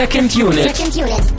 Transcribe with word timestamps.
Second 0.00 0.34
Unit. 0.34 0.62
Second 0.62 0.96
Unit. 0.96 1.34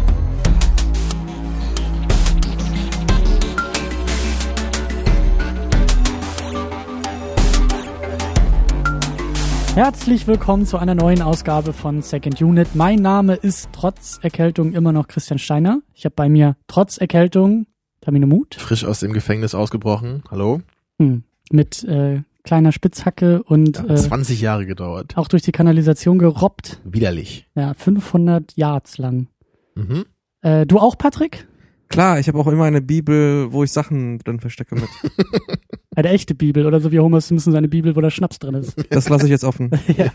Herzlich 9.74 10.28
willkommen 10.28 10.68
zu 10.68 10.78
einer 10.78 10.94
neuen 10.94 11.24
Ausgabe 11.24 11.74
von 11.74 12.04
Second 12.04 12.40
Unit. 12.40 12.76
Mein 12.76 13.00
Name 13.00 13.34
ist 13.34 13.70
trotz 13.72 14.20
Erkältung 14.22 14.74
immer 14.74 14.92
noch 14.92 15.08
Christian 15.08 15.40
Steiner. 15.40 15.82
Ich 15.96 16.06
habe 16.06 16.14
bei 16.16 16.30
mir 16.30 16.56
trotz 16.68 17.00
Erkältung 17.00 17.66
Tamino 18.02 18.28
Mut 18.28 18.54
Frisch 18.60 18.86
aus 18.86 19.00
dem 19.00 19.12
Gefängnis 19.12 19.56
ausgebrochen. 19.56 20.22
Hallo? 20.30 20.62
hm, 21.00 21.24
mit 21.50 21.84
äh, 21.86 22.22
kleiner 22.44 22.72
Spitzhacke 22.72 23.44
und 23.44 23.78
äh, 23.90 23.96
20 23.96 24.42
Jahre 24.42 24.66
gedauert. 24.66 25.18
auch 25.18 25.28
durch 25.28 25.44
die 25.44 25.52
Kanalisation 25.52 26.18
gerobbt. 26.18 26.82
Widerlich. 26.84 27.48
Ja, 27.56 27.74
500 27.74 28.56
Yards 28.56 28.98
lang. 28.98 29.28
Mhm. 29.76 30.06
Äh, 30.42 30.66
du 30.66 30.80
auch, 30.80 30.98
Patrick? 30.98 31.48
Klar, 31.92 32.20
ich 32.20 32.28
habe 32.28 32.40
auch 32.40 32.48
immer 32.48 32.64
eine 32.64 32.82
Bibel, 32.82 33.52
wo 33.52 33.64
ich 33.64 33.72
Sachen 33.72 34.20
drin 34.20 34.40
verstecke 34.40 34.76
mit. 34.76 34.88
Eine 35.96 36.10
echte 36.10 36.34
Bibel 36.34 36.66
oder 36.66 36.80
so 36.80 36.94
wie 36.94 37.00
Homer 37.00 37.20
Simpson 37.20 37.52
seine 37.52 37.68
Bibel, 37.68 37.98
wo 37.98 38.02
der 38.02 38.12
Schnaps 38.12 38.40
drin 38.40 38.56
ist. 38.56 38.76
Das 38.90 39.10
lasse 39.10 39.26
ich 39.26 39.30
jetzt 39.30 39.44
offen. 39.44 39.72
ja. 39.98 40.10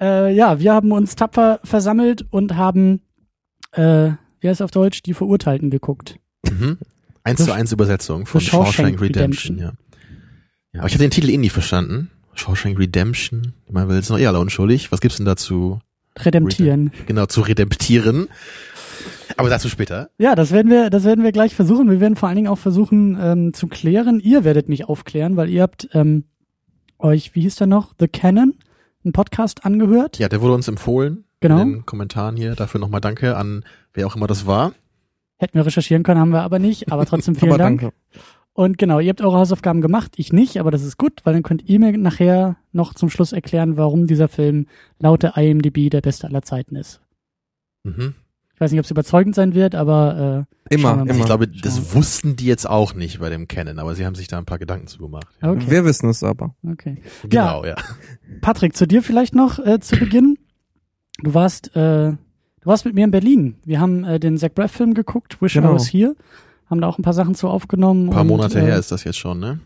Äh, 0.00 0.32
ja, 0.32 0.60
wir 0.60 0.72
haben 0.72 0.92
uns 0.92 1.16
tapfer 1.16 1.58
versammelt 1.64 2.24
und 2.30 2.56
haben, 2.56 3.00
äh, 3.72 4.10
wie 4.38 4.48
heißt 4.48 4.60
es 4.60 4.62
auf 4.62 4.70
Deutsch, 4.70 5.02
die 5.02 5.12
Verurteilten 5.12 5.70
geguckt. 5.70 6.20
Mhm. 6.48 6.78
Eins 7.24 7.44
zu 7.44 7.50
eins 7.50 7.72
Übersetzung 7.72 8.26
von 8.26 8.40
Shawshank 8.40 8.74
Shawshank 8.76 9.00
Redemption, 9.00 9.58
ja. 9.58 9.72
Ja. 10.76 10.80
Aber 10.80 10.88
ich 10.88 10.94
habe 10.94 11.04
den 11.04 11.10
Titel 11.10 11.30
eh 11.30 11.36
nie 11.36 11.50
verstanden. 11.50 12.10
Shawshank 12.34 12.78
Redemption. 12.78 13.54
Man 13.70 13.88
will 13.88 13.96
jetzt 13.96 14.10
noch 14.10 14.18
eh 14.18 14.26
alle 14.26 14.38
unschuldig. 14.40 14.92
Was 14.92 15.00
gibt's 15.00 15.16
denn 15.16 15.26
dazu? 15.26 15.80
Redemptieren. 16.18 16.92
Genau, 17.06 17.26
zu 17.26 17.40
redemptieren. 17.42 18.28
Aber 19.36 19.50
dazu 19.50 19.68
später. 19.68 20.10
Ja, 20.18 20.34
das 20.34 20.50
werden 20.50 20.70
wir, 20.70 20.90
das 20.90 21.04
werden 21.04 21.24
wir 21.24 21.32
gleich 21.32 21.54
versuchen. 21.54 21.90
Wir 21.90 22.00
werden 22.00 22.16
vor 22.16 22.28
allen 22.28 22.36
Dingen 22.36 22.48
auch 22.48 22.58
versuchen 22.58 23.18
ähm, 23.20 23.52
zu 23.52 23.66
klären. 23.66 24.20
Ihr 24.20 24.44
werdet 24.44 24.68
mich 24.68 24.88
aufklären, 24.88 25.36
weil 25.36 25.48
ihr 25.50 25.62
habt 25.62 25.88
ähm, 25.92 26.24
euch, 26.98 27.34
wie 27.34 27.42
hieß 27.42 27.56
der 27.56 27.66
noch, 27.66 27.94
The 27.98 28.08
Canon, 28.08 28.54
einen 29.04 29.12
Podcast 29.12 29.64
angehört. 29.64 30.18
Ja, 30.18 30.28
der 30.28 30.40
wurde 30.40 30.54
uns 30.54 30.68
empfohlen. 30.68 31.24
Genau. 31.40 31.60
In 31.60 31.72
den 31.72 31.86
Kommentaren 31.86 32.36
hier. 32.36 32.54
Dafür 32.54 32.80
nochmal 32.80 33.00
danke 33.00 33.36
an 33.36 33.64
wer 33.96 34.06
auch 34.06 34.14
immer 34.14 34.26
das 34.28 34.46
war. 34.46 34.72
Hätten 35.38 35.58
wir 35.58 35.66
recherchieren 35.66 36.02
können, 36.02 36.20
haben 36.20 36.30
wir 36.30 36.42
aber 36.42 36.58
nicht. 36.58 36.92
Aber 36.92 37.04
trotzdem 37.04 37.34
vielen 37.36 37.52
Aber 37.52 37.58
Dank. 37.58 37.80
danke. 37.80 37.96
Und 38.56 38.78
genau, 38.78 39.00
ihr 39.00 39.10
habt 39.10 39.20
eure 39.20 39.36
Hausaufgaben 39.36 39.82
gemacht, 39.82 40.14
ich 40.16 40.32
nicht, 40.32 40.58
aber 40.58 40.70
das 40.70 40.82
ist 40.82 40.96
gut, 40.96 41.20
weil 41.24 41.34
dann 41.34 41.42
könnt 41.42 41.68
ihr 41.68 41.78
mir 41.78 41.92
nachher 41.98 42.56
noch 42.72 42.94
zum 42.94 43.10
Schluss 43.10 43.32
erklären, 43.32 43.76
warum 43.76 44.06
dieser 44.06 44.28
Film 44.28 44.66
laut 44.98 45.22
der 45.22 45.36
IMDb 45.36 45.90
der 45.90 46.00
beste 46.00 46.26
aller 46.26 46.40
Zeiten 46.40 46.74
ist. 46.74 47.02
Mhm. 47.84 48.14
Ich 48.54 48.60
weiß 48.60 48.70
nicht, 48.70 48.80
ob 48.80 48.86
es 48.86 48.90
überzeugend 48.90 49.34
sein 49.34 49.54
wird, 49.54 49.74
aber 49.74 50.46
äh, 50.70 50.74
Immer, 50.74 50.88
Schauen 50.88 50.98
wir 51.00 51.04
mal. 51.04 51.10
Immer. 51.10 51.18
ich 51.20 51.26
glaube, 51.26 51.44
Schauen 51.44 51.60
das 51.64 51.94
wussten 51.94 52.36
die 52.36 52.46
jetzt 52.46 52.66
auch 52.66 52.94
nicht 52.94 53.20
bei 53.20 53.28
dem 53.28 53.46
Canon, 53.46 53.78
aber 53.78 53.94
sie 53.94 54.06
haben 54.06 54.14
sich 54.14 54.26
da 54.26 54.38
ein 54.38 54.46
paar 54.46 54.58
Gedanken 54.58 54.86
zugemacht. 54.86 55.28
äh, 55.42 55.48
okay. 55.48 55.66
Wir 55.68 55.84
wissen 55.84 56.08
es 56.08 56.22
aber. 56.22 56.54
okay. 56.66 57.02
Genau, 57.24 57.62
ja. 57.66 57.76
Patrick, 58.40 58.74
zu 58.74 58.86
dir 58.86 59.02
vielleicht 59.02 59.34
noch 59.34 59.58
äh, 59.58 59.80
zu 59.80 59.98
Beginn. 59.98 60.38
Du 61.22 61.34
warst, 61.34 61.76
äh, 61.76 62.12
du 62.12 62.16
warst 62.64 62.86
mit 62.86 62.94
mir 62.94 63.04
in 63.04 63.10
Berlin. 63.10 63.56
Wir 63.66 63.80
haben 63.80 64.04
äh, 64.04 64.18
den 64.18 64.38
Zach 64.38 64.54
Braff 64.54 64.72
Film 64.72 64.94
geguckt, 64.94 65.42
Wish 65.42 65.56
I 65.56 65.60
Genau. 65.60 65.74
Was 65.74 65.92
Here. 65.92 66.16
Haben 66.68 66.80
da 66.80 66.88
auch 66.88 66.98
ein 66.98 67.02
paar 67.02 67.12
Sachen 67.12 67.34
zu 67.34 67.48
aufgenommen. 67.48 68.08
Ein 68.08 68.12
paar 68.12 68.22
und, 68.22 68.28
Monate 68.28 68.58
äh, 68.58 68.62
her 68.62 68.78
ist 68.78 68.90
das 68.92 69.04
jetzt 69.04 69.18
schon, 69.18 69.38
ne? 69.38 69.60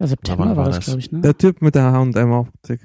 Ja, 0.00 0.08
September 0.08 0.48
war 0.48 0.56
war 0.56 0.64
das, 0.66 0.76
das? 0.76 0.84
glaube 0.86 1.00
ich, 1.00 1.12
ne? 1.12 1.20
Der 1.20 1.38
Typ 1.38 1.62
mit 1.62 1.74
der 1.76 1.92
H&M-Optik. 1.92 2.80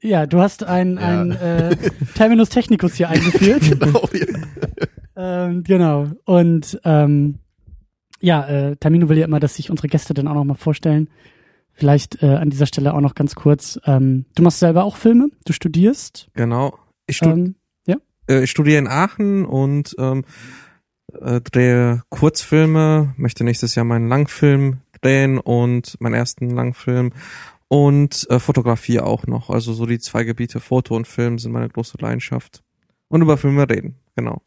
Ja, 0.00 0.26
du 0.26 0.40
hast 0.40 0.62
ein, 0.64 0.96
Ja. 0.96 1.20
ein 1.20 1.32
äh, 1.32 1.76
Terminus 2.14 2.48
Technicus 2.50 2.94
hier 2.94 3.08
eingeführt. 3.08 3.62
Genau, 3.80 4.08
ja. 4.12 5.46
ähm, 5.46 5.64
genau. 5.64 6.06
Und 6.24 6.80
ähm, 6.84 7.38
ja, 8.20 8.46
äh, 8.46 8.76
Tamino 8.76 9.08
will 9.08 9.18
ja 9.18 9.24
immer, 9.24 9.40
dass 9.40 9.56
sich 9.56 9.70
unsere 9.70 9.88
Gäste 9.88 10.14
dann 10.14 10.28
auch 10.28 10.34
noch 10.34 10.44
mal 10.44 10.54
vorstellen. 10.54 11.08
Vielleicht 11.72 12.22
äh, 12.22 12.36
an 12.36 12.50
dieser 12.50 12.66
Stelle 12.66 12.94
auch 12.94 13.00
noch 13.00 13.14
ganz 13.14 13.34
kurz. 13.34 13.80
Ähm, 13.84 14.26
du 14.36 14.42
machst 14.42 14.60
selber 14.60 14.84
auch 14.84 14.96
Filme, 14.96 15.28
du 15.44 15.52
studierst. 15.52 16.28
Genau. 16.34 16.78
Ich, 17.06 17.16
stu 17.16 17.30
Ähm, 17.30 17.56
äh, 18.28 18.44
ich 18.44 18.50
studiere 18.50 18.78
in 18.78 18.86
Aachen 18.86 19.44
und 19.44 19.96
ähm, 19.98 20.24
äh, 21.20 21.40
drehe 21.40 22.02
Kurzfilme, 22.08 23.14
möchte 23.16 23.44
nächstes 23.44 23.74
Jahr 23.74 23.84
meinen 23.84 24.08
Langfilm 24.08 24.78
drehen 25.00 25.38
und 25.38 26.00
meinen 26.00 26.14
ersten 26.14 26.50
Langfilm 26.50 27.12
und 27.68 28.26
äh, 28.30 28.38
Fotografie 28.38 29.00
auch 29.00 29.26
noch. 29.26 29.50
Also 29.50 29.72
so 29.72 29.86
die 29.86 29.98
zwei 29.98 30.24
Gebiete 30.24 30.60
Foto 30.60 30.94
und 30.94 31.06
Film 31.06 31.38
sind 31.38 31.52
meine 31.52 31.68
große 31.68 31.98
Leidenschaft. 32.00 32.62
Und 33.08 33.22
über 33.22 33.36
Filme 33.36 33.68
reden, 33.68 33.96
genau. 34.16 34.42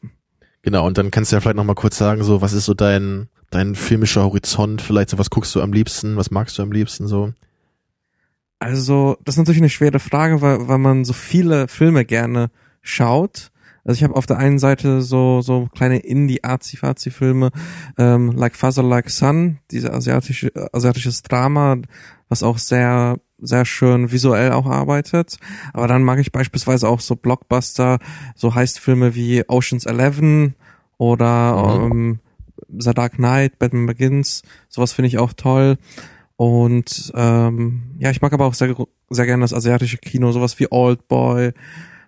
Genau, 0.62 0.88
und 0.88 0.98
dann 0.98 1.12
kannst 1.12 1.32
du 1.32 1.36
ja 1.36 1.42
vielleicht 1.42 1.58
noch 1.58 1.64
mal 1.64 1.76
kurz 1.76 1.98
sagen, 1.98 2.24
so, 2.24 2.42
was 2.42 2.54
ist 2.54 2.66
so 2.66 2.74
dein, 2.74 3.30
dein 3.52 3.76
filmischer 3.76 4.24
Horizont 4.24 4.82
vielleicht, 4.82 5.12
so, 5.12 5.20
was 5.20 5.30
guckst 5.30 5.54
du 5.54 5.62
am 5.62 5.74
liebsten, 5.74 6.18
was 6.18 6.32
magst 6.32 6.58
du 6.58 6.64
am 6.64 6.72
liebsten 6.72 7.08
so? 7.08 7.34
Also, 8.58 9.18
das 9.24 9.36
ist 9.36 9.40
natürlich 9.40 9.62
eine 9.62 9.70
schwere 9.70 10.00
Frage, 10.00 10.42
weil, 10.42 10.68
weil 10.68 10.80
man 10.80 11.06
so 11.06 11.14
viele 11.14 11.68
Filme 11.68 12.06
gerne 12.06 12.50
schaut. 12.82 13.52
Also 13.86 13.98
ich 14.00 14.04
habe 14.04 14.16
auf 14.16 14.26
der 14.26 14.38
einen 14.38 14.60
Seite 14.60 15.02
so 15.02 15.42
so 15.42 15.70
kleine 15.74 16.00
Indie-Arzi-Fazi-Filme, 16.00 17.52
ähm, 17.98 18.32
like 18.32 18.56
Father 18.56 18.84
Like 18.84 19.10
Son, 19.10 19.60
diese 19.72 19.94
asiatische 19.94 20.52
asiatisches 20.74 21.22
Drama, 21.24 21.78
was 22.28 22.44
auch 22.44 22.58
sehr 22.58 23.18
sehr 23.38 23.66
schön 23.66 24.12
visuell 24.12 24.52
auch 24.54 24.66
arbeitet. 24.66 25.38
Aber 25.74 25.88
dann 25.88 26.04
mag 26.04 26.20
ich 26.20 26.32
beispielsweise 26.32 26.88
auch 26.90 27.00
so 27.00 27.16
Blockbuster, 27.16 28.00
so 28.36 28.56
Heistfilme 28.56 29.14
wie 29.14 29.44
Ocean's 29.48 29.86
Eleven 29.86 30.56
oder 30.98 31.56
Mhm. 31.78 31.92
ähm, 31.92 32.20
The 32.80 32.94
Dark 32.94 33.14
Knight, 33.18 33.60
Batman 33.60 33.86
Begins. 33.86 34.42
Sowas 34.70 34.94
finde 34.94 35.08
ich 35.08 35.18
auch 35.20 35.34
toll. 35.34 35.78
Und 36.38 37.12
ähm, 37.16 37.84
ja, 38.00 38.10
ich 38.10 38.22
mag 38.22 38.34
aber 38.34 38.46
auch 38.46 38.54
sehr, 38.56 38.74
sehr 39.10 39.26
gerne 39.26 39.42
das 39.44 39.54
asiatische 39.54 39.98
Kino, 39.98 40.32
sowas 40.32 40.60
wie 40.60 40.68
Old 40.72 41.08
Boy 41.08 41.52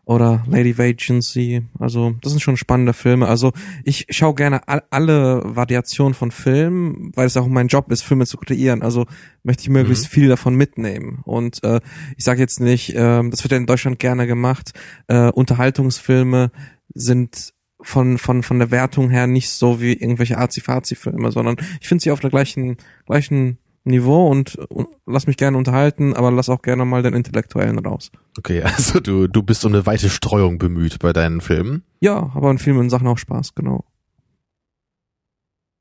oder 0.07 0.45
Lady 0.47 0.77
Vacancy. 0.77 1.63
Also 1.79 2.15
das 2.21 2.31
sind 2.31 2.39
schon 2.39 2.55
spannende 2.55 2.93
Filme. 2.93 3.27
Also 3.27 3.51
ich 3.83 4.05
schaue 4.09 4.35
gerne 4.35 4.65
all, 4.67 4.81
alle 4.89 5.41
Variationen 5.43 6.13
von 6.13 6.31
Filmen, 6.31 7.11
weil 7.13 7.27
es 7.27 7.35
auch 7.35 7.45
mein 7.47 7.67
Job 7.67 7.91
ist, 7.91 8.03
Filme 8.03 8.25
zu 8.25 8.37
kreieren. 8.37 8.81
Also 8.83 9.05
möchte 9.43 9.63
ich 9.63 9.69
möglichst 9.69 10.05
Mhm. 10.05 10.09
viel 10.09 10.29
davon 10.29 10.55
mitnehmen. 10.55 11.19
Und 11.25 11.61
äh, 11.63 11.81
ich 12.15 12.23
sage 12.23 12.39
jetzt 12.39 12.61
nicht, 12.61 12.93
ähm, 12.95 13.31
das 13.31 13.43
wird 13.43 13.51
ja 13.51 13.57
in 13.57 13.65
Deutschland 13.65 13.99
gerne 13.99 14.27
gemacht. 14.27 14.71
Äh, 15.07 15.29
Unterhaltungsfilme 15.29 16.51
sind 16.93 17.53
von 17.81 18.17
von 18.17 18.43
von 18.43 18.59
der 18.59 18.71
Wertung 18.71 19.09
her 19.09 19.27
nicht 19.27 19.49
so 19.49 19.81
wie 19.81 19.91
irgendwelche 19.93 20.37
Azi-Fazi-Filme, 20.37 21.31
sondern 21.31 21.57
ich 21.81 21.87
finde 21.89 22.01
sie 22.03 22.11
auf 22.11 22.21
der 22.21 22.29
gleichen 22.29 22.77
gleichen 23.05 23.57
Niveau 23.87 24.27
und, 24.27 24.55
und 24.55 24.87
lass 25.05 25.27
mich 25.27 25.37
gerne 25.37 25.57
unterhalten, 25.57 26.13
aber 26.13 26.31
lass 26.31 26.49
auch 26.49 26.61
gerne 26.61 26.85
mal 26.85 27.03
den 27.03 27.13
Intellektuellen 27.13 27.79
raus. 27.79 28.11
Okay, 28.37 28.61
also 28.63 28.99
du, 28.99 29.27
du 29.27 29.43
bist 29.43 29.65
um 29.65 29.73
eine 29.73 29.85
weite 29.85 30.09
Streuung 30.09 30.57
bemüht 30.57 30.99
bei 30.99 31.13
deinen 31.13 31.41
Filmen. 31.41 31.83
Ja, 32.01 32.31
aber 32.35 32.51
in 32.51 32.59
vielen 32.59 32.89
Sachen 32.89 33.07
auch 33.07 33.17
Spaß, 33.17 33.55
genau. 33.55 33.85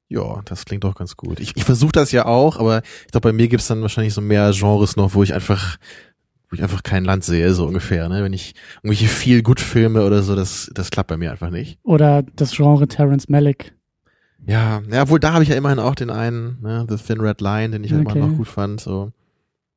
Ja, 0.09 0.41
das 0.45 0.65
klingt 0.65 0.85
doch 0.85 0.95
ganz 0.95 1.17
gut. 1.17 1.41
Ich, 1.41 1.57
ich 1.57 1.65
versuche 1.65 1.93
das 1.93 2.13
ja 2.13 2.27
auch, 2.27 2.59
aber 2.59 2.83
ich 3.05 3.11
glaube, 3.13 3.29
bei 3.29 3.33
mir 3.33 3.49
gibt's 3.49 3.67
dann 3.67 3.83
wahrscheinlich 3.83 4.15
so 4.15 4.21
mehr 4.21 4.53
Genres 4.55 4.97
noch, 4.97 5.15
wo 5.15 5.23
ich 5.25 5.35
einfach, 5.35 5.79
wo 6.49 6.55
ich 6.55 6.63
einfach 6.63 6.85
kein 6.85 7.05
Land 7.05 7.25
sehe, 7.25 7.53
so 7.55 7.67
ungefähr. 7.67 8.09
Ne? 8.09 8.23
Wenn 8.23 8.33
ich 8.33 8.55
irgendwelche 8.79 9.09
viel 9.09 9.43
gut 9.43 9.59
Filme 9.59 10.07
oder 10.07 10.23
so, 10.23 10.37
das, 10.37 10.71
das 10.73 10.91
klappt 10.91 11.09
bei 11.09 11.17
mir 11.17 11.33
einfach 11.33 11.51
nicht. 11.51 11.81
oder 11.83 12.23
das 12.23 12.53
Genre 12.53 12.87
Terrence 12.87 13.29
Malick. 13.29 13.76
Ja, 14.47 14.81
ja, 14.91 15.09
wohl 15.09 15.19
da 15.21 15.33
habe 15.33 15.43
ich 15.43 15.49
ja 15.51 15.57
immerhin 15.57 15.79
auch 15.79 15.95
den 15.95 16.11
einen, 16.11 16.59
ne, 16.63 16.87
The 16.89 16.97
Thin 16.97 17.21
Red 17.21 17.41
Line, 17.41 17.71
den 17.71 17.85
ich 17.85 17.93
halt 17.93 18.07
Okay. 18.07 18.19
immer 18.19 18.29
noch 18.29 18.37
gut 18.37 18.47
fand. 18.49 18.81
So, 18.81 19.13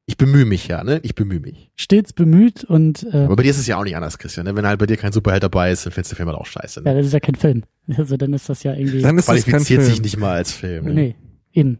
ich 0.06 0.16
bemühe 0.18 0.46
mich 0.46 0.68
ja, 0.68 0.84
ne? 0.84 1.00
Ich 1.04 1.16
bemühe 1.16 1.40
mich. 1.40 1.72
Stets 1.76 2.14
bemüht 2.14 2.64
und 2.66 3.04
äh, 3.12 3.26
Aber 3.26 3.36
bei 3.38 3.44
dir 3.44 3.50
ist 3.52 3.58
es 3.60 3.68
ja 3.68 3.78
auch 3.78 3.84
nicht 3.84 3.96
anders, 3.96 4.18
Christian. 4.20 4.46
Ne? 4.46 4.56
Wenn 4.56 4.66
halt 4.68 4.80
bei 4.80 4.86
dir 4.86 4.98
kein 4.98 5.12
Superheld 5.12 5.44
dabei 5.44 5.72
ist, 5.72 5.86
dann 5.86 5.94
findest 5.94 6.12
du 6.12 6.16
den 6.16 6.18
Film 6.18 6.30
halt 6.30 6.38
auch 6.40 6.46
scheiße. 6.46 6.82
ja, 6.86 6.92
Ne? 6.92 6.98
das 6.98 7.08
ist 7.08 7.14
ja 7.14 7.20
kein 7.20 7.36
Film. 7.36 7.64
Also 7.98 8.18
dann 8.18 8.34
ist 8.34 8.48
das 8.50 8.62
ja 8.64 8.74
irgendwie. 8.74 9.02
Dann 9.02 9.18
ist 9.18 9.28
das 9.28 9.36
kein 9.38 9.52
Qualifiziert 9.54 9.82
Film. 9.82 9.92
sich 9.94 10.02
nicht 10.04 10.18
mal 10.18 10.34
als 10.36 10.52
Film. 10.52 10.86
Ne? 10.86 10.94
nee, 10.94 11.16
eben. 11.54 11.80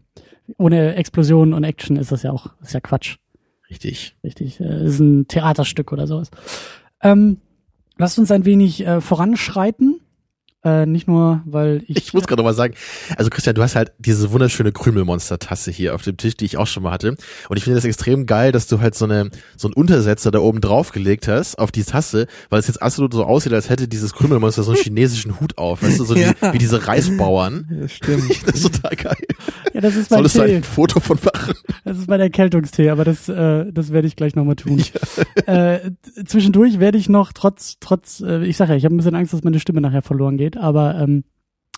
Ohne 0.58 0.96
Explosionen 0.96 1.54
und 1.54 1.62
Action 1.62 1.94
ist 1.96 2.10
das 2.10 2.24
ja 2.24 2.32
auch, 2.32 2.48
ist 2.60 2.74
ja 2.74 2.80
Quatsch. 2.80 3.18
Richtig. 3.70 4.16
Richtig. 4.24 4.58
Äh, 4.58 4.86
ist 4.86 4.98
ein 4.98 5.28
Theaterstück 5.28 5.92
oder 5.92 6.08
sowas. 6.08 6.30
Ähm, 7.02 7.38
lasst 7.98 8.18
uns 8.18 8.32
ein 8.32 8.44
wenig 8.44 8.84
äh, 8.84 9.00
voranschreiten. 9.00 9.99
Äh, 10.62 10.84
nicht 10.84 11.08
nur, 11.08 11.40
weil 11.46 11.82
ich. 11.88 11.96
Ich 11.96 12.12
muss 12.14 12.26
gerade 12.26 12.42
mal 12.42 12.52
sagen, 12.52 12.74
also 13.16 13.30
Christian, 13.30 13.54
du 13.54 13.62
hast 13.62 13.76
halt 13.76 13.92
diese 13.98 14.30
wunderschöne 14.30 14.72
Krümelmonster-Tasse 14.72 15.70
hier 15.70 15.94
auf 15.94 16.02
dem 16.02 16.18
Tisch, 16.18 16.36
die 16.36 16.44
ich 16.44 16.58
auch 16.58 16.66
schon 16.66 16.82
mal 16.82 16.90
hatte. 16.92 17.16
Und 17.48 17.56
ich 17.56 17.64
finde 17.64 17.76
das 17.76 17.84
extrem 17.86 18.26
geil, 18.26 18.52
dass 18.52 18.66
du 18.66 18.78
halt 18.80 18.94
so 18.94 19.06
eine 19.06 19.30
so 19.56 19.68
einen 19.68 19.74
Untersetzer 19.74 20.30
da 20.30 20.40
oben 20.40 20.60
drauf 20.60 20.92
gelegt 20.92 21.28
hast 21.28 21.58
auf 21.58 21.72
die 21.72 21.82
Tasse, 21.84 22.26
weil 22.50 22.60
es 22.60 22.66
jetzt 22.66 22.82
absolut 22.82 23.14
so 23.14 23.24
aussieht, 23.24 23.54
als 23.54 23.70
hätte 23.70 23.88
dieses 23.88 24.12
Krümelmonster 24.12 24.62
so 24.62 24.72
einen 24.72 24.80
chinesischen 24.82 25.40
Hut 25.40 25.56
auf, 25.56 25.82
weißt 25.82 25.98
du, 26.00 26.04
so 26.04 26.14
Ja. 26.14 26.32
die, 26.34 26.52
wie 26.52 26.58
diese 26.58 26.86
Reisbauern. 26.86 27.66
Ja, 27.80 27.88
stimmt. 27.88 28.24
Das 28.46 28.56
ist 28.60 28.74
total 28.74 28.96
geil. 28.96 29.16
ja, 29.72 29.80
das 29.80 29.96
ist 29.96 30.10
mein 30.10 30.18
Solltest 30.18 30.36
du 30.36 30.42
Tee. 30.44 30.56
ein 30.56 30.64
Foto 30.64 31.00
von 31.00 31.18
machen? 31.24 31.54
Das 31.84 31.96
ist 31.98 32.08
mein 32.08 32.20
Erkältungstee, 32.20 32.90
aber 32.90 33.04
das, 33.04 33.28
äh, 33.28 33.64
das 33.72 33.92
werde 33.92 34.06
ich 34.08 34.16
gleich 34.16 34.34
nochmal 34.34 34.56
tun. 34.56 34.82
Äh, 35.46 35.90
t- 35.90 36.24
zwischendurch 36.26 36.80
werde 36.80 36.98
ich 36.98 37.08
noch 37.08 37.32
trotz, 37.32 37.76
trotz, 37.80 38.20
äh, 38.20 38.44
ich 38.44 38.56
sage 38.56 38.72
ja, 38.72 38.76
ich 38.76 38.84
habe 38.84 38.94
ein 38.94 38.98
bisschen 38.98 39.14
Angst, 39.14 39.32
dass 39.32 39.42
meine 39.42 39.60
Stimme 39.60 39.80
nachher 39.80 40.02
verloren 40.02 40.36
geht, 40.36 40.49
aber 40.56 40.96
ähm, 40.98 41.24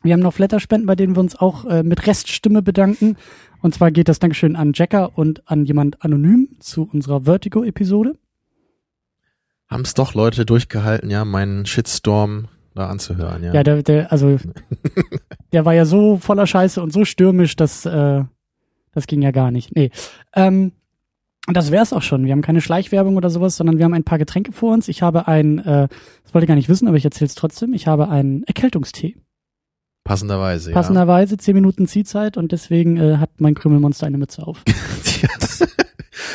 wir 0.03 0.13
haben 0.13 0.21
noch 0.21 0.35
Flatterspenden, 0.35 0.87
bei 0.87 0.97
denen 0.97 1.15
wir 1.15 1.21
uns 1.21 1.37
auch 1.37 1.65
äh, 1.65 1.83
mit 1.83 2.07
Reststimme 2.07 2.63
bedanken. 2.63 3.17
Und 3.61 3.75
zwar 3.75 3.93
geht 3.93 4.09
das 4.09 4.19
Dankeschön 4.19 4.57
an 4.57 4.73
Jacker 4.75 5.17
und 5.17 5.49
an 5.49 5.65
jemand 5.65 6.05
anonym 6.05 6.49
zu 6.59 6.89
unserer 6.93 7.23
Vertigo-Episode. 7.23 8.15
Haben 9.69 9.83
es 9.83 9.95
doch 9.95 10.15
Leute 10.15 10.45
durchgehalten, 10.45 11.09
ja, 11.09 11.25
meinen 11.25 11.67
Shitstorm 11.67 12.49
da 12.75 12.89
anzuhören, 12.89 13.45
ja. 13.45 13.55
Ja, 13.55 13.63
der, 13.63 13.83
der, 13.83 14.13
also 14.13 14.39
der 15.53 15.65
war 15.65 15.75
ja 15.75 15.85
so 15.85 16.17
voller 16.17 16.47
Scheiße 16.47 16.83
und 16.83 16.93
so 16.93 17.05
stürmisch, 17.05 17.55
dass 17.55 17.87
äh, 17.87 18.25
das 18.93 19.07
ging 19.07 19.23
ja 19.23 19.31
gar 19.31 19.51
nicht. 19.51 19.75
Nee. 19.75 19.91
Ähm, 20.35 20.73
und 21.49 21.57
das 21.57 21.73
wär's 21.73 21.93
auch 21.93 22.03
schon. 22.03 22.25
Wir 22.25 22.33
haben 22.33 22.43
keine 22.43 22.61
Schleichwerbung 22.61 23.17
oder 23.17 23.29
sowas, 23.29 23.57
sondern 23.57 23.79
wir 23.79 23.85
haben 23.85 23.95
ein 23.95 24.05
paar 24.05 24.19
Getränke 24.19 24.53
vor 24.53 24.73
uns. 24.73 24.87
Ich 24.89 25.03
habe 25.03 25.27
ein, 25.27 25.59
äh, 25.59 25.89
das 26.25 26.35
wollte 26.35 26.45
ich 26.45 26.49
gar 26.49 26.55
nicht 26.55 26.69
wissen, 26.69 26.87
aber 26.87 26.97
ich 26.97 27.05
erzähle 27.05 27.27
es 27.27 27.35
trotzdem. 27.35 27.75
Ich 27.75 27.87
habe 27.87 28.09
einen 28.09 28.45
Erkältungstee. 28.45 29.17
Passenderweise, 30.05 30.71
ja. 30.71 30.75
Passenderweise 30.75 31.37
zehn 31.37 31.55
Minuten 31.55 31.87
Ziehzeit 31.87 32.37
und 32.37 32.53
deswegen 32.53 32.97
äh, 32.97 33.17
hat 33.19 33.31
mein 33.41 33.55
Krümelmonster 33.55 34.07
eine 34.07 34.19
Mütze 34.19 34.47
auf. 34.47 34.63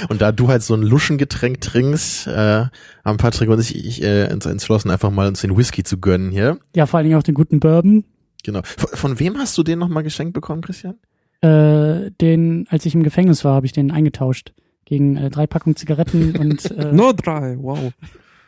Und 0.10 0.22
da 0.22 0.32
du 0.32 0.48
halt 0.48 0.62
so 0.62 0.76
ein 0.76 0.84
Luschengetränk 0.84 1.60
trinkst, 1.60 2.28
äh, 2.28 2.66
haben 3.04 3.18
Patrick 3.18 3.50
und 3.50 3.60
ich, 3.60 3.76
ich 3.76 4.04
äh, 4.04 4.32
uns 4.32 4.46
entschlossen, 4.46 4.92
einfach 4.92 5.10
mal 5.10 5.28
uns 5.28 5.42
den 5.42 5.58
Whisky 5.58 5.84
zu 5.84 5.98
gönnen 5.98 6.30
hier. 6.30 6.60
Ja, 6.76 6.86
vor 6.86 6.98
allen 6.98 7.06
Dingen 7.08 7.18
auch 7.18 7.24
den 7.24 7.34
guten 7.34 7.60
Bourbon. 7.60 8.04
Genau. 8.44 8.62
Von, 8.64 8.90
von 8.94 9.20
wem 9.20 9.38
hast 9.38 9.58
du 9.58 9.64
den 9.64 9.80
nochmal 9.80 10.04
geschenkt 10.04 10.34
bekommen, 10.34 10.62
Christian? 10.62 10.96
Äh, 11.42 12.12
den, 12.22 12.68
als 12.70 12.86
ich 12.86 12.94
im 12.94 13.04
Gefängnis 13.04 13.44
war, 13.44 13.56
habe 13.56 13.66
ich 13.66 13.72
den 13.72 13.92
eingetauscht 13.92 14.54
gegen 14.88 15.18
äh, 15.18 15.30
drei 15.30 15.46
Packungen 15.48 15.76
Zigaretten 15.76 16.36
und 16.40 16.72
äh, 16.72 16.92
Nur 16.94 17.14
drei, 17.14 17.58
wow. 17.60 17.92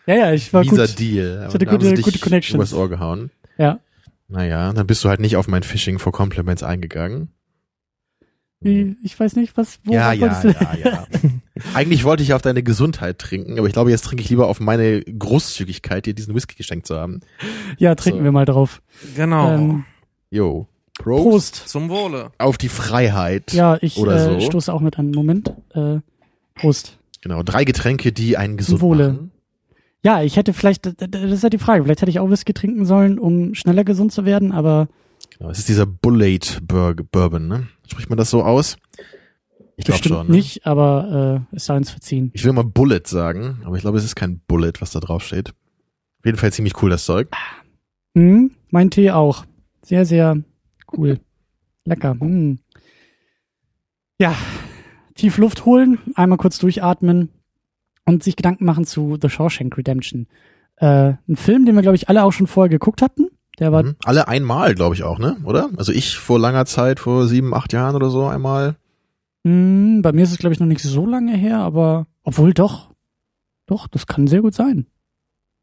ja, 0.08 0.16
ja, 0.16 0.34
ich 0.34 0.52
war 0.54 0.64
Dieser 0.64 0.88
gut. 0.88 1.00
Deal. 1.00 1.46
Ich 1.48 1.54
hatte 1.54 1.66
gute- 1.66 1.94
gute 2.02 2.20
Connections. 2.20 2.56
Übers 2.56 2.74
Ohr 2.74 2.90
gehauen. 2.90 3.30
Ja. 3.58 3.80
Naja, 4.28 4.72
dann 4.74 4.88
bist 4.88 5.04
du 5.04 5.10
halt 5.10 5.20
nicht 5.20 5.36
auf 5.38 5.48
mein 5.48 5.64
Phishing 5.64 6.00
for 6.00 6.12
Compliments 6.14 6.64
eingegangen. 6.64 7.30
Wie, 8.62 8.98
ich 9.04 9.18
weiß 9.18 9.36
nicht, 9.38 9.56
was, 9.56 9.80
wo 9.86 9.94
ja, 9.94 10.12
ja, 10.12 10.42
du? 10.42 10.50
ja, 10.50 10.76
ja. 10.84 11.08
Eigentlich 11.74 12.04
wollte 12.04 12.24
ich 12.24 12.34
auf 12.34 12.42
deine 12.42 12.62
Gesundheit 12.62 13.18
trinken, 13.20 13.58
aber 13.58 13.68
ich 13.68 13.74
glaube, 13.74 13.90
jetzt 13.90 14.04
trinke 14.04 14.22
ich 14.24 14.30
lieber 14.30 14.48
auf 14.48 14.60
meine 14.60 15.02
Großzügigkeit, 15.02 16.06
dir 16.06 16.14
diesen 16.14 16.36
Whisky 16.36 16.56
geschenkt 16.56 16.86
zu 16.86 16.98
haben. 16.98 17.22
Ja, 17.78 17.96
trinken 17.96 18.20
So. 18.20 18.24
wir 18.26 18.32
mal 18.34 18.46
drauf. 18.46 18.82
Genau. 19.16 19.54
Ähm, 19.54 19.86
Jo. 20.30 20.68
Prost. 21.00 21.24
Prost. 21.24 21.56
Zum 21.70 21.90
Wohle. 21.90 22.32
Auf 22.38 22.58
die 22.58 22.68
Freiheit. 22.68 23.54
Ja, 23.54 23.78
ich 23.82 23.98
Oder 23.98 24.16
äh, 24.38 24.42
so. 24.42 24.46
stoße 24.48 24.74
auch 24.74 24.82
mit 24.82 25.00
an. 25.00 25.12
Moment. 25.12 25.54
Äh, 25.74 26.00
Prost. 26.60 26.98
Genau, 27.22 27.44
drei 27.44 27.66
Getränke, 27.66 28.12
die 28.12 28.38
einen 28.38 28.58
gesund 28.58 28.82
Wohle. 28.82 29.14
machen. 29.14 29.32
Ja, 30.04 30.22
ich 30.24 30.38
hätte 30.38 30.54
vielleicht, 30.54 30.86
das 30.86 31.22
ist 31.24 31.44
ja 31.44 31.50
die 31.50 31.58
Frage, 31.58 31.84
vielleicht 31.84 32.02
hätte 32.02 32.12
ich 32.12 32.20
auch 32.20 32.30
Whisky 32.30 32.54
trinken 32.54 32.86
sollen, 32.86 33.20
um 33.20 33.54
schneller 33.54 33.84
gesund 33.84 34.14
zu 34.14 34.24
werden, 34.26 34.52
aber 34.52 34.88
Genau, 35.38 35.52
es 35.52 35.60
ist 35.60 35.70
dieser 35.70 35.86
Bullet 35.86 36.40
Bourbon, 36.62 37.48
ne? 37.48 37.68
Spricht 37.88 38.10
man 38.10 38.18
das 38.18 38.30
so 38.30 38.44
aus? 38.44 38.78
Ich 39.76 39.86
glaube 39.86 40.04
schon. 40.06 40.28
Ne? 40.28 40.34
nicht, 40.36 40.66
aber 40.66 41.46
äh, 41.52 41.56
es 41.56 41.66
sei 41.66 41.78
uns 41.78 41.90
verziehen. 41.90 42.32
Ich 42.34 42.44
will 42.44 42.52
mal 42.52 42.64
Bullet 42.66 43.04
sagen, 43.06 43.62
aber 43.64 43.76
ich 43.76 43.82
glaube, 43.82 43.98
es 43.98 44.04
ist 44.04 44.16
kein 44.16 44.40
Bullet, 44.48 44.74
was 44.80 44.92
da 44.92 45.00
drauf 45.00 45.24
steht. 45.24 45.50
Auf 45.50 46.26
jeden 46.26 46.38
Fall 46.38 46.52
ziemlich 46.52 46.82
cool, 46.82 46.90
das 46.90 47.06
Zeug. 47.06 47.30
Hm, 48.18 48.52
mein 48.70 48.92
Tee 48.92 49.12
auch. 49.12 49.46
Sehr, 49.84 50.06
sehr 50.06 50.42
cool. 50.98 51.20
Lecker. 51.86 52.18
Hm. 52.20 52.60
Ja, 54.20 54.36
tief 55.20 55.38
Luft 55.38 55.66
holen, 55.66 56.00
einmal 56.16 56.38
kurz 56.38 56.58
durchatmen 56.60 57.30
und 58.06 58.24
sich 58.24 58.36
Gedanken 58.36 58.66
machen 58.66 58.86
zu 58.86 59.18
The 59.22 59.30
Shawshank 59.30 59.78
Redemption. 59.78 60.28
Äh, 60.78 61.14
ein 61.28 61.36
Film, 61.36 61.66
den 61.66 61.76
wir, 61.76 61.82
glaube 61.82 61.96
ich, 61.98 62.10
alle 62.10 62.24
auch 62.24 62.32
schon 62.32 62.48
vorher 62.48 62.70
geguckt 62.70 63.02
hatten. 63.02 63.28
Der 63.60 63.72
war 63.72 63.84
Mhm. 63.84 63.96
Alle 64.06 64.28
einmal, 64.30 64.74
glaube 64.76 64.96
ich 64.96 65.04
auch, 65.04 65.20
ne? 65.20 65.38
Oder? 65.44 65.70
Also 65.76 65.92
ich 65.92 66.18
vor 66.18 66.40
langer 66.40 66.66
Zeit, 66.66 67.00
vor 67.00 67.28
sieben, 67.28 67.54
acht 67.54 67.74
Jahren 67.74 67.96
oder 67.96 68.10
so 68.10 68.26
einmal. 68.26 68.78
Hm, 69.46 70.02
bei 70.02 70.14
mir 70.14 70.24
ist 70.24 70.32
es, 70.32 70.38
glaube 70.38 70.54
ich, 70.54 70.60
noch 70.60 70.68
nicht 70.68 70.82
so 70.82 71.06
lange 71.06 71.36
her, 71.36 71.60
aber 71.60 72.08
obwohl 72.24 72.54
doch. 72.54 72.90
Doch, 73.66 73.88
das 73.88 74.08
kann 74.08 74.28
sehr 74.28 74.42
gut 74.42 74.56
sein. 74.56 74.88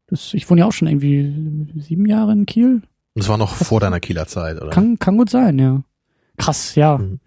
Das, 0.05 0.33
ich 0.33 0.49
wohne 0.49 0.61
ja 0.61 0.67
auch 0.67 0.71
schon 0.71 0.87
irgendwie 0.87 1.67
sieben 1.81 2.05
Jahre 2.05 2.31
in 2.31 2.45
Kiel. 2.45 2.83
Es 3.15 3.27
war 3.27 3.37
noch 3.37 3.55
vor 3.55 3.79
deiner 3.79 3.99
Kieler 3.99 4.27
Zeit, 4.27 4.61
oder? 4.61 4.69
Kann, 4.69 4.99
kann 4.99 5.17
gut 5.17 5.29
sein, 5.29 5.57
ja. 5.59 5.83
Krass, 6.37 6.75
ja. 6.75 6.99
Mhm. 6.99 7.19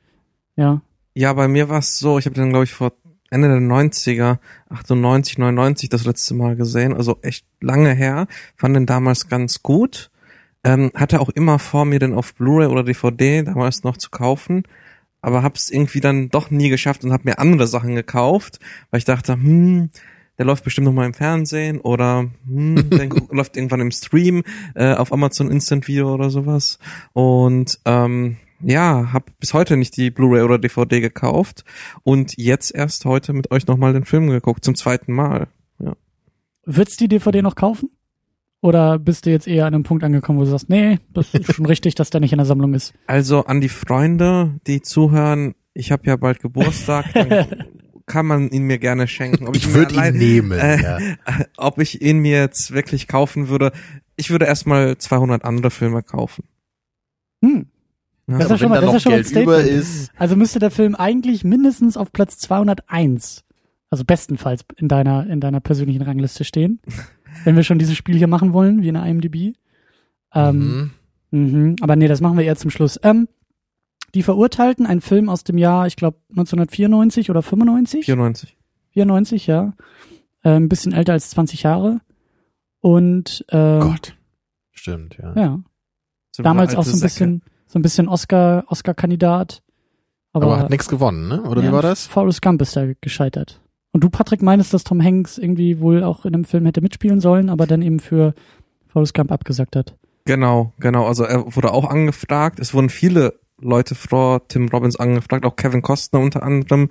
Ja. 0.56 0.80
Ja, 1.20 1.34
bei 1.34 1.48
mir 1.48 1.68
war 1.68 1.80
es 1.80 1.98
so, 1.98 2.18
ich 2.18 2.24
habe 2.24 2.34
den, 2.34 2.48
glaube 2.48 2.64
ich, 2.64 2.72
vor 2.72 2.94
Ende 3.28 3.48
der 3.48 3.58
90er, 3.58 4.38
98, 4.70 5.36
99 5.36 5.90
das 5.90 6.06
letzte 6.06 6.32
Mal 6.32 6.56
gesehen, 6.56 6.94
also 6.94 7.18
echt 7.20 7.44
lange 7.60 7.92
her, 7.92 8.26
fand 8.56 8.74
den 8.74 8.86
damals 8.86 9.28
ganz 9.28 9.62
gut, 9.62 10.10
ähm, 10.64 10.90
hatte 10.94 11.20
auch 11.20 11.28
immer 11.28 11.58
vor, 11.58 11.84
mir 11.84 11.98
den 11.98 12.14
auf 12.14 12.34
Blu-ray 12.36 12.68
oder 12.68 12.84
DVD 12.84 13.42
damals 13.42 13.84
noch 13.84 13.98
zu 13.98 14.08
kaufen, 14.08 14.62
aber 15.20 15.42
hab's 15.42 15.68
irgendwie 15.68 16.00
dann 16.00 16.30
doch 16.30 16.50
nie 16.50 16.70
geschafft 16.70 17.04
und 17.04 17.12
hab 17.12 17.26
mir 17.26 17.38
andere 17.38 17.66
Sachen 17.66 17.94
gekauft, 17.94 18.58
weil 18.90 18.96
ich 18.96 19.04
dachte, 19.04 19.34
hm, 19.34 19.90
der 20.38 20.46
läuft 20.46 20.64
bestimmt 20.64 20.86
noch 20.86 20.94
mal 20.94 21.04
im 21.04 21.12
Fernsehen 21.12 21.82
oder 21.82 22.30
hm, 22.46 22.88
der 22.90 23.10
läuft 23.30 23.58
irgendwann 23.58 23.82
im 23.82 23.90
Stream 23.90 24.42
äh, 24.74 24.94
auf 24.94 25.12
Amazon 25.12 25.50
Instant 25.50 25.86
Video 25.86 26.14
oder 26.14 26.30
sowas. 26.30 26.78
Und 27.12 27.78
ähm, 27.84 28.38
ja, 28.62 29.12
hab 29.12 29.38
bis 29.38 29.54
heute 29.54 29.76
nicht 29.76 29.96
die 29.96 30.10
Blu-ray 30.10 30.42
oder 30.42 30.58
DVD 30.58 31.00
gekauft 31.00 31.64
und 32.02 32.34
jetzt 32.36 32.74
erst 32.74 33.04
heute 33.04 33.32
mit 33.32 33.50
euch 33.50 33.66
nochmal 33.66 33.92
den 33.92 34.04
Film 34.04 34.28
geguckt, 34.28 34.64
zum 34.64 34.74
zweiten 34.74 35.12
Mal. 35.12 35.48
Würdest 36.64 37.00
du 37.00 37.04
die 37.04 37.16
DVD 37.16 37.42
noch 37.42 37.56
kaufen? 37.56 37.90
Oder 38.62 38.98
bist 38.98 39.24
du 39.24 39.30
jetzt 39.30 39.48
eher 39.48 39.66
an 39.66 39.74
einem 39.74 39.84
Punkt 39.84 40.04
angekommen, 40.04 40.38
wo 40.38 40.44
du 40.44 40.50
sagst, 40.50 40.68
nee, 40.68 40.98
das 41.12 41.34
ist 41.34 41.54
schon 41.54 41.66
richtig, 41.74 41.94
dass 41.94 42.10
der 42.10 42.20
nicht 42.20 42.32
in 42.32 42.38
der 42.38 42.46
Sammlung 42.46 42.74
ist? 42.74 42.92
Also 43.06 43.44
an 43.46 43.60
die 43.60 43.70
Freunde, 43.70 44.60
die 44.66 44.82
zuhören, 44.82 45.54
ich 45.72 45.92
habe 45.92 46.06
ja 46.06 46.16
bald 46.16 46.40
Geburtstag, 46.40 47.06
kann 48.06 48.26
man 48.26 48.50
ihn 48.50 48.64
mir 48.64 48.78
gerne 48.78 49.08
schenken. 49.08 49.48
Ob 49.48 49.56
Ich 49.56 49.66
ihn 49.68 49.74
würde 49.74 49.96
mir 49.96 50.08
ihn 50.08 50.18
nehmen, 50.18 50.58
äh, 50.58 50.82
ja. 50.82 50.98
Ob 51.56 51.78
ich 51.78 52.02
ihn 52.02 52.18
mir 52.18 52.38
jetzt 52.38 52.72
wirklich 52.72 53.08
kaufen 53.08 53.48
würde, 53.48 53.72
ich 54.16 54.30
würde 54.30 54.44
erstmal 54.44 54.98
200 54.98 55.44
andere 55.44 55.70
Filme 55.70 56.02
kaufen. 56.02 56.44
Hm. 57.42 57.66
Ja. 58.30 58.38
Das 58.38 58.44
ist 58.46 58.50
ja 58.50 58.58
schon 58.58 58.68
mal- 58.70 58.80
da 58.80 58.86
das 58.86 58.96
ist 58.96 59.02
schon 59.02 59.12
mal 59.12 59.18
ein 59.18 59.22
Geld 59.22 59.28
Statement. 59.28 59.66
ist, 59.68 60.12
Also 60.16 60.36
müsste 60.36 60.58
der 60.58 60.70
Film 60.70 60.94
eigentlich 60.94 61.44
mindestens 61.44 61.96
auf 61.96 62.12
Platz 62.12 62.38
201, 62.38 63.44
also 63.90 64.04
bestenfalls 64.04 64.64
in 64.76 64.88
deiner, 64.88 65.26
in 65.26 65.40
deiner 65.40 65.60
persönlichen 65.60 66.02
Rangliste 66.02 66.44
stehen. 66.44 66.80
wenn 67.44 67.56
wir 67.56 67.62
schon 67.62 67.78
dieses 67.78 67.96
Spiel 67.96 68.16
hier 68.16 68.26
machen 68.26 68.52
wollen, 68.52 68.82
wie 68.82 68.88
in 68.88 68.94
der 68.94 69.04
IMDb. 69.06 69.54
Ähm, 70.34 70.90
mhm. 71.30 71.40
Mhm, 71.52 71.76
aber 71.80 71.94
nee, 71.96 72.08
das 72.08 72.20
machen 72.20 72.36
wir 72.38 72.44
eher 72.44 72.56
zum 72.56 72.70
Schluss. 72.70 72.98
Ähm, 73.02 73.28
die 74.14 74.22
Verurteilten, 74.24 74.86
ein 74.86 75.00
Film 75.00 75.28
aus 75.28 75.44
dem 75.44 75.56
Jahr, 75.58 75.86
ich 75.86 75.94
glaube 75.96 76.18
1994 76.30 77.30
oder 77.30 77.42
95? 77.42 78.04
94. 78.06 78.56
94, 78.92 79.46
ja. 79.46 79.72
Äh, 80.42 80.50
ein 80.56 80.68
bisschen 80.68 80.92
älter 80.92 81.12
als 81.12 81.30
20 81.30 81.62
Jahre. 81.62 82.00
Und 82.80 83.44
äh, 83.48 83.78
Gott. 83.80 84.16
Stimmt, 84.72 85.16
ja. 85.18 85.34
ja, 85.36 85.60
So 86.32 86.42
damals 86.42 86.74
auch 86.74 86.84
so 86.84 86.92
ein 86.92 86.98
Säcke. 87.08 87.40
So 87.70 87.78
ein 87.78 87.82
bisschen 87.82 88.08
Oscar, 88.08 88.64
Oscar-Kandidat. 88.66 89.62
Aber, 90.32 90.46
Aber, 90.46 90.58
hat 90.58 90.70
nichts 90.70 90.88
gewonnen, 90.88 91.28
ne? 91.28 91.42
Oder 91.42 91.62
ja, 91.62 91.68
wie 91.68 91.72
war 91.72 91.82
das? 91.82 92.06
Forrest 92.06 92.42
Gump 92.42 92.60
ist 92.62 92.76
da 92.76 92.86
gescheitert. 93.00 93.60
Und 93.92 94.02
du, 94.02 94.10
Patrick, 94.10 94.42
meinst, 94.42 94.74
dass 94.74 94.84
Tom 94.84 95.02
Hanks 95.02 95.38
irgendwie 95.38 95.80
wohl 95.80 96.02
auch 96.02 96.24
in 96.24 96.32
dem 96.32 96.44
Film 96.44 96.66
hätte 96.66 96.80
mitspielen 96.80 97.20
sollen, 97.20 97.48
aber 97.48 97.66
dann 97.66 97.82
eben 97.82 98.00
für 98.00 98.34
Forrest 98.88 99.14
Gump 99.14 99.30
abgesagt 99.30 99.76
hat. 99.76 99.96
Genau, 100.24 100.72
genau. 100.78 101.06
Also 101.06 101.24
er 101.24 101.54
wurde 101.54 101.72
auch 101.72 101.88
angefragt. 101.88 102.58
Es 102.58 102.74
wurden 102.74 102.88
viele 102.88 103.34
Leute 103.60 103.94
vor 103.94 104.46
Tim 104.48 104.68
Robbins 104.68 104.96
angefragt, 104.96 105.44
auch 105.44 105.56
Kevin 105.56 105.82
Costner 105.82 106.20
unter 106.20 106.42
anderem. 106.42 106.90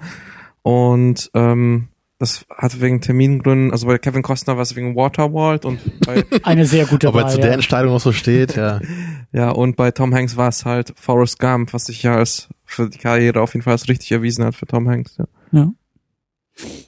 Und 0.61 1.29
ähm, 1.33 1.89
das 2.19 2.45
hat 2.49 2.81
wegen 2.81 2.99
Termingründen, 2.99 3.71
also 3.71 3.87
bei 3.87 3.97
Kevin 3.97 4.21
Costner 4.21 4.57
war 4.57 4.63
es 4.63 4.75
wegen 4.75 4.95
Waterworld 4.95 5.63
und 5.63 5.79
bei, 6.05 6.25
Eine 6.43 6.65
sehr 6.65 6.85
gute 6.85 7.07
Ob 7.07 7.15
er 7.15 7.23
Wahl. 7.23 7.31
zu 7.31 7.37
der 7.37 7.47
ja. 7.47 7.53
Entscheidung 7.53 7.93
noch 7.93 8.01
so 8.01 8.11
steht, 8.11 8.57
ja. 8.57 8.81
ja, 9.31 9.49
und 9.49 9.77
bei 9.77 9.91
Tom 9.91 10.13
Hanks 10.13 10.35
war 10.35 10.49
es 10.49 10.65
halt 10.65 10.93
Forrest 10.97 11.39
Gump, 11.39 11.73
was 11.73 11.85
sich 11.85 12.03
ja 12.03 12.15
als 12.15 12.49
für 12.65 12.89
die 12.89 12.97
Karriere 12.97 13.41
auf 13.41 13.53
jeden 13.53 13.63
Fall 13.63 13.71
als 13.71 13.87
richtig 13.87 14.11
erwiesen 14.11 14.43
hat 14.43 14.53
für 14.53 14.67
Tom 14.67 14.89
Hanks. 14.89 15.17
Ja. 15.17 15.25
Ja. 15.51 15.71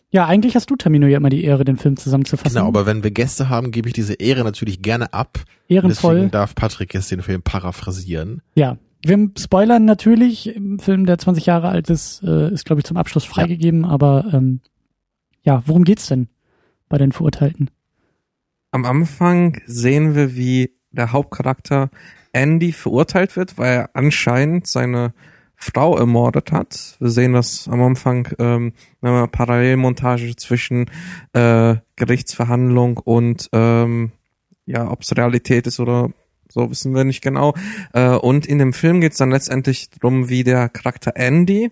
Ja, 0.10 0.26
eigentlich 0.26 0.56
hast 0.56 0.70
du, 0.70 0.76
Tamino, 0.76 1.08
ja 1.08 1.16
immer 1.16 1.30
die 1.30 1.46
Ehre, 1.46 1.64
den 1.64 1.78
Film 1.78 1.96
zusammenzufassen. 1.96 2.54
Genau, 2.54 2.68
aber 2.68 2.86
wenn 2.86 3.02
wir 3.02 3.12
Gäste 3.12 3.48
haben, 3.48 3.72
gebe 3.72 3.88
ich 3.88 3.94
diese 3.94 4.16
Ehre 4.16 4.44
natürlich 4.44 4.82
gerne 4.82 5.14
ab. 5.14 5.40
Ehrenvoll. 5.70 6.16
Deswegen 6.16 6.32
darf 6.32 6.54
Patrick 6.56 6.94
jetzt 6.94 7.10
den 7.10 7.22
Film 7.22 7.42
paraphrasieren. 7.42 8.42
Ja. 8.56 8.78
Wir 9.04 9.32
spoilern 9.40 9.86
natürlich. 9.86 10.54
Im 10.54 10.80
Film, 10.80 11.06
der 11.06 11.18
20 11.18 11.46
Jahre 11.46 11.70
alt 11.70 11.90
ist, 11.90 12.22
äh, 12.24 12.52
ist, 12.52 12.66
glaube 12.66 12.82
ich, 12.82 12.86
zum 12.86 12.98
Abschluss 12.98 13.24
freigegeben. 13.24 13.86
Aber 13.86 14.26
ähm, 14.34 14.60
ja, 15.44 15.64
worum 15.66 15.84
geht's 15.84 16.08
denn 16.08 16.28
bei 16.90 16.98
den 16.98 17.12
Verurteilten? 17.12 17.70
Am 18.72 18.86
Anfang 18.86 19.62
sehen 19.66 20.16
wir, 20.16 20.36
wie 20.36 20.72
der 20.92 21.12
Hauptcharakter 21.12 21.90
Andy 22.34 22.72
verurteilt 22.72 23.36
wird, 23.36 23.58
weil 23.58 23.74
er 23.74 23.90
anscheinend 23.94 24.68
seine 24.68 25.14
Frau 25.56 25.98
ermordet 25.98 26.52
hat. 26.52 26.96
Wir 27.00 27.10
sehen 27.10 27.34
das 27.34 27.68
am 27.68 27.82
Anfang 27.82 28.28
ähm, 28.40 28.74
eine 29.02 29.28
Parallelmontage 29.28 30.36
zwischen 30.36 30.90
äh, 31.34 31.76
Gerichtsverhandlung 31.96 32.98
und 32.98 33.50
ähm, 33.54 34.12
ja, 34.66 34.90
ob 34.90 35.02
es 35.02 35.16
Realität 35.16 35.68
ist 35.68 35.80
oder 35.80 36.10
so 36.50 36.70
wissen 36.70 36.94
wir 36.96 37.04
nicht 37.04 37.22
genau. 37.22 37.54
Äh, 37.94 38.16
und 38.16 38.46
in 38.46 38.60
dem 38.60 38.74
Film 38.74 39.02
geht 39.02 39.14
es 39.14 39.18
dann 39.18 39.32
letztendlich 39.32 39.90
darum, 39.90 40.30
wie 40.30 40.44
der 40.44 40.68
Charakter 40.68 41.16
Andy 41.16 41.72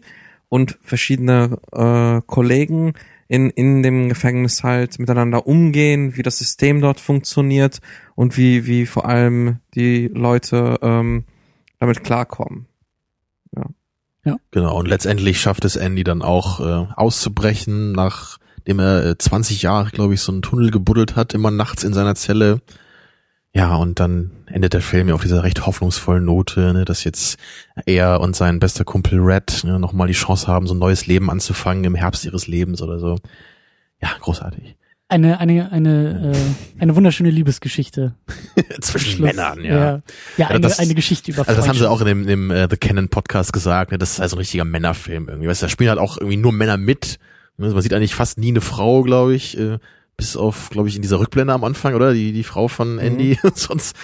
und 0.49 0.77
verschiedene 0.83 1.57
äh, 1.71 2.21
Kollegen 2.25 2.93
in, 3.29 3.51
in 3.51 3.83
dem 3.83 4.09
Gefängnis 4.09 4.63
halt 4.63 4.99
miteinander 4.99 5.47
umgehen, 5.47 6.17
wie 6.17 6.23
das 6.23 6.39
System 6.39 6.81
dort 6.81 6.99
funktioniert 6.99 7.79
und 8.15 8.35
wie, 8.35 8.65
wie 8.65 8.85
vor 8.85 9.05
allem 9.05 9.59
die 9.75 10.07
Leute 10.07 10.79
ähm, 10.81 11.23
damit 11.77 12.03
klarkommen. 12.03 12.65
Genau, 14.51 14.77
und 14.77 14.87
letztendlich 14.87 15.39
schafft 15.39 15.63
es 15.63 15.75
Andy 15.75 16.03
dann 16.03 16.23
auch 16.23 16.59
äh, 16.59 16.87
auszubrechen, 16.95 17.91
nachdem 17.91 18.79
er 18.79 19.05
äh, 19.05 19.17
20 19.17 19.61
Jahre, 19.61 19.91
glaube 19.91 20.15
ich, 20.15 20.21
so 20.21 20.31
einen 20.31 20.41
Tunnel 20.41 20.71
gebuddelt 20.71 21.15
hat, 21.15 21.33
immer 21.35 21.51
nachts 21.51 21.83
in 21.83 21.93
seiner 21.93 22.15
Zelle. 22.15 22.61
Ja, 23.53 23.75
und 23.75 23.99
dann 23.99 24.31
endet 24.45 24.73
der 24.73 24.81
Film 24.81 25.09
ja 25.09 25.15
auf 25.15 25.23
dieser 25.23 25.43
recht 25.43 25.65
hoffnungsvollen 25.65 26.23
Note, 26.23 26.71
ne, 26.73 26.85
dass 26.85 27.03
jetzt 27.03 27.37
er 27.85 28.21
und 28.21 28.35
sein 28.35 28.59
bester 28.59 28.85
Kumpel 28.85 29.19
Red 29.19 29.63
ne, 29.63 29.79
nochmal 29.79 30.07
die 30.07 30.13
Chance 30.13 30.47
haben, 30.47 30.67
so 30.67 30.75
ein 30.75 30.79
neues 30.79 31.07
Leben 31.07 31.31
anzufangen 31.31 31.83
im 31.83 31.95
Herbst 31.95 32.25
ihres 32.25 32.45
Lebens 32.47 32.81
oder 32.81 32.99
so. 32.99 33.17
Ja, 34.01 34.09
großartig. 34.19 34.75
Eine, 35.11 35.39
eine, 35.39 35.71
eine, 35.71 36.33
äh, 36.35 36.81
eine 36.81 36.95
wunderschöne 36.95 37.31
Liebesgeschichte. 37.31 38.13
Zwischen 38.81 39.13
Schluss. 39.13 39.33
Männern, 39.33 39.63
ja. 39.63 39.73
Ja, 39.73 40.01
ja 40.37 40.47
eine, 40.49 40.59
das- 40.59 40.77
eine 40.77 40.93
Geschichte 40.93 41.31
über 41.31 41.47
Also 41.47 41.59
das 41.59 41.67
haben 41.67 41.77
sie 41.79 41.89
auch 41.89 42.01
in 42.01 42.05
dem, 42.07 42.27
dem 42.27 42.51
äh, 42.51 42.67
The 42.69 42.77
Canon 42.77 43.09
Podcast 43.09 43.51
gesagt, 43.51 43.91
ne? 43.91 43.97
das 43.97 44.11
ist 44.11 44.19
also 44.19 44.35
ein 44.35 44.39
richtiger 44.39 44.65
Männerfilm 44.65 45.27
irgendwie. 45.27 45.47
Weißt 45.47 45.63
du, 45.63 45.65
da 45.65 45.69
spielen 45.69 45.89
halt 45.89 45.99
auch 45.99 46.17
irgendwie 46.17 46.37
nur 46.37 46.51
Männer 46.51 46.77
mit. 46.77 47.17
Ne? 47.57 47.69
Man 47.71 47.81
sieht 47.81 47.93
eigentlich 47.93 48.13
fast 48.13 48.37
nie 48.37 48.49
eine 48.49 48.61
Frau, 48.61 49.01
glaube 49.01 49.33
ich, 49.33 49.57
äh, 49.57 49.79
bis 50.19 50.35
auf, 50.35 50.69
glaube 50.69 50.89
ich, 50.89 50.95
in 50.97 51.01
dieser 51.01 51.19
Rückblende 51.19 51.53
am 51.53 51.63
Anfang, 51.63 51.95
oder? 51.95 52.13
Die, 52.13 52.33
die 52.33 52.43
Frau 52.43 52.67
von 52.67 52.99
Andy. 52.99 53.39
Sonst 53.55 53.95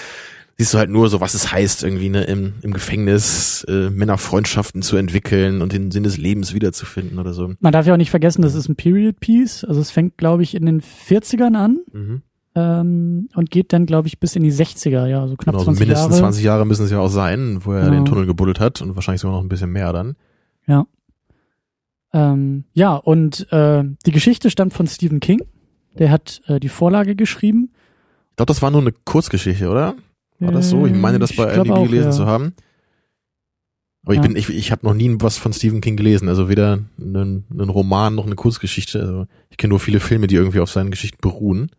siehst 0.58 0.74
du 0.74 0.78
halt 0.78 0.90
nur 0.90 1.10
so, 1.10 1.20
was 1.20 1.34
es 1.34 1.52
heißt, 1.52 1.84
irgendwie 1.84 2.08
ne, 2.08 2.24
im, 2.24 2.54
im 2.62 2.72
Gefängnis 2.72 3.66
äh, 3.68 3.90
Männerfreundschaften 3.90 4.82
zu 4.82 4.96
entwickeln 4.96 5.62
und 5.62 5.74
den 5.74 5.92
Sinn 5.92 6.04
des 6.04 6.18
Lebens 6.18 6.54
wiederzufinden 6.54 7.20
oder 7.20 7.34
so. 7.34 7.54
Man 7.60 7.74
darf 7.74 7.86
ja 7.86 7.94
auch 7.94 7.98
nicht 7.98 8.10
vergessen, 8.12 8.42
das 8.42 8.56
ist 8.56 8.70
ein 8.70 8.78
Period 8.78 9.20
Piece. 9.20 9.66
Also 9.66 9.82
es 9.82 9.92
fängt, 9.92 10.18
glaube 10.18 10.44
ich, 10.44 10.56
in 10.56 10.66
den 10.66 10.82
40ern 10.82 11.56
an 11.58 11.80
Mhm. 11.92 12.22
ähm, 12.56 13.30
und 13.36 13.52
geht 13.52 13.74
dann, 13.74 13.86
glaube 13.86 14.08
ich, 14.08 14.18
bis 14.22 14.38
in 14.38 14.44
die 14.44 14.54
60er, 14.54 15.06
ja, 15.08 15.28
so 15.28 15.36
knapp 15.36 15.56
Genau, 15.56 15.60
so 15.60 15.66
20 15.66 15.80
mindestens 15.82 16.10
Jahre. 16.12 16.20
20 16.22 16.44
Jahre 16.46 16.66
müssen 16.66 16.86
es 16.86 16.92
ja 16.92 17.00
auch 17.00 17.10
sein, 17.10 17.60
wo 17.66 17.74
er 17.74 17.82
Genau. 17.90 17.96
den 17.96 18.06
Tunnel 18.06 18.26
gebuddelt 18.26 18.62
hat 18.62 18.82
und 18.82 18.96
wahrscheinlich 18.96 19.20
sogar 19.20 19.36
noch 19.36 19.44
ein 19.44 19.50
bisschen 19.50 19.72
mehr 19.72 19.92
dann. 19.92 20.16
Ja. 20.68 20.86
Ähm, 22.14 22.64
ja, 22.74 22.96
und 22.96 23.52
äh, 23.52 23.84
die 24.06 24.12
Geschichte 24.12 24.50
stammt 24.50 24.74
von 24.74 24.88
Stephen 24.88 25.20
King. 25.20 25.42
Der 25.98 26.12
hat 26.12 26.42
äh, 26.48 26.60
die 26.60 26.70
Vorlage 26.70 27.16
geschrieben. 27.16 27.72
Ich 28.32 28.36
glaube, 28.38 28.48
das 28.48 28.62
war 28.62 28.72
nur 28.72 28.82
eine 28.82 28.92
Kurzgeschichte, 28.92 29.70
oder? 29.70 29.96
War 30.40 30.52
das 30.52 30.70
so? 30.70 30.86
Ich 30.86 30.94
meine, 30.94 31.20
das 31.20 31.34
bei 31.36 31.50
ich 31.52 31.58
IMDb 31.58 31.84
gelesen 31.86 32.10
ja. 32.10 32.12
zu 32.12 32.26
haben. 32.26 32.54
Aber 34.04 34.14
ich 34.14 34.18
Ja. 34.18 34.24
bin, 34.28 34.36
ich, 34.36 34.50
ich 34.50 34.72
habe 34.72 34.86
noch 34.86 34.94
nie 34.94 35.16
was 35.20 35.38
von 35.38 35.54
Stephen 35.54 35.82
King 35.82 35.96
gelesen, 35.98 36.28
also 36.30 36.50
weder 36.50 36.80
einen, 37.00 37.46
einen 37.50 37.70
Roman 37.70 38.14
noch 38.16 38.26
eine 38.26 38.36
Kurzgeschichte. 38.36 39.00
Also 39.00 39.28
ich 39.50 39.58
kenne 39.58 39.70
nur 39.70 39.80
viele 39.80 40.00
Filme, 40.00 40.28
die 40.28 40.36
irgendwie 40.36 40.60
auf 40.60 40.70
seinen 40.70 40.92
Geschichten 40.92 41.18
beruhen. 41.22 41.72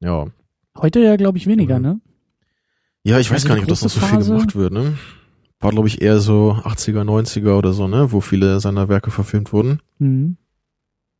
Ja. 0.00 0.26
Heute 0.76 1.00
ja, 1.00 1.16
glaube 1.16 1.38
ich, 1.38 1.46
weniger, 1.46 1.76
Mhm. 1.78 1.82
ne? 1.84 2.00
Ja, 3.04 3.18
ich 3.18 3.30
weiß 3.30 3.44
Also 3.44 3.48
gar 3.48 3.54
die 3.56 3.60
nicht, 3.62 3.70
ob 3.70 3.70
das 3.70 3.82
noch 3.82 3.90
so 3.90 4.00
viel 4.00 4.08
Phase? 4.18 4.32
gemacht 4.32 4.54
wird, 4.54 4.72
ne? 4.72 4.96
War, 5.60 5.70
glaube 5.72 5.88
ich, 5.88 6.00
eher 6.02 6.20
so 6.20 6.52
80er, 6.62 7.02
90er 7.04 7.58
oder 7.58 7.72
so, 7.72 7.88
ne? 7.88 8.12
Wo 8.12 8.20
viele 8.20 8.60
seiner 8.60 8.88
Werke 8.88 9.10
verfilmt 9.10 9.52
wurden. 9.52 9.80
Mhm. 9.98 10.36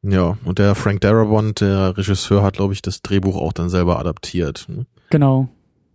Ja, 0.03 0.39
und 0.45 0.59
der 0.59 0.75
Frank 0.75 1.01
Darabont, 1.01 1.61
der 1.61 1.97
Regisseur, 1.97 2.43
hat, 2.43 2.55
glaube 2.55 2.73
ich, 2.73 2.83
das 2.83 3.03
Drehbuch 3.03 3.37
auch 3.37 3.53
dann 3.53 3.69
selber 3.69 3.99
adaptiert. 3.99 4.67
Ne? 4.69 4.87
Genau. 5.11 5.49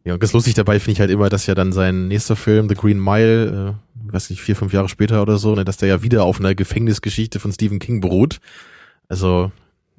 Ja, 0.04 0.14
und 0.14 0.20
ganz 0.20 0.34
lustig 0.34 0.54
dabei 0.54 0.80
finde 0.80 0.94
ich 0.94 1.00
halt 1.00 1.12
immer, 1.12 1.30
dass 1.30 1.46
ja 1.46 1.56
dann 1.56 1.72
sein 1.72 2.10
nächster 2.10 2.36
Film, 2.36 2.68
The 2.68 2.76
Green 2.76 3.02
Mile, 3.02 3.78
äh, 3.78 4.12
weiß 4.12 4.30
nicht, 4.30 4.42
vier, 4.42 4.58
fünf 4.58 4.74
Jahre 4.74 4.90
später 4.90 5.22
oder 5.22 5.38
so, 5.38 5.56
ne, 5.56 5.64
dass 5.64 5.78
der 5.78 5.88
ja 5.88 6.04
wieder 6.04 6.24
auf 6.24 6.40
einer 6.40 6.56
Gefängnisgeschichte 6.56 7.40
von 7.40 7.54
Stephen 7.54 7.80
King 7.80 8.02
beruht. 8.02 8.40
Also 9.08 9.52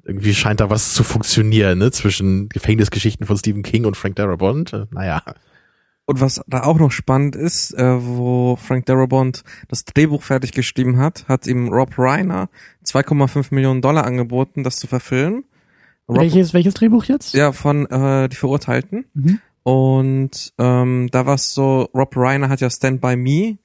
irgendwie 0.03 0.35
scheint 0.35 0.59
da 0.59 0.69
was 0.69 0.93
zu 0.93 1.03
funktionieren, 1.03 1.79
ne, 1.79 1.89
zwischen 1.89 2.49
Gefängnisgeschichten 2.49 3.25
von 3.25 3.37
Stephen 3.37 3.63
King 3.63 3.85
und 3.85 3.97
Frank 3.97 4.15
Darabont. 4.17 4.73
Äh, 4.73 4.85
naja. 4.91 5.23
Und 6.07 6.21
was 6.21 6.39
da 6.47 6.63
auch 6.63 6.77
noch 6.77 6.91
spannend 6.91 7.35
ist, 7.35 7.71
äh, 7.73 8.05
wo 8.05 8.55
Frank 8.57 8.85
Darabont 8.85 9.43
das 9.69 9.85
Drehbuch 9.85 10.21
fertig 10.21 10.51
geschrieben 10.51 10.97
hat, 10.99 11.27
hat 11.27 11.47
ihm 11.47 11.69
Rob 11.69 11.97
Reiner 11.97 12.49
2,5 12.85 13.47
Millionen 13.53 13.81
Dollar 13.81 14.05
angeboten, 14.05 14.63
das 14.63 14.75
zu 14.75 14.85
verfilmen. 14.87 15.45
Rob, 16.07 16.19
Welches, 16.19 16.53
welches 16.53 16.75
Drehbuch 16.75 17.05
jetzt? 17.05 17.33
ja, 17.33 17.51
von 17.51 17.87
äh, 17.89 18.29
Die 18.29 18.35
Verurteilten. 18.35 19.05
Mhm. 19.15 19.39
Und 19.63 20.53
ähm, 20.59 21.09
da 21.11 21.25
war 21.25 21.33
es 21.35 21.53
so, 21.55 21.89
Rob 21.95 22.15
Reiner 22.15 22.49
hat 22.49 22.61
ja 22.61 22.69
Stand 22.69 23.01
By 23.01 23.15
Me 23.15 23.57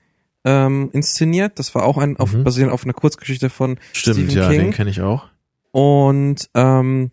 ähm, 0.46 0.88
inszeniert. 0.94 1.58
Das 1.58 1.74
war 1.74 1.84
auch 1.84 1.98
ein, 1.98 2.16
auf, 2.16 2.32
Mhm. 2.32 2.44
basierend 2.44 2.72
auf 2.72 2.84
einer 2.84 2.94
Kurzgeschichte 2.94 3.50
von 3.50 3.76
Stimmt, 3.92 4.16
Stephen 4.16 4.30
ja, 4.34 4.48
King. 4.48 4.60
den 4.60 4.70
kenne 4.72 4.88
ich 4.88 5.02
auch. 5.02 5.26
Und 5.72 6.48
ähm, 6.54 7.10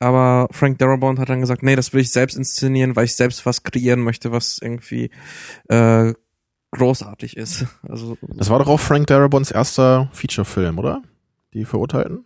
aber 0.00 0.48
Frank 0.52 0.78
Darabont 0.78 1.18
hat 1.18 1.28
dann 1.28 1.40
gesagt, 1.40 1.62
nee, 1.62 1.76
das 1.76 1.92
will 1.92 2.00
ich 2.00 2.10
selbst 2.10 2.36
inszenieren, 2.36 2.94
weil 2.96 3.04
ich 3.06 3.14
selbst 3.16 3.44
was 3.46 3.62
kreieren 3.62 4.00
möchte, 4.00 4.30
was 4.32 4.58
irgendwie 4.62 5.10
äh, 5.68 6.12
großartig 6.72 7.36
ist. 7.36 7.66
Also 7.88 8.16
Das 8.22 8.50
war 8.50 8.58
doch 8.58 8.68
auch 8.68 8.80
Frank 8.80 9.06
Darabonts 9.06 9.50
erster 9.50 10.08
Featurefilm, 10.12 10.78
oder? 10.78 11.02
Die 11.54 11.64
Verurteilten? 11.64 12.24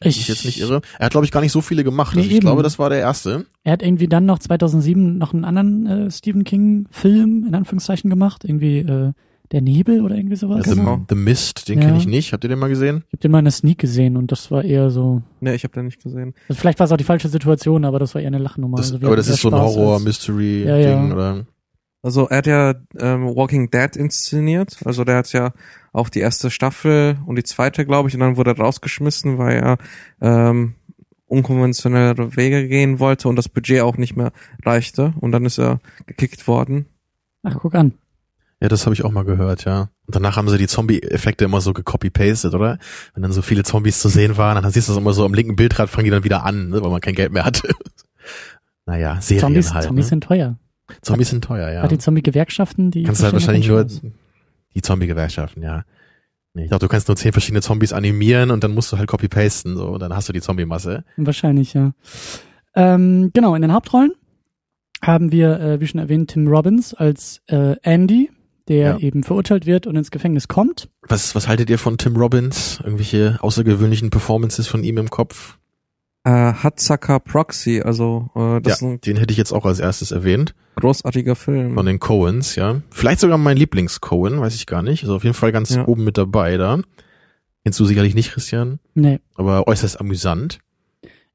Wenn 0.00 0.10
ich 0.10 0.16
mich 0.18 0.28
jetzt 0.28 0.44
nicht 0.44 0.58
irre. 0.60 0.80
Er 0.98 1.04
hat, 1.06 1.12
glaube 1.12 1.24
ich, 1.26 1.30
gar 1.30 1.40
nicht 1.42 1.52
so 1.52 1.60
viele 1.60 1.84
gemacht. 1.84 2.14
Nee, 2.16 2.22
Also 2.22 2.30
ich 2.30 2.36
eben. 2.36 2.46
glaube, 2.46 2.64
das 2.64 2.80
war 2.80 2.90
der 2.90 2.98
erste. 2.98 3.46
Er 3.62 3.72
hat 3.74 3.82
irgendwie 3.82 4.08
dann 4.08 4.26
noch 4.26 4.40
2007 4.40 5.16
noch 5.16 5.32
einen 5.32 5.44
anderen 5.44 5.86
äh, 5.86 6.10
Stephen 6.10 6.42
King 6.42 6.86
Film 6.90 7.44
in 7.46 7.54
Anführungszeichen 7.54 8.10
gemacht, 8.10 8.44
irgendwie 8.44 8.78
äh, 8.78 9.12
Der 9.52 9.60
Nebel 9.60 10.00
oder 10.00 10.14
irgendwie 10.16 10.36
sowas. 10.36 10.64
The, 10.64 10.74
Genau. 10.74 11.04
The 11.08 11.14
Mist, 11.14 11.68
den 11.68 11.78
Ja. 11.80 11.86
kenne 11.86 11.98
ich 11.98 12.06
nicht. 12.06 12.32
Habt 12.32 12.42
ihr 12.44 12.48
den 12.48 12.58
mal 12.58 12.68
gesehen? 12.68 13.04
Ich 13.08 13.12
habe 13.12 13.18
den 13.18 13.30
mal 13.30 13.38
in 13.40 13.44
der 13.44 13.52
Sneak 13.52 13.78
gesehen 13.78 14.16
und 14.16 14.32
das 14.32 14.50
war 14.50 14.64
eher 14.64 14.90
so, 14.90 15.22
nee, 15.40 15.54
ich 15.54 15.64
habe 15.64 15.74
den 15.74 15.84
nicht 15.84 16.02
gesehen. 16.02 16.34
also 16.48 16.58
vielleicht 16.58 16.78
war 16.78 16.86
es 16.86 16.92
auch 16.92 16.96
die 16.96 17.04
falsche 17.04 17.28
Situation, 17.28 17.84
aber 17.84 17.98
das 17.98 18.14
war 18.14 18.22
eher 18.22 18.28
eine 18.28 18.38
Lachnummer. 18.38 18.78
Das, 18.78 18.92
also 18.92 19.06
aber 19.06 19.16
das 19.16 19.28
ist 19.28 19.42
so 19.42 19.50
ein 19.50 19.60
Horror-Mystery-Ding, 19.60 20.66
Ja, 20.68 20.76
ja. 20.78 21.12
oder? 21.12 21.46
Also 22.04 22.26
er 22.28 22.38
hat 22.38 22.46
ja 22.46 22.74
ähm, 22.98 23.26
Walking 23.36 23.70
Dead 23.70 23.94
inszeniert. 23.94 24.78
Also 24.84 25.04
der 25.04 25.18
hat 25.18 25.32
ja 25.32 25.52
auch 25.92 26.08
die 26.08 26.18
erste 26.18 26.50
Staffel 26.50 27.18
und 27.26 27.36
die 27.36 27.44
zweite, 27.44 27.84
glaube 27.86 28.08
ich, 28.08 28.14
und 28.14 28.20
dann 28.20 28.36
wurde 28.36 28.50
er 28.52 28.58
rausgeschmissen, 28.58 29.38
weil 29.38 29.58
er 29.58 29.78
ähm, 30.20 30.74
unkonventionellere 31.26 32.36
Wege 32.36 32.68
gehen 32.68 32.98
wollte 32.98 33.28
und 33.28 33.36
das 33.36 33.48
Budget 33.48 33.80
auch 33.82 33.96
nicht 33.96 34.16
mehr 34.16 34.32
reichte. 34.64 35.14
Und 35.20 35.32
dann 35.32 35.44
ist 35.44 35.58
er 35.58 35.80
gekickt 36.06 36.46
worden. 36.48 36.86
Ach, 37.42 37.56
guck 37.60 37.74
an. 37.74 37.92
Ja, 38.62 38.68
das 38.68 38.86
habe 38.86 38.94
ich 38.94 39.04
auch 39.04 39.10
mal 39.10 39.24
gehört, 39.24 39.64
ja. 39.64 39.88
Und 40.06 40.14
danach 40.14 40.36
haben 40.36 40.48
sie 40.48 40.56
die 40.56 40.68
Zombie-Effekte 40.68 41.44
immer 41.44 41.60
so 41.60 41.72
gecopy-pasted, 41.72 42.54
oder? 42.54 42.78
Wenn 43.12 43.24
dann 43.24 43.32
so 43.32 43.42
viele 43.42 43.64
Zombies 43.64 43.98
zu 43.98 44.08
sehen 44.08 44.36
waren, 44.36 44.62
dann 44.62 44.70
siehst 44.70 44.86
du 44.86 44.92
das 44.92 44.98
immer 45.00 45.12
so 45.14 45.24
am 45.24 45.34
linken 45.34 45.56
Bildrad, 45.56 45.90
fangen 45.90 46.04
die 46.04 46.12
dann 46.12 46.22
wieder 46.22 46.44
an, 46.44 46.68
ne, 46.68 46.80
weil 46.80 46.88
man 46.88 47.00
kein 47.00 47.16
Geld 47.16 47.32
mehr 47.32 47.44
hatte. 47.44 47.74
naja, 48.86 49.20
Serien 49.20 49.40
Zombies, 49.40 49.74
halt. 49.74 49.86
Zombies 49.86 50.04
ne? 50.04 50.08
sind 50.10 50.22
teuer. 50.22 50.58
Zombies 51.00 51.30
sind 51.30 51.42
teuer, 51.42 51.72
ja. 51.72 51.82
Hat 51.82 51.90
die 51.90 51.98
Zombie-Gewerkschaften, 51.98 52.92
die. 52.92 53.02
kannst 53.02 53.20
du 53.20 53.24
halt 53.24 53.34
wahrscheinlich 53.34 53.66
nur 53.66 53.84
die 53.84 54.80
Zombie-Gewerkschaften, 54.80 55.60
ja. 55.60 55.84
Nee, 56.54 56.62
ich 56.62 56.68
glaube, 56.68 56.86
du 56.86 56.88
kannst 56.88 57.08
nur 57.08 57.16
zehn 57.16 57.32
verschiedene 57.32 57.62
Zombies 57.62 57.92
animieren 57.92 58.52
und 58.52 58.62
dann 58.62 58.74
musst 58.74 58.92
du 58.92 58.96
halt 58.96 59.08
copy-pasten, 59.08 59.76
so, 59.76 59.88
und 59.88 60.00
dann 60.00 60.14
hast 60.14 60.28
du 60.28 60.32
die 60.32 60.40
Zombie-Masse. 60.40 61.02
Wahrscheinlich, 61.16 61.74
ja. 61.74 61.94
Ähm, 62.76 63.32
genau, 63.34 63.56
in 63.56 63.62
den 63.62 63.72
Hauptrollen 63.72 64.12
haben 65.04 65.32
wir, 65.32 65.58
äh, 65.58 65.80
wie 65.80 65.86
schon 65.88 65.98
erwähnt, 65.98 66.30
Tim 66.30 66.46
Robbins 66.46 66.94
als 66.94 67.42
äh, 67.48 67.74
Andy, 67.82 68.30
der 68.68 68.92
Ja. 68.92 68.98
eben 68.98 69.22
verurteilt 69.22 69.66
wird 69.66 69.86
und 69.86 69.96
ins 69.96 70.10
Gefängnis 70.10 70.48
kommt. 70.48 70.88
Was, 71.08 71.34
was 71.34 71.48
haltet 71.48 71.70
ihr 71.70 71.78
von 71.78 71.98
Tim 71.98 72.16
Robbins? 72.16 72.80
Irgendwelche 72.82 73.38
außergewöhnlichen 73.40 74.10
Performances 74.10 74.66
von 74.68 74.84
ihm 74.84 74.98
im 74.98 75.10
Kopf? 75.10 75.58
Äh, 76.24 76.30
Hatsucker 76.30 77.18
Proxy, 77.18 77.80
also 77.82 78.30
äh, 78.36 78.60
das 78.60 78.74
ist 78.74 78.82
ja, 78.82 78.88
ein 78.88 79.00
den 79.00 79.16
hätte 79.16 79.32
ich 79.32 79.38
jetzt 79.38 79.52
auch 79.52 79.64
als 79.66 79.80
erstes 79.80 80.12
erwähnt. 80.12 80.54
großartiger 80.76 81.34
Film. 81.34 81.74
Von 81.74 81.84
den 81.86 81.98
Coens, 81.98 82.54
ja. 82.54 82.80
Vielleicht 82.90 83.18
sogar 83.20 83.38
mein 83.38 83.56
Lieblings-Coen, 83.56 84.40
weiß 84.40 84.54
ich 84.54 84.66
gar 84.66 84.82
nicht. 84.82 85.02
Ist 85.02 85.08
auf 85.10 85.24
jeden 85.24 85.34
Fall 85.34 85.50
ganz 85.52 85.74
Ja. 85.74 85.86
oben 85.88 86.04
mit 86.04 86.16
dabei 86.16 86.56
da. 86.56 86.78
Kennst 87.64 87.78
du 87.80 87.84
sicherlich 87.84 88.14
nicht, 88.14 88.32
Christian, 88.32 88.78
Nee. 88.94 89.18
aber 89.34 89.66
äußerst 89.66 90.00
amüsant. 90.00 90.60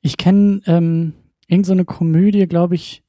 Ich 0.02 0.16
kenne 0.18 0.62
ähm, 0.66 1.14
irgend 1.48 1.66
so 1.66 1.74
eine 1.74 1.84
Komödie, 1.86 2.48
glaube 2.48 2.76
ich, 2.76 3.04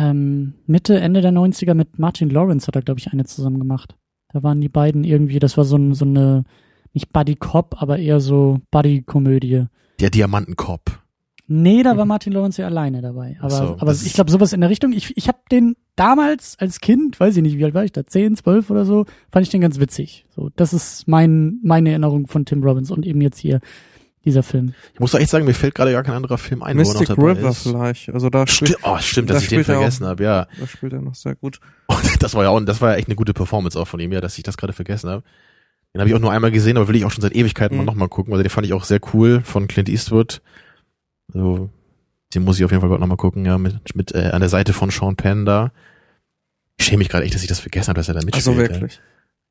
ähm, 0.00 0.54
Mitte, 0.66 0.98
Ende 0.98 1.20
der 1.20 1.32
90er 1.32 1.74
mit 1.74 1.98
Martin 1.98 2.30
Lawrence 2.30 2.66
hat 2.66 2.76
er, 2.76 2.82
glaube 2.82 3.00
ich, 3.00 3.12
eine 3.12 3.24
zusammen 3.24 3.58
gemacht. 3.58 3.96
Da 4.32 4.42
waren 4.42 4.60
die 4.60 4.68
beiden 4.68 5.04
irgendwie, 5.04 5.38
das 5.38 5.56
war 5.56 5.64
so, 5.64 5.76
ein, 5.76 5.94
so 5.94 6.04
eine, 6.04 6.44
nicht 6.92 7.12
Buddy 7.12 7.36
Cop, 7.36 7.76
aber 7.78 7.98
eher 7.98 8.20
so 8.20 8.60
Buddy-Komödie. 8.70 9.66
Der 10.00 10.10
Diamantenkopf. 10.10 10.98
Nee, 11.48 11.82
da 11.82 11.96
war 11.96 12.06
Martin 12.06 12.32
Lawrence 12.32 12.62
ja 12.62 12.68
alleine 12.68 13.02
dabei. 13.02 13.36
Aber, 13.40 13.50
so, 13.50 13.76
aber 13.78 13.92
ich 13.92 14.14
glaube, 14.14 14.30
sowas 14.30 14.52
in 14.52 14.60
der 14.60 14.70
Richtung. 14.70 14.92
Ich, 14.92 15.14
ich 15.16 15.28
habe 15.28 15.38
den 15.50 15.76
damals 15.96 16.56
als 16.58 16.80
Kind, 16.80 17.20
weiß 17.20 17.36
ich 17.36 17.42
nicht, 17.42 17.58
wie 17.58 17.64
alt 17.64 17.74
war 17.74 17.84
ich 17.84 17.92
da, 17.92 18.06
10, 18.06 18.36
12 18.36 18.70
oder 18.70 18.86
so, 18.86 19.04
fand 19.30 19.44
ich 19.44 19.50
den 19.50 19.60
ganz 19.60 19.78
witzig. 19.80 20.24
So, 20.34 20.48
das 20.56 20.72
ist 20.72 21.08
mein, 21.08 21.58
meine 21.62 21.90
Erinnerung 21.90 22.26
von 22.26 22.46
Tim 22.46 22.62
Robbins 22.62 22.90
und 22.90 23.04
eben 23.04 23.20
jetzt 23.20 23.38
hier 23.38 23.60
dieser 24.24 24.42
Film. 24.42 24.74
Ich 24.92 25.00
muss 25.00 25.12
doch 25.12 25.18
echt 25.18 25.30
sagen, 25.30 25.44
mir 25.46 25.54
fällt 25.54 25.74
gerade 25.74 25.92
gar 25.92 26.02
kein 26.02 26.14
anderer 26.14 26.38
Film 26.38 26.62
ein, 26.62 26.76
wo 26.76 26.80
er 26.80 26.84
noch 26.84 26.92
Mystic 27.00 27.16
dabei 27.16 27.32
River 27.32 27.50
ist. 27.50 27.62
vielleicht. 27.62 28.08
Also 28.10 28.28
da 28.30 28.46
Sti 28.46 28.66
spielt, 28.66 28.78
oh, 28.82 28.98
stimmt, 28.98 29.30
da 29.30 29.34
dass 29.34 29.42
ich 29.44 29.48
den 29.48 29.60
er 29.60 29.64
vergessen 29.64 30.06
habe, 30.06 30.22
ja. 30.24 30.46
da 30.58 30.66
spielt 30.66 30.92
er 30.92 31.00
noch 31.00 31.14
sehr 31.14 31.34
gut. 31.34 31.58
Und 31.86 31.98
das 32.22 32.34
war 32.34 32.42
ja 32.44 32.50
auch, 32.50 32.60
das 32.60 32.80
war 32.80 32.90
ja 32.90 32.96
echt 32.96 33.08
eine 33.08 33.16
gute 33.16 33.32
Performance 33.32 33.78
auch 33.80 33.88
von 33.88 34.00
ihm, 34.00 34.12
ja, 34.12 34.20
dass 34.20 34.36
ich 34.36 34.44
das 34.44 34.56
gerade 34.56 34.72
vergessen 34.72 35.08
habe. 35.10 35.22
Den 35.94 36.00
habe 36.00 36.08
ich 36.08 36.14
auch 36.14 36.20
nur 36.20 36.30
einmal 36.30 36.50
gesehen, 36.52 36.76
aber 36.76 36.86
will 36.86 36.96
ich 36.96 37.04
auch 37.04 37.10
schon 37.10 37.22
seit 37.22 37.34
Ewigkeiten 37.34 37.76
Mhm. 37.76 37.84
mal 37.84 37.92
nochmal 37.92 38.08
gucken, 38.08 38.32
weil 38.32 38.42
den 38.42 38.50
fand 38.50 38.66
ich 38.66 38.72
auch 38.74 38.84
sehr 38.84 39.00
cool 39.12 39.40
von 39.42 39.66
Clint 39.66 39.88
Eastwood. 39.88 40.42
Also, 41.34 41.70
den 42.34 42.44
muss 42.44 42.58
ich 42.58 42.64
auf 42.64 42.70
jeden 42.70 42.80
Fall 42.80 42.90
gerade 42.90 43.00
nochmal 43.00 43.16
gucken, 43.16 43.44
ja, 43.44 43.58
mit, 43.58 43.96
mit 43.96 44.14
äh, 44.14 44.30
an 44.32 44.40
der 44.40 44.48
Seite 44.48 44.72
von 44.72 44.90
Sean 44.90 45.16
Penn 45.16 45.44
da. 45.44 45.72
Ich 46.78 46.86
schäme 46.86 46.98
mich 46.98 47.08
gerade 47.08 47.24
echt, 47.24 47.34
dass 47.34 47.42
ich 47.42 47.48
das 47.48 47.60
vergessen 47.60 47.88
habe, 47.88 47.98
dass 47.98 48.08
er 48.08 48.14
da 48.14 48.20
mitspielt. 48.24 48.46
Also 48.46 48.56
wirklich. 48.56 48.94
Ja, 48.96 49.00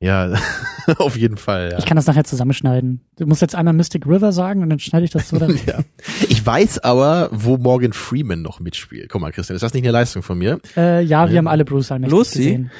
auf 0.96 1.16
jeden 1.16 1.36
Fall, 1.36 1.70
ja. 1.72 1.78
Ich 1.78 1.84
kann 1.84 1.96
das 1.96 2.06
nachher 2.06 2.24
zusammenschneiden. 2.24 3.02
Du 3.18 3.26
musst 3.26 3.42
jetzt 3.42 3.54
einmal 3.54 3.74
Mystic 3.74 4.06
River 4.06 4.32
sagen 4.32 4.62
und 4.62 4.70
dann 4.70 4.78
schneide 4.78 5.04
ich 5.04 5.10
das 5.10 5.28
so 5.28 5.38
dann. 5.38 5.58
ja. 5.66 5.80
Ich 6.28 6.44
weiß 6.44 6.78
aber, 6.78 7.28
wo 7.32 7.58
Morgan 7.58 7.92
Freeman 7.92 8.40
noch 8.40 8.60
mitspielt. 8.60 9.10
Guck 9.10 9.20
mal, 9.20 9.30
Christian, 9.30 9.56
ist 9.56 9.62
das 9.62 9.74
nicht 9.74 9.84
eine 9.84 9.92
Leistung 9.92 10.22
von 10.22 10.38
mir? 10.38 10.58
äh, 10.76 11.02
ja, 11.04 11.26
wir 11.28 11.34
Ja. 11.34 11.38
haben 11.38 11.48
alle 11.48 11.64
Bruce 11.66 11.90
Lucy? 11.90 12.38
gesehen. 12.38 12.70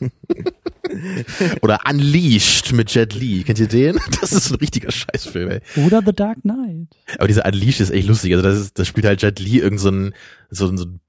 Oder 1.62 1.80
Unleashed 1.88 2.72
mit 2.72 2.92
Jet 2.94 3.14
Li. 3.14 3.42
Kennt 3.44 3.58
ihr 3.58 3.68
den? 3.68 3.98
Das 4.20 4.32
ist 4.32 4.50
ein 4.50 4.56
richtiger 4.56 4.90
Scheißfilm, 4.90 5.50
ey. 5.50 5.60
Oder 5.86 6.02
The 6.04 6.12
Dark 6.12 6.42
Knight. 6.42 6.88
Aber 7.16 7.28
dieser 7.28 7.46
Unleashed 7.46 7.80
ist 7.80 7.90
echt 7.90 8.08
lustig. 8.08 8.32
Also 8.32 8.42
das, 8.42 8.58
ist, 8.58 8.78
das 8.78 8.86
spielt 8.88 9.06
halt 9.06 9.22
Jet 9.22 9.38
Li 9.38 9.58
irgend 9.60 9.80
so 9.80 9.90
ein, 9.90 10.12
so 10.50 10.66
ein, 10.68 10.76
so 10.76 10.84
ein 10.86 11.00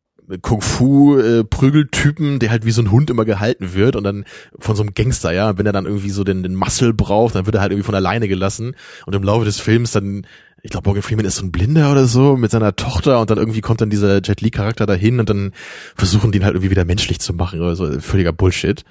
Kung-Fu-Prügeltypen, 0.41 2.39
der 2.39 2.51
halt 2.51 2.65
wie 2.65 2.71
so 2.71 2.81
ein 2.81 2.91
Hund 2.91 3.09
immer 3.09 3.25
gehalten 3.25 3.73
wird 3.73 3.95
und 3.95 4.03
dann 4.03 4.25
von 4.59 4.75
so 4.75 4.83
einem 4.83 4.93
Gangster, 4.93 5.31
ja. 5.31 5.57
Wenn 5.57 5.65
er 5.65 5.73
dann 5.73 5.85
irgendwie 5.85 6.09
so 6.09 6.23
den, 6.23 6.43
den 6.43 6.55
Muscle 6.55 6.93
braucht, 6.93 7.35
dann 7.35 7.45
wird 7.45 7.55
er 7.55 7.61
halt 7.61 7.71
irgendwie 7.71 7.85
von 7.85 7.95
alleine 7.95 8.27
gelassen. 8.27 8.75
Und 9.05 9.15
im 9.15 9.23
Laufe 9.23 9.45
des 9.45 9.59
Films 9.59 9.91
dann, 9.91 10.25
ich 10.61 10.71
glaube, 10.71 10.87
Morgan 10.87 11.03
Freeman 11.03 11.25
ist 11.25 11.37
so 11.37 11.45
ein 11.45 11.51
Blinder 11.51 11.91
oder 11.91 12.05
so 12.05 12.37
mit 12.37 12.51
seiner 12.51 12.75
Tochter 12.75 13.19
und 13.19 13.29
dann 13.29 13.37
irgendwie 13.37 13.61
kommt 13.61 13.81
dann 13.81 13.89
dieser 13.89 14.21
Jet 14.21 14.41
Li-Charakter 14.41 14.85
dahin 14.85 15.19
und 15.19 15.29
dann 15.29 15.51
versuchen 15.95 16.31
die 16.31 16.39
ihn 16.39 16.45
halt 16.45 16.55
irgendwie 16.55 16.71
wieder 16.71 16.85
menschlich 16.85 17.19
zu 17.19 17.33
machen 17.33 17.59
oder 17.61 17.75
so. 17.75 17.99
Völliger 17.99 18.33
Bullshit. 18.33 18.83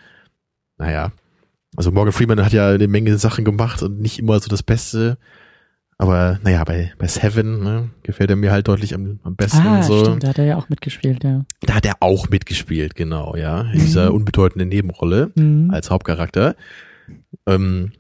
Naja. 0.79 1.13
Also 1.77 1.93
Morgan 1.93 2.13
Freeman 2.13 2.45
hat 2.45 2.53
ja 2.53 2.69
eine 2.71 2.89
Menge 2.89 3.17
Sachen 3.19 3.45
gemacht 3.45 3.83
und 3.83 4.01
nicht 4.01 4.19
immer 4.19 4.41
so 4.41 4.49
das 4.49 4.63
Beste. 4.63 5.19
Aber 6.01 6.39
naja, 6.43 6.65
bei, 6.65 6.93
bei 6.97 7.07
Seven 7.07 7.63
ne, 7.63 7.91
gefällt 8.03 8.31
er 8.31 8.37
mir 8.37 8.53
halt 8.53 8.69
deutlich 8.69 8.95
am, 8.95 9.21
am 9.23 9.37
besten. 9.37 9.59
Ah, 9.67 9.83
so. 9.83 10.03
stimmt, 10.03 10.25
da 10.25 10.29
hat 10.29 10.39
er 10.39 10.47
ja 10.47 10.57
auch 10.57 10.71
mitgespielt, 10.71 11.23
ja. 11.25 11.45
Da 11.61 11.75
hat 11.75 11.85
er 11.85 11.97
auch 12.01 12.31
mitgespielt, 12.31 12.95
genau, 12.95 13.37
ja. 13.37 13.61
In 13.73 13.81
dieser 13.81 14.09
Mhm. 14.09 14.17
unbedeutenden 14.17 14.71
Nebenrolle 14.71 15.31
Mhm. 15.35 15.71
als 15.71 15.91
Hauptcharakter. 15.91 16.57
Ähm, 17.47 17.93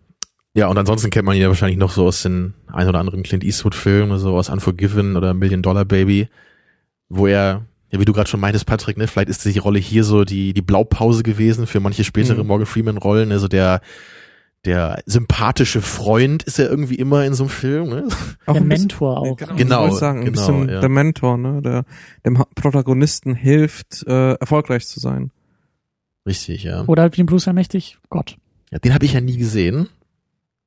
ja, 0.54 0.69
und 0.69 0.78
ansonsten 0.78 1.11
kennt 1.11 1.26
man 1.26 1.37
ihn 1.37 1.42
ja 1.42 1.49
wahrscheinlich 1.49 1.76
noch 1.78 1.90
so 1.92 2.07
aus 2.07 2.23
den 2.23 2.54
ein 2.73 2.88
oder 2.88 3.00
anderen 3.00 3.23
Clint 3.23 3.45
Eastwood-Filmen, 3.45 4.19
so 4.19 4.35
aus 4.35 4.49
Unforgiven 4.49 5.16
oder 5.16 5.35
Million 5.35 5.61
Dollar 5.61 5.85
Baby, 5.85 6.28
wo 7.11 7.26
er, 7.26 7.66
ja, 7.90 8.00
wie 8.00 8.07
du 8.07 8.14
gerade 8.14 8.30
schon 8.30 8.40
meintest, 8.40 8.64
Patrick, 8.64 8.97
ne, 8.97 9.09
vielleicht 9.09 9.28
ist 9.28 9.45
die 9.45 9.59
Rolle 9.59 9.78
hier 9.78 10.04
so 10.04 10.25
die, 10.25 10.54
die 10.54 10.62
Blaupause 10.62 11.23
gewesen 11.23 11.66
für 11.66 11.80
manche 11.80 12.04
spätere 12.04 12.40
Mhm. 12.42 12.47
Morgan 12.49 12.66
Freeman-Rollen, 12.66 13.30
also 13.30 13.47
der, 13.47 13.83
der 14.67 15.02
sympathische 15.07 15.81
Freund 15.81 16.43
ist 16.43 16.59
er 16.59 16.69
irgendwie 16.69 16.97
immer 16.97 17.25
in 17.25 17.33
so 17.35 17.45
einem 17.45 17.50
Film, 17.50 17.88
ne? 17.88 18.09
Auch 18.47 18.52
Der 18.52 18.62
ein 18.62 18.69
bisschen- 18.69 18.83
Mentor 18.88 19.19
auch. 19.19 19.37
Genau, 19.37 19.55
Genau, 19.57 19.87
ich 19.88 19.95
sagen, 19.95 20.19
ein 20.21 20.25
genau, 20.26 20.37
bisschen 20.47 20.69
ja. 20.69 20.81
der 20.81 20.88
Mentor, 20.90 21.38
ne, 21.38 21.62
der 21.62 21.85
dem 22.26 22.35
Protagonisten 22.55 23.35
hilft, 23.35 24.07
äh, 24.07 24.35
erfolgreich 24.35 24.87
zu 24.87 25.00
sein. 25.00 25.31
Richtig, 26.26 26.64
ja. 26.64 26.85
Oder 26.87 27.02
halt 27.02 27.17
wie 27.17 27.23
ein 27.23 27.26
Bruce 27.26 27.49
Allmächtig, 27.49 27.97
Gott. 28.11 28.37
ja 28.71 28.79
den 28.79 28.93
habe 28.93 29.05
ich 29.07 29.14
ja 29.14 29.21
nie 29.23 29.37
gesehen. 29.38 29.89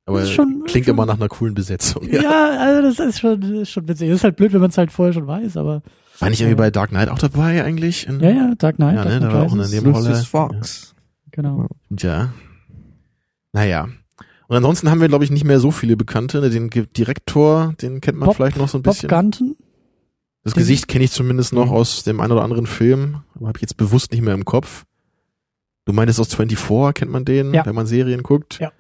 Aber 0.06 0.20
Das 0.20 0.30
ist 0.30 0.34
schon- 0.36 0.63
klingt 0.65 0.86
schon- 0.88 0.96
immer 0.96 1.06
nach 1.06 1.15
einer 1.15 1.30
coolen 1.30 1.54
Besetzung. 1.54 2.10
Ja, 2.12 2.58
also 2.60 2.82
das 2.82 3.00
ist 3.00 3.20
schon, 3.20 3.39
das 3.39 3.50
ist 3.52 3.70
schon 3.70 3.88
witzig. 3.88 4.10
Das 4.10 4.17
ist 4.17 4.24
halt 4.24 4.36
blöd, 4.36 4.52
wenn 4.54 4.60
man 4.62 4.70
es 4.72 4.78
halt 4.78 4.91
vorher 4.91 5.13
schon 5.13 5.28
weiß, 5.28 5.56
aber 5.56 5.82
War 6.20 6.30
nicht 6.30 6.41
irgendwie 6.41 6.58
bei 6.58 6.72
Dark 6.72 6.89
Knight 6.89 7.10
auch 7.10 7.20
dabei 7.20 7.63
eigentlich? 7.63 8.08
In- 8.08 8.20
ja, 8.20 8.30
ja, 8.32 8.54
Dark 8.58 8.76
Knight. 8.78 8.96
Ja, 8.96 9.06
ne, 9.06 9.20
da 9.20 9.32
war 9.32 9.44
auch 9.44 9.54
eine 9.54 9.67
Nebenrolle. 9.70 10.10
Lucius 10.10 10.26
Fox. 10.28 10.96
Genau. 11.32 11.67
Ja. 12.00 12.34
Naja. 13.54 13.88
Und 14.48 14.58
ansonsten 14.58 14.89
haben 14.89 15.00
wir, 15.02 15.08
glaube 15.08 15.24
ich, 15.24 15.32
nicht 15.32 15.46
mehr 15.46 15.60
so 15.60 15.72
viele 15.72 15.96
Bekannte. 15.96 16.48
Den 16.50 16.70
Direktor, 16.70 17.74
den 17.82 18.02
kennt 18.02 18.18
man 18.20 18.28
Bob- 18.28 18.36
vielleicht 18.36 18.58
noch 18.58 18.68
so 18.68 18.78
ein 18.78 18.84
Bob 18.84 18.94
bisschen. 18.94 19.10
Gunton? 19.10 19.56
das 20.44 20.54
Gesicht 20.56 20.89
kenne 20.89 21.06
ich 21.06 21.12
zumindest 21.12 21.54
noch 21.54 21.68
Mhm. 21.68 21.72
aus 21.72 22.04
dem 22.04 22.20
einen 22.20 22.34
oder 22.34 22.44
anderen 22.44 22.68
Film, 22.68 23.22
aber 23.34 23.48
habe 23.48 23.58
ich 23.58 23.62
jetzt 23.62 23.78
bewusst 23.78 24.12
nicht 24.12 24.22
mehr 24.22 24.34
im 24.34 24.44
Kopf. 24.44 24.84
Du 25.86 25.94
meintest 25.94 26.20
aus 26.20 26.36
24, 26.36 26.94
kennt 26.94 27.12
man 27.12 27.24
den, 27.24 27.54
Ja. 27.54 27.66
wenn 27.66 27.74
man 27.76 27.88
Serien 27.88 28.24
guckt? 28.24 28.60
Ja. 28.60 28.74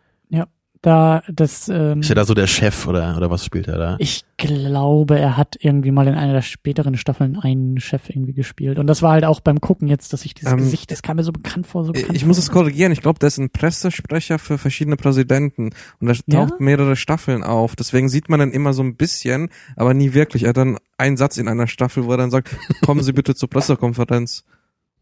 Da, 0.83 1.23
das, 1.31 1.69
ähm, 1.69 2.01
Ist 2.01 2.09
er 2.09 2.15
da 2.15 2.25
so 2.25 2.33
der 2.33 2.45
Chef 2.45 2.87
oder, 2.87 3.15
oder 3.15 3.29
was 3.29 3.45
spielt 3.45 3.69
er 3.69 3.77
da? 3.77 3.95
ich 3.99 4.25
glaube, 4.37 5.17
er 5.17 5.37
hat 5.37 5.55
irgendwie 5.61 5.91
mal 5.91 6.07
in 6.09 6.15
einer 6.15 6.33
der 6.33 6.41
späteren 6.41 6.97
Staffeln 6.97 7.39
einen 7.39 7.79
Chef 7.79 8.09
irgendwie 8.09 8.33
gespielt. 8.33 8.77
Und 8.77 8.87
das 8.87 9.01
war 9.01 9.13
halt 9.13 9.23
auch 9.23 9.39
beim 9.39 9.61
Gucken 9.61 9.87
jetzt, 9.87 10.11
dass 10.11 10.25
ich 10.25 10.33
dieses 10.33 10.51
Ähm, 10.51 10.57
Gesicht, 10.59 10.91
das 10.91 11.01
kam 11.01 11.15
mir 11.15 11.23
so 11.23 11.31
bekannt 11.31 11.67
vor, 11.67 11.85
so 11.85 11.93
bekannt 11.93 12.17
Ich 12.17 12.25
muss 12.25 12.35
vor. 12.35 12.43
es 12.43 12.51
korrigieren, 12.51 12.91
ich 12.91 12.99
glaube, 13.01 13.17
der 13.19 13.27
ist 13.27 13.37
ein 13.37 13.49
Pressesprecher 13.49 14.39
für 14.39 14.57
verschiedene 14.57 14.97
Präsidenten 14.97 15.69
und 16.01 16.07
er 16.09 16.15
Ja? 16.27 16.45
taucht 16.45 16.59
mehrere 16.59 16.97
Staffeln 16.97 17.43
auf. 17.43 17.77
Deswegen 17.77 18.09
sieht 18.09 18.27
man 18.27 18.41
dann 18.41 18.51
immer 18.51 18.73
so 18.73 18.83
ein 18.83 18.97
bisschen, 18.97 19.49
aber 19.77 19.93
nie 19.93 20.13
wirklich. 20.13 20.43
Er 20.43 20.49
hat 20.49 20.57
dann 20.57 20.77
einen 20.97 21.15
Satz 21.15 21.37
in 21.37 21.47
einer 21.47 21.67
Staffel, 21.67 22.03
wo 22.03 22.11
er 22.11 22.17
dann 22.17 22.29
sagt, 22.31 22.49
kommen 22.85 23.01
Sie 23.03 23.13
bitte 23.13 23.35
zur 23.35 23.49
Pressekonferenz 23.49 24.43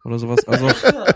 oder 0.05 0.19
sowas. 0.19 0.47
Also 0.47 0.67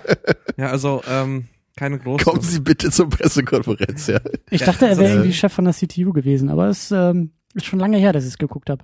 ja, 0.57 0.71
also 0.71 1.03
ähm, 1.07 1.45
keine 1.75 1.99
große. 1.99 2.23
Kommen 2.23 2.41
Sie 2.41 2.59
bitte 2.59 2.89
zur 2.91 3.09
Pressekonferenz, 3.09 4.07
ja. 4.07 4.19
Ich 4.49 4.63
dachte, 4.63 4.87
er 4.87 4.97
wäre 4.97 5.09
äh, 5.09 5.13
irgendwie 5.15 5.33
Chef 5.33 5.51
von 5.53 5.65
der 5.65 5.73
CTU 5.73 6.13
gewesen, 6.13 6.49
aber 6.49 6.67
es 6.69 6.91
ähm, 6.91 7.31
ist 7.53 7.65
schon 7.65 7.79
lange 7.79 7.97
her, 7.97 8.13
dass 8.13 8.23
ich 8.23 8.29
es 8.31 8.37
geguckt 8.37 8.69
habe. 8.69 8.83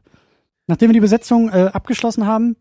Nachdem 0.67 0.89
wir 0.89 0.93
die 0.93 0.99
Besetzung 0.99 1.49
äh, 1.49 1.69
abgeschlossen 1.73 2.25
haben, 2.25 2.55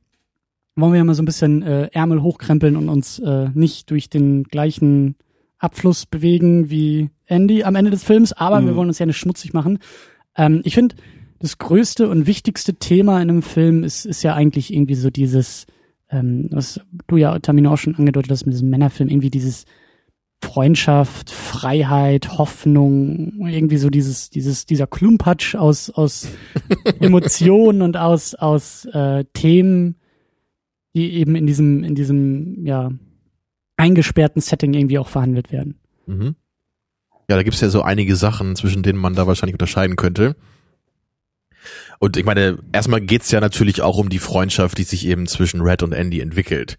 wollen 0.76 0.92
wir 0.92 0.98
ja 0.98 1.04
mal 1.04 1.14
so 1.14 1.22
ein 1.22 1.26
bisschen 1.26 1.62
äh, 1.62 1.88
Ärmel 1.92 2.22
hochkrempeln 2.22 2.76
und 2.76 2.88
uns 2.88 3.18
äh, 3.18 3.48
nicht 3.54 3.90
durch 3.90 4.08
den 4.08 4.44
gleichen 4.44 5.16
Abfluss 5.58 6.06
bewegen 6.06 6.70
wie 6.70 7.10
Andy 7.26 7.64
am 7.64 7.74
Ende 7.74 7.90
des 7.90 8.02
Films, 8.04 8.32
aber 8.32 8.60
Mhm. 8.60 8.66
wir 8.66 8.76
wollen 8.76 8.88
uns 8.88 8.98
ja 8.98 9.06
nicht 9.06 9.18
schmutzig 9.18 9.52
machen. 9.52 9.78
Ähm, 10.36 10.62
ich 10.64 10.74
finde, 10.74 10.94
das 11.38 11.58
größte 11.58 12.08
und 12.08 12.26
wichtigste 12.26 12.74
Thema 12.74 13.20
in 13.20 13.30
einem 13.30 13.42
Film 13.42 13.82
ist, 13.84 14.06
ist 14.06 14.22
ja 14.22 14.34
eigentlich 14.34 14.72
irgendwie 14.72 14.94
so 14.94 15.10
dieses, 15.10 15.66
ähm, 16.10 16.48
was 16.50 16.80
du 17.08 17.16
ja, 17.16 17.38
Tamino, 17.38 17.72
auch 17.72 17.78
schon 17.78 17.94
angedeutet 17.96 18.30
hast 18.30 18.46
mit 18.46 18.54
diesem 18.54 18.70
Männerfilm, 18.70 19.08
irgendwie 19.08 19.30
dieses 19.30 19.64
Freundschaft, 20.42 21.30
Freiheit, 21.30 22.38
Hoffnung, 22.38 23.46
irgendwie 23.46 23.76
so 23.76 23.90
dieses, 23.90 24.30
dieses, 24.30 24.66
dieser 24.66 24.86
Klumpatsch 24.86 25.54
aus, 25.54 25.90
aus 25.90 26.28
Emotionen 27.00 27.82
und 27.82 27.96
aus, 27.96 28.34
aus 28.34 28.86
äh, 28.86 29.24
Themen, 29.32 29.96
die 30.94 31.12
eben 31.14 31.36
in 31.36 31.46
diesem, 31.46 31.84
in 31.84 31.94
diesem, 31.94 32.66
ja, 32.66 32.90
eingesperrten 33.80 34.42
Setting 34.42 34.74
irgendwie 34.74 34.98
auch 34.98 35.08
verhandelt 35.08 35.50
werden. 35.52 35.78
Mhm. 36.06 36.36
Ja, 37.28 37.36
da 37.36 37.42
gibt's 37.42 37.60
ja 37.60 37.70
so 37.70 37.82
einige 37.82 38.16
Sachen, 38.16 38.56
zwischen 38.56 38.82
denen 38.82 38.98
man 38.98 39.14
da 39.14 39.26
wahrscheinlich 39.26 39.54
unterscheiden 39.54 39.96
könnte. 39.96 40.36
Und 41.98 42.16
ich 42.16 42.24
meine, 42.24 42.58
erstmal 42.72 43.00
geht's 43.00 43.30
ja 43.30 43.40
natürlich 43.40 43.82
auch 43.82 43.98
um 43.98 44.08
die 44.08 44.18
Freundschaft, 44.18 44.78
die 44.78 44.82
sich 44.82 45.06
eben 45.06 45.26
zwischen 45.26 45.60
Red 45.60 45.82
und 45.82 45.92
Andy 45.92 46.20
entwickelt. 46.20 46.76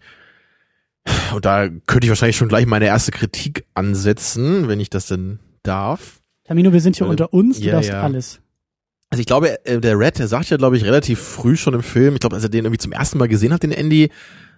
Und 1.34 1.44
da 1.44 1.68
könnte 1.86 2.06
ich 2.06 2.08
wahrscheinlich 2.10 2.36
schon 2.36 2.48
gleich 2.48 2.66
meine 2.66 2.86
erste 2.86 3.10
Kritik 3.10 3.64
ansetzen, 3.74 4.68
wenn 4.68 4.80
ich 4.80 4.90
das 4.90 5.06
denn 5.06 5.38
darf. 5.62 6.20
Tamino, 6.44 6.72
wir 6.72 6.80
sind 6.80 6.96
hier 6.96 7.06
Äh, 7.06 7.10
unter 7.10 7.32
uns, 7.32 7.58
du 7.58 7.66
ja, 7.66 7.72
darfst 7.72 7.90
ja. 7.90 8.02
alles. 8.02 8.40
Also 9.10 9.20
ich 9.20 9.26
glaube, 9.26 9.64
äh, 9.66 9.80
der 9.80 9.98
Red, 9.98 10.18
der 10.18 10.28
sagt 10.28 10.50
ja, 10.50 10.56
glaube 10.56 10.76
ich, 10.76 10.84
relativ 10.84 11.20
früh 11.20 11.56
schon 11.56 11.74
im 11.74 11.82
Film, 11.82 12.14
ich 12.14 12.20
glaube, 12.20 12.36
als 12.36 12.44
er 12.44 12.50
den 12.50 12.64
irgendwie 12.64 12.78
zum 12.78 12.92
ersten 12.92 13.18
Mal 13.18 13.28
gesehen 13.28 13.52
hat, 13.52 13.62
den 13.62 13.72
Andy, 13.72 14.10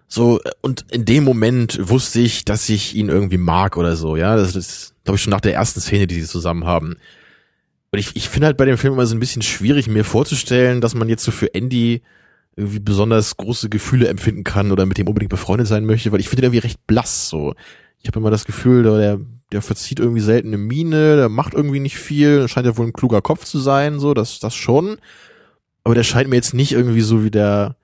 so, 0.07 0.41
und 0.61 0.85
in 0.93 1.05
dem 1.05 1.25
Moment 1.25 1.79
wusste 1.89 2.21
ich, 2.21 2.45
dass 2.45 2.69
ich 2.69 2.95
ihn 2.95 3.09
irgendwie 3.09 3.39
mag 3.39 3.77
oder 3.77 3.97
so, 3.97 4.17
ja. 4.17 4.37
Das 4.37 4.55
ist, 4.55 4.95
glaube 5.05 5.17
ich, 5.17 5.23
schon 5.23 5.31
nach 5.33 5.41
der 5.41 5.55
ersten 5.55 5.81
Szene, 5.81 6.07
die 6.07 6.21
sie 6.21 6.29
zusammen 6.29 6.65
haben. 6.65 6.97
Und 7.91 7.99
ich, 7.99 8.15
ich 8.15 8.29
finde 8.29 8.47
halt 8.47 8.57
bei 8.57 8.65
dem 8.65 8.77
Film 8.77 8.95
immer 8.95 9.07
so 9.07 9.17
ein 9.17 9.21
bisschen 9.21 9.43
schwierig, 9.43 9.89
mir 9.89 10.05
vorzustellen, 10.05 10.81
dass 10.81 10.95
man 10.95 11.09
jetzt 11.09 11.25
so 11.25 11.31
für 11.31 11.55
Andy 11.55 12.03
irgendwie 12.57 12.81
besonders 12.81 13.37
große 13.37 13.69
Gefühle 13.69 14.09
empfinden 14.09 14.45
kann 14.45 14.71
oder 14.71 14.87
mit 14.87 14.99
dem 14.99 15.09
unbedingt 15.09 15.31
befreundet 15.31 15.67
sein 15.67 15.85
möchte, 15.85 16.13
weil 16.13 16.21
ich 16.21 16.29
finde 16.29 16.43
ihn 16.43 16.45
irgendwie 16.47 16.67
recht 16.67 16.87
blass, 16.87 17.29
so. 17.29 17.55
Ich 18.01 18.07
habe 18.07 18.21
immer 18.21 18.31
das 18.31 18.45
Gefühl, 18.45 18.83
der, 18.83 19.19
der 19.51 19.63
verzieht 19.63 19.99
irgendwie 19.99 20.21
selten 20.21 20.49
eine 20.49 20.59
Miene, 20.59 21.17
der 21.17 21.29
macht 21.29 21.55
irgendwie 21.55 21.81
nicht 21.81 21.97
viel, 21.97 22.49
scheint 22.49 22.67
ja 22.67 22.77
wohl 22.77 22.87
ein 22.87 22.93
kluger 22.93 23.23
Kopf 23.23 23.45
zu 23.45 23.59
sein, 23.59 23.99
so, 23.99 24.15
das, 24.15 24.39
das 24.39 24.55
schon. 24.55 24.99
Aber 25.85 25.95
der 25.95 26.03
scheint 26.03 26.29
mir 26.29 26.37
jetzt 26.37 26.55
nicht 26.55 26.73
irgendwie 26.73 27.01
so 27.01 27.25
wie 27.25 27.31
der, 27.31 27.77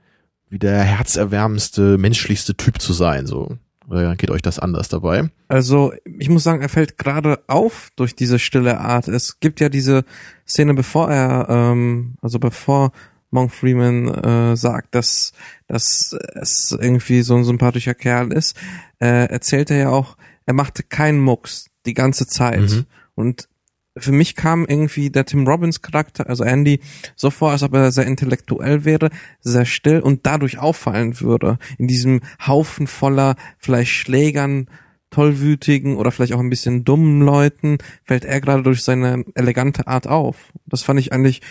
wie 0.48 0.58
der 0.58 0.82
herzerwärmendste, 0.82 1.98
menschlichste 1.98 2.56
Typ 2.56 2.80
zu 2.80 2.92
sein, 2.92 3.26
so. 3.26 3.56
Oder 3.88 4.14
geht 4.14 4.30
euch 4.30 4.42
das 4.42 4.60
anders 4.60 4.88
dabei? 4.88 5.30
Also, 5.48 5.92
ich 6.04 6.28
muss 6.28 6.44
sagen, 6.44 6.62
er 6.62 6.68
fällt 6.68 6.96
gerade 6.96 7.40
auf 7.48 7.90
durch 7.96 8.14
diese 8.14 8.38
stille 8.38 8.78
Art. 8.78 9.08
Es 9.08 9.40
gibt 9.40 9.58
ja 9.58 9.68
diese 9.68 10.04
Szene, 10.46 10.74
bevor 10.74 11.10
er, 11.10 11.48
ähm, 11.48 12.14
also 12.22 12.38
bevor 12.38 12.92
Monk 13.30 13.52
Freeman 13.52 14.08
äh, 14.08 14.56
sagt, 14.56 14.94
dass, 14.94 15.32
dass 15.66 16.16
es 16.34 16.76
irgendwie 16.78 17.22
so 17.22 17.36
ein 17.36 17.44
sympathischer 17.44 17.94
Kerl 17.94 18.32
ist, 18.32 18.56
äh, 19.00 19.28
erzählt 19.28 19.70
er 19.70 19.76
ja 19.78 19.88
auch, 19.90 20.16
er 20.46 20.54
machte 20.54 20.82
keinen 20.82 21.20
Mucks 21.20 21.66
die 21.86 21.94
ganze 21.94 22.26
Zeit. 22.26 22.70
Mhm. 22.70 22.86
Und 23.14 23.48
für 23.96 24.12
mich 24.12 24.34
kam 24.34 24.66
irgendwie 24.66 25.10
der 25.10 25.24
Tim 25.24 25.46
Robbins 25.46 25.82
Charakter, 25.82 26.28
also 26.28 26.44
Andy, 26.44 26.80
so 27.16 27.30
vor, 27.30 27.50
als 27.50 27.62
ob 27.62 27.74
er 27.74 27.92
sehr 27.92 28.06
intellektuell 28.06 28.84
wäre, 28.84 29.10
sehr 29.40 29.64
still 29.64 30.00
und 30.00 30.26
dadurch 30.26 30.58
auffallen 30.58 31.20
würde. 31.20 31.58
In 31.78 31.86
diesem 31.86 32.20
Haufen 32.46 32.86
voller 32.86 33.36
vielleicht 33.58 33.92
Schlägern, 33.92 34.68
tollwütigen 35.10 35.96
oder 35.96 36.12
vielleicht 36.12 36.32
auch 36.34 36.40
ein 36.40 36.50
bisschen 36.50 36.84
dummen 36.84 37.20
Leuten 37.20 37.78
fällt 38.04 38.24
er 38.24 38.40
gerade 38.40 38.62
durch 38.62 38.82
seine 38.82 39.24
elegante 39.34 39.88
Art 39.88 40.06
auf. 40.06 40.52
Das 40.66 40.82
fand 40.82 41.00
ich 41.00 41.12
eigentlich 41.12 41.42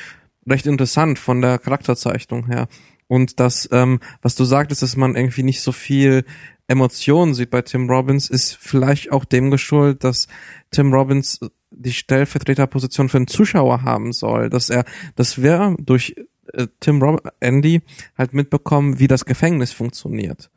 recht 0.50 0.66
interessant 0.66 1.20
von 1.20 1.42
der 1.42 1.60
Charakterzeichnung 1.60 2.48
her. 2.48 2.68
Und 3.08 3.40
das, 3.40 3.68
ähm, 3.72 4.00
was 4.22 4.36
du 4.36 4.44
sagtest, 4.44 4.82
dass 4.82 4.96
man 4.96 5.16
irgendwie 5.16 5.44
nicht 5.44 5.62
so 5.62 5.72
viel 5.72 6.26
Emotionen 6.68 7.34
sieht 7.34 7.50
bei 7.50 7.64
Tim 7.64 7.90
Robbins, 7.90 8.30
ist 8.30 8.56
vielleicht 8.56 9.12
auch 9.12 9.26
dem 9.26 9.50
geschuldet, 9.50 10.04
dass 10.04 10.28
Tim 10.70 10.94
Robbins 10.94 11.40
die 11.72 11.94
Stellvertreterposition 11.94 13.10
für 13.10 13.18
den 13.18 13.28
Zuschauer 13.28 13.84
haben 13.84 14.14
soll, 14.14 14.50
dass 14.50 14.70
er, 14.70 14.86
dass 15.16 15.42
wir 15.42 15.76
durch 15.80 16.16
äh, 16.54 16.68
Tim 16.80 17.02
Rob 17.02 17.28
Andy 17.40 17.82
halt 18.18 18.34
mitbekommen, 18.34 19.00
wie 19.00 19.08
das 19.08 19.26
Gefängnis 19.26 19.72
funktioniert. 19.72 20.50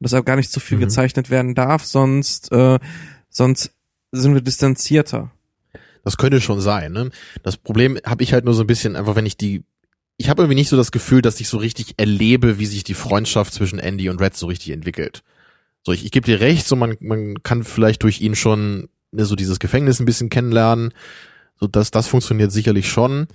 Dass 0.00 0.12
er 0.12 0.22
gar 0.22 0.36
nicht 0.36 0.52
zu 0.52 0.60
viel 0.60 0.76
Mhm. 0.78 0.82
gezeichnet 0.82 1.30
werden 1.30 1.54
darf, 1.54 1.84
sonst, 1.84 2.52
äh, 2.52 2.78
sonst 3.28 3.72
sind 4.12 4.34
wir 4.34 4.40
distanzierter. 4.40 5.32
Das 6.04 6.16
könnte 6.16 6.40
schon 6.40 6.60
sein, 6.60 6.92
ne? 6.92 7.10
Das 7.42 7.56
Problem 7.56 7.98
habe 8.04 8.22
ich 8.22 8.32
halt 8.32 8.44
nur 8.44 8.54
so 8.54 8.62
ein 8.62 8.66
bisschen 8.66 8.96
einfach, 8.96 9.16
wenn 9.16 9.26
ich 9.26 9.36
die 9.36 9.64
ich 10.20 10.28
habe 10.28 10.42
irgendwie 10.42 10.56
nicht 10.56 10.68
so 10.68 10.76
das 10.76 10.90
Gefühl, 10.90 11.22
dass 11.22 11.40
ich 11.40 11.48
so 11.48 11.58
richtig 11.58 11.94
erlebe, 11.96 12.58
wie 12.58 12.66
sich 12.66 12.82
die 12.82 12.94
Freundschaft 12.94 13.54
zwischen 13.54 13.78
Andy 13.78 14.08
und 14.08 14.20
Red 14.20 14.36
so 14.36 14.48
richtig 14.48 14.70
entwickelt. 14.70 15.22
So, 15.84 15.92
ich, 15.92 16.04
ich 16.04 16.10
gebe 16.10 16.26
dir 16.26 16.40
recht, 16.40 16.66
so 16.66 16.74
man, 16.74 16.96
man 17.00 17.42
kann 17.44 17.62
vielleicht 17.62 18.02
durch 18.02 18.20
ihn 18.20 18.34
schon 18.34 18.88
ne, 19.12 19.24
so 19.24 19.36
dieses 19.36 19.60
Gefängnis 19.60 20.00
ein 20.00 20.06
bisschen 20.06 20.28
kennenlernen. 20.28 20.92
So, 21.60 21.68
dass 21.68 21.92
das 21.92 22.08
funktioniert 22.08 22.50
sicherlich 22.50 22.88
schon. 22.88 23.28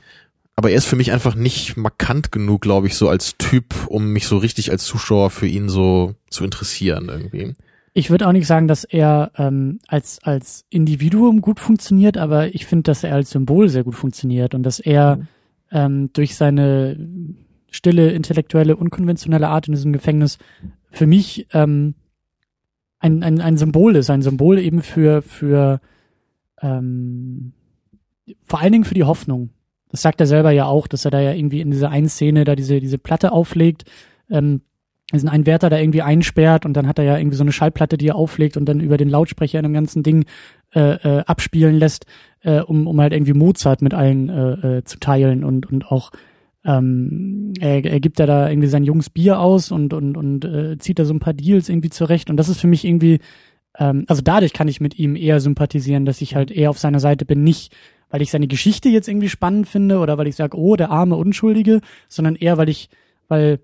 Aber 0.56 0.70
er 0.70 0.78
ist 0.78 0.86
für 0.86 0.98
mich 0.98 1.12
einfach 1.14 1.36
nicht 1.36 1.78
markant 1.78 2.32
genug, 2.32 2.62
glaube 2.62 2.88
ich, 2.88 2.96
so 2.96 3.10
als 3.10 3.38
Typ, 3.38 3.88
um 3.88 4.10
mich 4.10 4.28
so 4.28 4.38
richtig 4.38 4.70
als 4.70 4.84
Zuschauer 4.84 5.30
für 5.30 5.48
ihn 5.48 5.70
so 5.70 6.16
zu 6.30 6.44
interessieren 6.44 7.10
irgendwie. 7.10 7.56
Ich 7.94 8.10
würde 8.10 8.28
auch 8.28 8.32
nicht 8.32 8.48
sagen, 8.48 8.68
dass 8.68 8.84
er 8.84 9.32
ähm, 9.38 9.80
als, 9.88 10.20
als 10.24 10.66
Individuum 10.70 11.42
gut 11.42 11.60
funktioniert, 11.60 12.18
aber 12.18 12.54
ich 12.54 12.66
finde, 12.66 12.84
dass 12.84 13.04
er 13.04 13.14
als 13.14 13.30
Symbol 13.30 13.70
sehr 13.70 13.84
gut 13.84 13.96
funktioniert 13.96 14.56
und 14.56 14.64
dass 14.64 14.80
er 14.80 15.28
ähm, 15.72 16.12
durch 16.14 16.36
seine 16.36 16.98
stille, 17.70 18.12
intellektuelle, 18.12 18.76
unkonventionelle 18.76 19.48
Art 19.48 19.68
in 19.68 19.74
diesem 19.74 19.94
Gefängnis 19.94 20.40
für 20.92 21.06
mich 21.06 21.48
ähm, 21.54 21.94
ein, 23.00 23.22
ein, 23.22 23.42
ein 23.42 23.58
Symbol 23.58 23.96
ist, 23.96 24.10
ein 24.10 24.22
Symbol 24.22 24.60
eben 24.60 24.82
für, 24.82 25.22
für 25.22 25.80
ähm, 26.62 27.54
vor 28.46 28.62
allen 28.62 28.72
Dingen 28.72 28.86
für 28.86 28.94
die 28.94 29.04
Hoffnung. 29.04 29.50
Das 29.90 30.02
sagt 30.02 30.20
er 30.20 30.28
selber 30.28 30.52
ja 30.52 30.66
auch, 30.66 30.88
dass 30.88 31.06
er 31.06 31.12
da 31.12 31.20
ja 31.20 31.34
irgendwie 31.34 31.62
in 31.62 31.70
dieser 31.70 31.90
einen 31.90 32.10
Szene 32.10 32.46
da 32.46 32.56
diese, 32.56 32.80
diese 32.80 32.98
Platte 32.98 33.32
auflegt, 33.32 33.86
ähm, 34.30 34.62
diesen 35.14 35.30
einen 35.30 35.46
Wärter 35.46 35.70
da 35.70 35.78
irgendwie 35.78 36.02
einsperrt 36.02 36.66
und 36.66 36.74
dann 36.74 36.88
hat 36.88 37.00
er 37.00 37.06
ja 37.06 37.18
irgendwie 37.18 37.38
so 37.38 37.44
eine 37.44 37.52
Schallplatte, 37.52 37.98
die 37.98 38.08
er 38.08 38.16
auflegt 38.16 38.58
und 38.58 38.66
dann 38.66 38.80
über 38.80 38.98
den 38.98 39.10
Lautsprecher 39.10 39.60
in 39.60 39.64
dem 39.64 39.74
ganzen 39.74 40.04
Ding 40.04 40.26
äh, 40.76 41.20
äh, 41.20 41.24
abspielen 41.26 41.76
lässt, 41.76 42.06
äh, 42.42 42.60
um, 42.60 42.88
um 42.88 43.00
halt 43.00 43.14
irgendwie 43.14 43.34
Mozart 43.34 43.82
mit 43.82 43.94
allen 43.94 44.30
äh, 44.30 44.78
äh, 44.78 44.84
zu 44.84 45.00
teilen 45.00 45.44
und, 45.44 45.72
und 45.72 45.86
auch 45.92 46.12
ähm, 46.66 47.54
er, 47.60 47.84
er 47.84 48.00
gibt 48.00 48.20
ja 48.20 48.26
da 48.26 48.50
irgendwie 48.50 48.70
sein 48.70 48.84
Jungs 48.84 49.10
Bier 49.10 49.40
aus 49.40 49.72
und, 49.72 49.94
und, 49.94 50.18
und 50.18 50.46
äh, 50.46 50.78
zieht 50.78 51.00
da 51.00 51.06
so 51.06 51.14
ein 51.14 51.20
paar 51.20 51.34
Deals 51.34 51.70
irgendwie 51.70 51.90
zurecht 51.90 52.30
und 52.30 52.38
das 52.38 52.50
ist 52.50 52.60
für 52.60 52.68
mich 52.68 52.86
irgendwie, 52.86 53.20
ähm, 53.78 54.06
also 54.08 54.22
dadurch 54.22 54.54
kann 54.54 54.68
ich 54.68 54.82
mit 54.82 54.98
ihm 54.98 55.16
eher 55.16 55.40
sympathisieren, 55.40 56.06
dass 56.06 56.22
ich 56.22 56.36
halt 56.36 56.52
eher 56.52 56.70
auf 56.70 56.80
seiner 56.80 57.00
Seite 57.00 57.26
bin, 57.26 57.44
nicht 57.44 57.74
weil 58.14 58.22
ich 58.22 58.30
seine 58.30 58.48
Geschichte 58.48 58.90
jetzt 58.90 59.08
irgendwie 59.08 59.28
spannend 59.28 59.68
finde 59.68 59.98
oder 59.98 60.20
weil 60.20 60.28
ich 60.28 60.36
sage, 60.36 60.56
oh, 60.56 60.76
der 60.76 60.92
arme 60.92 61.16
Unschuldige, 61.16 61.82
sondern 62.08 62.36
eher, 62.36 62.60
weil 62.60 62.70
ich, 62.70 62.90
weil 63.28 63.60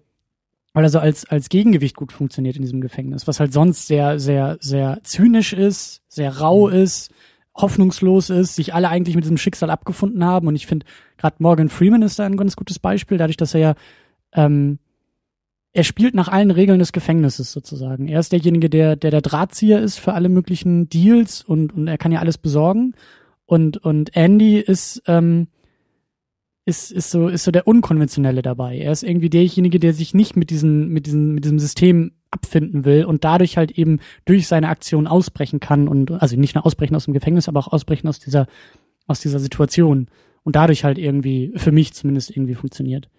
weil 0.74 0.84
er 0.84 0.90
so 0.90 1.00
als, 1.00 1.26
als 1.26 1.50
Gegengewicht 1.50 1.96
gut 1.96 2.12
funktioniert 2.12 2.56
in 2.56 2.62
diesem 2.62 2.82
Gefängnis, 2.82 3.28
was 3.28 3.40
halt 3.40 3.54
sonst 3.54 3.88
sehr, 3.88 4.20
sehr, 4.20 4.58
sehr 4.60 5.00
zynisch 5.04 5.54
ist, 5.54 6.02
sehr 6.08 6.38
rau 6.38 6.68
ist, 6.68 7.12
hoffnungslos 7.56 8.30
ist, 8.30 8.56
sich 8.56 8.74
alle 8.74 8.90
eigentlich 8.90 9.16
mit 9.16 9.26
diesem 9.26 9.38
Schicksal 9.38 9.70
abgefunden 9.70 10.24
haben. 10.24 10.48
Und 10.48 10.56
ich 10.56 10.68
finde, 10.68 10.86
gerade 11.18 11.38
Morgan 11.40 11.70
Freeman 11.70 12.04
ist 12.04 12.20
da 12.20 12.26
ein 12.26 12.38
ganz 12.38 12.56
gutes 12.56 12.80
Beispiel, 12.80 13.18
dadurch, 13.18 13.38
dass 13.38 13.54
er 13.54 13.60
ja, 13.60 13.76
ähm, 14.34 14.80
er 15.74 15.84
spielt 15.84 16.16
nach 16.16 16.28
allen 16.28 16.52
Regeln 16.52 16.80
des 16.80 16.94
Gefängnisses 16.94 17.52
sozusagen. 17.52 18.08
Er 18.08 18.20
ist 18.20 18.32
derjenige, 18.32 18.70
der, 18.70 18.96
der 18.96 19.12
der 19.12 19.22
Drahtzieher 19.22 19.80
ist 19.80 20.00
für 20.00 20.14
alle 20.14 20.30
möglichen 20.30 20.90
Deals 20.90 21.44
und, 21.44 21.74
und 21.74 21.88
er 21.88 21.98
kann 21.98 22.12
ja 22.12 22.20
alles 22.20 22.38
besorgen. 22.38 22.96
Und, 23.46 23.78
und 23.78 24.16
Andy 24.16 24.60
ist, 24.60 25.02
ähm, 25.08 25.48
ist, 26.70 26.92
ist 26.92 27.10
so, 27.10 27.28
ist 27.28 27.44
so 27.44 27.52
der 27.52 27.68
Unkonventionelle 27.68 28.42
dabei. 28.42 28.78
Er 28.78 28.92
ist 28.92 29.04
irgendwie 29.04 29.30
derjenige, 29.30 29.80
der 29.80 29.94
sich 29.94 30.14
nicht 30.14 30.36
mit 30.36 30.52
diesen, 30.52 30.90
mit 30.90 31.08
diesem, 31.08 31.34
mit 31.34 31.44
diesem 31.44 31.60
System 31.60 32.12
abfinden 32.32 32.86
will 32.86 33.06
und 33.06 33.24
dadurch 33.24 33.58
halt 33.58 33.72
eben 33.72 34.00
durch 34.26 34.48
seine 34.48 34.70
Aktion 34.70 35.08
ausbrechen 35.08 35.60
kann 35.60 35.88
und, 35.88 36.12
also 36.12 36.38
nicht 36.38 36.56
nur 36.56 36.66
ausbrechen 36.66 36.96
aus 36.96 37.06
dem 37.06 37.14
Gefängnis, 37.16 37.50
aber 37.50 37.60
auch 37.60 37.74
ausbrechen 37.74 38.08
aus 38.08 38.20
dieser, 38.20 38.46
aus 39.08 39.20
dieser 39.20 39.40
Situation 39.40 40.08
und 40.44 40.56
dadurch 40.56 40.84
halt 40.84 41.00
irgendwie, 41.00 41.52
für 41.56 41.72
mich 41.72 41.94
zumindest 41.94 42.30
irgendwie 42.30 42.56
funktioniert. 42.56 43.10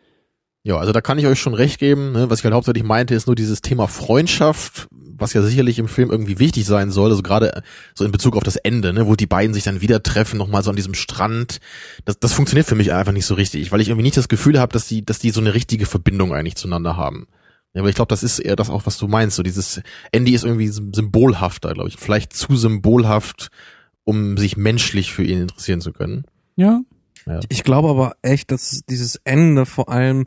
Ja, 0.62 0.76
also 0.76 0.92
da 0.92 1.00
kann 1.00 1.18
ich 1.18 1.26
euch 1.26 1.40
schon 1.40 1.54
recht 1.54 1.80
geben. 1.80 2.12
Ne? 2.12 2.30
Was 2.30 2.40
ich 2.40 2.44
halt 2.44 2.54
hauptsächlich 2.54 2.84
meinte, 2.84 3.14
ist 3.14 3.26
nur 3.26 3.34
dieses 3.34 3.62
Thema 3.62 3.88
Freundschaft, 3.88 4.88
was 5.20 5.32
ja 5.32 5.42
sicherlich 5.42 5.78
im 5.78 5.88
Film 5.88 6.10
irgendwie 6.10 6.38
wichtig 6.38 6.64
sein 6.64 6.90
soll. 6.90 7.10
Also 7.10 7.22
gerade 7.22 7.62
so 7.94 8.04
in 8.04 8.12
Bezug 8.12 8.36
auf 8.36 8.42
das 8.42 8.56
Ende, 8.56 8.92
ne? 8.92 9.06
wo 9.06 9.16
die 9.16 9.26
beiden 9.26 9.54
sich 9.54 9.64
dann 9.64 9.80
wieder 9.80 10.02
treffen, 10.02 10.38
nochmal 10.38 10.62
so 10.62 10.70
an 10.70 10.76
diesem 10.76 10.94
Strand. 10.94 11.60
Das, 12.04 12.18
das 12.18 12.32
funktioniert 12.32 12.66
für 12.66 12.74
mich 12.74 12.92
einfach 12.92 13.12
nicht 13.12 13.26
so 13.26 13.34
richtig, 13.34 13.72
weil 13.72 13.80
ich 13.80 13.88
irgendwie 13.88 14.04
nicht 14.04 14.16
das 14.16 14.28
Gefühl 14.28 14.58
habe, 14.58 14.72
dass 14.72 14.86
die, 14.86 15.04
dass 15.04 15.18
die 15.18 15.30
so 15.30 15.40
eine 15.40 15.54
richtige 15.54 15.86
Verbindung 15.86 16.34
eigentlich 16.34 16.56
zueinander 16.56 16.96
haben. 16.96 17.26
Ja, 17.72 17.82
aber 17.82 17.88
ich 17.88 17.94
glaube, 17.94 18.08
das 18.08 18.22
ist 18.22 18.40
eher 18.40 18.56
das 18.56 18.70
auch, 18.70 18.86
was 18.86 18.98
du 18.98 19.06
meinst. 19.06 19.36
So 19.36 19.42
dieses 19.42 19.80
Andy 20.10 20.34
ist 20.34 20.44
irgendwie 20.44 20.68
symbolhafter, 20.68 21.72
glaube 21.72 21.88
ich. 21.88 21.96
Vielleicht 21.96 22.32
zu 22.32 22.56
symbolhaft, 22.56 23.50
um 24.04 24.36
sich 24.36 24.56
menschlich 24.56 25.12
für 25.12 25.22
ihn 25.22 25.42
interessieren 25.42 25.80
zu 25.80 25.92
können. 25.92 26.24
Ja, 27.26 27.40
Ich 27.48 27.62
glaube 27.62 27.88
aber 27.88 28.16
echt, 28.22 28.50
dass 28.50 28.82
dieses 28.88 29.20
Ende 29.24 29.66
vor 29.66 29.88
allem 29.88 30.26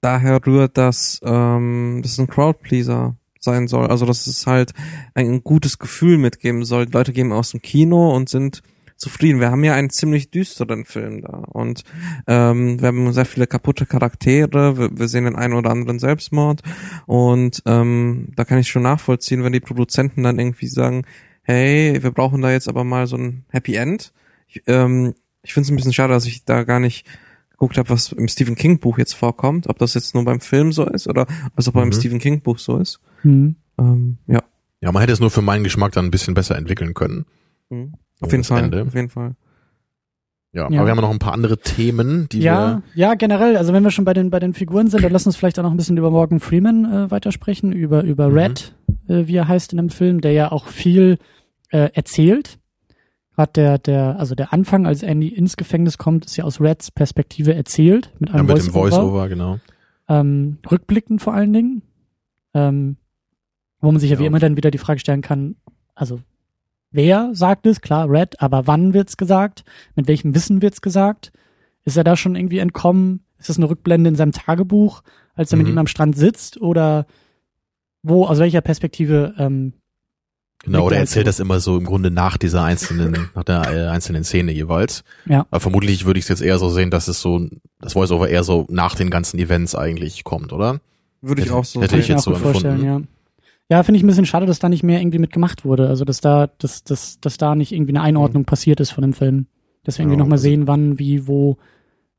daher 0.00 0.40
rührt, 0.46 0.78
dass 0.78 1.20
ähm, 1.22 2.00
das 2.02 2.18
ein 2.18 2.28
Crowdpleaser 2.28 3.16
sein 3.46 3.68
soll. 3.68 3.86
Also 3.86 4.04
dass 4.04 4.26
es 4.26 4.46
halt 4.46 4.72
ein 5.14 5.42
gutes 5.42 5.78
Gefühl 5.78 6.18
mitgeben 6.18 6.64
soll. 6.64 6.84
Die 6.84 6.92
Leute 6.92 7.14
gehen 7.14 7.32
aus 7.32 7.52
dem 7.52 7.62
Kino 7.62 8.14
und 8.14 8.28
sind 8.28 8.62
zufrieden. 8.96 9.40
Wir 9.40 9.50
haben 9.50 9.64
ja 9.64 9.74
einen 9.74 9.90
ziemlich 9.90 10.30
düsteren 10.30 10.84
Film 10.84 11.22
da 11.22 11.38
und 11.48 11.84
ähm, 12.26 12.80
wir 12.80 12.88
haben 12.88 13.12
sehr 13.12 13.26
viele 13.26 13.46
kaputte 13.46 13.86
Charaktere. 13.86 14.78
Wir, 14.78 14.98
wir 14.98 15.08
sehen 15.08 15.24
den 15.24 15.36
einen 15.36 15.54
oder 15.54 15.70
anderen 15.70 15.98
Selbstmord 15.98 16.62
und 17.06 17.62
ähm, 17.66 18.28
da 18.36 18.44
kann 18.44 18.58
ich 18.58 18.68
schon 18.68 18.82
nachvollziehen, 18.82 19.44
wenn 19.44 19.52
die 19.52 19.60
Produzenten 19.60 20.22
dann 20.22 20.38
irgendwie 20.38 20.68
sagen, 20.68 21.04
hey, 21.42 22.02
wir 22.02 22.10
brauchen 22.10 22.42
da 22.42 22.50
jetzt 22.50 22.68
aber 22.68 22.84
mal 22.84 23.06
so 23.06 23.16
ein 23.16 23.44
Happy 23.50 23.76
End. 23.76 24.12
Ich, 24.48 24.62
ähm, 24.66 25.14
ich 25.42 25.54
finde 25.54 25.66
es 25.66 25.70
ein 25.70 25.76
bisschen 25.76 25.92
schade, 25.92 26.12
dass 26.12 26.26
ich 26.26 26.44
da 26.44 26.64
gar 26.64 26.80
nicht 26.80 27.06
geguckt 27.58 27.78
habe, 27.78 27.88
was 27.90 28.12
im 28.12 28.28
Stephen 28.28 28.54
King 28.54 28.78
Buch 28.78 28.98
jetzt 28.98 29.14
vorkommt, 29.14 29.68
ob 29.68 29.78
das 29.78 29.94
jetzt 29.94 30.14
nur 30.14 30.24
beim 30.24 30.40
Film 30.40 30.72
so 30.72 30.84
ist 30.84 31.08
oder 31.08 31.26
was 31.54 31.68
auch 31.68 31.72
beim 31.72 31.88
Mhm. 31.88 31.92
Stephen 31.92 32.18
King 32.18 32.40
Buch 32.42 32.58
so 32.58 32.78
ist. 32.78 33.00
hm. 33.22 33.56
Ähm, 33.78 34.18
ja, 34.26 34.42
Ja, 34.82 34.92
man 34.92 35.00
hätte 35.00 35.12
es 35.14 35.20
nur 35.20 35.30
für 35.30 35.42
meinen 35.42 35.64
Geschmack 35.64 35.92
dann 35.92 36.04
ein 36.06 36.10
bisschen 36.10 36.34
besser 36.34 36.56
entwickeln 36.56 36.94
können. 36.94 37.24
mhm. 37.70 37.94
Auf 38.20 38.30
jeden 38.32 38.44
Fall, 38.44 38.64
Ende. 38.64 38.82
auf 38.82 38.94
jeden 38.94 39.08
Fall. 39.10 39.34
Ja, 40.52 40.70
Ja. 40.70 40.78
aber 40.80 40.86
wir 40.86 40.90
haben 40.92 41.00
noch 41.02 41.10
ein 41.10 41.18
paar 41.18 41.34
andere 41.34 41.58
Themen, 41.58 42.28
die 42.30 42.40
ja, 42.40 42.82
ja, 42.94 43.14
generell, 43.14 43.56
also 43.58 43.72
wenn 43.74 43.82
wir 43.82 43.90
schon 43.90 44.06
bei 44.06 44.14
den, 44.14 44.30
bei 44.30 44.38
den 44.40 44.54
Figuren 44.54 44.88
sind, 44.88 45.02
dann 45.04 45.12
lass 45.12 45.26
uns 45.26 45.36
vielleicht 45.36 45.58
auch 45.58 45.62
noch 45.62 45.70
ein 45.70 45.76
bisschen 45.76 45.96
über 45.98 46.10
Morgan 46.10 46.40
Freeman 46.40 46.84
äh, 46.90 47.10
weitersprechen, 47.10 47.72
über, 47.72 48.04
über 48.04 48.28
Mhm. 48.28 48.34
Red, 48.38 48.74
äh, 49.08 49.26
wie 49.26 49.36
er 49.36 49.48
heißt 49.48 49.72
in 49.72 49.76
dem 49.78 49.90
Film, 49.90 50.20
der 50.22 50.32
ja 50.32 50.52
auch 50.52 50.66
viel 50.66 51.18
äh, 51.70 51.90
erzählt. 51.92 52.58
Gerade 53.36 53.52
der, 53.54 53.78
der, 53.78 54.18
also 54.18 54.34
der 54.34 54.52
Anfang, 54.52 54.86
als 54.86 55.02
Andy 55.02 55.28
ins 55.28 55.56
Gefängnis 55.56 55.98
kommt, 55.98 56.24
ist 56.24 56.36
ja 56.36 56.44
aus 56.44 56.60
Reds 56.60 56.90
Perspektive 56.90 57.54
erzählt, 57.54 58.12
mit 58.18 58.30
wir, 58.30 58.34
ja, 58.34 58.40
einem 58.40 58.46
mit 58.48 58.56
dem 58.56 58.72
Voice-Over. 58.72 58.90
Voice-Over, 58.96 59.28
genau. 59.28 59.58
ähm, 60.08 60.58
rückblickend 60.70 61.20
vor 61.20 61.34
allen 61.34 61.52
Dingen, 61.52 61.82
ähm, 62.54 62.96
wo 63.80 63.92
man 63.92 64.00
sich 64.00 64.10
ja, 64.10 64.18
wie 64.18 64.22
Ja. 64.22 64.28
immer 64.28 64.38
dann 64.38 64.56
wieder 64.56 64.70
die 64.70 64.78
Frage 64.78 65.00
stellen 65.00 65.20
kann, 65.20 65.56
also 65.94 66.20
wer 66.90 67.30
sagt 67.34 67.66
es, 67.66 67.82
klar, 67.82 68.08
Red, 68.10 68.40
aber 68.40 68.66
wann 68.66 68.94
wird's 68.94 69.18
gesagt? 69.18 69.64
Mit 69.94 70.08
welchem 70.08 70.34
Wissen 70.34 70.62
wird's 70.62 70.80
gesagt? 70.80 71.30
Ist 71.84 71.96
er 71.98 72.04
da 72.04 72.16
schon 72.16 72.36
irgendwie 72.36 72.58
entkommen? 72.58 73.20
Ist 73.38 73.50
das 73.50 73.58
eine 73.58 73.68
Rückblende 73.68 74.08
in 74.08 74.16
seinem 74.16 74.32
Tagebuch, 74.32 75.02
als 75.34 75.52
er 75.52 75.58
mit 75.58 75.66
Mhm. 75.66 75.74
ihm 75.74 75.78
am 75.78 75.86
Strand 75.86 76.16
sitzt? 76.16 76.58
Oder 76.60 77.06
wo, 78.02 78.24
aus 78.24 78.38
welcher 78.38 78.62
Perspektive 78.62 79.34
ähm, 79.36 79.74
Genau, 80.66 80.84
oder 80.86 80.96
er 80.96 81.00
erzählt 81.02 81.26
das 81.26 81.40
immer 81.40 81.60
so 81.60 81.76
im 81.78 81.84
Grunde 81.84 82.10
nach 82.10 82.36
dieser 82.36 82.62
einzelnen, 82.64 83.30
nach 83.34 83.44
der 83.44 83.62
äh, 83.72 83.86
einzelnen 83.88 84.24
Szene 84.24 84.52
jeweils. 84.52 85.02
Ja. 85.26 85.46
Aber 85.50 85.60
vermutlich 85.60 86.04
würde 86.04 86.18
ich 86.18 86.24
es 86.24 86.28
jetzt 86.28 86.42
eher 86.42 86.58
so 86.58 86.68
sehen, 86.68 86.90
dass 86.90 87.08
es 87.08 87.20
so, 87.20 87.48
das 87.80 87.94
Voice-Over 87.94 88.28
eher 88.28 88.44
so 88.44 88.66
nach 88.68 88.94
den 88.94 89.08
ganzen 89.10 89.38
Events 89.38 89.74
eigentlich 89.74 90.24
kommt, 90.24 90.52
oder? 90.52 90.80
Würde 91.22 91.40
ich 91.42 91.48
Hätte- 91.48 91.56
auch 91.56 91.64
so 91.64 91.80
hätte 91.80 91.96
ich 91.96 92.08
jetzt 92.08 92.26
auch 92.28 92.34
so 92.34 92.40
vorstellen, 92.40 92.84
ja. 92.84 93.00
Ja, 93.68 93.82
finde 93.82 93.96
ich 93.98 94.04
ein 94.04 94.06
bisschen 94.06 94.26
schade, 94.26 94.46
dass 94.46 94.60
da 94.60 94.68
nicht 94.68 94.82
mehr 94.84 95.00
irgendwie 95.00 95.18
mitgemacht 95.18 95.64
wurde. 95.64 95.88
Also 95.88 96.04
dass 96.04 96.20
da, 96.20 96.48
dass, 96.58 96.84
dass, 96.84 97.18
dass 97.20 97.36
da 97.36 97.54
nicht 97.56 97.72
irgendwie 97.72 97.92
eine 97.92 98.02
Einordnung 98.02 98.44
passiert 98.44 98.78
ist 98.80 98.90
von 98.92 99.02
dem 99.02 99.12
Film. 99.12 99.46
Dass 99.82 99.98
wir 99.98 100.02
irgendwie 100.04 100.16
Ja, 100.16 100.20
nochmal 100.20 100.34
also- 100.36 100.42
sehen, 100.44 100.66
wann, 100.68 100.98
wie, 101.00 101.26
wo 101.26 101.56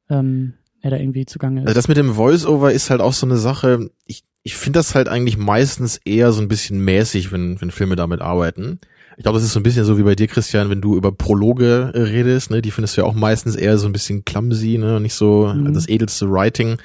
ähm, 0.09 0.53
er 0.81 0.91
da 0.91 0.97
irgendwie 0.97 1.25
zugange 1.25 1.61
ist. 1.61 1.67
Also 1.67 1.75
das 1.75 1.87
mit 1.87 1.97
dem 1.97 2.13
Voice-Over 2.13 2.71
ist 2.73 2.89
halt 2.89 3.01
auch 3.01 3.13
so 3.13 3.25
eine 3.25 3.37
Sache, 3.37 3.89
ich, 4.05 4.23
ich 4.47 4.55
finde 4.55 4.79
das 4.79 4.95
halt 4.95 5.09
eigentlich 5.09 5.37
meistens 5.37 5.97
eher 6.05 6.31
so 6.31 6.41
ein 6.41 6.47
bisschen 6.47 6.79
mäßig, 6.79 7.33
wenn, 7.33 7.59
wenn 7.59 7.69
Filme 7.69 7.97
damit 7.97 8.21
arbeiten. 8.21 8.79
Ich 9.17 9.23
glaube, 9.23 9.37
das 9.39 9.43
ist 9.45 9.51
so 9.51 9.59
ein 9.59 9.63
bisschen 9.63 9.83
so 9.83 9.97
wie 9.97 10.03
bei 10.03 10.15
dir, 10.15 10.27
Christian, 10.27 10.69
wenn 10.69 10.79
du 10.79 10.95
über 10.95 11.11
Prologe 11.11 11.91
äh, 11.93 11.99
redest, 12.01 12.49
ne, 12.49 12.61
die 12.61 12.71
findest 12.71 12.95
du 12.95 13.01
ja 13.01 13.07
auch 13.07 13.13
meistens 13.13 13.57
eher 13.57 13.77
so 13.77 13.87
ein 13.87 13.91
bisschen 13.91 14.23
clumsy, 14.23 14.77
ne, 14.77 15.01
nicht 15.01 15.15
so 15.15 15.51
Mhm. 15.53 15.73
das 15.73 15.89
edelste 15.89 16.31
Writing. 16.31 16.77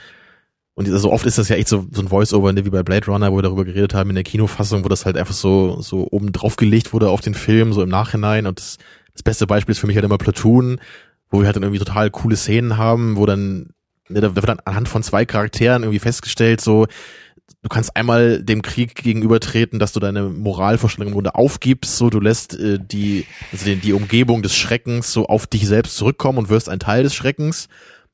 Und 0.74 0.86
so 0.88 1.12
oft 1.12 1.24
ist 1.24 1.38
das 1.38 1.48
ja 1.50 1.54
echt 1.56 1.68
so, 1.68 1.86
so 1.92 2.02
ein 2.02 2.08
Voice-Over, 2.08 2.52
ne, 2.52 2.64
wie 2.64 2.70
bei 2.70 2.82
Blade 2.82 3.06
Runner, 3.06 3.30
wo 3.30 3.36
wir 3.36 3.42
darüber 3.42 3.64
geredet 3.64 3.94
haben 3.94 4.10
in 4.10 4.16
der 4.16 4.24
Kinofassung, 4.24 4.82
wo 4.84 4.88
das 4.88 5.06
halt 5.06 5.16
einfach 5.16 5.34
so, 5.34 5.80
so 5.82 6.08
oben 6.10 6.32
drauf 6.32 6.56
gelegt 6.56 6.92
wurde 6.92 7.10
auf 7.10 7.20
den 7.20 7.34
Film, 7.34 7.72
so 7.72 7.82
im 7.82 7.90
Nachhinein. 7.90 8.46
Und 8.48 8.58
das, 8.58 8.78
das 9.12 9.22
beste 9.22 9.46
Beispiel 9.46 9.72
ist 9.72 9.78
für 9.78 9.86
mich 9.86 9.94
halt 9.96 10.04
immer 10.04 10.18
Platoon, 10.18 10.80
wo 11.30 11.38
wir 11.38 11.46
halt 11.46 11.54
dann 11.54 11.62
irgendwie 11.62 11.78
total 11.84 12.10
coole 12.10 12.34
Szenen 12.36 12.76
haben, 12.76 13.16
wo 13.16 13.24
dann, 13.26 13.68
ne, 14.08 14.20
da 14.20 14.34
wird 14.34 14.48
dann 14.48 14.60
anhand 14.64 14.88
von 14.88 15.04
zwei 15.04 15.24
Charakteren 15.26 15.82
irgendwie 15.84 16.00
festgestellt, 16.00 16.60
so, 16.60 16.86
du 17.62 17.68
kannst 17.68 17.96
einmal 17.96 18.42
dem 18.42 18.62
Krieg 18.62 18.94
gegenübertreten, 18.94 19.78
dass 19.78 19.92
du 19.92 20.00
deine 20.00 20.24
Moralvorstellung 20.24 21.08
im 21.08 21.14
Grunde 21.14 21.34
aufgibst, 21.34 21.96
so 21.96 22.10
du 22.10 22.20
lässt 22.20 22.58
äh, 22.58 22.78
die, 22.80 23.26
also 23.52 23.64
die, 23.64 23.76
die 23.76 23.92
Umgebung 23.92 24.42
des 24.42 24.56
Schreckens 24.56 25.12
so 25.12 25.26
auf 25.26 25.46
dich 25.46 25.66
selbst 25.66 25.96
zurückkommen 25.96 26.38
und 26.38 26.48
wirst 26.48 26.68
ein 26.68 26.80
Teil 26.80 27.02
des 27.02 27.14
Schreckens. 27.14 27.68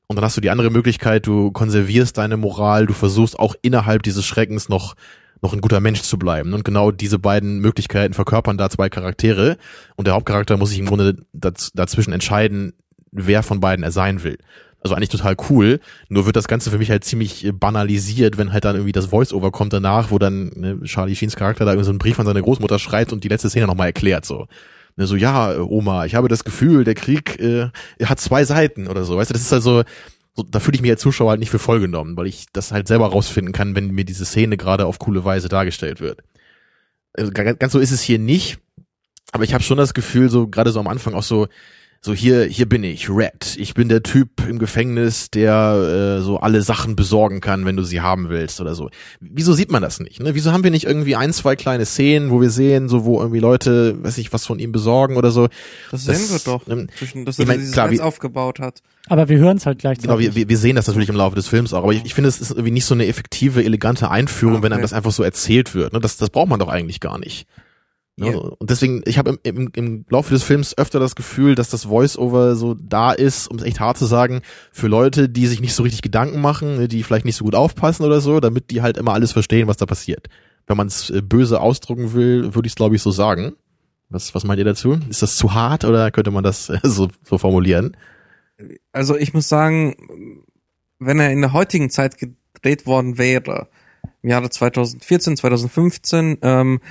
Und 0.07 0.15
dann 0.15 0.25
hast 0.25 0.37
du 0.37 0.41
die 0.41 0.49
andere 0.49 0.71
Möglichkeit, 0.71 1.27
du 1.27 1.51
konservierst 1.51 2.17
deine 2.17 2.37
Moral, 2.37 2.87
du 2.87 2.93
versuchst 2.93 3.37
auch 3.37 3.55
innerhalb 3.61 4.03
dieses 4.03 4.25
Schreckens 4.25 4.69
noch 4.69 4.95
noch 5.41 5.53
ein 5.53 5.61
guter 5.61 5.79
Mensch 5.79 6.01
zu 6.01 6.19
bleiben. 6.19 6.53
Und 6.53 6.65
genau 6.65 6.91
diese 6.91 7.17
beiden 7.17 7.59
Möglichkeiten 7.59 8.13
verkörpern 8.13 8.57
da 8.57 8.69
zwei 8.69 8.89
Charaktere. 8.89 9.57
Und 9.95 10.05
der 10.05 10.15
Hauptcharakter 10.15 10.57
muss 10.57 10.71
sich 10.71 10.79
im 10.79 10.85
Grunde 10.85 11.25
daz 11.31 11.71
dazwischen 11.73 12.11
entscheiden, 12.11 12.73
wer 13.11 13.41
von 13.41 13.61
beiden 13.61 13.83
er 13.83 13.91
sein 13.91 14.23
will. 14.23 14.37
Also 14.81 14.95
eigentlich 14.95 15.09
total 15.09 15.35
cool. 15.49 15.79
Nur 16.07 16.25
wird 16.25 16.35
das 16.35 16.47
Ganze 16.47 16.71
für 16.71 16.77
mich 16.77 16.89
halt 16.89 17.03
ziemlich 17.03 17.45
äh, 17.45 17.51
banalisiert, 17.51 18.37
wenn 18.37 18.53
halt 18.53 18.63
dann 18.65 18.75
irgendwie 18.75 18.93
das 18.93 19.07
Voice-Over 19.07 19.51
kommt 19.51 19.73
danach, 19.73 20.11
wo 20.11 20.19
dann 20.19 20.51
ne, 20.55 20.79
Charlie 20.83 21.15
Sheens 21.15 21.35
Charakter 21.35 21.65
da 21.65 21.71
irgendwie 21.71 21.85
so 21.85 21.91
einen 21.91 21.99
Brief 21.99 22.19
an 22.19 22.25
seine 22.25 22.41
Großmutter 22.41 22.79
schreibt 22.79 23.11
und 23.11 23.23
die 23.23 23.27
letzte 23.27 23.49
Szene 23.49 23.67
nochmal 23.67 23.87
erklärt, 23.87 24.25
so. 24.25 24.47
Ne, 24.95 25.05
so, 25.05 25.15
ja, 25.15 25.53
äh, 25.53 25.57
Oma, 25.57 26.05
ich 26.05 26.15
habe 26.15 26.29
das 26.29 26.43
Gefühl, 26.45 26.83
der 26.85 26.95
Krieg 26.95 27.39
äh, 27.39 27.69
hat 28.03 28.19
zwei 28.19 28.45
Seiten 28.45 28.87
oder 28.87 29.03
so. 29.03 29.17
Weißt 29.17 29.29
du, 29.29 29.33
das 29.33 29.41
ist 29.41 29.53
also, 29.53 29.83
so, 30.33 30.43
da 30.43 30.59
fühle 30.61 30.75
ich 30.75 30.81
mich 30.81 30.91
als 30.91 31.01
Zuschauer 31.01 31.31
halt 31.31 31.39
nicht 31.41 31.49
für 31.51 31.59
voll 31.59 31.81
genommen, 31.81 32.15
weil 32.15 32.27
ich 32.27 32.45
das 32.53 32.71
halt 32.71 32.87
selber 32.87 33.07
rausfinden 33.07 33.51
kann, 33.51 33.75
wenn 33.75 33.91
mir 33.91 34.05
diese 34.05 34.25
Szene 34.25 34.55
gerade 34.55 34.85
auf 34.85 34.97
coole 34.99 35.25
Weise 35.25 35.49
dargestellt 35.49 35.99
wird. 35.99 36.21
Also, 37.13 37.31
ga- 37.31 37.53
ganz 37.53 37.73
so 37.73 37.79
ist 37.79 37.91
es 37.91 38.01
hier 38.01 38.19
nicht, 38.19 38.59
aber 39.33 39.43
ich 39.43 39.53
habe 39.53 39.63
schon 39.63 39.77
das 39.77 39.93
Gefühl, 39.93 40.29
so 40.29 40.47
gerade 40.47 40.71
so 40.71 40.79
am 40.79 40.87
Anfang 40.87 41.13
auch 41.13 41.23
so, 41.23 41.47
so 42.01 42.13
hier, 42.13 42.45
hier 42.45 42.67
bin 42.67 42.83
ich, 42.85 43.09
Red. 43.09 43.57
Ich 43.57 43.73
bin 43.73 43.89
der 43.89 44.01
Typ 44.03 44.47
im 44.47 44.57
Gefängnis, 44.57 45.29
der 45.31 46.17
äh, 46.19 46.21
so 46.23 46.39
alle 46.39 46.61
Sachen 46.61 46.95
besorgen 46.95 47.41
kann, 47.41 47.65
wenn 47.65 47.75
du 47.75 47.83
sie 47.83 47.99
haben 47.99 48.29
willst 48.29 48.61
oder 48.61 48.73
so. 48.73 48.89
Wieso 49.19 49.51
sieht 49.53 49.69
man 49.69 49.81
das 49.81 49.99
nicht? 49.99 50.21
Ne? 50.21 50.33
Wieso 50.33 50.53
haben 50.53 50.63
wir 50.63 50.71
nicht 50.71 50.85
irgendwie 50.85 51.17
ein, 51.17 51.33
zwei 51.33 51.57
kleine 51.57 51.85
Szenen, 51.85 52.31
wo 52.31 52.39
wir 52.39 52.51
sehen, 52.51 52.87
so 52.87 53.03
wo 53.03 53.19
irgendwie 53.19 53.39
Leute, 53.41 54.01
weiß 54.01 54.17
ich, 54.17 54.31
was 54.31 54.45
von 54.45 54.59
ihm 54.59 54.71
besorgen 54.71 55.17
oder 55.17 55.31
so? 55.31 55.47
Das, 55.91 56.05
Das- 56.05 56.17
sehen 56.17 56.29
wir 56.29 56.39
doch, 56.45 56.65
ähm, 56.69 56.87
zwischen, 56.97 57.25
dass 57.25 57.37
ich 57.37 57.45
mein, 57.45 57.57
dieses 57.59 57.73
klar, 57.73 57.87
Netz 57.89 57.99
wie- 57.99 58.01
aufgebaut 58.01 58.59
hat. 58.59 58.81
Aber 59.07 59.27
wir 59.27 59.37
hören 59.37 59.57
es 59.57 59.65
halt 59.65 59.79
gleichzeitig. 59.79 60.07
Genau, 60.09 60.19
wir, 60.35 60.47
wir, 60.47 60.57
sehen 60.57 60.77
das 60.77 60.87
natürlich 60.87 61.09
im 61.09 61.15
Laufe 61.15 61.35
des 61.35 61.47
Films 61.49 61.73
auch, 61.73 61.83
aber 61.83 61.91
ich, 61.93 62.05
ich 62.05 62.13
finde, 62.13 62.29
es 62.29 62.39
ist 62.39 62.51
irgendwie 62.51 62.71
nicht 62.71 62.85
so 62.85 62.93
eine 62.93 63.07
effektive, 63.07 63.63
elegante 63.63 64.09
Einführung, 64.09 64.57
wenn 64.63 64.71
einem 64.71 64.79
Okay. 64.79 64.83
das 64.83 64.93
einfach 64.93 65.11
so 65.11 65.23
erzählt 65.23 65.73
wird. 65.75 65.91
Ne? 65.93 65.99
Das, 65.99 66.15
das 66.15 66.29
braucht 66.29 66.47
man 66.47 66.59
doch 66.59 66.69
eigentlich 66.69 66.99
gar 67.01 67.17
nicht. 67.19 67.45
Ne? 68.19 68.31
Ja. 68.31 68.37
Und 68.37 68.69
deswegen, 68.69 69.01
ich 69.05 69.17
habe 69.17 69.39
im, 69.43 69.55
im, 69.55 69.71
im 69.73 70.05
Laufe 70.09 70.33
des 70.33 70.43
Films 70.43 70.77
öfter 70.77 70.99
das 70.99 71.15
Gefühl, 71.15 71.55
dass 71.55 71.69
das 71.69 71.85
Voice-Over 71.85 72.55
so 72.55 72.73
da 72.75 73.11
ist, 73.11 73.47
um 73.47 73.57
es 73.57 73.63
echt 73.63 73.79
hart 73.79 73.97
zu 73.97 74.05
sagen, 74.05 74.41
für 74.71 74.87
Leute, 74.87 75.29
die 75.29 75.47
sich 75.47 75.61
nicht 75.61 75.73
so 75.73 75.83
richtig 75.83 76.01
Gedanken 76.01 76.41
machen, 76.41 76.77
ne, 76.77 76.87
die 76.87 77.03
vielleicht 77.03 77.25
nicht 77.25 77.37
so 77.37 77.45
gut 77.45 77.55
aufpassen 77.55 78.05
oder 78.05 78.19
so, 78.19 78.39
damit 78.39 78.71
die 78.71 78.81
halt 78.81 78.97
immer 78.97 79.13
alles 79.13 79.31
verstehen, 79.31 79.67
was 79.67 79.77
da 79.77 79.85
passiert. 79.85 80.27
Wenn 80.67 80.77
man 80.77 80.87
es 80.87 81.09
äh, 81.09 81.21
böse 81.21 81.61
ausdrücken 81.61 82.13
will, 82.13 82.53
würde 82.53 82.67
ich 82.67 82.71
es 82.71 82.75
glaube 82.75 82.95
ich 82.95 83.01
so 83.01 83.11
sagen. 83.11 83.53
Was, 84.09 84.33
was 84.35 84.43
meint 84.43 84.59
ihr 84.59 84.65
dazu? 84.65 84.99
Ist 85.09 85.21
das 85.21 85.35
zu 85.35 85.53
hart 85.53 85.85
oder 85.85 86.11
könnte 86.11 86.31
man 86.31 86.43
das 86.43 86.69
äh, 86.69 86.79
so, 86.83 87.07
so 87.23 87.37
formulieren? 87.37 87.95
Also 88.91 89.15
ich 89.15 89.33
muss 89.33 89.47
sagen, 89.47 89.95
wenn 90.99 91.19
er 91.19 91.31
in 91.31 91.41
der 91.41 91.53
heutigen 91.53 91.89
Zeit 91.89 92.17
gedreht 92.17 92.85
worden 92.85 93.17
wäre, 93.17 93.69
im 94.21 94.29
Jahre 94.29 94.49
2014, 94.49 95.37
2015, 95.37 96.39
ähm, 96.41 96.81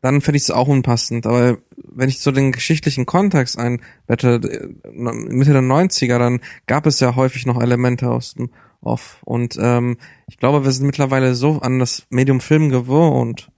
dann 0.00 0.20
fände 0.20 0.36
ich 0.36 0.44
es 0.44 0.50
auch 0.50 0.68
unpassend. 0.68 1.26
Aber 1.26 1.58
wenn 1.76 2.08
ich 2.08 2.20
so 2.20 2.30
den 2.30 2.52
geschichtlichen 2.52 3.06
Kontext 3.06 3.58
einbette, 3.58 4.40
äh, 4.42 4.92
Mitte 4.92 5.52
der 5.52 5.62
90er, 5.62 6.18
dann 6.18 6.40
gab 6.66 6.86
es 6.86 7.00
ja 7.00 7.16
häufig 7.16 7.46
noch 7.46 7.60
Elemente 7.60 8.10
aus 8.10 8.34
dem 8.34 8.50
Off. 8.80 9.18
Und 9.24 9.58
ähm, 9.60 9.96
ich 10.28 10.38
glaube, 10.38 10.64
wir 10.64 10.72
sind 10.72 10.86
mittlerweile 10.86 11.34
so 11.34 11.60
an 11.60 11.78
das 11.78 12.06
Medium 12.10 12.40
Film 12.40 12.68
gewohnt, 12.68 13.50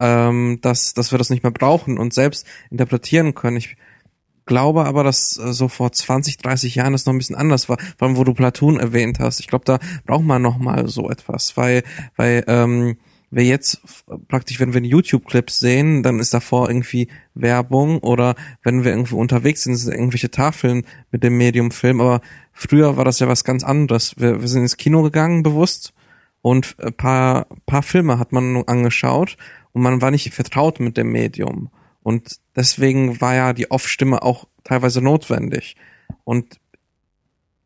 ähm, 0.00 0.58
dass, 0.60 0.94
dass 0.94 1.12
wir 1.12 1.18
das 1.18 1.30
nicht 1.30 1.44
mehr 1.44 1.52
brauchen 1.52 1.98
und 1.98 2.12
selbst 2.12 2.46
interpretieren 2.70 3.34
können. 3.34 3.56
Ich 3.56 3.76
glaube 4.46 4.86
aber, 4.86 5.04
dass 5.04 5.38
äh, 5.38 5.52
so 5.52 5.68
vor 5.68 5.92
20, 5.92 6.38
30 6.38 6.74
Jahren 6.74 6.92
das 6.92 7.06
noch 7.06 7.12
ein 7.12 7.18
bisschen 7.18 7.36
anders 7.36 7.68
war, 7.68 7.78
vor 7.96 8.08
allem 8.08 8.16
wo 8.16 8.24
du 8.24 8.34
Platoon 8.34 8.80
erwähnt 8.80 9.20
hast. 9.20 9.38
Ich 9.38 9.46
glaube, 9.46 9.64
da 9.64 9.78
braucht 10.04 10.24
man 10.24 10.42
noch 10.42 10.58
mal 10.58 10.88
so 10.88 11.08
etwas, 11.08 11.56
weil 11.56 11.84
weil 12.16 12.42
ähm, 12.48 12.96
wir 13.30 13.44
jetzt 13.44 13.80
praktisch, 14.28 14.58
wenn 14.58 14.74
wir 14.74 14.82
YouTube-Clips 14.82 15.60
sehen, 15.60 16.02
dann 16.02 16.18
ist 16.18 16.34
davor 16.34 16.68
irgendwie 16.68 17.08
Werbung 17.34 17.98
oder 17.98 18.34
wenn 18.62 18.84
wir 18.84 18.90
irgendwie 18.90 19.14
unterwegs 19.14 19.62
sind, 19.62 19.76
sind 19.76 19.92
irgendwelche 19.92 20.30
Tafeln 20.30 20.84
mit 21.12 21.22
dem 21.22 21.36
Medium-Film. 21.36 22.00
Aber 22.00 22.20
früher 22.52 22.96
war 22.96 23.04
das 23.04 23.20
ja 23.20 23.28
was 23.28 23.44
ganz 23.44 23.62
anderes. 23.62 24.14
Wir, 24.18 24.40
wir 24.40 24.48
sind 24.48 24.62
ins 24.62 24.76
Kino 24.76 25.02
gegangen, 25.02 25.42
bewusst, 25.42 25.92
und 26.42 26.76
ein 26.78 26.94
paar, 26.94 27.46
paar 27.66 27.82
Filme 27.82 28.18
hat 28.18 28.32
man 28.32 28.64
angeschaut 28.66 29.36
und 29.72 29.82
man 29.82 30.00
war 30.00 30.10
nicht 30.10 30.32
vertraut 30.32 30.80
mit 30.80 30.96
dem 30.96 31.12
Medium. 31.12 31.70
Und 32.02 32.40
deswegen 32.56 33.20
war 33.20 33.34
ja 33.34 33.52
die 33.52 33.70
Off-Stimme 33.70 34.22
auch 34.22 34.46
teilweise 34.64 35.02
notwendig. 35.02 35.76
Und 36.24 36.58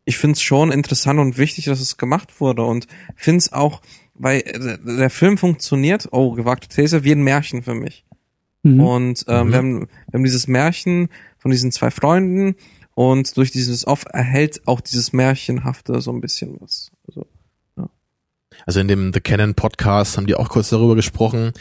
ich 0.05 0.19
finde 0.19 0.35
es 0.35 0.43
schon 0.43 0.73
interessant 0.73 1.21
und 1.21 1.39
wichtig, 1.39 1.67
dass 1.67 1.81
es 1.81 1.97
gemacht 1.97 2.41
wurde. 2.41 2.65
Und 2.65 2.89
finde 3.15 3.39
es 3.39 3.53
auch, 3.53 3.81
weil 4.15 4.43
der, 4.43 4.79
der 4.79 5.11
Film 5.11 5.39
funktioniert, 5.39 6.09
oh, 6.13 6.33
gewagte 6.33 6.69
These, 6.69 7.05
wie 7.05 7.13
ein 7.13 7.23
Märchen 7.23 7.63
für 7.63 7.75
mich. 7.75 8.05
Mhm. 8.63 8.81
Und 8.81 9.25
ähm, 9.29 9.47
Mhm. 9.47 9.51
wir, 9.51 9.59
haben, 9.59 9.81
wir 9.81 10.15
haben 10.15 10.25
dieses 10.25 10.47
Märchen 10.49 11.09
von 11.39 11.51
diesen 11.51 11.73
zwei 11.73 11.91
Freunden 11.91 12.55
und 12.95 13.37
durch 13.37 13.51
dieses 13.51 13.87
Off 13.87 14.05
erhält 14.13 14.67
auch 14.67 14.81
dieses 14.81 15.13
Märchenhafte 15.13 16.01
so 16.01 16.13
ein 16.13 16.21
bisschen 16.21 16.57
was. 16.61 16.91
Also, 17.09 17.27
Also 18.67 18.81
in 18.81 18.89
dem 18.89 19.13
The 19.13 19.21
Canon 19.21 19.55
Podcast 19.55 20.17
haben 20.17 20.27
die 20.27 20.37
auch 20.37 20.49
kurz 20.49 20.71
darüber 20.71 20.95
gesprochen 20.95 21.53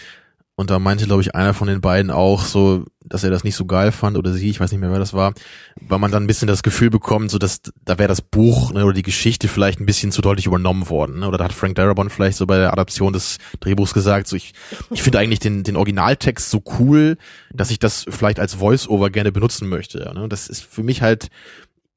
und 0.56 0.70
da 0.70 0.78
meinte, 0.78 1.06
glaube 1.06 1.24
ich, 1.24 1.34
einer 1.34 1.56
von 1.56 1.68
den 1.68 1.82
beiden 1.82 2.12
auch 2.12 2.46
so, 2.46 2.86
dass 3.04 3.24
er 3.24 3.32
das 3.32 3.44
nicht 3.44 3.56
so 3.56 3.66
geil 3.66 3.92
fand 3.92 4.18
oder 4.18 4.34
sie, 4.34 4.50
ich 4.50 4.60
weiß 4.60 4.72
nicht 4.72 4.80
mehr, 4.80 4.92
wer 4.92 5.00
das 5.00 5.13
war, 5.13 5.34
weil 5.82 5.98
man 5.98 6.12
dann 6.12 6.24
ein 6.24 6.28
bisschen 6.28 6.48
das 6.48 6.62
Gefühl 6.62 6.92
bekommt, 6.92 7.32
so 7.32 7.39
dass 7.39 7.62
da 7.84 7.98
wäre 7.98 8.08
das 8.08 8.22
Buch 8.22 8.72
ne, 8.72 8.86
oder 8.86 8.94
die 8.94 9.02
Geschichte 9.02 9.48
vielleicht 9.48 9.80
ein 9.80 9.88
bisschen 9.88 10.12
zu 10.12 10.22
deutlich 10.22 10.46
übernommen 10.46 10.89
worden. 10.89 11.20
Ne? 11.20 11.28
Oder 11.28 11.39
da 11.39 11.46
hat 11.46 11.54
Frank 11.54 11.76
Darabont 11.76 12.12
vielleicht 12.12 12.38
so 12.38 12.46
bei 12.46 12.58
der 12.58 12.72
Adaption 12.72 13.13
des 13.13 13.39
Drehbuchs 13.62 13.96
gesagt, 13.96 14.28
so 14.28 14.36
ich, 14.36 14.54
ich 14.92 15.02
finde 15.02 15.18
eigentlich 15.20 15.39
den, 15.39 15.63
den 15.63 15.76
Originaltext 15.76 16.52
so 16.52 16.62
cool, 16.78 17.18
dass 17.52 17.72
ich 17.72 17.80
das 17.80 18.06
vielleicht 18.08 18.39
als 18.39 18.56
Voice-Over 18.56 19.10
gerne 19.10 19.32
benutzen 19.32 19.68
möchte. 19.68 20.12
Ne? 20.13 20.30
Das 20.30 20.48
ist 20.48 20.63
für 20.63 20.84
mich 20.84 21.02
halt, 21.02 21.30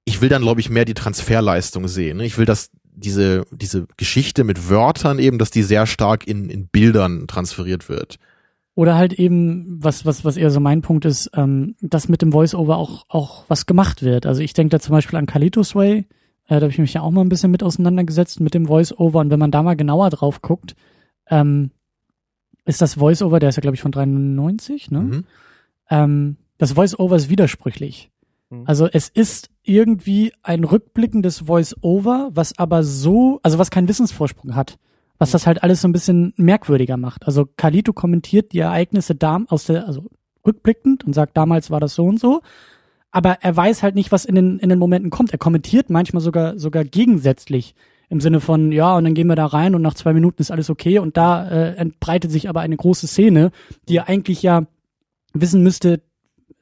ich 0.07 0.23
will 0.23 0.31
dann, 0.31 0.43
glaube 0.43 0.61
ich, 0.63 0.71
mehr 0.71 0.87
die 0.87 0.95
Transferleistung 0.95 1.89
sehen. 1.89 2.17
Ne? 2.17 2.25
Ich 2.25 2.39
will, 2.39 2.47
dass 2.47 2.71
diese, 2.95 3.45
diese 3.51 3.87
Geschichte 3.99 4.45
mit 4.45 4.71
Wörtern 4.71 5.19
eben, 5.19 5.39
dass 5.39 5.51
die 5.51 5.63
sehr 5.63 5.87
stark 5.87 6.27
in, 6.27 6.49
in 6.49 6.69
Bildern 6.69 7.27
transferiert 7.27 7.91
wird. 7.91 8.19
Oder 8.77 8.95
halt 8.95 9.15
eben, 9.15 9.83
was, 9.83 10.05
was, 10.05 10.23
was 10.23 10.37
eher 10.37 10.51
so 10.51 10.61
mein 10.61 10.83
Punkt 10.83 11.07
ist, 11.07 11.31
ähm, 11.35 11.77
dass 11.81 12.11
mit 12.11 12.21
dem 12.21 12.31
Voice-Over 12.31 12.77
auch, 12.77 13.07
auch 13.09 13.47
was 13.49 13.65
gemacht 13.65 14.03
wird. 14.03 14.27
Also 14.27 14.43
ich 14.43 14.53
denke 14.53 14.69
da 14.69 14.81
zum 14.81 14.93
Beispiel 14.93 15.19
an 15.19 15.25
Kalitos 15.25 15.75
Way, 15.75 16.01
äh, 16.01 16.05
da 16.49 16.57
habe 16.57 16.69
ich 16.69 16.79
mich 16.79 16.93
ja 16.93 17.01
auch 17.01 17.11
mal 17.11 17.23
ein 17.23 17.31
bisschen 17.31 17.51
mit 17.51 17.63
auseinandergesetzt 17.63 18.39
mit 18.39 18.53
dem 18.53 18.67
Voice-Over 18.67 19.21
und 19.21 19.31
wenn 19.31 19.39
man 19.39 19.51
da 19.51 19.63
mal 19.63 19.77
genauer 19.77 20.11
drauf 20.11 20.43
guckt, 20.43 20.77
ähm, 21.31 21.71
ist 22.67 22.83
das 22.83 22.95
Voice-Over, 22.95 23.41
der 23.41 23.49
ist 23.49 23.57
ja 23.57 23.63
glaube 23.63 23.77
ich 23.77 23.81
von 23.81 23.93
93, 23.93 24.91
ne? 24.91 25.01
Mhm. 25.01 25.25
Ähm, 25.89 26.37
das 26.59 26.73
Voice-Over 26.73 27.17
ist 27.17 27.31
widersprüchlich. 27.31 28.11
Mhm. 28.51 28.65
Also 28.67 28.89
es 28.93 29.09
ist 29.09 29.49
irgendwie 29.63 30.35
ein 30.43 30.65
rückblickendes 30.65 31.47
Voice-Over, 31.47 32.29
was 32.35 32.59
aber 32.59 32.83
so, 32.83 33.41
also 33.43 33.59
was 33.59 33.71
keinen 33.71 33.89
Wissensvorsprung 33.89 34.55
hat. 34.55 34.79
Was 35.19 35.31
das 35.31 35.47
halt 35.47 35.63
alles 35.63 35.81
so 35.81 35.89
ein 35.89 35.93
bisschen 35.93 36.35
merkwürdiger 36.37 36.97
macht. 36.97 37.27
Also 37.27 37.47
Kalito 37.57 37.93
kommentiert 37.93 38.53
die 38.53 38.59
Ereignisse 38.59 39.15
da 39.15 39.41
aus 39.49 39.65
der, 39.65 39.87
also 39.87 40.11
rückblickend 40.47 41.05
und 41.05 41.15
sagt, 41.15 41.37
damals 41.37 41.71
war 41.71 41.81
das 41.81 41.95
so 41.95 42.05
und 42.05 42.21
so. 42.21 42.43
Aber 43.11 43.39
er 43.41 43.57
weiß 43.57 43.83
halt 43.83 43.95
nicht, 43.95 44.13
was 44.13 44.25
in 44.25 44.35
den, 44.35 44.59
in 44.59 44.69
den 44.69 44.79
Momenten 44.79 45.11
kommt. 45.11 45.33
Er 45.33 45.39
kommentiert 45.39 45.91
manchmal 45.91 46.21
sogar, 46.21 46.59
sogar 46.59 46.85
gegensätzlich. 46.85 47.75
Im 48.09 48.21
Sinne 48.21 48.41
von, 48.41 48.71
ja, 48.71 48.97
und 48.97 49.05
dann 49.05 49.15
gehen 49.15 49.27
wir 49.27 49.35
da 49.35 49.47
rein 49.47 49.75
und 49.75 49.83
nach 49.83 49.95
zwei 49.95 50.13
Minuten 50.13 50.41
ist 50.41 50.53
alles 50.53 50.71
okay. 50.71 50.99
Und 50.99 51.17
da 51.17 51.49
äh, 51.49 51.75
entbreitet 51.77 52.31
sich 52.31 52.49
aber 52.49 52.61
eine 52.61 52.77
große 52.77 53.07
Szene, 53.09 53.51
die 53.89 53.97
er 53.97 54.09
eigentlich 54.09 54.43
ja 54.43 54.67
wissen 55.33 55.63
müsste, 55.63 56.03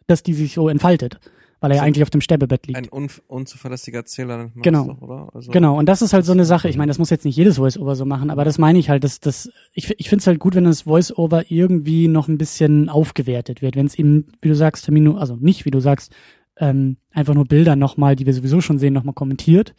dass 0.06 0.22
die 0.22 0.32
sich 0.32 0.54
so 0.54 0.68
entfaltet. 0.68 1.18
Weil 1.64 1.70
er 1.70 1.76
ja 1.78 1.82
eigentlich 1.82 2.02
auf 2.02 2.10
dem 2.10 2.20
Sterbebett 2.20 2.66
liegt. 2.66 2.76
Ein 2.76 2.90
unf 2.90 3.22
unzuverlässiger 3.26 4.00
Erzähler 4.00 4.36
nennt 4.36 4.54
man 4.56 4.62
Genau. 4.62 4.86
das 4.86 4.96
doch, 4.96 5.00
oder? 5.00 5.30
Also, 5.34 5.50
Genau, 5.50 5.78
und 5.78 5.88
das 5.88 6.02
ist 6.02 6.12
halt 6.12 6.26
so 6.26 6.32
eine 6.32 6.44
Sache. 6.44 6.68
Ich 6.68 6.76
meine, 6.76 6.90
das 6.90 6.98
muss 6.98 7.08
jetzt 7.08 7.24
nicht 7.24 7.36
jedes 7.38 7.56
Voice-Over 7.56 7.96
so 7.96 8.04
machen, 8.04 8.28
aber 8.28 8.44
das 8.44 8.58
meine 8.58 8.78
ich 8.78 8.90
halt, 8.90 9.02
dass 9.02 9.18
das, 9.18 9.50
ich, 9.72 9.98
ich 9.98 10.10
finde 10.10 10.20
es 10.20 10.26
halt 10.26 10.40
gut, 10.40 10.54
wenn 10.54 10.64
das 10.64 10.82
Voice-Over 10.82 11.50
irgendwie 11.50 12.06
noch 12.06 12.28
ein 12.28 12.36
bisschen 12.36 12.90
aufgewertet 12.90 13.62
wird. 13.62 13.76
Wenn 13.76 13.86
es 13.86 13.98
eben, 13.98 14.26
wie 14.42 14.48
du 14.48 14.54
sagst, 14.54 14.84
Termino, 14.84 15.16
also 15.16 15.36
nicht, 15.36 15.64
wie 15.64 15.70
du 15.70 15.80
sagst, 15.80 16.14
ähm, 16.58 16.98
einfach 17.12 17.32
nur 17.32 17.46
Bilder 17.46 17.76
nochmal, 17.76 18.14
die 18.14 18.26
wir 18.26 18.34
sowieso 18.34 18.60
schon 18.60 18.76
sehen, 18.78 18.92
nochmal 18.92 19.14
kommentiert 19.14 19.74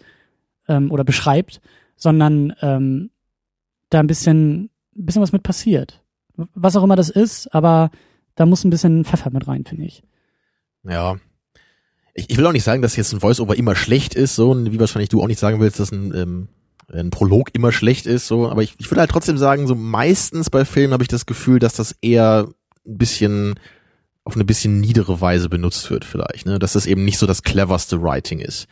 ähm, 0.68 0.90
oder 0.90 1.04
beschreibt, 1.04 1.62
sondern 1.98 2.56
ähm, 2.64 3.12
da 3.92 4.00
ein 4.00 4.08
bisschen, 4.08 4.72
ein 4.98 5.06
bisschen 5.06 5.22
was 5.22 5.34
mit 5.34 5.44
passiert. 5.44 6.04
Was 6.56 6.76
auch 6.76 6.84
immer 6.84 6.96
das 6.96 7.12
ist, 7.12 7.54
aber 7.54 7.92
da 8.34 8.48
muss 8.48 8.64
ein 8.64 8.72
bisschen 8.72 9.06
Pfeffer 9.06 9.30
mit 9.30 9.48
rein, 9.48 9.66
finde 9.66 9.86
ich. 9.86 10.02
Ja. 10.82 11.18
Ich, 12.16 12.30
ich 12.30 12.38
will 12.38 12.46
auch 12.48 12.52
nicht 12.52 12.64
sagen, 12.64 12.82
dass 12.82 12.96
jetzt 12.96 13.14
ein 13.14 13.20
Voice-Over 13.20 13.56
immer 13.58 13.76
schlecht 13.76 14.16
ist, 14.16 14.36
so, 14.36 14.52
und 14.52 14.72
wie 14.72 14.80
wahrscheinlich 14.80 15.10
du 15.10 15.22
auch 15.22 15.28
nicht 15.28 15.40
sagen 15.40 15.60
willst, 15.60 15.80
dass 15.80 15.92
ein, 15.92 16.14
ähm, 16.16 16.48
ein 16.92 17.10
Prolog 17.12 17.50
immer 17.54 17.72
schlecht 17.72 18.06
ist, 18.06 18.28
so, 18.28 18.50
aber 18.50 18.64
ich, 18.64 18.76
ich 18.80 18.90
würde 18.90 19.02
halt 19.02 19.12
trotzdem 19.12 19.38
sagen, 19.38 19.68
so 19.68 19.76
meistens 19.76 20.50
bei 20.50 20.66
Filmen 20.66 20.94
habe 20.94 21.04
ich 21.04 21.10
das 21.10 21.26
Gefühl, 21.26 21.60
dass 21.60 21.76
das 21.76 21.96
eher 22.02 22.48
ein 22.86 22.98
bisschen 22.98 23.56
auf 24.24 24.36
eine 24.36 24.46
bisschen 24.46 24.80
niedere 24.80 25.22
Weise 25.22 25.50
benutzt 25.50 25.92
wird 25.92 26.04
vielleicht, 26.04 26.48
ne? 26.48 26.58
dass 26.58 26.74
das 26.74 26.88
eben 26.88 27.06
nicht 27.06 27.20
so 27.20 27.28
das 27.28 27.44
cleverste 27.44 28.02
Writing 28.02 28.40
ist. 28.40 28.68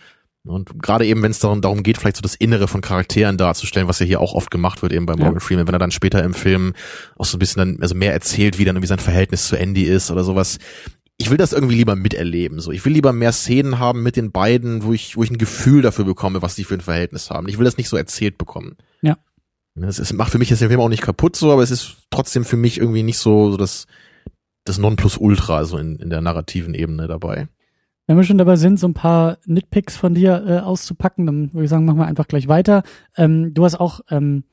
Und 0.45 0.81
gerade 0.81 1.05
eben, 1.05 1.21
wenn 1.23 1.31
es 1.31 1.39
darum, 1.39 1.61
darum 1.61 1.83
geht, 1.83 1.97
vielleicht 1.97 2.17
so 2.17 2.21
das 2.21 2.35
Innere 2.35 2.67
von 2.67 2.81
Charakteren 2.81 3.37
darzustellen, 3.37 3.87
was 3.87 3.99
ja 3.99 4.05
hier 4.05 4.19
auch 4.19 4.33
oft 4.33 4.51
gemacht 4.51 4.81
wird, 4.81 4.91
eben 4.91 5.05
bei 5.05 5.15
Morgan 5.15 5.35
Ja. 5.35 5.39
Freeman, 5.39 5.67
wenn 5.67 5.75
er 5.75 5.79
dann 5.79 5.91
später 5.91 6.21
im 6.21 6.33
Film 6.33 6.73
auch 7.15 7.23
so 7.23 7.37
ein 7.37 7.39
bisschen 7.39 7.59
dann, 7.59 7.81
also 7.81 7.95
mehr 7.95 8.11
erzählt, 8.11 8.57
wie 8.57 8.65
dann 8.65 8.75
irgendwie 8.75 8.89
sein 8.89 8.99
Verhältnis 8.99 9.47
zu 9.47 9.55
Andy 9.55 9.83
ist 9.83 10.11
oder 10.11 10.25
sowas. 10.25 10.57
Ich 11.17 11.29
will 11.29 11.37
das 11.37 11.53
irgendwie 11.53 11.75
lieber 11.75 11.95
miterleben, 11.95 12.59
so. 12.59 12.71
Ich 12.71 12.83
will 12.85 12.93
lieber 12.93 13.13
mehr 13.13 13.31
Szenen 13.31 13.79
haben 13.79 14.03
mit 14.03 14.15
den 14.15 14.31
beiden, 14.31 14.83
wo 14.83 14.93
ich, 14.93 15.15
wo 15.15 15.23
ich 15.23 15.29
ein 15.29 15.37
Gefühl 15.37 15.81
dafür 15.81 16.05
bekomme, 16.05 16.41
was 16.41 16.55
die 16.55 16.63
für 16.63 16.73
ein 16.73 16.81
Verhältnis 16.81 17.29
haben. 17.29 17.47
Ich 17.47 17.57
will 17.57 17.65
das 17.65 17.77
nicht 17.77 17.89
so 17.89 17.97
erzählt 17.97 18.37
bekommen. 18.37 18.77
Ja. 19.01 19.17
Das 19.75 19.99
ist, 19.99 20.13
macht 20.13 20.31
für 20.31 20.37
mich 20.37 20.49
jetzt 20.49 20.61
den 20.61 20.69
Film 20.69 20.81
auch 20.81 20.89
nicht 20.89 21.01
kaputt, 21.01 21.35
so, 21.35 21.51
aber 21.51 21.63
es 21.63 21.71
ist 21.71 21.97
trotzdem 22.09 22.45
für 22.45 22.57
mich 22.57 22.79
irgendwie 22.79 23.03
nicht 23.03 23.17
so, 23.17 23.51
so 23.51 23.57
das, 23.57 23.87
das 24.65 24.77
Nonplusultra, 24.77 25.65
so 25.65 25.77
in, 25.77 25.97
in 25.97 26.09
der 26.09 26.21
narrativen 26.21 26.73
Ebene 26.73 27.07
dabei. 27.07 27.47
Wenn 28.05 28.17
wir 28.17 28.23
schon 28.23 28.37
dabei 28.37 28.55
sind, 28.57 28.79
so 28.79 28.87
ein 28.87 28.93
paar 28.93 29.37
Nitpicks 29.45 29.95
von 29.95 30.13
dir 30.13 30.43
äh, 30.45 30.59
auszupacken, 30.59 31.25
dann 31.25 31.53
würde 31.53 31.63
ich 31.63 31.69
sagen, 31.69 31.85
machen 31.85 31.99
wir 31.99 32.05
einfach 32.05 32.27
gleich 32.27 32.47
weiter. 32.47 32.83
Ähm, 33.15 33.53
du 33.53 33.63
hast 33.63 33.75
auch 33.75 34.01
ähm, 34.09 34.43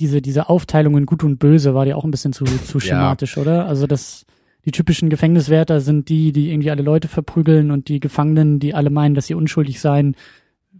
diese, 0.00 0.20
diese 0.20 0.48
Aufteilung 0.48 0.96
in 0.96 1.06
Gut 1.06 1.24
und 1.24 1.38
Böse 1.38 1.74
war 1.74 1.84
dir 1.84 1.96
auch 1.96 2.04
ein 2.04 2.10
bisschen 2.10 2.32
zu, 2.32 2.44
zu 2.44 2.78
Ja. 2.78 2.80
schematisch, 2.80 3.36
oder? 3.38 3.66
Also 3.66 3.86
das, 3.86 4.26
die 4.68 4.72
typischen 4.72 5.08
Gefängniswärter 5.08 5.80
sind 5.80 6.10
die, 6.10 6.30
die 6.30 6.50
irgendwie 6.50 6.70
alle 6.70 6.82
Leute 6.82 7.08
verprügeln 7.08 7.70
und 7.70 7.88
die 7.88 8.00
Gefangenen, 8.00 8.60
die 8.60 8.74
alle 8.74 8.90
meinen, 8.90 9.14
dass 9.14 9.26
sie 9.26 9.32
unschuldig 9.32 9.80
seien, 9.80 10.14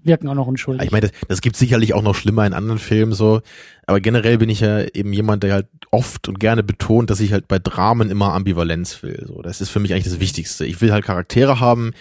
wirken 0.03 0.29
auch 0.29 0.35
noch 0.35 0.47
unschuldig. 0.47 0.85
Ich 0.85 0.93
meine, 0.93 1.09
das, 1.09 1.13
das 1.27 1.41
gibt 1.41 1.57
sicherlich 1.57 1.95
auch 1.95 2.03
noch 2.03 2.15
schlimmer 2.15 2.47
in 2.47 2.53
anderen 2.53 2.79
Filmen 2.79 3.15
so, 3.15 3.41
aber 3.87 4.01
generell 4.01 4.37
bin 4.37 4.51
ich 4.51 4.61
ja 4.61 4.83
eben 4.83 5.15
jemand, 5.15 5.43
der 5.43 5.55
halt 5.55 5.69
oft 5.91 6.29
und 6.29 6.39
gerne 6.39 6.63
betont, 6.63 7.09
dass 7.09 7.21
ich 7.21 7.33
halt 7.33 7.49
bei 7.49 7.59
Dramen 7.59 8.11
immer 8.11 8.35
Ambivalenz 8.35 9.03
will. 9.03 9.25
So, 9.27 9.41
das 9.41 9.63
ist 9.63 9.71
für 9.71 9.81
mich 9.81 9.95
eigentlich 9.95 10.05
das 10.05 10.21
Wichtigste. 10.21 10.67
Ich 10.67 10.83
will 10.83 10.93
halt 10.93 11.07
Charaktere 11.07 11.59
haben, 11.59 11.93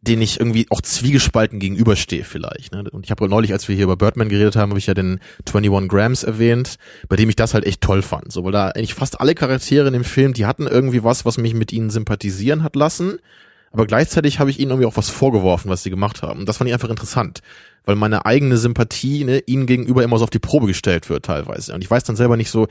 denen 0.00 0.22
ich 0.22 0.38
irgendwie 0.38 0.66
auch 0.70 0.80
zwiegespalten 0.80 1.58
gegenüberstehe 1.58 2.24
vielleicht. 2.24 2.72
Ne? 2.72 2.84
Und 2.90 3.04
ich 3.04 3.10
habe 3.10 3.28
neulich, 3.28 3.52
als 3.52 3.68
wir 3.68 3.74
hier 3.74 3.84
über 3.84 3.96
Birdman 3.96 4.28
geredet 4.28 4.54
haben, 4.54 4.70
habe 4.70 4.78
ich 4.78 4.86
ja 4.86 4.94
den 4.94 5.18
21 5.44 5.88
Grams 5.88 6.22
erwähnt, 6.22 6.76
bei 7.08 7.16
dem 7.16 7.28
ich 7.28 7.36
das 7.36 7.52
halt 7.54 7.66
echt 7.66 7.80
toll 7.80 8.02
fand. 8.02 8.32
So, 8.32 8.44
weil 8.44 8.52
da 8.52 8.68
eigentlich 8.68 8.94
fast 8.94 9.20
alle 9.20 9.34
Charaktere 9.34 9.88
in 9.88 9.92
dem 9.92 10.04
Film, 10.04 10.34
die 10.34 10.46
hatten 10.46 10.66
irgendwie 10.66 11.02
was, 11.02 11.24
was 11.24 11.36
mich 11.36 11.54
mit 11.54 11.72
ihnen 11.72 11.90
sympathisieren 11.90 12.62
hat 12.62 12.76
lassen. 12.76 13.18
Aber 13.72 13.86
gleichzeitig 13.86 14.38
habe 14.38 14.50
ich 14.50 14.60
ihnen 14.60 14.70
irgendwie 14.70 14.86
auch 14.86 14.96
was 14.96 15.10
vorgeworfen, 15.10 15.70
was 15.70 15.82
sie 15.82 15.90
gemacht 15.90 16.22
haben. 16.22 16.40
Und 16.40 16.48
das 16.48 16.56
fand 16.56 16.68
ich 16.68 16.74
einfach 16.74 16.88
interessant, 16.88 17.40
weil 17.84 17.96
meine 17.96 18.24
eigene 18.24 18.56
Sympathie 18.56 19.24
ne, 19.24 19.40
ihnen 19.40 19.66
gegenüber 19.66 20.04
immer 20.04 20.18
so 20.18 20.24
auf 20.24 20.30
die 20.30 20.38
Probe 20.38 20.68
gestellt 20.68 21.10
wird 21.10 21.24
teilweise. 21.24 21.74
Und 21.74 21.82
ich 21.82 21.90
weiß 21.90 22.04
dann 22.04 22.16
selber 22.16 22.36
nicht 22.36 22.50
so, 22.50 22.68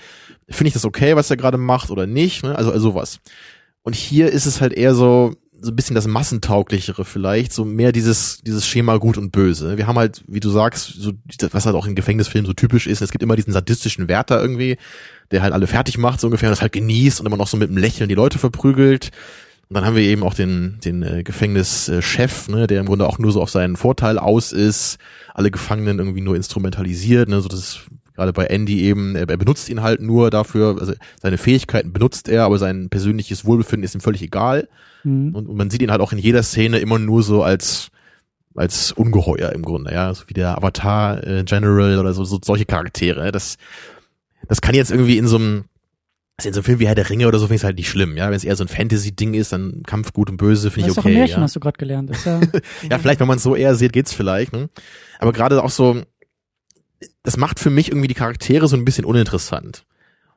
finde 0.49 0.69
ich 0.69 0.73
das 0.73 0.85
okay, 0.85 1.15
was 1.15 1.29
er 1.29 1.37
gerade 1.37 1.57
macht 1.57 1.91
oder 1.91 2.07
nicht, 2.07 2.43
ne? 2.43 2.55
also, 2.55 2.71
also 2.71 2.91
sowas. 2.91 3.19
Und 3.83 3.95
hier 3.95 4.31
ist 4.31 4.45
es 4.45 4.59
halt 4.59 4.73
eher 4.73 4.95
so, 4.95 5.33
so 5.59 5.71
ein 5.71 5.75
bisschen 5.75 5.95
das 5.95 6.07
Massentauglichere 6.07 7.05
vielleicht, 7.05 7.51
so 7.51 7.65
mehr 7.65 7.91
dieses, 7.91 8.39
dieses 8.45 8.67
Schema 8.67 8.97
gut 8.97 9.17
und 9.17 9.31
böse. 9.31 9.77
Wir 9.77 9.87
haben 9.87 9.97
halt, 9.97 10.23
wie 10.27 10.39
du 10.39 10.49
sagst, 10.49 10.93
so, 10.99 11.13
was 11.51 11.65
halt 11.65 11.75
auch 11.75 11.87
in 11.87 11.95
Gefängnisfilmen 11.95 12.45
so 12.45 12.53
typisch 12.53 12.87
ist, 12.87 13.01
es 13.01 13.11
gibt 13.11 13.23
immer 13.23 13.35
diesen 13.35 13.53
sadistischen 13.53 14.07
Wärter 14.07 14.39
irgendwie, 14.39 14.77
der 15.31 15.41
halt 15.41 15.53
alle 15.53 15.67
fertig 15.67 15.97
macht, 15.97 16.19
so 16.19 16.27
ungefähr, 16.27 16.49
und 16.49 16.53
das 16.53 16.61
halt 16.61 16.73
genießt 16.73 17.19
und 17.19 17.25
immer 17.25 17.37
noch 17.37 17.47
so 17.47 17.57
mit 17.57 17.69
einem 17.69 17.77
Lächeln 17.77 18.09
die 18.09 18.15
Leute 18.15 18.39
verprügelt. 18.39 19.11
Und 19.69 19.73
dann 19.73 19.85
haben 19.85 19.95
wir 19.95 20.03
eben 20.03 20.23
auch 20.23 20.33
den, 20.33 20.79
den 20.85 21.03
äh, 21.03 21.23
Gefängnischef, 21.23 22.47
ne, 22.47 22.67
der 22.67 22.79
im 22.79 22.85
Grunde 22.85 23.07
auch 23.07 23.19
nur 23.19 23.33
so 23.33 23.41
auf 23.41 23.49
seinen 23.49 23.75
Vorteil 23.75 24.17
aus 24.17 24.53
ist, 24.53 24.97
alle 25.33 25.51
Gefangenen 25.51 25.99
irgendwie 25.99 26.21
nur 26.21 26.37
instrumentalisiert, 26.37 27.27
ne, 27.27 27.41
so 27.41 27.49
das 27.49 27.81
gerade 28.17 28.33
bei 28.33 28.45
Andy 28.45 28.81
eben, 28.81 29.15
er, 29.15 29.25
benutzt 29.27 29.69
ihn 29.69 29.83
halt 29.83 30.01
nur 30.01 30.31
dafür, 30.31 30.75
also 30.79 30.93
seine 31.21 31.37
Fähigkeiten 31.37 31.93
benutzt 31.93 32.27
er, 32.27 32.43
aber 32.43 32.57
sein 32.57 32.89
persönliches 32.89 33.45
Wohlbefinden 33.45 33.83
ist 33.83 33.93
ihm 33.93 34.01
völlig 34.01 34.23
egal. 34.23 34.67
Mhm. 35.03 35.35
Und, 35.35 35.47
und 35.47 35.55
man 35.55 35.69
sieht 35.69 35.83
ihn 35.83 35.91
halt 35.91 36.01
auch 36.01 36.11
in 36.11 36.17
jeder 36.17 36.41
Szene 36.43 36.79
immer 36.79 36.99
nur 36.99 37.23
so 37.23 37.43
als 37.43 37.89
als 38.55 38.91
Ungeheuer 38.91 39.51
im 39.51 39.61
Grunde, 39.61 39.93
ja, 39.93 40.11
so 40.15 40.23
wie 40.25 40.33
der 40.33 40.57
Avatar 40.57 41.23
äh, 41.27 41.43
General 41.43 41.99
oder 41.99 42.13
so, 42.13 42.25
so 42.25 42.39
solche 42.43 42.65
Charaktere. 42.65 43.31
Das 43.31 43.57
das 44.47 44.61
kann 44.61 44.73
jetzt 44.73 44.89
irgendwie 44.89 45.19
in 45.19 45.27
so 45.27 45.37
einem 45.37 45.65
also 46.37 46.49
in 46.49 46.53
so 46.53 46.59
einem 46.59 46.65
Film 46.65 46.79
wie 46.79 46.87
Herr 46.87 46.95
der 46.95 47.07
Ringe 47.07 47.27
oder 47.27 47.37
so 47.37 47.45
finde 47.45 47.55
ich 47.55 47.61
es 47.61 47.65
halt 47.65 47.77
nicht 47.77 47.89
schlimm, 47.89 48.17
ja. 48.17 48.27
Wenn 48.27 48.35
es 48.35 48.43
eher 48.43 48.55
so 48.55 48.63
ein 48.63 48.67
Fantasy-Ding 48.67 49.35
ist, 49.35 49.53
dann 49.53 49.83
Kampf 49.85 50.11
gut 50.11 50.31
und 50.31 50.37
böse 50.37 50.71
finde 50.71 50.87
das 50.87 50.93
ich 50.93 50.97
ist 50.97 51.03
doch 51.03 51.05
ein 51.05 51.11
okay. 51.11 51.19
Märchen, 51.19 51.37
ja. 51.37 51.43
hast 51.43 51.55
du 51.55 51.59
gerade 51.59 51.77
gelernt. 51.77 52.09
Das 52.09 52.17
ist 52.17 52.25
ja, 52.25 52.41
Ja, 52.89 52.97
vielleicht, 52.97 53.19
wenn 53.19 53.27
man 53.27 53.37
es 53.37 53.43
so 53.43 53.55
eher 53.55 53.75
sieht, 53.75 53.93
geht's 53.93 54.13
vielleicht. 54.13 54.53
Ne? 54.53 54.69
Aber 55.19 55.33
gerade 55.33 55.63
auch 55.63 55.69
so, 55.69 56.01
das 57.23 57.37
macht 57.37 57.59
für 57.59 57.69
mich 57.69 57.89
irgendwie 57.89 58.07
die 58.07 58.13
Charaktere 58.13 58.67
so 58.67 58.75
ein 58.75 58.85
bisschen 58.85 59.05
uninteressant. 59.05 59.85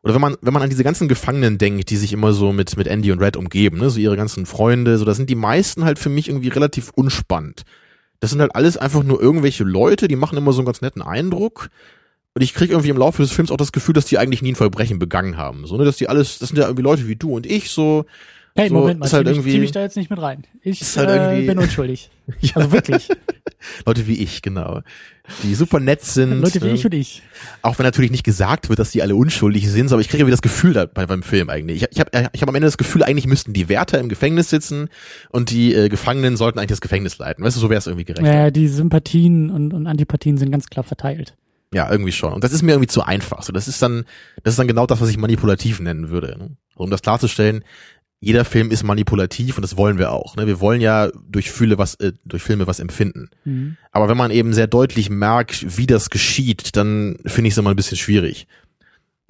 Oder 0.02 0.14
wenn 0.14 0.20
man, 0.20 0.36
wenn 0.40 0.52
man 0.52 0.62
an 0.62 0.70
diese 0.70 0.84
ganzen 0.84 1.08
Gefangenen 1.08 1.58
denkt, 1.58 1.90
die 1.90 1.96
sich 1.96 2.12
immer 2.12 2.32
so 2.32 2.52
mit, 2.52 2.76
mit 2.76 2.86
Andy 2.86 3.12
und 3.12 3.20
Red 3.20 3.36
umgeben, 3.36 3.78
ne, 3.78 3.90
so 3.90 4.00
ihre 4.00 4.16
ganzen 4.16 4.46
Freunde, 4.46 4.96
so, 4.96 5.04
da 5.04 5.14
sind 5.14 5.28
die 5.28 5.34
meisten 5.34 5.84
halt 5.84 5.98
für 5.98 6.08
mich 6.08 6.28
irgendwie 6.28 6.48
relativ 6.48 6.90
unspannend. 6.94 7.64
Das 8.20 8.30
sind 8.30 8.40
halt 8.40 8.54
alles 8.54 8.76
einfach 8.76 9.02
nur 9.02 9.20
irgendwelche 9.20 9.64
Leute, 9.64 10.08
die 10.08 10.16
machen 10.16 10.38
immer 10.38 10.52
so 10.52 10.60
einen 10.60 10.66
ganz 10.66 10.80
netten 10.80 11.02
Eindruck. 11.02 11.68
Und 12.32 12.42
ich 12.42 12.54
krieg 12.54 12.70
irgendwie 12.70 12.90
im 12.90 12.96
Laufe 12.96 13.22
des 13.22 13.32
Films 13.32 13.50
auch 13.50 13.56
das 13.56 13.72
Gefühl, 13.72 13.94
dass 13.94 14.06
die 14.06 14.18
eigentlich 14.18 14.40
nie 14.40 14.52
ein 14.52 14.56
Verbrechen 14.56 14.98
begangen 14.98 15.36
haben. 15.36 15.66
So, 15.66 15.76
ne, 15.76 15.84
dass 15.84 15.96
die 15.96 16.08
alles, 16.08 16.38
das 16.38 16.50
sind 16.50 16.58
ja 16.58 16.64
irgendwie 16.64 16.82
Leute 16.82 17.08
wie 17.08 17.16
du 17.16 17.34
und 17.34 17.46
ich, 17.46 17.70
so. 17.70 18.06
Hey, 18.56 18.68
So, 18.68 18.74
Moment 18.74 19.00
mal, 19.00 19.06
ist 19.06 19.12
halt 19.12 19.26
zieh, 19.26 19.30
mich, 19.30 19.38
irgendwie- 19.38 19.50
zieh 19.52 19.60
mich 19.60 19.72
da 19.72 19.80
jetzt 19.82 19.96
nicht 19.96 20.10
mit 20.10 20.20
rein. 20.20 20.46
Ich 20.62 20.80
Ist 20.80 20.96
halt 20.96 21.08
äh, 21.10 21.46
bin 21.46 21.58
unschuldig. 21.58 22.10
Ja, 22.40 22.56
Also 22.56 22.72
wirklich. 22.72 23.08
Leute 23.86 24.06
wie 24.06 24.14
ich, 24.22 24.40
genau. 24.42 24.80
Die 25.42 25.54
super 25.54 25.80
nett 25.80 26.02
sind. 26.02 26.40
Leute 26.40 26.60
wie 26.62 26.66
ne? 26.66 26.72
ich 26.74 26.84
und 26.84 26.94
ich. 26.94 27.22
Auch 27.62 27.78
wenn 27.78 27.84
natürlich 27.84 28.10
nicht 28.10 28.24
gesagt 28.24 28.68
wird, 28.68 28.78
dass 28.78 28.90
die 28.90 29.02
alle 29.02 29.14
unschuldig 29.16 29.68
sind, 29.68 29.90
aber 29.92 30.00
ich 30.00 30.08
kriege 30.08 30.22
irgendwie 30.22 30.32
das 30.32 30.42
Gefühl 30.42 30.72
da 30.72 30.86
bei, 30.86 31.06
beim 31.06 31.22
Film 31.22 31.50
eigentlich. 31.50 31.82
Ich, 31.82 31.88
ich 31.92 32.00
habe 32.00 32.10
ich 32.32 32.42
hab 32.42 32.48
am 32.48 32.54
Ende 32.54 32.66
das 32.66 32.78
Gefühl, 32.78 33.02
eigentlich 33.02 33.26
müssten 33.26 33.52
die 33.52 33.68
Wärter 33.68 33.98
im 33.98 34.08
Gefängnis 34.08 34.50
sitzen 34.50 34.88
und 35.30 35.50
die 35.50 35.74
äh, 35.74 35.88
Gefangenen 35.88 36.36
sollten 36.36 36.58
eigentlich 36.58 36.70
das 36.70 36.80
Gefängnis 36.80 37.18
leiten. 37.18 37.44
Weißt 37.44 37.56
du, 37.56 37.60
so 37.60 37.68
wäre 37.70 37.78
es 37.78 37.86
irgendwie 37.86 38.04
gerecht. 38.04 38.22
Naja, 38.22 38.50
die 38.50 38.68
Sympathien 38.68 39.50
und, 39.50 39.72
und 39.74 39.86
Antipathien 39.86 40.36
sind 40.38 40.50
ganz 40.50 40.68
klar 40.68 40.84
verteilt. 40.84 41.34
Ja, 41.72 41.90
irgendwie 41.90 42.12
schon. 42.12 42.32
Und 42.32 42.42
das 42.42 42.52
ist 42.52 42.62
mir 42.62 42.72
irgendwie 42.72 42.88
zu 42.88 43.02
einfach. 43.02 43.42
So, 43.42 43.52
das 43.52 43.68
ist 43.68 43.80
dann, 43.82 44.04
das 44.42 44.54
ist 44.54 44.58
dann 44.58 44.66
genau 44.68 44.86
das, 44.86 45.00
was 45.00 45.08
ich 45.08 45.18
manipulativ 45.18 45.78
nennen 45.80 46.10
würde. 46.10 46.36
Ne? 46.38 46.56
Um 46.74 46.90
das 46.90 47.02
klarzustellen, 47.02 47.62
jeder 48.20 48.44
Film 48.44 48.70
ist 48.70 48.82
manipulativ 48.82 49.56
und 49.56 49.62
das 49.62 49.78
wollen 49.78 49.98
wir 49.98 50.12
auch. 50.12 50.36
Ne? 50.36 50.46
Wir 50.46 50.60
wollen 50.60 50.82
ja 50.82 51.10
durch 51.26 51.50
Fühle 51.50 51.78
was, 51.78 51.94
äh, 51.96 52.12
durch 52.26 52.42
Filme 52.42 52.66
was 52.66 52.78
empfinden. 52.78 53.30
Mhm. 53.44 53.78
Aber 53.92 54.08
wenn 54.08 54.16
man 54.18 54.30
eben 54.30 54.52
sehr 54.52 54.66
deutlich 54.66 55.08
merkt, 55.08 55.78
wie 55.78 55.86
das 55.86 56.10
geschieht, 56.10 56.76
dann 56.76 57.16
finde 57.24 57.48
ich 57.48 57.54
es 57.54 57.58
immer 57.58 57.70
ein 57.70 57.76
bisschen 57.76 57.96
schwierig. 57.96 58.46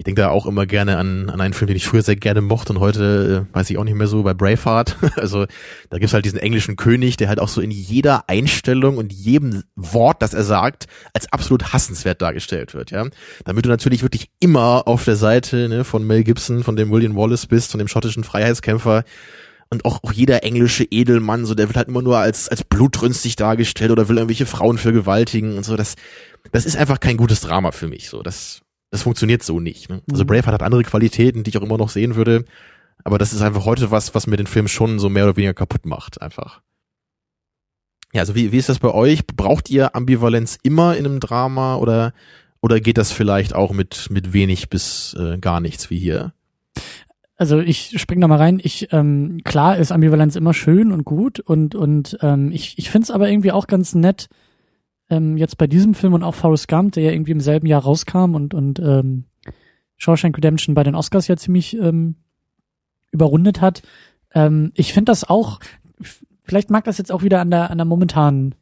Ich 0.01 0.05
denke 0.05 0.23
da 0.23 0.29
auch 0.29 0.47
immer 0.47 0.65
gerne 0.65 0.97
an, 0.97 1.29
an 1.29 1.39
einen 1.41 1.53
Film, 1.53 1.67
den 1.67 1.77
ich 1.77 1.85
früher 1.85 2.01
sehr 2.01 2.15
gerne 2.15 2.41
mochte 2.41 2.73
und 2.73 2.79
heute 2.79 3.45
äh, 3.47 3.55
weiß 3.55 3.69
ich 3.69 3.77
auch 3.77 3.83
nicht 3.83 3.93
mehr 3.93 4.07
so, 4.07 4.23
bei 4.23 4.33
Braveheart. 4.33 4.97
Also 5.15 5.45
da 5.91 5.99
gibt's 5.99 6.15
halt 6.15 6.25
diesen 6.25 6.39
englischen 6.39 6.75
König, 6.75 7.17
der 7.17 7.27
halt 7.27 7.39
auch 7.39 7.49
so 7.49 7.61
in 7.61 7.69
jeder 7.69 8.27
Einstellung 8.27 8.97
und 8.97 9.13
jedem 9.13 9.61
Wort, 9.75 10.23
das 10.23 10.33
er 10.33 10.43
sagt, 10.43 10.87
als 11.13 11.31
absolut 11.31 11.71
hassenswert 11.71 12.19
dargestellt 12.19 12.73
wird, 12.73 12.89
ja. 12.89 13.05
Damit 13.45 13.65
du 13.65 13.69
natürlich 13.69 14.01
wirklich 14.01 14.31
immer 14.39 14.87
auf 14.87 15.05
der 15.05 15.17
Seite 15.17 15.69
ne, 15.69 15.83
von 15.83 16.07
Mel 16.07 16.23
Gibson, 16.23 16.63
von 16.63 16.75
dem 16.75 16.89
William 16.89 17.15
Wallace 17.15 17.45
bist, 17.45 17.69
von 17.69 17.77
dem 17.77 17.87
schottischen 17.87 18.23
Freiheitskämpfer 18.23 19.03
und 19.69 19.85
auch, 19.85 19.99
auch 20.01 20.13
jeder 20.13 20.43
englische 20.43 20.83
Edelmann, 20.83 21.45
so 21.45 21.53
der 21.53 21.67
wird 21.67 21.77
halt 21.77 21.89
immer 21.89 22.01
nur 22.01 22.17
als 22.17 22.49
als 22.49 22.63
blutrünstig 22.63 23.35
dargestellt 23.35 23.91
oder 23.91 24.09
will 24.09 24.17
irgendwelche 24.17 24.47
Frauen 24.47 24.79
vergewaltigen 24.79 25.57
und 25.57 25.63
so. 25.63 25.77
Das 25.77 25.93
das 26.51 26.65
ist 26.65 26.75
einfach 26.75 26.99
kein 26.99 27.17
gutes 27.17 27.41
Drama 27.41 27.71
für 27.71 27.87
mich. 27.87 28.09
So 28.09 28.23
das 28.23 28.63
das 28.91 29.03
funktioniert 29.03 29.41
so 29.41 29.59
nicht. 29.59 29.89
Ne? 29.89 30.01
Also 30.11 30.23
Mhm. 30.23 30.27
Braveheart 30.27 30.53
hat 30.53 30.63
andere 30.63 30.83
Qualitäten, 30.83 31.43
die 31.43 31.49
ich 31.49 31.57
auch 31.57 31.63
immer 31.63 31.77
noch 31.77 31.89
sehen 31.89 32.15
würde, 32.15 32.45
aber 33.03 33.17
das 33.17 33.33
ist 33.33 33.41
einfach 33.41 33.65
heute 33.65 33.89
was, 33.89 34.13
was 34.13 34.27
mir 34.27 34.37
den 34.37 34.47
Film 34.47 34.67
schon 34.67 34.99
so 34.99 35.09
mehr 35.09 35.23
oder 35.23 35.37
weniger 35.37 35.53
kaputt 35.53 35.85
macht, 35.85 36.21
einfach. 36.21 36.61
Ja, 38.13 38.21
also 38.21 38.35
wie, 38.35 38.51
wie 38.51 38.57
ist 38.57 38.69
das 38.69 38.79
bei 38.79 38.93
euch? 38.93 39.25
Braucht 39.25 39.69
ihr 39.69 39.95
Ambivalenz 39.95 40.59
immer 40.61 40.97
in 40.97 41.05
einem 41.05 41.19
Drama 41.21 41.77
oder, 41.77 42.13
oder 42.61 42.79
geht 42.81 42.97
das 42.97 43.11
vielleicht 43.11 43.55
auch 43.55 43.71
mit, 43.71 44.09
mit 44.11 44.33
wenig 44.33 44.69
bis 44.69 45.15
äh, 45.17 45.37
gar 45.37 45.61
nichts 45.61 45.89
wie 45.89 45.97
hier? 45.97 46.33
Also 47.37 47.59
ich 47.59 47.99
spring 47.99 48.21
da 48.21 48.27
mal 48.27 48.37
rein. 48.37 48.59
Ich 48.61 48.89
ähm, 48.91 49.39
klar 49.43 49.77
ist 49.77 49.91
Ambivalenz 49.91 50.35
immer 50.35 50.53
schön 50.53 50.91
und 50.91 51.05
gut 51.05 51.39
und 51.39 51.73
und 51.73 52.15
ähm, 52.21 52.51
ich 52.51 52.77
ich 52.77 52.91
finde 52.91 53.05
es 53.05 53.11
aber 53.11 53.29
irgendwie 53.29 53.51
auch 53.51 53.65
ganz 53.65 53.95
nett 53.95 54.27
ähm, 55.11 55.37
jetzt 55.37 55.57
bei 55.57 55.67
diesem 55.67 55.93
Film 55.93 56.13
und 56.13 56.23
auch 56.23 56.33
Forrest 56.33 56.67
Gump, 56.67 56.93
der 56.93 57.03
ja 57.03 57.11
irgendwie 57.11 57.33
im 57.33 57.41
selben 57.41 57.67
Jahr 57.67 57.83
rauskam 57.83 58.33
und 58.33 58.53
und 58.53 58.79
ähm, 58.79 59.25
Shawshank 59.97 60.35
Redemption 60.37 60.73
bei 60.73 60.83
den 60.83 60.95
Oscars 60.95 61.27
ja 61.27 61.37
ziemlich 61.37 61.77
ähm, 61.77 62.15
überrundet 63.11 63.61
hat. 63.61 63.83
Ähm, 64.33 64.71
ich 64.73 64.93
finde 64.93 65.11
das 65.11 65.29
auch. 65.29 65.59
Vielleicht 66.43 66.71
mag 66.71 66.85
das 66.85 66.97
jetzt 66.97 67.11
auch 67.11 67.21
wieder 67.21 67.39
an 67.39 67.51
der 67.51 67.69
an 67.69 67.77
der 67.77 67.85
momentanen 67.85 68.55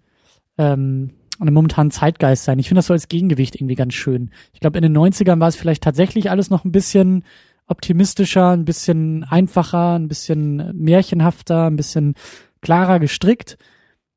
ähm, 0.57 1.11
an 1.39 1.45
dem 1.45 1.53
momentanen 1.53 1.91
Zeitgeist 1.91 2.43
sein. 2.43 2.59
Ich 2.59 2.67
finde 2.67 2.79
das 2.79 2.87
so 2.87 2.93
als 2.93 3.07
Gegengewicht 3.07 3.55
irgendwie 3.55 3.75
ganz 3.75 3.93
schön. 3.93 4.31
Ich 4.51 4.59
glaube, 4.59 4.77
in 4.77 4.83
den 4.83 4.97
90ern 4.97 5.39
war 5.39 5.47
es 5.47 5.55
vielleicht 5.55 5.83
tatsächlich 5.83 6.29
alles 6.29 6.49
noch 6.49 6.65
ein 6.65 6.73
bisschen 6.73 7.23
optimistischer, 7.67 8.49
ein 8.49 8.65
bisschen 8.65 9.23
einfacher, 9.23 9.95
ein 9.95 10.09
bisschen 10.09 10.71
märchenhafter, 10.75 11.67
ein 11.67 11.77
bisschen 11.77 12.15
klarer 12.61 12.99
gestrickt. 12.99 13.57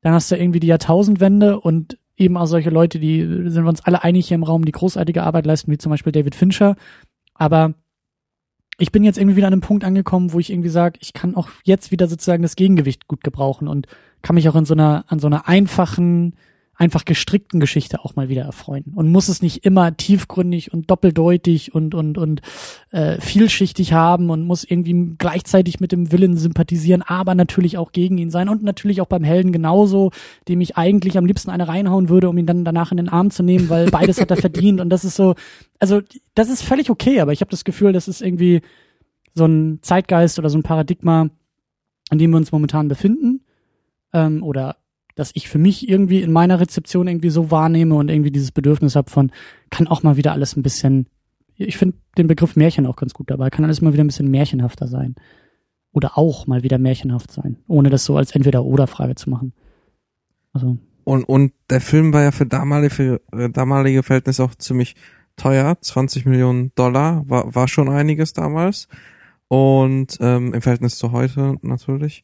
Dann 0.01 0.14
hast 0.14 0.33
du 0.33 0.37
irgendwie 0.37 0.59
die 0.59 0.66
Jahrtausendwende 0.66 1.61
und 1.61 1.97
eben 2.16 2.36
auch 2.36 2.46
solche 2.46 2.70
Leute, 2.70 2.98
die 2.98 3.20
sind 3.20 3.64
wir 3.64 3.68
uns 3.68 3.84
alle 3.84 4.02
einig 4.02 4.28
hier 4.28 4.34
im 4.34 4.42
Raum, 4.42 4.64
die 4.64 4.72
großartige 4.72 5.22
Arbeit 5.22 5.46
leisten, 5.46 5.70
wie 5.70 5.78
zum 5.78 5.90
Beispiel 5.90 6.12
David 6.12 6.34
Fincher. 6.34 6.76
Aber 7.34 7.74
ich 8.78 8.92
bin 8.92 9.04
jetzt 9.04 9.18
irgendwie 9.18 9.36
wieder 9.36 9.46
an 9.46 9.52
einem 9.52 9.62
Punkt 9.62 9.84
angekommen, 9.84 10.32
wo 10.32 10.38
ich 10.38 10.50
irgendwie 10.50 10.68
sage, 10.68 10.98
ich 11.02 11.12
kann 11.12 11.34
auch 11.34 11.48
jetzt 11.64 11.90
wieder 11.90 12.08
sozusagen 12.08 12.42
das 12.42 12.56
Gegengewicht 12.56 13.06
gut 13.06 13.22
gebrauchen 13.22 13.68
und 13.68 13.86
kann 14.22 14.34
mich 14.34 14.48
auch 14.48 14.56
in 14.56 14.64
so 14.64 14.74
einer, 14.74 15.04
an 15.08 15.18
so 15.18 15.26
einer 15.26 15.48
einfachen, 15.48 16.36
einfach 16.83 17.05
gestrickten 17.05 17.61
Geschichte 17.61 18.05
auch 18.05 18.16
mal 18.16 18.28
wieder 18.28 18.43
erfreuen. 18.43 18.93
Und 18.97 19.09
muss 19.12 19.28
es 19.28 19.41
nicht 19.41 19.64
immer 19.64 19.97
tiefgründig 19.97 20.72
und 20.72 20.91
doppeldeutig 20.91 21.72
und, 21.72 21.95
und, 21.95 22.18
und 22.18 22.43
äh, 22.91 23.20
vielschichtig 23.20 23.93
haben 23.93 24.30
und 24.30 24.45
muss 24.45 24.64
irgendwie 24.64 25.14
gleichzeitig 25.16 25.78
mit 25.78 25.93
dem 25.93 26.11
Willen 26.11 26.37
sympathisieren, 26.37 27.03
aber 27.03 27.37
natürlich 27.37 27.78
auch 27.78 27.93
gegen 27.93 28.18
ihn 28.18 28.30
sein 28.30 28.49
und 28.49 28.64
natürlich 28.64 29.01
auch 29.01 29.07
beim 29.07 29.22
Helden 29.22 29.53
genauso, 29.53 30.11
dem 30.49 30.61
ich 30.61 30.76
eigentlich 30.76 31.16
am 31.16 31.24
liebsten 31.24 31.51
eine 31.51 31.68
reinhauen 31.68 32.09
würde, 32.09 32.28
um 32.28 32.37
ihn 32.37 32.47
dann 32.47 32.64
danach 32.64 32.91
in 32.91 32.97
den 32.97 33.09
Arm 33.09 33.30
zu 33.30 33.45
nehmen, 33.45 33.68
weil 33.68 33.89
beides 33.89 34.20
hat 34.20 34.33
er 34.33 34.37
verdient. 34.37 34.80
Und 34.80 34.91
das 34.91 35.05
ist 35.05 35.14
so, 35.14 35.37
also 35.78 36.01
das 36.35 36.49
ist 36.49 36.64
völlig 36.64 36.91
okay, 36.91 37.20
aber 37.20 37.33
ich 37.33 37.43
habe 37.43 37.51
das 37.53 37.62
Gefühl, 37.62 37.93
das 37.93 38.09
ist 38.09 38.22
irgendwie 38.22 38.61
so 39.35 39.45
ein 39.45 39.78
Zeitgeist 39.83 40.41
oder 40.41 40.51
so 40.51 40.59
ein 40.59 40.64
Paradigma, 40.64 41.30
an 42.11 42.18
dem 42.18 42.33
wir 42.33 42.39
uns 42.39 42.51
momentan 42.51 42.89
befinden. 42.89 43.45
Ähm, 44.12 44.43
oder 44.43 44.82
dass 45.14 45.30
ich 45.34 45.48
für 45.48 45.58
mich 45.58 45.88
irgendwie 45.88 46.22
in 46.22 46.32
meiner 46.32 46.60
Rezeption 46.60 47.08
irgendwie 47.08 47.30
so 47.30 47.50
wahrnehme 47.50 47.94
und 47.94 48.08
irgendwie 48.08 48.30
dieses 48.30 48.52
Bedürfnis 48.52 48.96
habe 48.96 49.10
von, 49.10 49.30
kann 49.70 49.86
auch 49.86 50.02
mal 50.02 50.16
wieder 50.16 50.32
alles 50.32 50.56
ein 50.56 50.62
bisschen, 50.62 51.06
ich 51.56 51.76
finde 51.76 51.96
den 52.16 52.26
Begriff 52.26 52.56
Märchen 52.56 52.86
auch 52.86 52.96
ganz 52.96 53.14
gut 53.14 53.30
dabei, 53.30 53.50
kann 53.50 53.64
alles 53.64 53.80
mal 53.80 53.92
wieder 53.92 54.04
ein 54.04 54.08
bisschen 54.08 54.30
märchenhafter 54.30 54.88
sein. 54.88 55.14
Oder 55.94 56.16
auch 56.16 56.46
mal 56.46 56.62
wieder 56.62 56.78
märchenhaft 56.78 57.30
sein, 57.30 57.58
ohne 57.66 57.90
das 57.90 58.06
so 58.06 58.16
als 58.16 58.32
Entweder-Oder-Frage 58.34 59.14
zu 59.14 59.28
machen. 59.28 59.52
Also, 60.54 60.78
Und, 61.04 61.24
und 61.24 61.52
der 61.68 61.82
Film 61.82 62.14
war 62.14 62.22
ja 62.22 62.30
für 62.30 62.46
damalige, 62.46 62.94
für 62.94 63.20
äh, 63.32 63.50
damalige 63.50 64.02
Verhältnisse 64.02 64.42
auch 64.42 64.54
ziemlich 64.54 64.94
teuer. 65.36 65.76
20 65.78 66.24
Millionen 66.24 66.72
Dollar 66.74 67.28
war, 67.28 67.54
war 67.54 67.68
schon 67.68 67.90
einiges 67.90 68.32
damals. 68.32 68.88
Und 69.48 70.16
ähm, 70.20 70.54
im 70.54 70.62
Verhältnis 70.62 70.96
zu 70.96 71.12
heute 71.12 71.56
natürlich. 71.60 72.22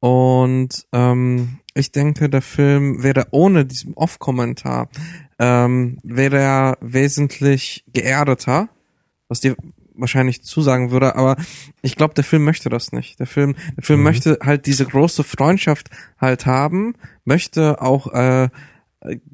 Und 0.00 0.86
ähm, 0.92 1.58
ich 1.78 1.92
denke, 1.92 2.28
der 2.28 2.42
Film 2.42 3.02
wäre 3.02 3.26
ohne 3.30 3.64
diesen 3.64 3.94
Off-Kommentar, 3.94 4.88
ähm, 5.38 5.98
wäre 6.02 6.38
er 6.38 6.78
wesentlich 6.80 7.84
geerdeter, 7.92 8.68
was 9.28 9.40
dir 9.40 9.56
wahrscheinlich 9.94 10.42
zusagen 10.42 10.90
würde, 10.90 11.16
aber 11.16 11.36
ich 11.82 11.96
glaube, 11.96 12.14
der 12.14 12.22
Film 12.24 12.44
möchte 12.44 12.68
das 12.68 12.92
nicht. 12.92 13.18
Der 13.18 13.26
Film, 13.26 13.56
der 13.76 13.82
Film 13.82 14.00
Mhm. 14.00 14.04
möchte 14.04 14.38
halt 14.44 14.66
diese 14.66 14.86
große 14.86 15.24
Freundschaft 15.24 15.90
halt 16.20 16.46
haben, 16.46 16.94
möchte 17.24 17.82
auch 17.82 18.12
äh, 18.12 18.48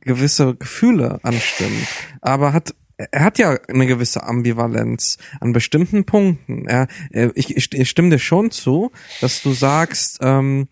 gewisse 0.00 0.54
Gefühle 0.56 1.20
anstimmen, 1.22 1.86
aber 2.20 2.52
hat 2.52 2.74
er 2.96 3.24
hat 3.24 3.38
ja 3.38 3.58
eine 3.68 3.88
gewisse 3.88 4.22
Ambivalenz 4.22 5.18
an 5.40 5.52
bestimmten 5.52 6.04
Punkten. 6.04 6.68
Er, 6.68 6.86
ich, 7.34 7.56
ich, 7.56 7.72
ich 7.74 7.90
stimme 7.90 8.10
dir 8.10 8.20
schon 8.20 8.52
zu, 8.52 8.92
dass 9.20 9.42
du 9.42 9.52
sagst, 9.52 10.18
ähm, 10.22 10.68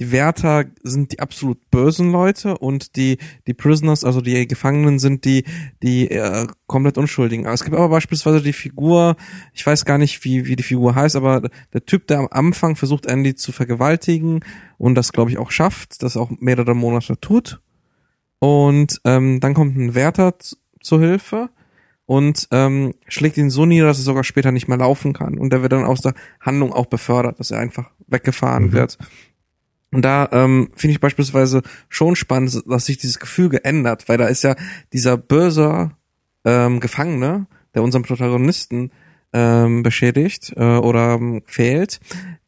die 0.00 0.10
Wärter 0.12 0.64
sind 0.82 1.12
die 1.12 1.20
absolut 1.20 1.70
bösen 1.70 2.10
Leute 2.10 2.58
und 2.58 2.96
die 2.96 3.18
die 3.46 3.54
Prisoners, 3.54 4.02
also 4.02 4.20
die 4.20 4.48
Gefangenen 4.48 4.98
sind 4.98 5.24
die 5.24 5.44
die 5.82 6.10
äh, 6.10 6.46
komplett 6.66 6.98
unschuldigen. 6.98 7.44
Aber 7.46 7.54
es 7.54 7.62
gibt 7.62 7.76
aber 7.76 7.90
beispielsweise 7.90 8.40
die 8.42 8.52
Figur, 8.54 9.16
ich 9.52 9.64
weiß 9.66 9.84
gar 9.84 9.98
nicht 9.98 10.24
wie 10.24 10.46
wie 10.46 10.56
die 10.56 10.62
Figur 10.62 10.94
heißt, 10.94 11.16
aber 11.16 11.42
der 11.72 11.84
Typ, 11.84 12.06
der 12.06 12.18
am 12.18 12.28
Anfang 12.30 12.76
versucht 12.76 13.06
Andy 13.06 13.34
zu 13.34 13.52
vergewaltigen 13.52 14.40
und 14.78 14.94
das 14.96 15.12
glaube 15.12 15.30
ich 15.30 15.38
auch 15.38 15.50
schafft, 15.50 16.02
das 16.02 16.16
auch 16.16 16.30
mehrere 16.40 16.74
Monate 16.74 17.20
tut. 17.20 17.60
Und 18.38 19.00
ähm, 19.04 19.40
dann 19.40 19.54
kommt 19.54 19.76
ein 19.76 19.94
Wärter 19.94 20.38
z- 20.38 20.58
zur 20.80 21.00
Hilfe 21.00 21.50
und 22.06 22.48
ähm, 22.50 22.94
schlägt 23.06 23.36
ihn 23.36 23.50
so 23.50 23.66
nieder, 23.66 23.86
dass 23.86 23.98
er 23.98 24.04
sogar 24.04 24.24
später 24.24 24.50
nicht 24.50 24.66
mehr 24.66 24.78
laufen 24.78 25.12
kann. 25.12 25.36
Und 25.38 25.52
der 25.52 25.60
wird 25.62 25.72
dann 25.72 25.84
aus 25.84 26.00
der 26.00 26.14
Handlung 26.40 26.72
auch 26.72 26.86
befördert, 26.86 27.38
dass 27.38 27.50
er 27.50 27.58
einfach 27.60 27.90
weggefahren 28.06 28.68
Mhm. 28.68 28.72
wird. 28.72 28.98
Und 29.92 30.04
da 30.04 30.28
ähm, 30.32 30.70
finde 30.76 30.92
ich 30.92 31.00
beispielsweise 31.00 31.62
schon 31.88 32.16
spannend, 32.16 32.62
dass 32.66 32.86
sich 32.86 32.98
dieses 32.98 33.18
Gefühl 33.18 33.48
geändert, 33.48 34.08
weil 34.08 34.18
da 34.18 34.26
ist 34.26 34.44
ja 34.44 34.54
dieser 34.92 35.16
böse 35.16 35.90
ähm, 36.44 36.80
Gefangene, 36.80 37.46
der 37.74 37.82
unseren 37.82 38.02
Protagonisten 38.02 38.90
ähm, 39.32 39.82
beschädigt 39.82 40.52
äh, 40.56 40.76
oder 40.76 41.14
ähm, 41.14 41.42
fehlt, 41.46 42.00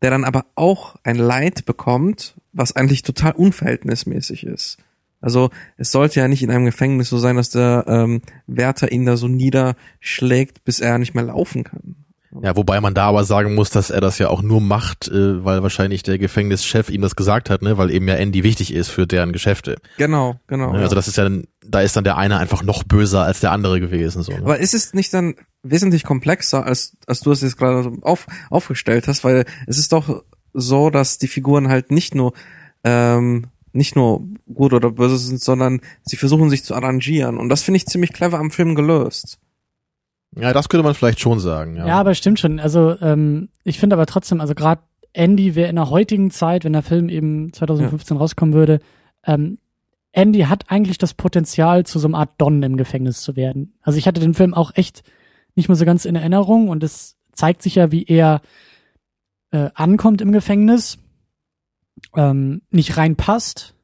der 0.03 0.11
dann 0.11 0.25
aber 0.25 0.47
auch 0.55 0.97
ein 1.05 1.17
Leid 1.17 1.65
bekommt, 1.65 2.35
was 2.53 2.75
eigentlich 2.75 3.03
total 3.03 3.33
unverhältnismäßig 3.33 4.45
ist. 4.45 4.79
Also 5.21 5.51
es 5.77 5.93
sollte 5.93 6.19
ja 6.19 6.27
nicht 6.27 6.43
in 6.43 6.51
einem 6.51 6.65
Gefängnis 6.65 7.09
so 7.09 7.19
sein, 7.19 7.37
dass 7.37 7.51
der 7.51 7.85
ähm, 7.87 8.23
Wärter 8.49 8.91
ihn 8.91 9.07
da 9.07 9.17
so 9.17 9.29
niederschlägt, 9.29 10.65
bis 10.65 10.81
er 10.81 10.99
nicht 10.99 11.15
mehr 11.15 11.25
laufen 11.25 11.63
kann. 11.63 12.02
Ja, 12.41 12.57
wobei 12.57 12.81
man 12.81 12.95
da 12.95 13.09
aber 13.09 13.25
sagen 13.25 13.55
muss, 13.55 13.69
dass 13.71 13.91
er 13.91 14.01
das 14.01 14.19
ja 14.19 14.29
auch 14.29 14.41
nur 14.41 14.61
macht, 14.61 15.09
äh, 15.09 15.45
weil 15.45 15.63
wahrscheinlich 15.63 16.03
der 16.03 16.19
Gefängnischef 16.19 16.89
ihm 16.89 17.03
das 17.03 17.15
gesagt 17.15 17.51
hat, 17.51 17.61
ne, 17.63 17.77
weil 17.77 17.91
eben 17.91 18.09
ja 18.09 18.15
Andy 18.15 18.43
wichtig 18.43 18.73
ist 18.73 18.89
für 18.89 19.07
deren 19.07 19.33
Geschäfte. 19.33 19.77
Genau, 19.99 20.37
genau. 20.47 20.73
Ne? 20.73 20.79
Also 20.79 20.95
das 20.95 21.09
ist 21.09 21.17
ja, 21.19 21.25
dann- 21.25 21.45
da 21.65 21.81
ist 21.83 21.95
dann 21.95 22.05
der 22.05 22.17
eine 22.17 22.39
einfach 22.39 22.63
noch 22.63 22.85
böser 22.85 23.23
als 23.25 23.41
der 23.41 23.53
andere 23.53 23.81
gewesen. 23.81 24.23
So, 24.23 24.33
ne? 24.33 24.39
Aber 24.39 24.59
ist 24.59 24.73
es 24.75 24.95
nicht 24.95 25.13
dann 25.13 25.35
wesentlich 25.63 26.05
komplexer, 26.05 26.65
als, 26.65 26.97
als 27.07 27.21
du 27.21 27.31
es 27.33 27.43
jetzt 27.43 27.59
gerade 27.59 27.93
auf, 28.01 28.27
aufgestellt 28.51 29.09
hast? 29.09 29.25
Weil 29.25 29.45
es 29.67 29.79
ist 29.79 29.93
doch 29.93 30.23
so, 30.55 30.91
dass 30.91 31.19
die 31.19 31.29
Figuren 31.29 31.69
halt 31.69 31.91
nicht 31.91 32.15
nur 32.15 32.33
ähm, 32.85 33.47
nicht 33.75 33.97
nur 33.97 34.23
gut 34.53 34.73
oder 34.75 34.91
böse 34.91 35.17
sind, 35.17 35.41
sondern 35.41 35.81
sie 36.03 36.17
versuchen 36.17 36.51
sich 36.51 36.63
zu 36.65 36.75
arrangieren. 36.75 37.39
Und 37.39 37.49
das 37.49 37.63
finde 37.63 37.77
ich 37.77 37.87
ziemlich 37.87 38.13
clever 38.13 38.39
am 38.39 38.51
Film 38.51 38.75
gelöst. 38.75 39.39
Ja, 40.37 40.53
das 40.53 40.69
könnte 40.69 40.85
man 40.85 40.95
vielleicht 40.95 41.21
schon 41.21 41.41
sagen. 41.41 41.77
Ja, 41.77 41.87
Ja, 41.87 42.01
aber 42.01 42.15
stimmt 42.15 42.41
schon. 42.41 42.59
Also 42.59 42.97
ähm, 43.01 43.49
ich 43.65 43.79
finde 43.79 43.97
aber 43.97 44.07
trotzdem, 44.07 44.41
also 44.41 44.55
gerade 44.55 44.83
Andy 45.13 45.55
wäre 45.55 45.69
in 45.69 45.77
der 45.77 45.91
heutigen 45.91 46.31
Zeit, 46.31 46.65
wenn 46.65 46.73
der 46.73 46.83
Film 46.83 47.09
eben 47.09 47.53
2015 47.53 48.17
rauskommen 48.17 48.55
würde, 48.55 48.81
ähm, 49.25 49.59
Andy 50.13 50.41
hat 50.41 50.65
eigentlich 50.71 50.99
das 50.99 51.15
Potenzial, 51.15 51.85
zu 51.85 51.99
so 51.99 52.09
einer 52.09 52.19
Art 52.19 52.31
Don 52.39 52.63
im 52.63 52.77
Gefängnis 52.77 53.23
zu 53.23 53.35
werden. 53.35 53.75
Also 53.83 53.99
ich 53.99 54.07
hatte 54.07 54.21
den 54.21 54.35
Film 54.35 54.55
auch 54.55 54.73
echt 54.75 55.03
nicht 55.55 55.69
mehr 55.69 55.77
so 55.77 55.85
ganz 55.85 56.05
in 56.05 56.17
Erinnerung 56.17 56.69
und 56.69 56.83
es 56.83 57.17
zeigt 57.33 57.63
sich 57.63 57.77
ja, 57.77 57.91
wie 57.93 58.05
er 58.05 58.43
äh, 59.51 59.71
ankommt 59.75 60.21
im 60.21 60.33
Gefängnis, 60.33 60.99
ähm, 62.15 62.63
nicht 62.71 62.97
reinpasst, 62.97 63.75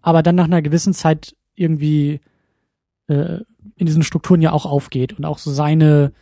aber 0.00 0.22
dann 0.22 0.34
nach 0.36 0.44
einer 0.44 0.62
gewissen 0.62 0.94
Zeit 0.94 1.36
irgendwie 1.54 2.20
äh, 3.08 3.40
in 3.76 3.86
diesen 3.86 4.02
Strukturen 4.02 4.42
ja 4.42 4.52
auch 4.52 4.66
aufgeht 4.66 5.12
und 5.18 5.24
auch 5.24 5.38
so 5.38 5.50
seine 5.50 6.12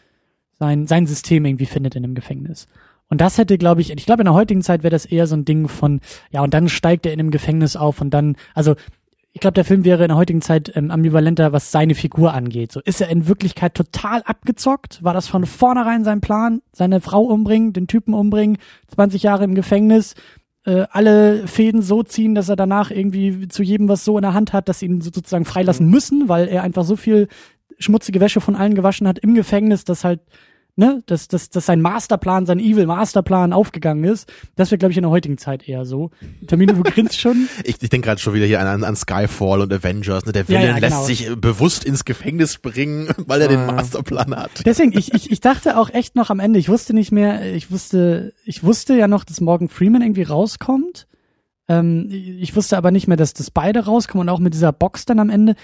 sein 0.59 0.87
sein 0.87 1.07
System 1.07 1.45
irgendwie 1.45 1.67
findet 1.67 1.97
in 1.97 2.03
dem 2.03 2.15
Gefängnis. 2.15 2.67
Und 3.09 3.21
das 3.21 3.39
hätte, 3.39 3.59
glaube 3.59 3.81
ich, 3.83 3.93
ich 3.93 4.07
glaube 4.07 4.23
in 4.23 4.27
der 4.27 4.35
heutigen 4.35 4.63
Zeit 4.63 4.83
wäre 4.83 4.91
das 4.91 5.07
eher 5.07 5.27
so 5.27 5.37
ein 5.37 5.45
Ding 5.45 5.69
von 5.69 6.01
ja 6.31 6.43
und 6.43 6.55
dann 6.55 6.69
steigt 6.69 7.07
er 7.07 7.13
in 7.13 7.19
dem 7.19 7.31
Gefängnis 7.31 7.77
auf 7.77 8.01
und 8.01 8.11
dann 8.11 8.37
also 8.55 8.75
ich 9.37 9.41
glaube, 9.41 9.53
der 9.53 9.67
Film 9.67 9.85
wäre 9.85 10.03
in 10.03 10.09
der 10.09 10.17
heutigen 10.17 10.41
Zeit 10.41 10.73
ähm, 10.77 10.91
ambivalenter, 10.91 11.53
was 11.53 11.71
seine 11.71 11.95
Figur 11.95 12.33
angeht. 12.33 12.73
So 12.73 12.81
ist 12.81 13.03
er 13.03 13.11
in 13.11 13.29
Wirklichkeit 13.29 13.75
total 13.75 14.23
abgezockt? 14.23 15.05
War 15.05 15.13
das 15.13 15.29
von 15.29 15.45
vornherein 15.45 16.05
sein 16.05 16.23
Plan? 16.23 16.63
Seine 16.73 17.03
Frau 17.03 17.21
umbringen, 17.25 17.75
den 17.75 17.87
Typen 17.87 18.15
umbringen, 18.15 18.57
20 18.95 19.23
Jahre 19.23 19.45
im 19.45 19.55
Gefängnis, 19.55 20.15
äh, 20.67 20.87
alle 20.91 21.47
Fäden 21.47 21.81
so 21.81 22.03
ziehen, 22.03 22.35
dass 22.35 22.49
er 22.49 22.57
danach 22.57 22.91
irgendwie 22.91 23.49
zu 23.49 23.63
jedem 23.63 23.89
was 23.89 24.05
so 24.05 24.19
in 24.19 24.23
der 24.23 24.35
Hand 24.35 24.53
hat, 24.53 24.69
dass 24.69 24.81
sie 24.81 24.87
ihn 24.87 25.01
sozusagen 25.01 25.45
freilassen 25.45 25.89
müssen, 25.89 26.29
weil 26.29 26.49
er 26.49 26.63
einfach 26.63 26.85
so 26.85 26.97
viel 26.97 27.29
schmutzige 27.79 28.21
Wäsche 28.21 28.41
von 28.41 28.57
allen 28.57 28.75
gewaschen 28.75 29.07
hat 29.07 29.19
im 29.19 29.35
Gefängnis, 29.35 29.85
dass 29.85 30.05
halt 30.05 30.21
ne, 30.77 31.03
dass, 31.07 31.27
dass, 31.29 31.51
dass 31.51 31.67
sein 31.67 31.81
Masterplan, 31.81 32.47
sein 32.47 32.59
Evil 32.59 32.87
Masterplan 32.87 33.53
aufgegangen 33.53 34.05
ist. 34.05 34.31
Das 34.55 34.71
wäre, 34.71 34.79
glaube 34.79 34.93
ich, 34.93 34.99
in 34.99 35.03
der 35.03 35.11
heutigen 35.11 35.39
Zeit 35.39 35.69
eher 35.69 35.85
so. 35.85 36.11
Termine, 36.47 36.75
du 36.75 36.83
grinst 36.83 37.19
schon. 37.21 37.49
Ich, 37.65 37.83
ich 37.83 37.89
denke 37.89 38.07
gerade 38.07 38.21
schon 38.21 38.35
wieder 38.35 38.47
hier 38.47 38.61
an, 38.61 38.85
an 38.85 38.97
Skyfall 38.97 39.61
und 39.63 39.73
Avengers. 39.73 40.25
Ne? 40.27 40.33
Der 40.33 40.47
Villain 40.49 40.63
Ja, 40.63 40.69
ja, 40.69 40.75
genau. 40.79 40.87
lässt 40.89 41.07
sich 41.07 41.35
bewusst 41.37 41.85
ins 41.85 42.05
Gefängnis 42.05 42.59
bringen, 42.59 43.09
weil 43.27 43.41
er 43.43 43.49
den 43.49 43.61
Ah. 43.61 43.73
Masterplan 43.73 44.37
hat. 44.37 44.51
Deswegen, 44.65 44.97
ich, 44.97 45.13
ich, 45.15 45.31
ich 45.33 45.41
dachte 45.41 45.79
auch 45.79 45.91
echt 45.91 46.15
noch 46.15 46.31
am 46.31 46.39
Ende, 46.41 46.59
ich 46.59 46.69
wusste 46.69 46.95
nicht 46.95 47.11
mehr, 47.11 47.55
ich 47.55 47.71
wusste, 47.71 48.33
ich 48.45 48.63
wusste 48.63 48.95
ja 48.95 49.09
noch, 49.09 49.25
dass 49.25 49.41
Morgan 49.41 49.69
Freeman 49.69 50.03
irgendwie 50.03 50.23
rauskommt. 50.23 51.07
Ähm, 51.69 52.07
ich 52.11 52.55
wusste 52.55 52.77
aber 52.77 52.91
nicht 52.93 53.09
mehr, 53.09 53.17
dass 53.17 53.35
das 53.35 53.51
beide 53.51 53.87
rauskommen 53.87 54.29
und 54.29 54.35
auch 54.35 54.39
mit 54.39 54.55
dieser 54.55 54.73
Box 54.73 55.05
dann 55.07 55.19
am 55.19 55.31
Ende. 55.31 55.55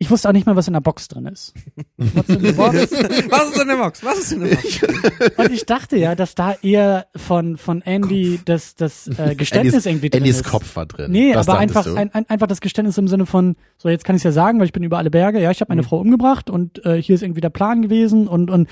Ich 0.00 0.10
wusste 0.12 0.28
auch 0.28 0.32
nicht 0.32 0.46
mehr, 0.46 0.54
was 0.54 0.68
in 0.68 0.74
der 0.74 0.80
Box 0.80 1.08
drin 1.08 1.26
ist. 1.26 1.54
In 2.28 2.54
box? 2.56 2.92
Was 3.28 3.48
ist 3.50 3.60
in 3.60 3.68
der 3.68 3.76
Box? 3.76 4.04
Was 4.04 4.18
ist 4.18 4.32
in 4.32 4.40
der 4.44 4.54
Box? 4.54 4.80
Und 5.36 5.50
ich 5.52 5.66
dachte 5.66 5.96
ja, 5.96 6.14
dass 6.14 6.36
da 6.36 6.54
eher 6.62 7.06
von, 7.16 7.56
von 7.56 7.82
Andy 7.82 8.38
das, 8.44 8.76
das 8.76 9.08
äh, 9.08 9.34
Geständnis 9.34 9.74
Andys, 9.74 9.86
irgendwie 9.86 10.10
drin 10.10 10.22
Andys 10.22 10.36
ist. 10.36 10.44
Kopf 10.44 10.76
war 10.76 10.86
drin. 10.86 11.10
Nee, 11.10 11.32
Das 11.32 11.48
aber 11.48 11.58
einfach, 11.58 11.84
ein, 11.96 12.14
ein, 12.14 12.28
einfach 12.28 12.46
das 12.46 12.60
Geständnis 12.60 12.96
im 12.96 13.08
Sinne 13.08 13.26
von, 13.26 13.56
so 13.76 13.88
jetzt 13.88 14.04
kann 14.04 14.14
ich 14.14 14.20
es 14.20 14.24
ja 14.24 14.30
sagen, 14.32 14.60
weil 14.60 14.66
ich 14.66 14.72
bin 14.72 14.84
über 14.84 14.98
alle 14.98 15.10
Berge, 15.10 15.40
ja, 15.40 15.50
ich 15.50 15.60
habe 15.60 15.70
meine 15.70 15.82
Mhm. 15.82 15.86
Frau 15.86 15.98
umgebracht 15.98 16.48
und 16.48 16.84
äh, 16.86 17.02
hier 17.02 17.16
ist 17.16 17.22
irgendwie 17.22 17.40
der 17.40 17.50
Plan 17.50 17.82
gewesen 17.82 18.28
und, 18.28 18.50
und 18.50 18.68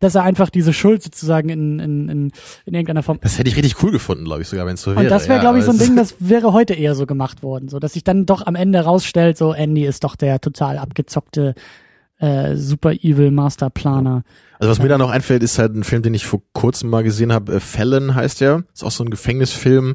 dass 0.00 0.14
er 0.14 0.22
einfach 0.22 0.50
diese 0.50 0.72
Schuld 0.72 1.02
sozusagen 1.02 1.48
in, 1.48 1.78
in, 1.78 2.08
in, 2.08 2.32
in 2.66 2.74
irgendeiner 2.74 3.02
Form. 3.02 3.18
Das 3.22 3.38
hätte 3.38 3.48
ich 3.48 3.56
richtig 3.56 3.82
cool 3.82 3.92
gefunden, 3.92 4.24
glaube 4.24 4.42
ich, 4.42 4.48
sogar, 4.48 4.66
wenn 4.66 4.74
es 4.74 4.82
so 4.82 4.92
wäre. 4.92 5.00
Und 5.00 5.10
das 5.10 5.28
wäre, 5.28 5.36
ja, 5.36 5.40
glaube 5.40 5.58
ich, 5.58 5.64
so 5.64 5.70
ein 5.70 5.78
Ding, 5.78 5.96
das 5.96 6.16
wäre 6.18 6.52
heute 6.52 6.74
eher 6.74 6.94
so 6.94 7.06
gemacht 7.06 7.42
worden, 7.42 7.68
so 7.68 7.78
dass 7.78 7.92
sich 7.92 8.04
dann 8.04 8.26
doch 8.26 8.46
am 8.46 8.54
Ende 8.54 8.80
rausstellt, 8.80 9.38
so 9.38 9.52
Andy 9.52 9.84
ist 9.84 10.04
doch 10.04 10.16
der 10.16 10.40
total 10.40 10.78
abgezockte 10.78 11.54
äh, 12.18 12.56
super 12.56 12.92
evil 12.92 13.30
Masterplaner. 13.30 14.24
Also 14.58 14.70
was 14.70 14.80
mir 14.80 14.88
da 14.88 14.98
noch 14.98 15.10
einfällt, 15.10 15.42
ist 15.42 15.58
halt 15.58 15.74
ein 15.74 15.84
Film, 15.84 16.02
den 16.02 16.14
ich 16.14 16.26
vor 16.26 16.42
kurzem 16.52 16.90
mal 16.90 17.04
gesehen 17.04 17.32
habe. 17.32 17.54
Äh, 17.54 17.60
Fallon 17.60 18.14
heißt 18.14 18.40
der. 18.40 18.64
Ist 18.74 18.82
auch 18.82 18.90
so 18.90 19.04
ein 19.04 19.10
Gefängnisfilm. 19.10 19.94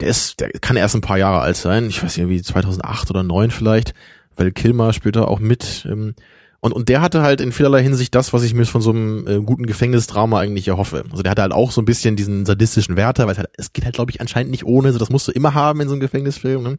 Der 0.00 0.08
ist, 0.08 0.40
der 0.40 0.50
kann 0.50 0.76
erst 0.76 0.94
ein 0.94 1.00
paar 1.00 1.18
Jahre 1.18 1.40
alt 1.40 1.56
sein. 1.56 1.88
Ich 1.88 2.02
weiß 2.02 2.18
nicht, 2.18 2.28
wie 2.28 2.42
2008 2.42 3.10
oder 3.10 3.20
2009 3.20 3.50
vielleicht. 3.50 3.94
Weil 4.36 4.52
Kilmer 4.52 4.92
spielt 4.92 5.16
da 5.16 5.24
auch 5.24 5.40
mit. 5.40 5.86
ähm, 5.90 6.14
Und, 6.66 6.72
und 6.72 6.88
der 6.88 7.00
hatte 7.00 7.22
halt 7.22 7.40
in 7.40 7.52
vielerlei 7.52 7.80
Hinsicht 7.80 8.12
das, 8.16 8.32
was 8.32 8.42
ich 8.42 8.52
mir 8.52 8.66
von 8.66 8.80
so 8.80 8.90
einem 8.90 9.24
äh, 9.28 9.38
guten 9.38 9.66
Gefängnisdrama 9.66 10.40
eigentlich 10.40 10.66
erhoffe. 10.66 11.04
Also 11.12 11.22
der 11.22 11.30
hatte 11.30 11.42
halt 11.42 11.52
auch 11.52 11.70
so 11.70 11.80
ein 11.80 11.84
bisschen 11.84 12.16
diesen 12.16 12.44
sadistischen 12.44 12.96
Wärter, 12.96 13.26
weil 13.26 13.32
es 13.34 13.38
halt, 13.38 13.50
es 13.56 13.72
geht 13.72 13.84
halt, 13.84 13.94
glaube 13.94 14.10
ich, 14.10 14.20
anscheinend 14.20 14.50
nicht 14.50 14.66
ohne. 14.66 14.92
So, 14.92 14.98
das 14.98 15.08
musst 15.08 15.28
du 15.28 15.32
immer 15.32 15.54
haben 15.54 15.80
in 15.80 15.86
so 15.86 15.94
einem 15.94 16.00
Gefängnisfilm. 16.00 16.64
Ne? 16.64 16.78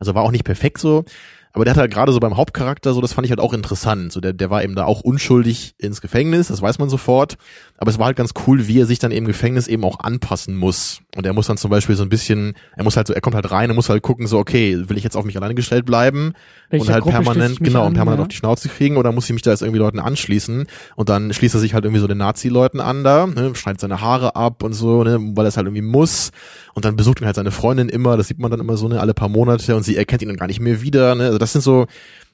Also 0.00 0.16
war 0.16 0.24
auch 0.24 0.32
nicht 0.32 0.42
perfekt 0.42 0.78
so. 0.78 1.04
Aber 1.52 1.64
der 1.64 1.74
hat 1.74 1.78
halt 1.78 1.92
gerade 1.92 2.10
so 2.10 2.18
beim 2.18 2.36
Hauptcharakter, 2.36 2.92
so 2.92 3.00
das 3.00 3.12
fand 3.12 3.24
ich 3.24 3.30
halt 3.30 3.38
auch 3.38 3.52
interessant. 3.52 4.10
So 4.10 4.20
der, 4.20 4.32
der 4.32 4.50
war 4.50 4.64
eben 4.64 4.74
da 4.74 4.84
auch 4.84 5.00
unschuldig 5.00 5.76
ins 5.78 6.00
Gefängnis, 6.00 6.48
das 6.48 6.60
weiß 6.60 6.80
man 6.80 6.88
sofort. 6.88 7.38
Aber 7.82 7.90
es 7.90 7.98
war 7.98 8.06
halt 8.06 8.16
ganz 8.16 8.34
cool, 8.46 8.68
wie 8.68 8.78
er 8.78 8.84
sich 8.84 8.98
dann 8.98 9.10
im 9.10 9.24
Gefängnis 9.24 9.66
eben 9.66 9.84
auch 9.84 10.00
anpassen 10.00 10.54
muss. 10.54 11.00
Und 11.16 11.24
er 11.24 11.32
muss 11.32 11.46
dann 11.46 11.56
zum 11.56 11.70
Beispiel 11.70 11.96
so 11.96 12.02
ein 12.02 12.10
bisschen, 12.10 12.52
er 12.76 12.84
muss 12.84 12.94
halt 12.94 13.06
so, 13.06 13.14
er 13.14 13.22
kommt 13.22 13.34
halt 13.34 13.50
rein, 13.50 13.70
er 13.70 13.74
muss 13.74 13.88
halt 13.88 14.02
gucken, 14.02 14.26
so 14.26 14.38
okay, 14.38 14.90
will 14.90 14.98
ich 14.98 15.02
jetzt 15.02 15.16
auf 15.16 15.24
mich 15.24 15.34
alleine 15.34 15.54
gestellt 15.54 15.86
bleiben 15.86 16.34
Welcher 16.68 16.84
und 16.84 16.92
halt 16.92 17.02
Gruppe 17.04 17.22
permanent, 17.22 17.58
genau, 17.58 17.80
an, 17.80 17.86
und 17.86 17.94
permanent 17.94 18.18
ja? 18.18 18.22
auf 18.24 18.28
die 18.28 18.36
Schnauze 18.36 18.68
kriegen 18.68 18.98
oder 18.98 19.12
muss 19.12 19.24
ich 19.24 19.32
mich 19.32 19.40
da 19.40 19.50
jetzt 19.50 19.62
irgendwie 19.62 19.78
Leuten 19.78 19.98
anschließen? 19.98 20.66
Und 20.94 21.08
dann 21.08 21.32
schließt 21.32 21.54
er 21.54 21.60
sich 21.60 21.72
halt 21.72 21.86
irgendwie 21.86 22.02
so 22.02 22.06
den 22.06 22.18
Nazi-Leuten 22.18 22.80
an 22.80 23.02
da, 23.02 23.26
ne, 23.26 23.54
schneidet 23.54 23.80
seine 23.80 24.02
Haare 24.02 24.36
ab 24.36 24.62
und 24.62 24.74
so, 24.74 25.02
ne, 25.02 25.18
weil 25.18 25.46
er 25.46 25.48
es 25.48 25.56
halt 25.56 25.66
irgendwie 25.66 25.80
muss. 25.80 26.32
Und 26.74 26.84
dann 26.84 26.96
besucht 26.96 27.22
ihn 27.22 27.26
halt 27.26 27.36
seine 27.36 27.50
Freundin 27.50 27.88
immer, 27.88 28.18
das 28.18 28.28
sieht 28.28 28.38
man 28.38 28.50
dann 28.50 28.60
immer 28.60 28.76
so, 28.76 28.88
ne, 28.88 29.00
alle 29.00 29.14
paar 29.14 29.30
Monate 29.30 29.74
und 29.74 29.84
sie 29.84 29.96
erkennt 29.96 30.20
ihn 30.20 30.28
dann 30.28 30.36
gar 30.36 30.48
nicht 30.48 30.60
mehr 30.60 30.82
wieder, 30.82 31.14
ne. 31.14 31.24
Also 31.24 31.38
das 31.38 31.54
sind 31.54 31.62
so, 31.62 31.86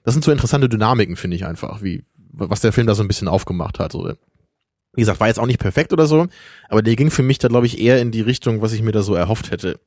das 0.02 0.12
sind 0.12 0.24
so 0.24 0.32
interessante 0.32 0.68
Dynamiken, 0.68 1.14
finde 1.14 1.36
ich 1.36 1.46
einfach, 1.46 1.84
wie, 1.84 2.02
was 2.32 2.62
der 2.62 2.72
Film 2.72 2.88
da 2.88 2.96
so 2.96 3.04
ein 3.04 3.08
bisschen 3.08 3.28
aufgemacht 3.28 3.78
hat, 3.78 3.92
so. 3.92 4.12
Wie 4.96 5.02
gesagt, 5.02 5.20
war 5.20 5.28
jetzt 5.28 5.38
auch 5.38 5.46
nicht 5.46 5.60
perfekt 5.60 5.92
oder 5.92 6.06
so, 6.06 6.26
aber 6.68 6.82
der 6.82 6.96
ging 6.96 7.10
für 7.10 7.22
mich 7.22 7.38
da, 7.38 7.48
glaube 7.48 7.66
ich, 7.66 7.80
eher 7.80 8.00
in 8.00 8.10
die 8.10 8.22
Richtung, 8.22 8.62
was 8.62 8.72
ich 8.72 8.82
mir 8.82 8.92
da 8.92 9.02
so 9.02 9.14
erhofft 9.14 9.50
hätte. 9.50 9.78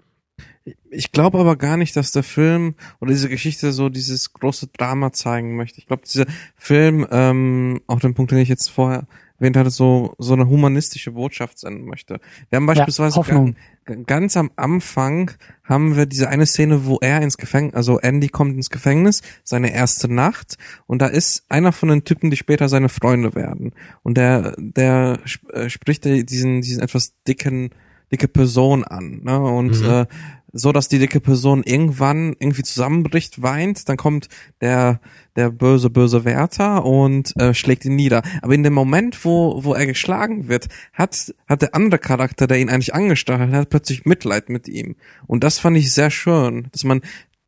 Ich 0.89 1.12
glaube 1.12 1.39
aber 1.39 1.55
gar 1.55 1.78
nicht, 1.78 1.95
dass 1.95 2.12
der 2.12 2.24
Film 2.24 2.76
oder 2.99 3.12
diese 3.12 3.30
Geschichte 3.30 3.72
so 3.72 3.89
dieses 3.89 4.34
große 4.34 4.68
Drama 4.68 5.12
zeigen 5.12 5.55
möchte. 5.55 5.80
Ich 5.80 5.88
glaube, 5.88 6.03
dieser 6.05 6.26
Film, 6.55 7.07
ähm, 7.12 7.82
auch 7.88 7.99
den 7.99 8.14
Punkt, 8.14 8.32
den 8.32 8.39
ich 8.39 8.49
jetzt 8.49 8.70
vorher 8.70 9.07
erwähnt 9.39 9.57
hatte, 9.57 9.69
so 9.69 10.13
so 10.17 10.33
eine 10.33 10.47
humanistische 10.47 11.11
Botschaft 11.11 11.59
senden 11.59 11.85
möchte. 11.85 12.19
Wir 12.49 12.57
haben 12.57 12.65
beispielsweise 12.65 13.15
Hoffnung. 13.15 13.55
ga- 13.85 13.95
ganz 14.05 14.37
am 14.37 14.51
Anfang 14.55 15.31
haben 15.63 15.95
wir 15.95 16.05
diese 16.05 16.29
eine 16.29 16.45
Szene, 16.45 16.85
wo 16.85 16.97
er 17.01 17.21
ins 17.21 17.37
Gefängnis, 17.37 17.75
also 17.75 17.99
Andy 17.99 18.27
kommt 18.29 18.55
ins 18.55 18.69
Gefängnis, 18.69 19.21
seine 19.43 19.73
erste 19.73 20.11
Nacht, 20.11 20.57
und 20.87 21.01
da 21.01 21.07
ist 21.07 21.45
einer 21.49 21.71
von 21.71 21.89
den 21.89 22.03
Typen, 22.03 22.29
die 22.31 22.37
später 22.37 22.69
seine 22.69 22.89
Freunde 22.89 23.35
werden. 23.35 23.73
Und 24.03 24.17
der, 24.17 24.55
der 24.57 25.19
sp- 25.25 25.49
äh, 25.53 25.69
spricht 25.69 26.05
diesen, 26.05 26.61
diesen 26.61 26.81
etwas 26.81 27.13
dicken, 27.27 27.69
dicke 28.11 28.27
Person 28.27 28.83
an, 28.83 29.21
ne? 29.23 29.39
Und 29.39 29.79
Mhm. 29.81 29.85
äh, 29.89 30.05
so 30.52 30.72
dass 30.72 30.88
die 30.88 31.00
dicke 31.00 31.20
Person 31.20 31.64
irgendwann 31.64 32.36
irgendwie 32.39 32.64
zusammenbricht, 32.64 33.41
weint, 33.41 33.89
dann 33.89 33.97
kommt 33.97 34.28
der 34.62 35.00
der 35.36 35.52
böse 35.52 35.89
böse 35.89 36.26
Wärter 36.26 36.86
und 36.86 37.36
äh, 37.39 37.54
schlägt 37.54 37.86
ihn 37.86 37.95
nieder. 37.95 38.24
Aber 38.41 38.54
in 38.54 38.64
dem 38.64 38.74
Moment, 38.74 39.24
wo 39.26 39.64
wo 39.64 39.74
er 39.74 39.86
geschlagen 39.86 40.47
wird, 40.47 40.68
hat 40.93 41.34
hat 41.47 41.62
der 41.62 41.76
andere 41.76 42.00
Charakter, 42.00 42.47
der 42.47 42.60
ihn 42.60 42.70
eigentlich 42.70 42.93
angestachelt 42.93 43.54
hat, 43.54 43.70
plötzlich 43.70 44.06
Mitleid 44.06 44.50
mit 44.50 44.68
ihm. 44.68 44.95
Und 45.28 45.43
das 45.43 45.60
fand 45.60 45.78
ich 45.78 45.93
sehr 45.93 46.12
schön, 46.12 46.68
dass 46.72 46.84
man 46.84 47.02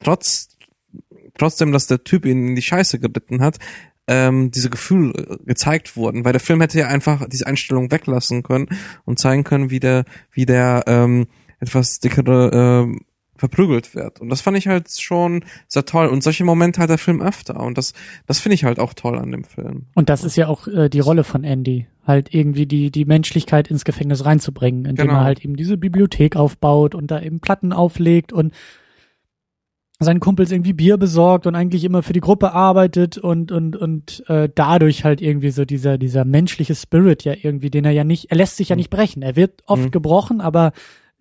trotz 0.04 0.49
trotzdem, 1.38 1.72
dass 1.72 1.88
der 1.88 2.04
Typ 2.04 2.26
ihn 2.26 2.49
in 2.49 2.56
die 2.56 2.62
Scheiße 2.62 2.99
geritten 2.99 3.41
hat, 3.41 3.58
ähm, 4.08 4.52
diese 4.52 4.70
Gefühle 4.70 5.14
äh, 5.14 5.38
gezeigt 5.45 5.95
wurden, 5.95 6.26
weil 6.26 6.34
der 6.34 6.41
Film 6.41 6.62
hätte 6.62 6.80
ja 6.80 6.88
einfach 6.88 7.28
diese 7.28 7.47
Einstellung 7.47 7.91
weglassen 7.91 8.43
können 8.43 8.68
und 9.06 9.20
zeigen 9.20 9.43
können, 9.43 9.70
wie 9.70 9.80
der, 9.80 10.06
wie 10.32 10.45
der 10.45 10.84
ähm, 10.88 11.28
etwas 11.62 11.99
dickere 11.99 12.51
ähm, 12.53 12.99
verprügelt 13.38 13.95
wird. 13.95 14.20
Und 14.22 14.30
das 14.30 14.41
fand 14.41 14.55
ich 14.57 14.68
halt 14.68 14.91
schon 14.91 15.43
sehr 15.68 15.86
toll. 15.86 16.07
Und 16.07 16.22
solche 16.22 16.43
Momente 16.43 16.80
hat 16.82 16.89
der 16.91 16.99
Film 16.99 17.22
öfter. 17.22 17.59
Und 17.59 17.76
das, 17.78 17.93
das 18.28 18.39
finde 18.39 18.53
ich 18.55 18.66
halt 18.66 18.78
auch 18.80 18.93
toll 18.93 19.18
an 19.18 19.32
dem 19.32 19.45
Film. 19.45 19.86
Und 19.95 20.09
das 20.09 20.24
ist 20.24 20.36
ja 20.36 20.47
auch 20.47 20.68
äh, 20.68 20.89
die 20.89 20.99
Rolle 20.99 21.24
von 21.24 21.43
Andy, 21.43 21.88
halt 22.05 22.36
irgendwie 22.36 22.68
die, 22.68 22.91
die 22.91 23.05
Menschlichkeit 23.05 23.70
ins 23.72 23.84
Gefängnis 23.86 24.26
reinzubringen, 24.26 24.86
indem 24.86 25.07
Genau. 25.07 25.20
er 25.20 25.24
halt 25.24 25.43
eben 25.43 25.55
diese 25.55 25.78
Bibliothek 25.78 26.36
aufbaut 26.36 26.93
und 26.93 27.09
da 27.09 27.20
eben 27.22 27.39
Platten 27.39 27.74
auflegt 27.74 28.32
und 28.32 28.53
seinen 29.99 30.20
Kumpels 30.20 30.51
irgendwie 30.51 30.74
Bier 30.74 30.97
besorgt 30.97 31.45
und 31.45 31.53
eigentlich 31.55 31.84
immer 31.84 32.01
für 32.01 32.14
die 32.14 32.22
Gruppe 32.22 32.53
arbeitet 32.53 33.20
und 33.20 33.51
und 33.51 33.76
und 33.76 34.24
äh, 34.30 34.49
dadurch 34.53 35.03
halt 35.03 35.22
irgendwie 35.22 35.51
so 35.51 35.64
dieser 35.64 35.99
dieser 35.99 36.26
menschliche 36.26 36.74
Spirit 36.74 37.24
ja 37.24 37.34
irgendwie, 37.39 37.70
den 37.70 37.86
er 37.86 37.91
ja 37.91 38.03
nicht, 38.03 38.32
er 38.32 38.38
lässt 38.38 38.57
sich 38.57 38.70
ja 38.70 38.76
nicht 38.76 38.89
brechen. 38.89 39.22
Er 39.22 39.36
wird 39.36 39.62
oft 39.68 39.84
Mhm. 39.86 39.91
gebrochen, 39.91 40.41
aber 40.41 40.72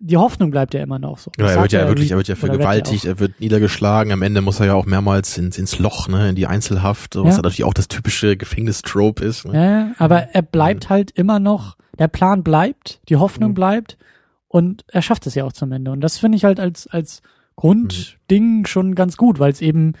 die 0.03 0.17
Hoffnung 0.17 0.49
bleibt 0.51 0.73
ja 0.73 0.81
immer 0.81 0.97
noch 0.99 1.19
so. 1.19 1.31
Das 1.37 1.51
er 1.55 1.61
wird 1.61 1.71
ja 1.73 1.87
wirklich, 1.87 2.09
er 2.11 2.17
wird 2.17 2.27
ja 2.27 2.35
vergewaltigt, 2.35 3.05
er 3.05 3.19
wird 3.19 3.39
niedergeschlagen, 3.39 4.11
am 4.11 4.23
Ende 4.23 4.41
muss 4.41 4.59
er 4.59 4.65
ja 4.65 4.73
auch 4.73 4.85
mehrmals 4.87 5.37
ins, 5.37 5.57
ins 5.59 5.77
Loch, 5.77 6.07
ne, 6.07 6.29
in 6.29 6.35
die 6.35 6.47
Einzelhaft, 6.47 7.15
was 7.15 7.23
Ja. 7.23 7.29
ja. 7.31 7.35
natürlich 7.37 7.63
auch 7.63 7.73
das 7.73 7.87
typische 7.87 8.35
Gefängnistrope 8.35 9.23
ist. 9.23 9.45
Ne? 9.45 9.53
Ja, 9.53 9.91
aber 10.03 10.29
er 10.33 10.41
bleibt 10.41 10.89
halt 10.89 11.11
immer 11.11 11.39
noch, 11.39 11.77
der 11.99 12.07
Plan 12.07 12.41
bleibt, 12.43 12.99
die 13.09 13.17
Hoffnung 13.17 13.51
Mhm. 13.51 13.55
bleibt 13.55 13.97
und 14.47 14.83
er 14.87 15.01
schafft 15.03 15.27
es 15.27 15.35
ja 15.35 15.43
auch 15.45 15.53
zum 15.53 15.71
Ende. 15.71 15.91
Und 15.91 16.01
das 16.01 16.17
finde 16.17 16.35
ich 16.35 16.45
halt 16.45 16.59
als, 16.59 16.87
als 16.87 17.21
Grundding 17.55 18.65
schon 18.65 18.95
ganz 18.95 19.17
gut, 19.17 19.39
weil 19.39 19.51
es 19.51 19.61
eben 19.61 19.93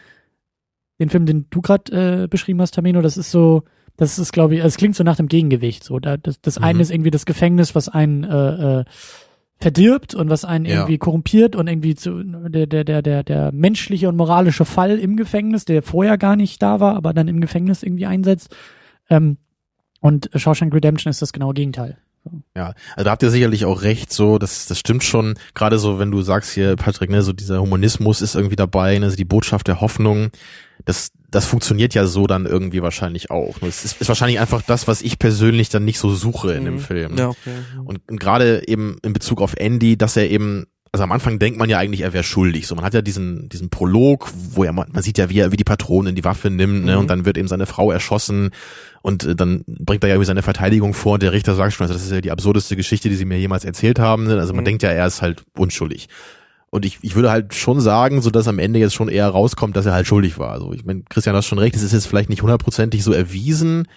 den 0.99 1.09
Film, 1.09 1.25
den 1.25 1.45
du 1.49 1.61
gerade 1.61 2.23
äh, 2.23 2.27
beschrieben 2.27 2.61
hast, 2.61 2.73
Tamino, 2.75 3.01
das 3.01 3.17
ist 3.17 3.31
so, 3.31 3.63
das 3.97 4.19
ist, 4.19 4.31
glaube 4.31 4.55
ich, 4.55 4.63
es 4.63 4.77
klingt 4.77 4.95
so 4.95 5.03
nach 5.03 5.15
dem 5.15 5.27
Gegengewicht. 5.27 5.83
So, 5.83 5.99
da, 5.99 6.17
das, 6.17 6.41
das 6.41 6.59
Mhm. 6.59 6.65
eine 6.65 6.81
ist 6.81 6.91
irgendwie 6.91 7.11
das 7.11 7.25
Gefängnis, 7.25 7.75
was 7.75 7.89
einen 7.89 8.23
äh, 8.23 8.79
äh, 8.81 8.85
verdirbt 9.61 10.13
und 10.15 10.29
was 10.29 10.43
einen 10.43 10.65
Ja. 10.65 10.71
irgendwie 10.75 10.97
korrumpiert 10.97 11.55
und 11.55 11.67
irgendwie 11.67 11.95
zu, 11.95 12.21
der, 12.23 12.67
der, 12.67 12.83
der, 12.83 13.01
der, 13.01 13.23
der 13.23 13.51
menschliche 13.51 14.09
und 14.09 14.17
moralische 14.17 14.65
Fall 14.65 14.97
im 14.99 15.15
Gefängnis, 15.15 15.65
der 15.65 15.83
vorher 15.83 16.17
gar 16.17 16.35
nicht 16.35 16.61
da 16.61 16.79
war, 16.79 16.95
aber 16.95 17.13
dann 17.13 17.27
im 17.27 17.39
Gefängnis 17.41 17.83
irgendwie 17.83 18.05
einsetzt. 18.05 18.55
Ähm, 19.09 19.37
und 19.99 20.29
Shawshank 20.35 20.73
Redemption 20.73 21.11
ist 21.11 21.21
das 21.21 21.31
genaue 21.31 21.53
Gegenteil. 21.53 21.97
Ja, 22.55 22.73
also 22.95 23.05
da 23.05 23.11
habt 23.11 23.23
ihr 23.23 23.31
sicherlich 23.31 23.65
auch 23.65 23.81
recht, 23.81 24.13
so, 24.13 24.37
das, 24.37 24.67
das 24.67 24.77
stimmt 24.77 25.03
schon, 25.03 25.33
gerade 25.55 25.79
so, 25.79 25.97
wenn 25.97 26.11
du 26.11 26.21
sagst 26.21 26.51
hier, 26.51 26.75
Patrick, 26.75 27.09
ne, 27.09 27.23
so 27.23 27.33
dieser 27.33 27.59
Humanismus 27.59 28.21
ist 28.21 28.35
irgendwie 28.35 28.55
dabei, 28.55 28.99
ne, 28.99 29.09
so 29.09 29.15
die 29.15 29.25
Botschaft 29.25 29.67
der 29.67 29.81
Hoffnung, 29.81 30.29
das, 30.85 31.11
das 31.29 31.45
funktioniert 31.45 31.93
ja 31.93 32.05
so 32.05 32.27
dann 32.27 32.45
irgendwie 32.45 32.81
wahrscheinlich 32.81 33.29
auch. 33.31 33.57
Das 33.59 33.85
ist, 33.85 34.01
ist 34.01 34.07
wahrscheinlich 34.07 34.39
einfach 34.39 34.61
das, 34.61 34.87
was 34.87 35.01
ich 35.01 35.19
persönlich 35.19 35.69
dann 35.69 35.85
nicht 35.85 35.99
so 35.99 36.13
suche 36.13 36.53
in 36.53 36.65
dem 36.65 36.75
Mhm. 36.75 36.79
Film. 36.79 37.17
Ja, 37.17 37.29
okay. 37.29 37.55
Und, 37.85 38.01
und 38.09 38.19
gerade 38.19 38.67
eben 38.67 38.97
in 39.03 39.13
Bezug 39.13 39.41
auf 39.41 39.53
Andy, 39.57 39.97
dass 39.97 40.17
er 40.17 40.29
eben 40.29 40.65
also 40.93 41.05
am 41.05 41.13
Anfang 41.13 41.39
denkt 41.39 41.57
man 41.57 41.69
ja 41.69 41.77
eigentlich, 41.77 42.01
er 42.01 42.11
wäre 42.11 42.25
schuldig. 42.25 42.67
So, 42.67 42.75
man 42.75 42.83
hat 42.83 42.93
ja 42.93 43.01
diesen, 43.01 43.47
diesen 43.47 43.69
Prolog, 43.69 44.29
wo 44.51 44.65
er, 44.65 44.73
man 44.73 44.89
sieht 45.01 45.17
ja, 45.17 45.29
wie 45.29 45.39
er, 45.39 45.53
wie 45.53 45.55
die 45.55 45.63
Patronin 45.63 46.15
die 46.15 46.25
Waffe 46.25 46.49
nimmt, 46.49 46.83
ne, 46.83 46.91
Mhm. 46.95 46.97
und 46.99 47.07
dann 47.09 47.23
wird 47.23 47.37
eben 47.37 47.47
seine 47.47 47.65
Frau 47.65 47.93
erschossen 47.93 48.49
und 49.01 49.23
äh, 49.23 49.33
dann 49.33 49.63
bringt 49.65 50.03
er 50.03 50.09
ja 50.09 50.15
irgendwie 50.15 50.27
seine 50.27 50.41
Verteidigung 50.41 50.93
vor. 50.93 51.17
Der 51.17 51.31
Richter 51.31 51.55
sagt 51.55 51.71
schon, 51.71 51.85
also 51.85 51.93
das 51.93 52.03
ist 52.03 52.11
ja 52.11 52.19
die 52.19 52.31
absurdeste 52.31 52.75
Geschichte, 52.75 53.07
die 53.07 53.15
sie 53.15 53.23
mir 53.23 53.39
jemals 53.39 53.63
erzählt 53.63 53.99
haben. 53.99 54.25
Ne? 54.25 54.37
Also 54.37 54.51
man 54.53 54.63
Mhm. 54.63 54.65
denkt 54.65 54.83
ja, 54.83 54.89
er 54.89 55.07
ist 55.07 55.21
halt 55.21 55.43
unschuldig. 55.57 56.09
Und 56.71 56.85
ich, 56.85 56.99
ich 57.01 57.15
würde 57.15 57.29
halt 57.29 57.53
schon 57.53 57.79
sagen, 57.81 58.21
so 58.21 58.29
dass 58.31 58.47
am 58.47 58.57
Ende 58.57 58.79
jetzt 58.79 58.95
schon 58.95 59.09
eher 59.09 59.27
rauskommt, 59.27 59.75
dass 59.75 59.85
er 59.85 59.93
halt 59.93 60.07
schuldig 60.07 60.39
war. 60.39 60.51
Also 60.53 60.71
ich 60.73 60.85
meine, 60.85 61.03
Christian, 61.09 61.33
du 61.33 61.37
hast 61.37 61.45
schon 61.47 61.59
recht, 61.59 61.75
es 61.75 61.83
ist 61.83 61.91
jetzt 61.91 62.07
vielleicht 62.07 62.29
nicht 62.29 62.41
hundertprozentig 62.41 63.03
so 63.03 63.11
erwiesen, 63.11 63.87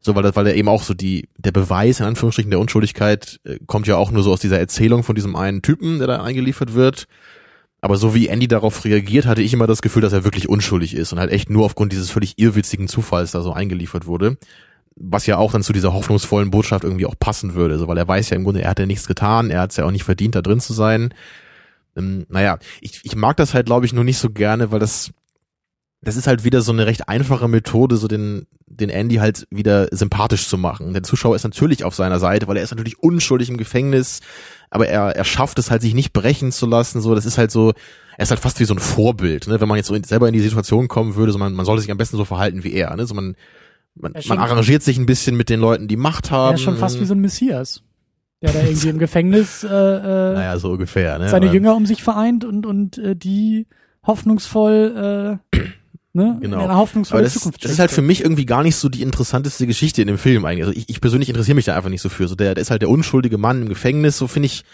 so 0.00 0.14
weil, 0.14 0.22
das- 0.22 0.36
weil 0.36 0.46
er 0.46 0.54
eben 0.54 0.68
auch 0.68 0.84
so 0.84 0.94
die 0.94 1.28
der 1.38 1.50
Beweis 1.52 1.98
in 2.00 2.06
Anführungsstrichen 2.06 2.50
der 2.50 2.60
Unschuldigkeit 2.60 3.40
äh, 3.44 3.58
kommt 3.66 3.86
ja 3.88 3.96
auch 3.96 4.12
nur 4.12 4.22
so 4.22 4.32
aus 4.32 4.40
dieser 4.40 4.58
Erzählung 4.60 5.02
von 5.02 5.16
diesem 5.16 5.34
einen 5.36 5.60
Typen, 5.60 5.98
der 5.98 6.06
da 6.06 6.22
eingeliefert 6.22 6.72
wird. 6.74 7.06
Aber 7.82 7.96
so 7.96 8.14
wie 8.14 8.28
Andy 8.28 8.46
darauf 8.46 8.84
reagiert, 8.84 9.26
hatte 9.26 9.42
ich 9.42 9.52
immer 9.52 9.66
das 9.66 9.82
Gefühl, 9.82 10.02
dass 10.02 10.12
er 10.12 10.22
wirklich 10.22 10.48
unschuldig 10.48 10.94
ist 10.94 11.12
und 11.12 11.18
halt 11.18 11.32
echt 11.32 11.50
nur 11.50 11.64
aufgrund 11.64 11.92
dieses 11.92 12.10
völlig 12.10 12.34
irrwitzigen 12.38 12.86
Zufalls 12.88 13.32
da 13.32 13.40
so 13.42 13.52
eingeliefert 13.52 14.06
wurde. 14.06 14.36
Was 14.96 15.26
ja 15.26 15.38
auch 15.38 15.50
dann 15.50 15.62
zu 15.62 15.72
dieser 15.72 15.94
hoffnungsvollen 15.94 16.50
Botschaft 16.50 16.84
irgendwie 16.84 17.06
auch 17.06 17.18
passen 17.18 17.54
würde, 17.54 17.78
so 17.78 17.88
weil 17.88 17.96
er 17.98 18.06
weiß 18.06 18.30
ja 18.30 18.36
im 18.36 18.44
Grunde, 18.44 18.62
er 18.62 18.70
hat 18.70 18.78
ja 18.78 18.86
nichts 18.86 19.08
getan, 19.08 19.50
er 19.50 19.62
hat 19.62 19.70
es 19.70 19.78
ja 19.78 19.84
auch 19.86 19.90
nicht 19.90 20.04
verdient, 20.04 20.34
da 20.34 20.42
drin 20.42 20.60
zu 20.60 20.74
sein. 20.74 21.12
Ähm, 22.00 22.26
naja, 22.28 22.58
ich, 22.80 23.00
ich 23.04 23.16
mag 23.16 23.36
das 23.36 23.54
halt, 23.54 23.66
glaube 23.66 23.86
ich, 23.86 23.92
nur 23.92 24.04
nicht 24.04 24.18
so 24.18 24.30
gerne, 24.30 24.72
weil 24.72 24.80
das 24.80 25.12
das 26.02 26.16
ist 26.16 26.26
halt 26.26 26.44
wieder 26.44 26.62
so 26.62 26.72
eine 26.72 26.86
recht 26.86 27.08
einfache 27.08 27.46
Methode, 27.46 27.96
so 27.96 28.08
den, 28.08 28.46
den 28.66 28.88
Andy 28.88 29.16
halt 29.16 29.46
wieder 29.50 29.88
sympathisch 29.90 30.48
zu 30.48 30.56
machen. 30.56 30.94
Der 30.94 31.02
Zuschauer 31.02 31.36
ist 31.36 31.44
natürlich 31.44 31.84
auf 31.84 31.94
seiner 31.94 32.18
Seite, 32.18 32.48
weil 32.48 32.56
er 32.56 32.62
ist 32.62 32.70
natürlich 32.70 33.00
unschuldig 33.00 33.50
im 33.50 33.58
Gefängnis, 33.58 34.20
aber 34.70 34.88
er, 34.88 35.14
er 35.14 35.24
schafft 35.24 35.58
es 35.58 35.70
halt, 35.70 35.82
sich 35.82 35.92
nicht 35.92 36.12
brechen 36.12 36.52
zu 36.52 36.66
lassen. 36.66 37.02
So, 37.02 37.14
das 37.14 37.26
ist 37.26 37.36
halt 37.36 37.50
so, 37.50 37.74
er 38.16 38.22
ist 38.22 38.30
halt 38.30 38.40
fast 38.40 38.60
wie 38.60 38.64
so 38.64 38.74
ein 38.74 38.78
Vorbild, 38.78 39.46
ne? 39.46 39.60
Wenn 39.60 39.68
man 39.68 39.76
jetzt 39.76 39.88
so 39.88 39.94
in, 39.94 40.04
selber 40.04 40.26
in 40.26 40.32
die 40.32 40.40
Situation 40.40 40.88
kommen 40.88 41.16
würde, 41.16 41.32
so 41.32 41.38
man, 41.38 41.52
man 41.52 41.66
sollte 41.66 41.82
sich 41.82 41.90
am 41.90 41.98
besten 41.98 42.16
so 42.16 42.24
verhalten 42.24 42.64
wie 42.64 42.72
er, 42.72 42.96
ne? 42.96 43.06
So 43.06 43.14
man, 43.14 43.36
man, 43.94 44.14
man 44.26 44.38
arrangiert 44.38 44.82
sich 44.82 44.96
ein 44.96 45.06
bisschen 45.06 45.36
mit 45.36 45.50
den 45.50 45.60
Leuten, 45.60 45.86
die 45.86 45.96
Macht 45.96 46.30
haben. 46.30 46.52
Er 46.52 46.54
ist 46.54 46.62
schon 46.62 46.78
fast 46.78 46.98
wie 46.98 47.04
so 47.04 47.14
ein 47.14 47.20
Messias, 47.20 47.82
der 48.42 48.52
da 48.52 48.62
irgendwie 48.62 48.88
im 48.88 48.98
Gefängnis 48.98 49.64
äh, 49.64 49.68
äh, 49.68 50.34
Naja, 50.34 50.58
so 50.58 50.70
ungefähr, 50.72 51.18
ne? 51.18 51.28
seine 51.28 51.52
Jünger 51.52 51.74
um 51.76 51.86
sich 51.86 52.02
vereint 52.02 52.44
und 52.44 52.66
und 52.66 52.98
äh, 52.98 53.14
die 53.16 53.66
hoffnungsvoll 54.06 55.38
äh, 55.52 55.58
ne, 56.12 56.38
Genau. 56.40 56.56
in 56.58 56.64
einer 56.64 56.76
hoffnungsvollen 56.76 57.24
das, 57.24 57.34
Zukunft 57.34 57.64
das 57.64 57.72
ist 57.72 57.78
halt 57.78 57.90
für 57.90 58.02
mich 58.02 58.22
irgendwie 58.22 58.46
gar 58.46 58.62
nicht 58.62 58.76
so 58.76 58.88
die 58.88 59.02
interessanteste 59.02 59.66
Geschichte 59.66 60.00
in 60.00 60.08
dem 60.08 60.18
Film 60.18 60.44
eigentlich. 60.44 60.64
Also 60.66 60.76
ich, 60.78 60.88
ich 60.88 61.00
persönlich 61.00 61.28
interessiere 61.28 61.54
mich 61.54 61.66
da 61.66 61.76
einfach 61.76 61.90
nicht 61.90 62.02
so 62.02 62.08
für. 62.08 62.28
So 62.28 62.34
der, 62.34 62.54
der 62.54 62.62
ist 62.62 62.70
halt 62.70 62.82
der 62.82 62.88
unschuldige 62.90 63.38
Mann 63.38 63.62
im 63.62 63.68
Gefängnis, 63.68 64.16
so 64.16 64.26
finde 64.26 64.46
ich, 64.46 64.64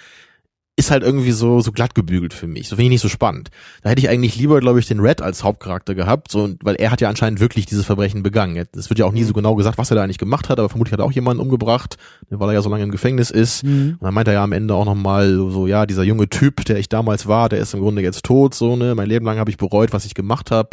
ist 0.78 0.90
halt 0.90 1.02
irgendwie 1.02 1.32
so, 1.32 1.60
so 1.60 1.72
glatt 1.72 1.94
gebügelt 1.94 2.34
für 2.34 2.46
mich. 2.46 2.68
So 2.68 2.76
finde 2.76 2.84
ich 2.84 2.90
nicht 2.90 3.00
so 3.00 3.08
spannend. 3.08 3.50
Da 3.82 3.88
hätte 3.88 4.00
ich 4.00 4.10
eigentlich 4.10 4.36
lieber, 4.36 4.60
glaube 4.60 4.78
ich, 4.78 4.86
den 4.86 5.00
Red 5.00 5.22
als 5.22 5.42
Hauptcharakter 5.42 5.94
gehabt, 5.94 6.30
so, 6.30 6.50
weil 6.62 6.74
er 6.76 6.90
hat 6.90 7.00
ja 7.00 7.08
anscheinend 7.08 7.40
wirklich 7.40 7.64
dieses 7.64 7.86
Verbrechen 7.86 8.22
begangen. 8.22 8.62
Es 8.76 8.90
wird 8.90 8.98
ja 8.98 9.06
auch 9.06 9.12
nie 9.12 9.24
so 9.24 9.32
genau 9.32 9.54
gesagt, 9.54 9.78
was 9.78 9.90
er 9.90 9.96
da 9.96 10.02
eigentlich 10.02 10.18
gemacht 10.18 10.50
hat, 10.50 10.58
aber 10.58 10.68
vermutlich 10.68 10.92
hat 10.92 11.00
er 11.00 11.06
auch 11.06 11.12
jemanden 11.12 11.42
umgebracht, 11.42 11.96
weil 12.28 12.50
er 12.50 12.54
ja 12.54 12.62
so 12.62 12.68
lange 12.68 12.84
im 12.84 12.90
Gefängnis 12.90 13.30
ist. 13.30 13.64
Mhm. 13.64 13.96
Und 13.98 14.02
dann 14.02 14.12
meint 14.12 14.28
er 14.28 14.34
ja 14.34 14.44
am 14.44 14.52
Ende 14.52 14.74
auch 14.74 14.84
nochmal 14.84 15.34
so, 15.50 15.66
ja, 15.66 15.86
dieser 15.86 16.02
junge 16.02 16.28
Typ, 16.28 16.62
der 16.66 16.78
ich 16.78 16.90
damals 16.90 17.26
war, 17.26 17.48
der 17.48 17.60
ist 17.60 17.72
im 17.72 17.80
Grunde 17.80 18.02
jetzt 18.02 18.24
tot, 18.24 18.54
so, 18.54 18.76
ne, 18.76 18.94
mein 18.94 19.08
Leben 19.08 19.24
lang 19.24 19.38
habe 19.38 19.50
ich 19.50 19.56
bereut, 19.56 19.94
was 19.94 20.04
ich 20.04 20.14
gemacht 20.14 20.50
habe. 20.50 20.70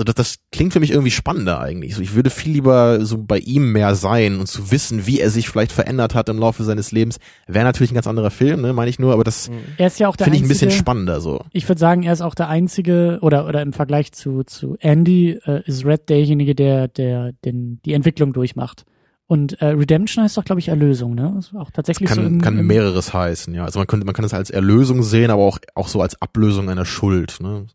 Also 0.00 0.14
das, 0.14 0.14
das 0.14 0.36
klingt 0.50 0.72
für 0.72 0.80
mich 0.80 0.92
irgendwie 0.92 1.10
spannender 1.10 1.60
eigentlich. 1.60 1.94
So, 1.94 2.00
ich 2.00 2.14
würde 2.14 2.30
viel 2.30 2.54
lieber 2.54 3.04
so 3.04 3.22
bei 3.22 3.36
ihm 3.36 3.72
mehr 3.72 3.94
sein 3.94 4.40
und 4.40 4.46
zu 4.46 4.70
wissen, 4.70 5.06
wie 5.06 5.20
er 5.20 5.28
sich 5.28 5.46
vielleicht 5.46 5.72
verändert 5.72 6.14
hat 6.14 6.30
im 6.30 6.38
Laufe 6.38 6.64
seines 6.64 6.90
Lebens. 6.90 7.18
Wäre 7.46 7.66
natürlich 7.66 7.92
ein 7.92 7.96
ganz 7.96 8.06
anderer 8.06 8.30
Film, 8.30 8.62
ne, 8.62 8.72
meine 8.72 8.88
ich 8.88 8.98
nur, 8.98 9.12
aber 9.12 9.24
das 9.24 9.50
Er 9.76 9.88
ist 9.88 10.00
ja 10.00 10.08
auch 10.08 10.16
der 10.16 10.24
finde 10.24 10.38
ich 10.38 10.42
ein 10.42 10.48
bisschen 10.48 10.70
spannender 10.70 11.20
so. 11.20 11.44
Ich 11.52 11.68
würde 11.68 11.78
sagen, 11.78 12.02
er 12.02 12.14
ist 12.14 12.22
auch 12.22 12.34
der 12.34 12.48
einzige 12.48 13.18
oder 13.20 13.46
oder 13.46 13.60
im 13.60 13.74
Vergleich 13.74 14.12
zu 14.12 14.42
zu 14.42 14.78
Andy 14.80 15.38
äh, 15.44 15.62
ist 15.66 15.84
Red 15.84 16.08
derjenige, 16.08 16.54
der 16.54 16.88
der 16.88 17.32
den 17.44 17.82
die 17.84 17.92
Entwicklung 17.92 18.32
durchmacht. 18.32 18.86
Und 19.26 19.60
äh, 19.60 19.66
Redemption 19.66 20.24
heißt 20.24 20.34
doch, 20.38 20.44
glaube 20.44 20.60
ich, 20.60 20.68
Erlösung, 20.68 21.14
ne? 21.14 21.36
Ist 21.38 21.54
auch 21.54 21.70
tatsächlich 21.70 22.08
so 22.08 22.16
Kann, 22.16 22.26
im, 22.26 22.40
kann 22.40 22.66
mehreres 22.66 23.12
heißen, 23.12 23.52
ja. 23.52 23.66
Also 23.66 23.78
man 23.78 23.86
könnte, 23.86 24.06
man 24.06 24.14
kann 24.14 24.22
das 24.22 24.32
als 24.32 24.48
Erlösung 24.48 25.02
sehen, 25.02 25.30
aber 25.30 25.42
auch, 25.42 25.58
auch 25.74 25.88
so 25.88 26.00
als 26.00 26.20
Ablösung 26.22 26.70
einer 26.70 26.86
Schuld, 26.86 27.36
ne. 27.40 27.66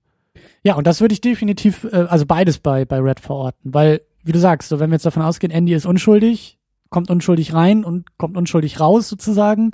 Ja, 0.66 0.74
und 0.74 0.88
das 0.88 0.99
würde 0.99 1.13
ich 1.13 1.22
definitiv, 1.22 1.84
äh, 1.84 2.07
also 2.09 2.26
beides 2.26 2.57
bei, 2.57 2.86
bei 2.86 2.99
Red 2.99 3.20
verorten, 3.20 3.72
weil, 3.72 4.01
wie 4.24 4.32
du 4.32 4.39
sagst, 4.39 4.70
so 4.70 4.80
wenn 4.80 4.89
wir 4.89 4.95
jetzt 4.95 5.05
davon 5.05 5.22
ausgehen, 5.22 5.51
Andy 5.51 5.76
ist 5.76 5.86
unschuldig, 5.86 6.57
kommt 6.89 7.11
unschuldig 7.11 7.53
rein 7.53 7.86
und 7.86 8.18
kommt 8.18 8.36
unschuldig 8.36 8.80
raus 8.80 9.07
sozusagen, 9.07 9.74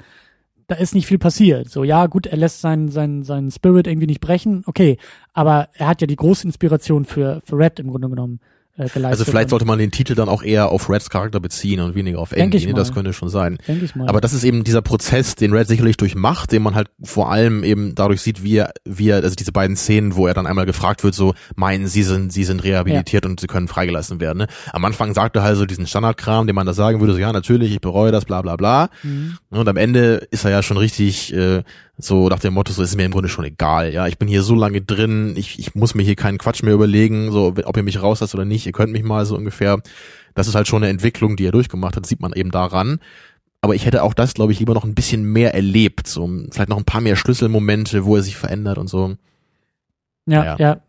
da 0.68 0.76
ist 0.76 0.94
nicht 0.94 1.08
viel 1.08 1.18
passiert. 1.18 1.70
So, 1.70 1.86
ja, 1.86 2.08
gut, 2.08 2.28
er 2.28 2.36
lässt 2.36 2.60
seinen, 2.60 2.90
seinen, 2.90 3.24
seinen 3.24 3.52
Spirit 3.52 3.88
irgendwie 3.88 4.08
nicht 4.08 4.20
brechen, 4.20 4.64
okay, 4.66 4.98
aber 5.32 5.70
er 5.76 5.88
hat 5.88 6.02
ja 6.02 6.08
die 6.08 6.18
große 6.18 6.46
Inspiration 6.46 7.06
für, 7.06 7.42
für 7.46 7.58
Red 7.58 7.80
im 7.80 7.90
Grunde 7.90 8.10
genommen 8.10 8.42
äh, 8.78 8.88
geleistet. 8.88 9.06
Also 9.06 9.26
vielleicht 9.26 9.50
sollte 9.50 9.66
man 9.66 9.80
den 9.80 9.92
Titel 9.92 10.16
dann 10.16 10.30
auch 10.30 10.44
eher 10.44 10.70
auf 10.70 10.90
Reds 10.90 11.10
Charakter 11.10 11.40
beziehen 11.40 11.80
und 11.82 11.96
weniger 11.96 12.20
auf 12.20 12.30
Denk 12.30 12.54
Andy, 12.54 12.68
ne? 12.68 12.74
das 12.74 12.94
könnte 12.94 13.14
schon 13.14 13.30
sein. 13.30 13.58
Denke 13.68 13.86
ich 13.86 13.96
mal. 13.96 14.08
Aber 14.08 14.22
das 14.22 14.34
ist 14.34 14.44
eben 14.44 14.64
dieser 14.64 14.82
Prozess, 14.82 15.36
den 15.36 15.54
Red 15.54 15.68
sicherlich 15.68 15.98
durchmacht, 15.98 16.52
den 16.52 16.62
man 16.62 16.76
halt 16.76 16.90
vor 17.04 17.32
allem 17.32 17.64
eben 17.64 17.96
dadurch 17.96 18.22
sieht, 18.22 18.44
wie 18.44 18.58
er, 18.58 18.72
wie 18.86 19.10
er, 19.10 19.18
also 19.18 19.36
diese 19.36 19.52
beiden 19.52 19.76
Szenen, 19.76 20.16
wo 20.16 20.28
er 20.28 20.34
dann 20.34 20.48
einmal 20.48 20.66
gefragt 20.66 21.04
wird, 21.04 21.16
so, 21.16 21.34
meinen 21.56 21.88
Sie 21.88 22.04
sind, 22.04 22.32
Sie 22.32 22.44
sind 22.44 22.64
rehabilitiert 22.64 23.26
und 23.26 23.40
Sie 23.40 23.48
können 23.48 23.68
freigelassen 23.68 24.20
werden. 24.20 24.40
Ne? 24.40 24.48
Am 24.72 24.86
Anfang 24.86 25.14
sagt 25.14 25.36
er 25.36 25.44
halt 25.44 25.58
so 25.58 25.66
diesen 25.66 25.88
Standardkram, 25.88 26.48
den 26.48 26.56
man 26.56 26.66
da 26.66 26.74
sagen 26.74 27.00
würde, 27.00 27.14
so, 27.14 27.20
ja, 27.20 27.32
natürlich, 27.32 27.72
ich 27.72 27.82
bereue 27.82 28.12
das, 28.12 28.26
bla 28.26 28.42
bla 28.42 28.56
bla. 28.56 28.90
Mhm. 29.04 29.38
Und 29.50 29.68
am 29.68 29.78
Ende 29.78 30.28
ist 30.32 30.46
er 30.46 30.52
ja 30.52 30.64
schon 30.64 30.78
richtig 30.78 31.34
äh, 31.34 31.64
so 32.04 32.30
nach 32.30 32.40
dem 32.40 32.54
Motto, 32.54 32.74
so 32.74 32.84
ist 32.84 32.96
mir 32.96 33.06
im 33.06 33.12
Grunde 33.12 33.30
schon 33.30 33.46
egal. 33.46 33.94
Ja, 33.94 34.08
ich 34.08 34.18
bin 34.18 34.28
hier 34.28 34.44
so 34.44 34.56
lange 34.56 34.82
drin, 34.82 35.34
ich, 35.36 35.60
ich 35.60 35.76
muss 35.76 35.96
mir 35.96 36.04
hier 36.04 36.16
keinen 36.16 36.38
Quatsch 36.38 36.64
mehr 36.64 36.74
überlegen, 36.74 37.32
so 37.32 37.54
ob 37.64 37.78
ihr 37.78 37.84
mich 37.84 38.02
rauslasst 38.02 38.34
oder 38.34 38.46
nicht, 38.46 38.66
ihr 38.66 38.72
könnt 38.72 38.92
mich 38.92 39.04
mal 39.04 39.26
so 39.26 39.36
ungefähr. 39.36 39.82
Das 40.34 40.48
ist 40.48 40.56
halt 40.56 40.68
schon 40.68 40.84
eine 40.84 40.92
Entwicklung, 40.92 41.36
die 41.36 41.46
er 41.46 41.52
durchgemacht 41.52 41.96
hat, 41.96 42.06
sieht 42.06 42.22
man 42.22 42.34
eben 42.34 42.52
daran. 42.52 43.00
Aber 43.62 43.76
ich 43.76 43.86
hätte 43.86 44.02
auch 44.04 44.14
das, 44.14 44.34
glaube 44.34 44.52
ich, 44.52 44.60
lieber 44.60 44.74
noch 44.74 44.86
ein 44.86 44.96
bisschen 44.96 45.24
mehr 45.24 45.54
erlebt, 45.54 46.08
so 46.08 46.28
vielleicht 46.52 46.70
noch 46.70 46.78
ein 46.78 46.86
paar 46.86 47.02
mehr 47.02 47.16
Schlüsselmomente, 47.16 48.06
wo 48.06 48.16
er 48.16 48.24
sich 48.24 48.36
verändert 48.36 48.78
und 48.78 48.88
so. 48.88 49.16
ja, 50.26 50.44
ja. 50.44 50.56
ja, 50.58 50.82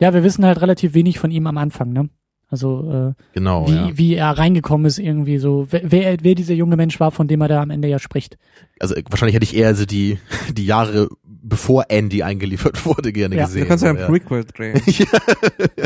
ja. 0.00 0.14
wir 0.14 0.24
wissen 0.24 0.44
halt 0.44 0.60
relativ 0.62 0.94
wenig 0.94 1.18
von 1.18 1.30
ihm 1.30 1.46
am 1.46 1.58
Anfang, 1.58 1.92
ne? 1.92 2.08
Also 2.50 3.14
äh, 3.16 3.22
Genau. 3.34 3.66
wie, 3.68 3.72
ja. 3.74 3.90
wie 3.94 4.14
er 4.14 4.30
reingekommen 4.38 4.86
ist 4.86 4.98
irgendwie 4.98 5.38
so, 5.38 5.66
wer, 5.70 5.80
wer, 5.84 6.16
wer 6.22 6.34
dieser 6.34 6.54
junge 6.54 6.76
Mensch 6.76 7.00
war, 7.00 7.10
von 7.10 7.26
dem 7.28 7.40
er 7.40 7.48
da 7.48 7.62
am 7.62 7.70
Ende 7.70 7.88
ja 7.88 7.98
spricht. 7.98 8.36
Also 8.80 8.94
wahrscheinlich 9.10 9.34
hätte 9.34 9.44
ich 9.44 9.56
eher 9.56 9.74
so 9.74 9.86
die 9.86 10.18
die 10.52 10.66
Jahre 10.66 11.08
bevor 11.46 11.84
Andy 11.90 12.22
eingeliefert 12.22 12.86
wurde 12.86 13.12
gerne 13.12 13.36
Ja. 13.36 13.44
gesehen. 13.44 13.62
Du 13.62 13.68
kannst 13.68 13.84
ja 13.84 13.90
ein 13.90 13.96
Prequel 13.98 14.44
drehen. 14.44 14.80
ja, 14.86 15.04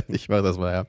ich 0.08 0.28
weiß, 0.28 0.42
das 0.42 0.58
war 0.58 0.72
ja. 0.72 0.84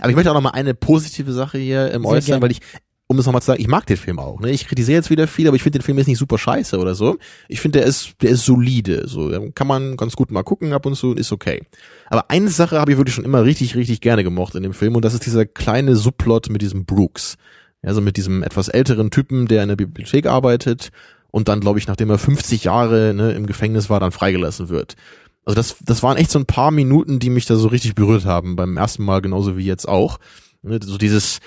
Aber 0.00 0.08
ich 0.10 0.16
möchte 0.16 0.30
auch 0.30 0.34
noch 0.34 0.40
mal 0.42 0.50
eine 0.50 0.72
positive 0.74 1.32
Sache 1.32 1.58
hier 1.58 1.90
im 1.90 2.02
Sehr 2.02 2.10
Äußern, 2.10 2.26
gerne. 2.26 2.42
weil 2.42 2.50
ich, 2.52 2.60
um 3.06 3.18
es 3.18 3.26
nochmal 3.26 3.42
zu 3.42 3.46
sagen, 3.46 3.60
ich 3.60 3.68
mag 3.68 3.86
den 3.86 3.96
Film 3.96 4.18
auch. 4.18 4.40
Ne? 4.40 4.50
Ich 4.50 4.66
kritisiere 4.66 4.96
jetzt 4.96 5.10
wieder 5.10 5.26
viel, 5.26 5.46
aber 5.46 5.56
ich 5.56 5.62
finde 5.62 5.78
den 5.78 5.84
Film 5.84 5.98
jetzt 5.98 6.06
nicht 6.06 6.18
super 6.18 6.38
scheiße 6.38 6.78
oder 6.78 6.94
so. 6.94 7.18
Ich 7.48 7.60
finde, 7.60 7.80
der 7.80 7.88
ist, 7.88 8.14
der 8.22 8.30
ist 8.30 8.44
solide. 8.44 9.06
So 9.06 9.50
kann 9.54 9.66
man 9.66 9.96
ganz 9.96 10.16
gut 10.16 10.30
mal 10.30 10.42
gucken 10.42 10.72
ab 10.72 10.86
und 10.86 10.94
zu, 10.94 11.12
ist 11.12 11.32
okay. 11.32 11.62
Aber 12.08 12.30
eine 12.30 12.48
Sache 12.48 12.80
habe 12.80 12.92
ich 12.92 12.98
wirklich 12.98 13.14
schon 13.14 13.24
immer 13.24 13.44
richtig, 13.44 13.74
richtig 13.74 14.00
gerne 14.00 14.24
gemocht 14.24 14.54
in 14.54 14.62
dem 14.62 14.72
Film 14.72 14.96
und 14.96 15.04
das 15.04 15.14
ist 15.14 15.26
dieser 15.26 15.44
kleine 15.44 15.96
Subplot 15.96 16.48
mit 16.48 16.62
diesem 16.62 16.86
Brooks. 16.86 17.36
Also 17.82 18.00
mit 18.00 18.16
diesem 18.16 18.42
etwas 18.42 18.68
älteren 18.68 19.10
Typen, 19.10 19.46
der 19.46 19.62
in 19.62 19.68
der 19.68 19.76
Bibliothek 19.76 20.24
arbeitet 20.26 20.90
und 21.30 21.48
dann, 21.48 21.60
glaube 21.60 21.78
ich, 21.78 21.86
nachdem 21.86 22.08
er 22.10 22.18
50 22.18 22.64
Jahre 22.64 23.12
ne, 23.12 23.32
im 23.32 23.46
Gefängnis 23.46 23.90
war, 23.90 24.00
dann 24.00 24.12
freigelassen 24.12 24.70
wird. 24.70 24.94
Also 25.44 25.56
das, 25.56 25.76
das 25.84 26.02
waren 26.02 26.16
echt 26.16 26.30
so 26.30 26.38
ein 26.38 26.46
paar 26.46 26.70
Minuten, 26.70 27.18
die 27.18 27.28
mich 27.28 27.44
da 27.44 27.56
so 27.56 27.68
richtig 27.68 27.94
berührt 27.94 28.24
haben, 28.24 28.56
beim 28.56 28.78
ersten 28.78 29.04
Mal 29.04 29.20
genauso 29.20 29.58
wie 29.58 29.66
jetzt 29.66 29.86
auch. 29.86 30.18
Ne, 30.62 30.80
so 30.82 30.96
dieses, 30.96 31.40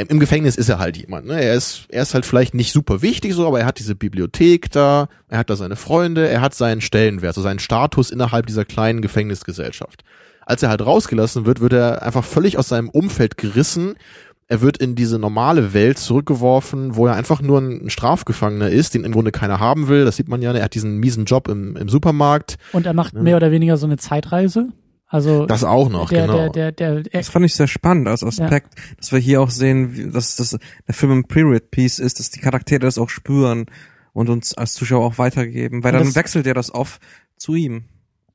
äh, 0.00 0.06
im 0.08 0.20
Gefängnis 0.20 0.56
ist 0.56 0.68
er 0.68 0.78
halt 0.78 0.96
jemand, 0.96 1.26
ne? 1.26 1.40
Er 1.42 1.54
ist, 1.54 1.86
er 1.88 2.02
ist 2.02 2.14
halt 2.14 2.24
vielleicht 2.26 2.54
nicht 2.54 2.72
super 2.72 3.02
wichtig 3.02 3.34
so, 3.34 3.46
aber 3.46 3.60
er 3.60 3.66
hat 3.66 3.78
diese 3.78 3.94
Bibliothek 3.94 4.70
da, 4.70 5.08
er 5.28 5.38
hat 5.38 5.50
da 5.50 5.56
seine 5.56 5.76
Freunde, 5.76 6.28
er 6.28 6.40
hat 6.40 6.54
seinen 6.54 6.80
Stellenwert, 6.80 7.34
so 7.34 7.42
seinen 7.42 7.58
Status 7.58 8.10
innerhalb 8.10 8.46
dieser 8.46 8.64
kleinen 8.64 9.00
Gefängnisgesellschaft. 9.02 10.02
Als 10.44 10.62
er 10.62 10.68
halt 10.68 10.84
rausgelassen 10.84 11.44
wird, 11.44 11.60
wird 11.60 11.72
er 11.72 12.02
einfach 12.02 12.24
völlig 12.24 12.56
aus 12.58 12.68
seinem 12.68 12.88
Umfeld 12.88 13.36
gerissen. 13.36 13.94
Er 14.48 14.60
wird 14.60 14.76
in 14.76 14.94
diese 14.94 15.18
normale 15.18 15.74
Welt 15.74 15.98
zurückgeworfen, 15.98 16.94
wo 16.94 17.08
er 17.08 17.14
einfach 17.14 17.42
nur 17.42 17.58
ein 17.58 17.90
Strafgefangener 17.90 18.70
ist, 18.70 18.94
den 18.94 19.02
im 19.02 19.10
Grunde 19.10 19.32
keiner 19.32 19.58
haben 19.58 19.88
will. 19.88 20.04
Das 20.04 20.14
sieht 20.16 20.28
man 20.28 20.40
ja. 20.42 20.52
Er 20.52 20.62
hat 20.62 20.74
diesen 20.74 20.98
miesen 20.98 21.24
Job 21.24 21.48
im, 21.48 21.76
im 21.76 21.88
Supermarkt. 21.88 22.54
Und 22.72 22.86
er 22.86 22.94
macht 22.94 23.14
Ja. 23.14 23.22
mehr 23.22 23.36
oder 23.36 23.50
weniger 23.50 23.76
so 23.76 23.86
eine 23.86 23.96
Zeitreise. 23.96 24.68
Also 25.08 25.46
Das 25.46 25.62
auch 25.62 25.88
noch, 25.88 26.08
der, 26.10 26.26
genau. 26.26 26.48
der, 26.48 26.72
der, 26.72 26.72
der, 26.72 27.02
der, 27.02 27.20
Das 27.20 27.28
fand 27.28 27.44
ich 27.46 27.54
sehr 27.54 27.68
spannend 27.68 28.08
als 28.08 28.24
Aspekt, 28.24 28.74
dass 28.98 29.12
wir 29.12 29.18
hier 29.20 29.40
auch 29.40 29.50
sehen, 29.50 30.10
dass, 30.12 30.34
dass 30.36 30.50
der 30.86 30.94
Film 30.94 31.12
ein 31.12 31.24
Period-Piece 31.24 32.00
ist, 32.00 32.18
dass 32.18 32.30
die 32.30 32.40
Charaktere 32.40 32.80
das 32.80 32.98
auch 32.98 33.08
spüren 33.08 33.66
und 34.12 34.28
uns 34.30 34.54
als 34.54 34.74
Zuschauer 34.74 35.04
auch 35.04 35.18
weitergeben, 35.18 35.84
weil 35.84 35.92
Und 35.92 35.98
dann 36.00 36.08
das- 36.08 36.16
wechselt 36.16 36.46
er 36.46 36.54
das 36.54 36.74
oft 36.74 37.00
zu 37.36 37.54
ihm. 37.54 37.84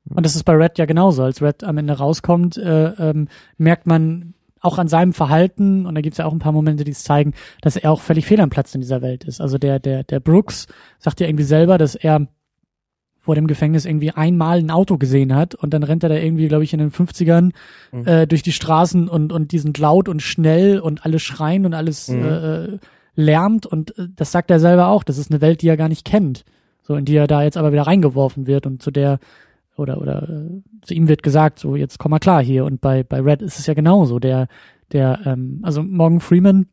Und 0.08 0.24
das 0.26 0.34
ist 0.34 0.44
bei 0.44 0.54
Red 0.54 0.78
ja 0.78 0.86
genauso. 0.86 1.22
Als 1.22 1.42
Red 1.42 1.62
am 1.62 1.78
Ende 1.78 1.92
rauskommt, 1.92 2.56
äh, 2.56 2.86
ähm, 2.88 3.28
merkt 3.58 3.86
man 3.86 4.34
auch 4.60 4.78
an 4.78 4.88
seinem 4.88 5.12
Verhalten, 5.12 5.86
und 5.86 5.94
da 5.94 6.00
gibt's 6.00 6.18
ja 6.18 6.24
auch 6.24 6.32
ein 6.32 6.38
paar 6.38 6.52
Momente, 6.52 6.84
die 6.84 6.90
es 6.92 7.02
zeigen, 7.04 7.34
dass 7.60 7.76
er 7.76 7.90
auch 7.92 8.00
völlig 8.00 8.26
fehl 8.26 8.40
am 8.40 8.50
Platz 8.50 8.74
in 8.74 8.80
dieser 8.80 9.02
Welt 9.02 9.24
ist. 9.24 9.40
Also 9.40 9.58
der, 9.58 9.78
der, 9.78 10.04
der 10.04 10.20
Brooks 10.20 10.66
sagt 10.98 11.20
ja 11.20 11.26
irgendwie 11.28 11.44
selber, 11.44 11.78
dass 11.78 11.94
er 11.96 12.26
vor 13.22 13.34
dem 13.36 13.46
Gefängnis 13.46 13.84
irgendwie 13.86 14.10
einmal 14.10 14.58
ein 14.58 14.70
Auto 14.70 14.98
gesehen 14.98 15.34
hat 15.34 15.54
und 15.54 15.72
dann 15.72 15.82
rennt 15.84 16.02
er 16.02 16.08
da 16.10 16.16
irgendwie, 16.16 16.48
glaube 16.48 16.64
ich, 16.64 16.72
in 16.74 16.80
den 16.80 16.90
50ern 16.90 17.52
Mhm. 17.92 18.06
äh, 18.06 18.26
durch 18.26 18.42
die 18.42 18.52
Straßen 18.52 19.08
und, 19.08 19.32
und 19.32 19.52
die 19.52 19.58
sind 19.60 19.78
laut 19.78 20.08
und 20.08 20.20
schnell 20.22 20.78
und 20.80 21.04
alle 21.06 21.18
schreien 21.20 21.64
und 21.64 21.72
alles 21.74 22.08
Mhm. 22.08 22.24
äh, 22.24 22.78
lärmt 23.14 23.64
und 23.64 23.96
äh, 23.98 24.08
das 24.16 24.32
sagt 24.32 24.50
er 24.50 24.58
selber 24.60 24.88
auch, 24.88 25.04
das 25.04 25.18
ist 25.18 25.30
eine 25.30 25.40
Welt, 25.40 25.62
die 25.62 25.68
er 25.68 25.76
gar 25.76 25.88
nicht 25.88 26.04
kennt, 26.04 26.44
so 26.82 26.96
in 26.96 27.04
die 27.04 27.14
er 27.16 27.26
da 27.28 27.42
jetzt 27.42 27.56
aber 27.56 27.72
wieder 27.72 27.86
reingeworfen 27.86 28.46
wird 28.46 28.66
und 28.66 28.82
zu 28.82 28.90
der 28.90 29.18
oder 29.76 30.00
oder 30.00 30.28
äh, 30.28 30.62
zu 30.82 30.92
ihm 30.94 31.06
wird 31.08 31.22
gesagt, 31.22 31.58
so 31.58 31.76
jetzt 31.76 31.98
komm 31.98 32.10
mal 32.10 32.18
klar 32.18 32.42
hier 32.42 32.64
und 32.64 32.80
bei 32.80 33.04
bei 33.04 33.20
Red 33.20 33.40
ist 33.42 33.58
es 33.58 33.66
ja 33.66 33.74
genauso, 33.74 34.18
der 34.18 34.48
der 34.90 35.20
ähm, 35.24 35.60
also 35.62 35.82
Morgan 35.82 36.20
Freeman 36.20 36.66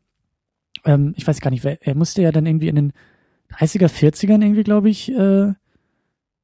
ähm, 0.84 1.14
ich 1.16 1.26
weiß 1.26 1.40
gar 1.40 1.50
nicht, 1.50 1.62
wer, 1.64 1.78
er 1.86 1.94
musste 1.94 2.22
ja 2.22 2.32
dann 2.32 2.46
irgendwie 2.46 2.68
in 2.68 2.76
den 2.76 2.92
30er, 3.58 3.88
40ern 3.88 4.40
irgendwie, 4.42 4.62
glaube 4.62 4.88
ich, 4.88 5.10
äh, 5.12 5.52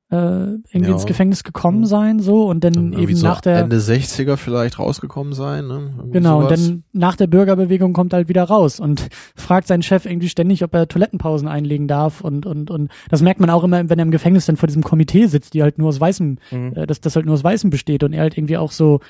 äh, 0.09 0.15
irgendwie 0.17 0.83
Ja. 0.83 0.93
ins 0.93 1.07
Gefängnis 1.07 1.43
gekommen 1.43 1.85
sein, 1.85 2.21
so 2.21 2.47
und 2.49 2.63
dann 2.63 2.73
Dann 2.75 2.85
irgendwie 2.93 3.03
eben 3.13 3.17
so 3.17 3.27
nach 3.27 3.41
der 3.41 3.57
Ende 3.59 3.79
60er 3.79 4.37
vielleicht 4.37 4.79
rausgekommen 4.79 5.33
sein, 5.33 5.67
ne? 5.67 5.91
Irgendwie 5.97 6.13
Genau, 6.13 6.39
und 6.39 6.45
sowas. 6.45 6.61
dann 6.65 6.85
nach 6.93 7.17
der 7.17 7.27
Bürgerbewegung 7.27 7.93
kommt 7.93 8.13
er 8.13 8.19
halt 8.19 8.29
wieder 8.29 8.45
raus 8.45 8.79
und 8.79 9.09
fragt 9.35 9.67
seinen 9.67 9.83
Chef 9.83 10.07
irgendwie 10.07 10.29
ständig, 10.29 10.63
ob 10.63 10.73
er 10.75 10.87
Toilettenpausen 10.87 11.49
einlegen 11.49 11.89
darf 11.89 12.21
und 12.21 12.47
und 12.47 12.71
und 12.71 12.93
das 13.11 13.21
merkt 13.21 13.41
man 13.41 13.51
auch 13.51 13.65
immer, 13.65 13.89
wenn 13.91 13.99
er 13.99 14.05
im 14.05 14.13
Gefängnis 14.13 14.47
dann 14.47 14.57
vor 14.57 14.69
diesem 14.69 14.85
Komitee 14.85 15.27
sitzt, 15.27 15.55
die 15.55 15.63
halt 15.65 15.77
nur 15.79 15.89
aus 15.89 16.01
weißem, 16.01 16.39
Mhm. 16.53 16.73
äh, 16.77 16.87
das 16.87 17.01
das 17.01 17.17
halt 17.17 17.27
nur 17.27 17.35
aus 17.35 17.43
weißem 17.43 17.71
besteht 17.71 18.05
und 18.05 18.13
er 18.13 18.21
halt 18.21 18.39
irgendwie 18.39 18.59
auch 18.59 18.71
so, 18.71 19.01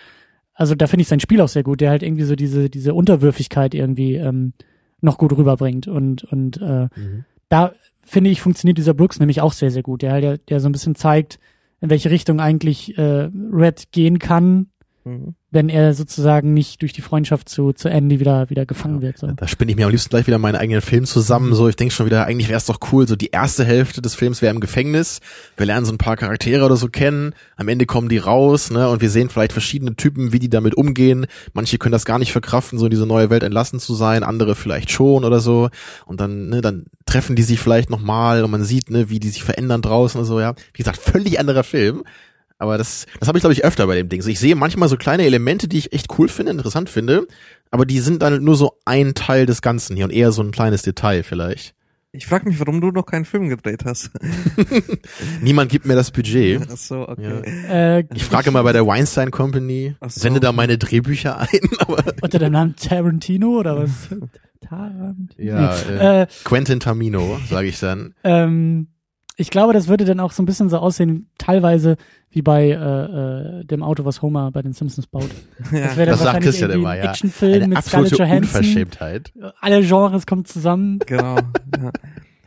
also 0.55 0.75
da 0.75 0.87
finde 0.87 1.03
ich 1.03 1.09
sein 1.09 1.21
Spiel 1.21 1.43
auch 1.43 1.49
sehr 1.49 1.63
gut, 1.63 1.83
der 1.83 1.91
halt 1.91 2.03
irgendwie 2.03 2.25
so 2.25 2.37
diese 2.37 2.71
diese 2.71 2.95
Unterwürfigkeit 2.95 3.75
irgendwie 3.75 4.15
ähm, 4.15 4.55
noch 5.03 5.19
gut 5.19 5.37
rüberbringt 5.37 5.89
und 5.89 6.25
und 6.25 6.57
äh, 6.63 6.85
Mhm. 6.97 7.25
da 7.51 7.73
finde 8.07 8.31
ich 8.31 8.41
funktioniert 8.41 8.79
dieser 8.79 8.95
Brooks 8.95 9.21
nämlich 9.21 9.43
auch 9.43 9.53
sehr 9.53 9.71
sehr 9.71 9.83
gut, 9.83 10.01
der 10.01 10.21
der, 10.21 10.39
der 10.39 10.61
so 10.61 10.69
ein 10.69 10.73
bisschen 10.73 10.95
zeigt, 10.95 11.39
in 11.83 11.91
welche 11.91 12.11
Richtung 12.11 12.41
eigentlich 12.41 12.97
äh, 12.97 13.29
Red 13.53 13.93
gehen 13.93 14.19
kann, 14.19 14.69
Mhm. 15.07 15.37
Wenn 15.57 15.71
er 15.71 15.95
sozusagen 15.95 16.53
nicht 16.53 16.83
durch 16.83 16.93
die 16.93 17.01
Freundschaft 17.01 17.49
zu, 17.49 17.73
zu 17.73 17.89
Andy 17.89 18.21
wieder, 18.21 18.51
wieder 18.51 18.67
gefangen 18.67 19.01
wird. 19.01 19.17
So. 19.17 19.27
Da 19.29 19.49
spinne 19.49 19.71
ich 19.71 19.77
mir 19.77 19.87
am 19.87 19.91
liebsten 19.91 20.11
gleich 20.11 20.27
wieder 20.27 20.37
meinen 20.37 20.55
eigenen 20.55 20.83
Film 20.83 21.07
zusammen. 21.07 21.55
So, 21.55 21.67
ich 21.67 21.77
denke 21.77 21.95
schon 21.95 22.05
wieder, 22.05 22.27
eigentlich 22.27 22.49
wäre 22.49 22.59
es 22.59 22.67
doch 22.67 22.79
cool. 22.93 23.09
So 23.09 23.17
die 23.17 23.31
erste 23.31 23.65
Hälfte 23.65 24.03
des 24.03 24.15
Films 24.15 24.43
wäre 24.43 24.55
im 24.55 24.61
Gefängnis. 24.61 25.21
Wir 25.57 25.65
lernen 25.65 25.87
so 25.87 25.93
ein 25.93 25.99
paar 25.99 26.17
Charaktere 26.17 26.63
oder 26.67 26.77
so 26.77 26.89
kennen. 26.89 27.35
Am 27.57 27.69
Ende 27.69 27.87
kommen 27.87 28.11
die 28.11 28.19
raus, 28.19 28.71
ne? 28.71 28.87
Und 28.91 29.01
wir 29.01 29.09
sehen 29.09 29.31
vielleicht 29.31 29.53
verschiedene 29.53 29.97
Typen, 29.97 30.35
wie 30.35 30.39
die 30.39 30.51
damit 30.51 30.77
umgehen. 30.77 31.27
Manche 31.55 31.79
können 31.79 31.93
das 31.93 32.05
gar 32.05 32.19
nicht 32.19 32.33
verkraften, 32.33 32.79
so 32.79 32.85
in 32.85 32.91
diese 32.91 33.07
neue 33.07 33.31
Welt 33.31 33.43
entlassen 33.43 33.81
zu 33.81 33.95
sein. 33.95 34.25
Andere 34.25 34.57
vielleicht 34.57 34.91
schon 34.91 35.25
oder 35.25 35.41
so. 35.41 35.71
Und 36.05 36.21
dann, 36.21 36.51
ne, 36.51 36.61
dann 36.61 36.85
treffen 37.07 37.35
die 37.35 37.43
sich 37.43 37.61
vielleicht 37.61 37.89
nochmal 37.89 38.45
und 38.45 38.51
man 38.51 38.63
sieht, 38.63 38.91
ne, 38.91 39.09
wie 39.09 39.21
die 39.21 39.31
sich 39.31 39.43
verändern 39.43 39.81
draußen 39.81 40.21
und 40.21 40.27
so, 40.27 40.39
ja. 40.39 40.55
Wie 40.75 40.83
gesagt, 40.83 40.99
völlig 40.99 41.41
anderer 41.41 41.65
Film. 41.65 42.03
Aber 42.59 42.79
das, 42.79 43.07
das 43.21 43.29
habe 43.29 43.37
ich, 43.39 43.43
glaube 43.43 43.53
ich, 43.53 43.65
öfter 43.65 43.87
bei 43.87 43.97
dem 43.97 44.09
Ding. 44.09 44.23
So, 44.23 44.31
ich 44.31 44.41
sehe 44.41 44.55
manchmal 44.57 44.89
so 44.89 44.97
kleine 44.97 45.25
Elemente, 45.25 45.69
die 45.69 45.79
ich 45.79 45.93
echt 45.93 46.19
cool 46.19 46.29
finde, 46.29 46.53
interessant 46.53 46.89
finde, 46.89 47.27
aber 47.71 47.85
die 47.85 48.01
sind 48.01 48.23
dann 48.23 48.43
nur 48.43 48.57
so 48.57 48.79
ein 48.87 49.15
Teil 49.15 49.45
des 49.47 49.61
Ganzen 49.63 49.95
hier 49.97 50.07
und 50.07 50.11
eher 50.13 50.33
so 50.33 50.43
ein 50.43 50.53
kleines 50.53 50.83
Detail 50.83 51.23
vielleicht. 51.23 51.75
Ich 52.13 52.27
frage 52.27 52.49
mich, 52.49 52.59
warum 52.59 52.81
du 52.81 52.91
noch 52.93 53.05
keinen 53.05 53.27
Film 53.27 53.51
gedreht 53.51 53.83
hast. 53.85 54.11
Niemand 55.43 55.71
gibt 55.71 55.85
mir 55.87 55.95
das 55.95 56.11
Budget. 56.11 56.63
Ach 56.73 56.77
so, 56.77 57.07
okay. 57.07 57.43
Äh, 57.69 58.05
Ich 58.15 58.25
frage 58.25 58.51
mal 58.51 58.63
bei 58.63 58.73
der 58.73 58.87
Weinstein 58.87 59.31
Company, 59.31 59.95
so. 60.01 60.09
sende 60.21 60.41
da 60.41 60.53
meine 60.53 60.79
Drehbücher 60.79 61.39
ein, 61.39 61.61
aber 61.79 62.03
unter 62.23 62.39
dem 62.39 62.53
Namen 62.53 62.75
Tarantino 62.77 63.59
oder 63.59 63.83
was? 63.83 63.91
Tarantino. 64.67 65.27
ja, 65.39 65.77
Nee. 65.89 65.95
äh, 65.97 66.23
Äh, 66.23 66.27
Quentin 66.45 66.81
Tamino, 66.81 67.39
sage 67.51 67.69
ich 67.69 67.79
dann. 67.81 68.15
ähm, 68.25 68.89
ich 69.37 69.51
glaube, 69.51 69.75
das 69.75 69.87
würde 69.89 70.05
dann 70.05 70.19
auch 70.19 70.33
so 70.33 70.43
ein 70.43 70.47
bisschen 70.47 70.69
so 70.71 70.79
aussehen, 70.79 71.29
teilweise 71.39 71.97
wie 72.31 72.43
bei 72.43 72.71
äh, 72.71 72.73
äh, 73.61 73.65
dem 73.65 73.83
Auto, 73.83 74.05
was 74.05 74.23
Homer 74.23 74.51
bei 74.51 74.63
den 74.63 74.73
Simpsons 74.73 75.07
baut. 75.07 75.29
Ja. 75.73 75.81
Das 75.87 75.97
wäre 75.97 76.07
dann 76.07 76.07
Das 76.07 76.19
sagt 76.21 76.25
wahrscheinlich 76.27 76.45
Christian 76.45 76.71
immer, 76.71 76.91
ein 76.91 77.03
ja. 77.03 77.11
Actionfilm 77.11 77.55
Eine 77.55 77.69
mit 77.69 77.85
Scarlett 77.85 78.13
absolute 78.13 78.31
Johansson. 78.31 78.61
Unverschämtheit. 78.61 79.33
Alle 79.61 79.83
Genres 79.83 80.27
kommen 80.27 80.45
zusammen. 80.45 80.99
Genau. 81.07 81.37
Ja. 81.37 81.93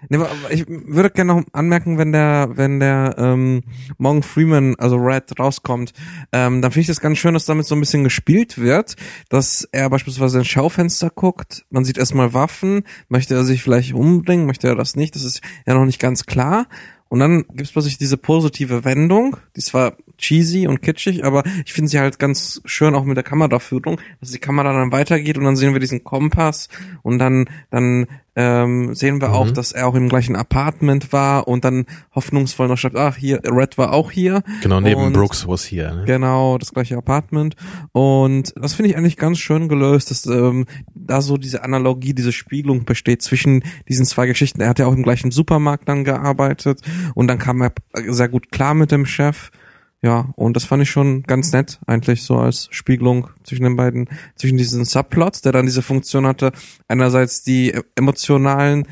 Nee, 0.10 0.18
ich 0.50 0.66
würde 0.68 1.12
gerne 1.12 1.36
noch 1.36 1.44
anmerken, 1.54 2.00
wenn 2.00 2.12
der, 2.12 2.50
wenn 2.56 2.80
der 2.80 3.16
ähm, 3.20 3.62
Morgan 4.00 4.24
Freeman, 4.24 4.76
also 4.80 4.96
Red, 4.98 5.40
rauskommt, 5.40 5.94
ähm, 6.32 6.64
dann 6.64 6.72
finde 6.72 6.82
ich 6.82 6.88
das 6.88 7.00
ganz 7.00 7.20
schön, 7.20 7.36
dass 7.36 7.46
damit 7.46 7.68
so 7.68 7.76
ein 7.76 7.80
bisschen 7.80 8.04
gespielt 8.04 8.58
wird, 8.58 8.96
dass 9.30 9.68
er 9.72 9.88
beispielsweise 9.92 10.40
ins 10.40 10.48
Schaufenster 10.48 11.12
guckt, 11.12 11.64
man 11.70 11.86
sieht 11.86 12.00
erstmal 12.00 12.34
Waffen, 12.34 12.84
möchte 13.08 13.36
er 13.36 13.44
sich 13.44 13.62
vielleicht 13.62 13.94
umbringen, 13.94 14.48
möchte 14.48 14.68
er 14.68 14.76
das 14.76 14.96
nicht, 14.96 15.14
das 15.14 15.24
ist 15.24 15.42
ja 15.68 15.76
noch 15.76 15.86
nicht 15.86 16.00
ganz 16.00 16.26
klar. 16.26 16.66
Und 17.10 17.20
dann 17.20 17.44
gibt 17.44 17.62
es 17.62 17.72
plötzlich 17.72 17.98
diese 17.98 18.18
positive 18.18 18.86
Wendung, 18.86 19.38
die 19.56 19.62
zwar 19.62 19.96
cheesy 20.20 20.68
und 20.68 20.82
kitschig, 20.82 21.24
aber 21.26 21.44
ich 21.66 21.74
finde 21.74 21.90
sie 21.90 22.00
halt 22.00 22.20
ganz 22.20 22.62
schön 22.66 22.94
auch 22.96 23.06
mit 23.06 23.18
der 23.18 23.24
Kameraführung, 23.24 24.00
dass 24.20 24.32
die 24.32 24.40
Kamera 24.40 24.72
dann 24.74 24.92
weitergeht 24.92 25.38
und 25.38 25.46
dann 25.46 25.56
sehen 25.56 25.74
wir 25.74 25.80
diesen 25.80 26.04
Kompass 26.04 26.70
und 27.02 27.18
dann, 27.20 27.46
dann 27.72 28.06
ähm, 28.36 28.94
sehen 28.96 29.20
wir 29.22 29.30
Mhm. 29.30 29.34
auch, 29.34 29.52
dass 29.52 29.72
er 29.74 29.88
auch 29.88 29.96
im 29.96 30.08
gleichen 30.08 30.36
Apartment 30.36 31.12
war 31.12 31.48
und 31.48 31.66
dann 31.66 31.86
hoffnungsvoll 32.16 32.68
noch 32.70 32.78
schreibt, 32.78 32.96
ach 32.96 33.18
hier, 33.18 33.42
Red 33.44 33.78
war 33.78 33.92
auch 33.92 34.12
hier. 34.12 34.44
Genau, 34.62 34.80
neben 34.80 35.02
Und- 35.02 35.14
Brooks 35.14 35.46
was 35.48 35.66
hier. 35.66 35.94
Ne? 35.94 36.04
Genau, 36.06 36.58
das 36.58 36.72
gleiche 36.72 36.96
Apartment. 36.98 37.56
Und 37.92 38.54
das 38.56 38.74
finde 38.76 38.92
ich 38.92 38.98
eigentlich 38.98 39.18
ganz 39.18 39.40
schön 39.40 39.68
gelöst, 39.68 40.12
dass 40.12 40.26
ähm, 40.26 40.66
da 40.96 41.22
so 41.22 41.38
diese 41.38 41.64
Analogie, 41.64 42.14
diese 42.14 42.32
Spiegelung 42.32 42.86
besteht 42.86 43.22
zwischen 43.22 43.64
diesen 43.90 44.06
zwei 44.06 44.28
Geschichten. 44.28 44.62
Er 44.62 44.70
hat 44.70 44.80
ja 44.80 44.86
auch 44.86 44.94
im 44.94 45.04
gleichen 45.04 45.32
Supermarkt 45.32 45.90
dann 45.90 46.04
gearbeitet 46.04 46.82
und 47.16 47.28
dann 47.28 47.40
kam 47.40 47.62
er 47.62 47.74
sehr 48.08 48.30
gut 48.30 48.52
klar 48.52 48.74
mit 48.74 48.92
dem 48.92 49.06
Chef. 49.06 49.50
Ja, 50.02 50.30
und 50.36 50.56
das 50.56 50.64
fand 50.64 50.82
ich 50.84 50.90
schon 50.90 51.24
ganz 51.24 51.52
nett, 51.52 51.80
eigentlich 51.86 52.24
so 52.24 52.38
als 52.38 52.70
Spiegelung 52.72 53.28
zwischen 53.44 53.64
den 53.64 53.76
beiden, 53.76 54.08
zwischen 54.36 54.58
diesen 54.58 54.86
Subplots, 54.86 55.42
der 55.42 55.52
dann 55.52 55.66
diese 55.66 55.82
Funktion 55.82 56.26
hatte, 56.26 56.54
einerseits 56.88 57.44
die 57.44 57.74
äh, 57.74 57.84
emotionalen 57.96 58.88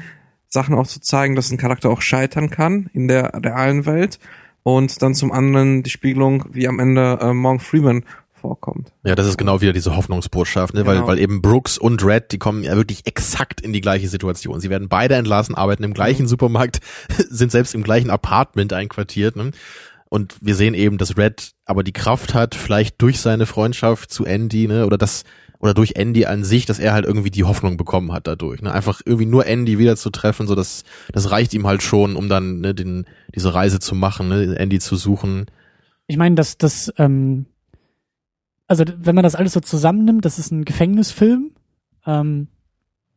Sachen 0.49 0.75
auch 0.75 0.87
zu 0.87 0.99
zeigen, 0.99 1.35
dass 1.35 1.49
ein 1.51 1.57
Charakter 1.57 1.89
auch 1.89 2.01
scheitern 2.01 2.49
kann 2.49 2.89
in 2.93 3.07
der 3.07 3.31
realen 3.41 3.85
Welt 3.85 4.19
und 4.63 5.01
dann 5.01 5.15
zum 5.15 5.31
anderen 5.31 5.83
die 5.83 5.89
Spiegelung, 5.89 6.45
wie 6.51 6.67
am 6.67 6.79
Ende 6.79 7.19
äh, 7.21 7.33
Morgan 7.33 7.59
Freeman 7.59 8.03
vorkommt. 8.33 8.91
Ja, 9.03 9.15
das 9.15 9.27
ist 9.27 9.37
genau 9.37 9.61
wieder 9.61 9.73
diese 9.73 9.95
Hoffnungsbotschaft, 9.95 10.73
ne? 10.73 10.85
weil, 10.85 10.95
Genau. 10.97 11.07
weil 11.07 11.19
eben 11.19 11.41
Brooks 11.41 11.77
und 11.77 12.03
Red, 12.05 12.31
die 12.31 12.37
kommen 12.37 12.63
ja 12.63 12.75
wirklich 12.75 13.07
exakt 13.07 13.61
in 13.61 13.73
die 13.73 13.81
gleiche 13.81 14.07
Situation. 14.07 14.59
Sie 14.59 14.69
werden 14.69 14.89
beide 14.89 15.15
entlassen, 15.15 15.55
arbeiten 15.55 15.83
im 15.83 15.93
gleichen 15.93 16.23
Mhm. 16.23 16.27
Supermarkt, 16.27 16.79
sind 17.29 17.51
selbst 17.51 17.73
im 17.75 17.81
gleichen 17.83 18.09
Apartment 18.09 18.73
einquartiert. 18.73 19.35
Ne? 19.35 19.51
Und 20.09 20.37
wir 20.41 20.55
sehen 20.55 20.73
eben, 20.73 20.97
dass 20.97 21.17
Red 21.17 21.51
aber 21.65 21.83
die 21.83 21.93
Kraft 21.93 22.33
hat, 22.33 22.55
vielleicht 22.55 23.01
durch 23.01 23.19
seine 23.19 23.45
Freundschaft 23.45 24.11
zu 24.11 24.25
Andy, 24.25 24.67
ne, 24.67 24.85
oder 24.85 24.97
das, 24.97 25.23
oder 25.59 25.73
durch 25.73 25.93
Andy 25.95 26.25
an 26.25 26.43
sich, 26.43 26.65
dass 26.65 26.79
er 26.79 26.93
halt 26.93 27.05
irgendwie 27.05 27.31
die 27.31 27.43
Hoffnung 27.43 27.77
bekommen 27.77 28.11
hat 28.13 28.27
dadurch. 28.27 28.61
Ne? 28.61 28.71
Einfach 28.71 29.01
irgendwie 29.05 29.25
nur 29.25 29.45
Andy 29.45 29.79
wieder 29.79 29.97
zu 29.97 30.09
treffen, 30.09 30.47
so 30.47 30.55
das, 30.55 30.83
das 31.11 31.31
reicht 31.31 31.53
ihm 31.53 31.67
halt 31.67 31.83
schon, 31.83 32.15
um 32.15 32.29
dann 32.29 32.61
ne, 32.61 32.73
den, 32.73 33.05
diese 33.35 33.53
Reise 33.53 33.79
zu 33.79 33.95
machen, 33.95 34.29
ne, 34.29 34.55
Andy 34.57 34.79
zu 34.79 34.95
suchen. 34.95 35.45
Ich 36.07 36.17
meine, 36.17 36.35
dass 36.35 36.57
das, 36.57 36.93
ähm, 36.97 37.47
also 38.67 38.85
wenn 38.97 39.15
man 39.15 39.23
das 39.23 39.35
alles 39.35 39.53
so 39.53 39.59
zusammennimmt, 39.59 40.23
das 40.25 40.39
ist 40.39 40.51
ein 40.51 40.63
Gefängnisfilm. 40.63 41.51
Ähm, 42.05 42.47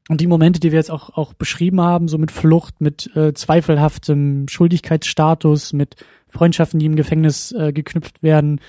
und 0.08 0.20
die 0.20 0.26
Momente, 0.26 0.58
die 0.58 0.72
wir 0.72 0.78
jetzt 0.78 0.90
auch, 0.90 1.10
auch 1.10 1.34
beschrieben 1.34 1.80
haben, 1.80 2.08
so 2.08 2.18
mit 2.18 2.32
Flucht, 2.32 2.80
mit 2.80 3.14
äh, 3.14 3.32
zweifelhaftem 3.32 4.48
Schuldigkeitsstatus, 4.48 5.72
mit 5.72 5.94
Freundschaften, 6.30 6.78
die 6.78 6.86
im 6.86 6.96
Gefängnis 6.96 7.52
äh, 7.52 7.72
geknüpft 7.72 8.22
werden, 8.22 8.60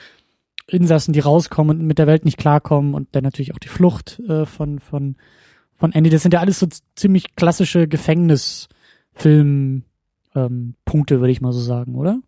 Insassen, 0.68 1.14
die 1.14 1.20
rauskommen 1.20 1.80
und 1.80 1.86
mit 1.88 1.98
der 1.98 2.08
Welt 2.08 2.26
nicht 2.26 2.38
klarkommen 2.38 2.94
und 2.94 3.10
dann 3.12 3.24
natürlich 3.24 3.54
auch 3.54 3.60
die 3.60 3.68
Flucht 3.68 4.20
äh, 4.28 4.46
von, 4.46 4.80
von, 4.80 5.16
von 5.76 5.92
Andy. 5.92 6.10
Das 6.10 6.22
sind 6.22 6.34
ja 6.34 6.40
alles 6.40 6.60
so 6.60 6.68
ziemlich 6.96 7.36
klassische 7.36 7.88
Gefängnisfilm 7.88 9.84
ähm, 10.36 10.76
Punkte, 10.86 11.20
würde 11.20 11.32
ich 11.32 11.42
mal 11.42 11.52
so 11.52 11.60
sagen, 11.60 11.96
oder? 11.96 12.20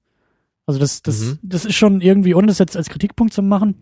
Also 0.66 0.80
das, 0.80 1.02
das, 1.02 1.22
Mhm. 1.22 1.40
das 1.42 1.66
ist 1.66 1.76
schon 1.76 2.02
irgendwie, 2.02 2.36
ohne 2.36 2.48
das 2.48 2.60
jetzt 2.60 2.78
als 2.78 2.90
Kritikpunkt 2.90 3.34
zu 3.34 3.42
machen, 3.42 3.76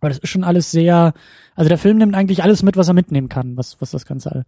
aber 0.00 0.08
das 0.10 0.18
ist 0.18 0.30
schon 0.30 0.44
alles 0.44 0.70
sehr, 0.70 1.12
also 1.54 1.68
der 1.68 1.78
Film 1.78 1.98
nimmt 1.98 2.14
eigentlich 2.14 2.42
alles 2.42 2.62
mit, 2.62 2.76
was 2.76 2.88
er 2.88 2.94
mitnehmen 2.94 3.28
kann, 3.28 3.56
was, 3.56 3.80
was 3.80 3.90
das 3.90 4.06
Ganze, 4.06 4.44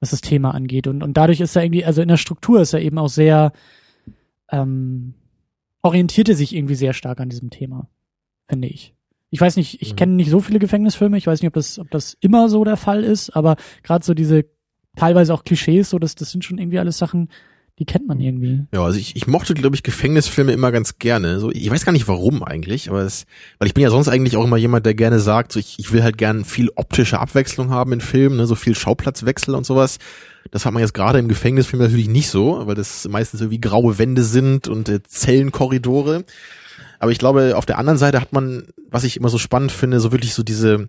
was 0.00 0.10
das 0.10 0.20
Thema 0.20 0.52
angeht. 0.54 0.86
Und, 0.86 1.02
und 1.02 1.16
dadurch 1.16 1.40
ist 1.40 1.56
er 1.56 1.64
irgendwie, 1.64 1.84
also 1.84 2.02
in 2.02 2.08
der 2.08 2.16
Struktur 2.18 2.60
ist 2.60 2.74
er 2.74 2.80
eben 2.80 2.98
auch 2.98 3.08
sehr, 3.08 3.52
ähm, 4.50 5.14
orientierte 5.84 6.34
sich 6.34 6.54
irgendwie 6.54 6.74
sehr 6.74 6.92
stark 6.94 7.20
an 7.20 7.28
diesem 7.28 7.50
Thema, 7.50 7.88
finde 8.48 8.68
ich. 8.68 8.94
Ich 9.30 9.40
weiß 9.40 9.56
nicht, 9.56 9.82
ich 9.82 9.92
Mhm. 9.92 9.96
kenne 9.96 10.12
nicht 10.14 10.30
so 10.30 10.40
viele 10.40 10.58
Gefängnisfilme, 10.58 11.16
ich 11.16 11.26
weiß 11.26 11.40
nicht, 11.40 11.48
ob 11.48 11.54
das, 11.54 11.78
ob 11.78 11.90
das 11.90 12.16
immer 12.20 12.48
so 12.48 12.64
der 12.64 12.76
Fall 12.76 13.04
ist, 13.04 13.30
aber 13.30 13.56
gerade 13.82 14.04
so 14.04 14.14
diese 14.14 14.44
teilweise 14.96 15.34
auch 15.34 15.44
Klischees, 15.44 15.90
so 15.90 15.98
das, 15.98 16.14
das 16.14 16.30
sind 16.30 16.44
schon 16.44 16.58
irgendwie 16.58 16.78
alles 16.78 16.98
Sachen, 16.98 17.28
Die 17.80 17.86
kennt 17.86 18.06
man 18.06 18.20
irgendwie. 18.20 18.66
Ja, 18.72 18.84
also 18.84 19.00
ich, 19.00 19.16
ich 19.16 19.26
mochte, 19.26 19.52
glaube 19.52 19.74
ich, 19.74 19.82
Gefängnisfilme 19.82 20.52
immer 20.52 20.70
ganz 20.70 21.00
gerne. 21.00 21.40
So, 21.40 21.50
ich 21.50 21.68
weiß 21.68 21.84
gar 21.84 21.90
nicht 21.90 22.06
warum 22.06 22.44
eigentlich, 22.44 22.88
aber 22.88 23.00
es, 23.02 23.26
weil 23.58 23.66
ich 23.66 23.74
bin 23.74 23.82
ja 23.82 23.90
sonst 23.90 24.06
eigentlich 24.08 24.36
auch 24.36 24.44
immer 24.44 24.56
jemand, 24.56 24.86
der 24.86 24.94
gerne 24.94 25.18
sagt, 25.18 25.50
so 25.50 25.58
ich, 25.58 25.80
ich 25.80 25.92
will 25.92 26.04
halt 26.04 26.16
gern 26.16 26.44
viel 26.44 26.70
optische 26.76 27.18
Abwechslung 27.18 27.70
haben 27.70 27.92
in 27.92 28.00
Filmen, 28.00 28.36
ne, 28.36 28.46
so 28.46 28.54
viel 28.54 28.76
Schauplatzwechsel 28.76 29.56
und 29.56 29.66
sowas. 29.66 29.98
Das 30.50 30.66
hat 30.66 30.72
man 30.72 30.82
jetzt 30.82 30.94
gerade 30.94 31.18
im 31.18 31.28
Gefängnisfilm 31.28 31.82
natürlich 31.82 32.08
nicht 32.08 32.28
so, 32.28 32.66
weil 32.66 32.74
das 32.74 33.08
meistens 33.08 33.40
irgendwie 33.40 33.60
graue 33.60 33.98
Wände 33.98 34.22
sind 34.22 34.68
und 34.68 34.88
äh, 34.88 35.02
Zellenkorridore. 35.02 36.24
Aber 36.98 37.12
ich 37.12 37.18
glaube, 37.18 37.56
auf 37.56 37.66
der 37.66 37.78
anderen 37.78 37.98
Seite 37.98 38.20
hat 38.20 38.32
man, 38.32 38.68
was 38.90 39.04
ich 39.04 39.16
immer 39.16 39.28
so 39.28 39.38
spannend 39.38 39.72
finde, 39.72 40.00
so 40.00 40.12
wirklich 40.12 40.34
so 40.34 40.42
diese 40.42 40.88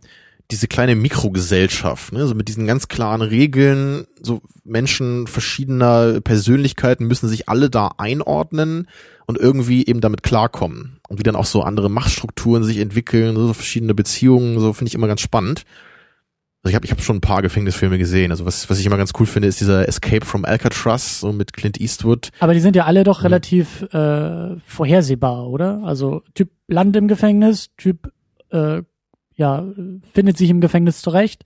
diese 0.51 0.67
kleine 0.67 0.95
Mikrogesellschaft, 0.95 2.13
ne, 2.13 2.27
so 2.27 2.35
mit 2.35 2.47
diesen 2.47 2.67
ganz 2.67 2.87
klaren 2.87 3.21
Regeln, 3.21 4.05
so 4.21 4.41
Menschen 4.63 5.25
verschiedener 5.27 6.21
Persönlichkeiten 6.21 7.07
müssen 7.07 7.27
sich 7.27 7.49
alle 7.49 7.69
da 7.69 7.91
einordnen 7.97 8.87
und 9.25 9.39
irgendwie 9.39 9.85
eben 9.85 10.01
damit 10.01 10.21
klarkommen. 10.21 10.99
Und 11.09 11.19
wie 11.19 11.23
dann 11.23 11.35
auch 11.35 11.45
so 11.45 11.63
andere 11.63 11.89
Machtstrukturen 11.89 12.63
sich 12.63 12.77
entwickeln, 12.77 13.35
so 13.35 13.53
verschiedene 13.53 13.95
Beziehungen, 13.95 14.59
so 14.59 14.73
finde 14.73 14.89
ich 14.89 14.95
immer 14.95 15.07
ganz 15.07 15.21
spannend. 15.21 15.65
Also 16.65 16.71
ich 16.71 16.75
habe 16.77 16.85
ich 16.87 16.91
hab 16.91 16.99
schon 16.99 17.17
ein 17.17 17.21
paar 17.21 17.43
Gefängnisfilme 17.43 17.99
gesehen. 17.99 18.31
Also 18.31 18.43
was, 18.43 18.67
was 18.71 18.79
ich 18.79 18.87
immer 18.87 18.97
ganz 18.97 19.11
cool 19.19 19.27
finde, 19.27 19.47
ist 19.47 19.61
dieser 19.61 19.87
Escape 19.87 20.25
from 20.25 20.45
Alcatraz, 20.45 21.19
so 21.19 21.31
mit 21.31 21.53
Clint 21.53 21.79
Eastwood. 21.79 22.31
Aber 22.39 22.55
die 22.55 22.59
sind 22.59 22.75
ja 22.75 22.85
alle 22.85 23.03
doch 23.03 23.23
relativ 23.23 23.83
äh, 23.93 24.55
vorhersehbar, 24.65 25.47
oder? 25.47 25.83
Also 25.83 26.23
Typ 26.33 26.49
Land 26.67 26.95
im 26.95 27.07
Gefängnis, 27.07 27.69
Typ 27.77 28.11
äh, 28.49 28.81
ja, 29.35 29.63
findet 30.15 30.37
sich 30.37 30.49
im 30.49 30.59
Gefängnis 30.59 31.01
zurecht. 31.01 31.43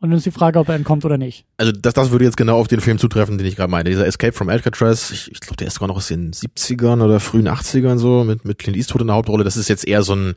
Und 0.00 0.10
dann 0.10 0.18
ist 0.18 0.26
die 0.26 0.32
Frage, 0.32 0.58
ob 0.58 0.68
er 0.68 0.74
entkommt 0.74 1.04
oder 1.04 1.16
nicht. 1.16 1.46
Also 1.58 1.70
das, 1.70 1.94
das 1.94 2.10
würde 2.10 2.24
jetzt 2.24 2.36
genau 2.36 2.58
auf 2.58 2.66
den 2.66 2.80
Film 2.80 2.98
zutreffen, 2.98 3.38
den 3.38 3.46
ich 3.46 3.54
gerade 3.54 3.70
meine. 3.70 3.88
Dieser 3.88 4.04
Escape 4.04 4.32
from 4.32 4.48
Alcatraz, 4.48 5.12
ich, 5.12 5.30
ich 5.30 5.38
glaube, 5.38 5.58
der 5.58 5.68
ist 5.68 5.74
sogar 5.74 5.86
noch 5.86 5.96
aus 5.96 6.08
den 6.08 6.32
70ern 6.32 7.04
oder 7.04 7.20
frühen 7.20 7.48
80ern 7.48 7.98
so, 7.98 8.24
mit, 8.24 8.44
mit 8.44 8.58
Clint 8.58 8.76
Eastwood 8.76 9.02
in 9.02 9.06
der 9.06 9.16
Hauptrolle. 9.16 9.44
Das 9.44 9.56
ist 9.56 9.68
jetzt 9.68 9.86
eher 9.86 10.02
so 10.02 10.16
ein, 10.16 10.34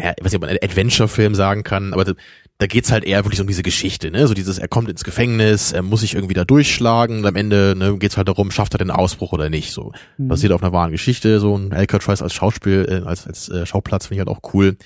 ja, 0.00 0.12
ich 0.16 0.24
weiß 0.24 0.32
nicht, 0.32 0.42
ob 0.42 0.48
man 0.48 0.56
Adventure-Film 0.62 1.34
sagen 1.34 1.64
kann, 1.64 1.92
aber 1.92 2.04
da, 2.04 2.12
da 2.58 2.66
geht's 2.66 2.90
halt 2.90 3.04
eher 3.04 3.24
wirklich 3.24 3.40
um 3.40 3.46
diese 3.46 3.62
Geschichte, 3.62 4.10
ne? 4.10 4.26
So 4.26 4.34
dieses, 4.34 4.58
er 4.58 4.68
kommt 4.68 4.88
ins 4.88 5.04
Gefängnis, 5.04 5.72
er 5.72 5.82
muss 5.82 6.00
sich 6.00 6.14
irgendwie 6.14 6.34
da 6.34 6.44
durchschlagen 6.44 7.18
und 7.18 7.26
am 7.26 7.36
Ende 7.36 7.74
ne, 7.76 7.96
geht's 7.98 8.16
halt 8.16 8.28
darum, 8.28 8.50
schafft 8.50 8.74
er 8.74 8.78
den 8.78 8.90
Ausbruch 8.90 9.32
oder 9.32 9.48
nicht. 9.50 9.72
So 9.72 9.92
Mhm. 10.16 10.28
basiert 10.28 10.52
auf 10.52 10.62
einer 10.62 10.72
wahren 10.72 10.90
Geschichte. 10.90 11.38
So 11.40 11.56
ein 11.56 11.72
Alcatraz 11.72 12.20
als 12.22 12.34
Schauspiel, 12.34 12.86
äh, 12.88 13.06
als 13.06 13.26
als 13.26 13.48
äh, 13.48 13.64
Schauplatz 13.66 14.06
finde 14.06 14.22
ich 14.22 14.26
halt 14.26 14.36
auch 14.36 14.52
cool. 14.54 14.76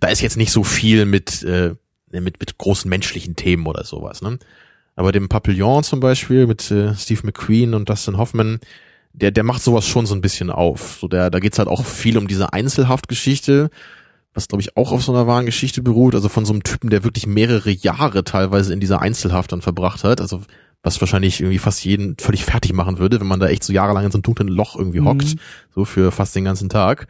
Da 0.00 0.08
ist 0.08 0.20
jetzt 0.20 0.36
nicht 0.36 0.52
so 0.52 0.62
viel 0.64 1.06
mit 1.06 1.42
äh, 1.42 1.74
mit 2.10 2.38
mit 2.40 2.58
großen 2.58 2.88
menschlichen 2.88 3.34
Themen 3.36 3.66
oder 3.66 3.84
sowas, 3.84 4.20
ne? 4.20 4.38
Aber 4.94 5.10
dem 5.12 5.30
Papillon 5.30 5.82
zum 5.84 6.00
Beispiel 6.00 6.46
mit 6.46 6.70
äh, 6.70 6.94
Steve 6.94 7.20
McQueen 7.24 7.72
und 7.72 7.88
Dustin 7.88 8.18
Hoffman, 8.18 8.60
der 9.14 9.30
der 9.30 9.42
macht 9.44 9.62
sowas 9.62 9.86
schon 9.86 10.04
so 10.04 10.14
ein 10.14 10.20
bisschen 10.20 10.50
auf. 10.50 10.98
So 11.00 11.08
der 11.08 11.30
da 11.30 11.38
geht's 11.40 11.58
halt 11.58 11.68
auch 11.68 11.84
viel 11.86 12.18
um 12.18 12.28
diese 12.28 12.52
Einzelhaftgeschichte 12.52 13.70
was 14.34 14.48
glaube 14.48 14.62
ich 14.62 14.76
auch 14.76 14.92
auf 14.92 15.02
so 15.02 15.12
einer 15.12 15.26
wahren 15.26 15.46
Geschichte 15.46 15.82
beruht, 15.82 16.14
also 16.14 16.28
von 16.28 16.44
so 16.44 16.52
einem 16.52 16.62
Typen, 16.62 16.90
der 16.90 17.04
wirklich 17.04 17.26
mehrere 17.26 17.70
Jahre 17.70 18.24
teilweise 18.24 18.72
in 18.72 18.80
dieser 18.80 19.00
Einzelhaft 19.02 19.52
dann 19.52 19.62
verbracht 19.62 20.04
hat, 20.04 20.20
also 20.20 20.42
was 20.82 21.00
wahrscheinlich 21.00 21.40
irgendwie 21.40 21.58
fast 21.58 21.84
jeden 21.84 22.16
völlig 22.18 22.44
fertig 22.44 22.72
machen 22.72 22.98
würde, 22.98 23.20
wenn 23.20 23.26
man 23.28 23.38
da 23.40 23.46
echt 23.48 23.62
so 23.62 23.72
jahrelang 23.72 24.04
in 24.04 24.10
so 24.10 24.16
einem 24.16 24.22
dunklen 24.24 24.48
Loch 24.48 24.74
irgendwie 24.76 25.00
Mhm. 25.00 25.06
hockt, 25.08 25.36
so 25.74 25.84
für 25.84 26.10
fast 26.10 26.34
den 26.34 26.44
ganzen 26.44 26.68
Tag. 26.68 27.06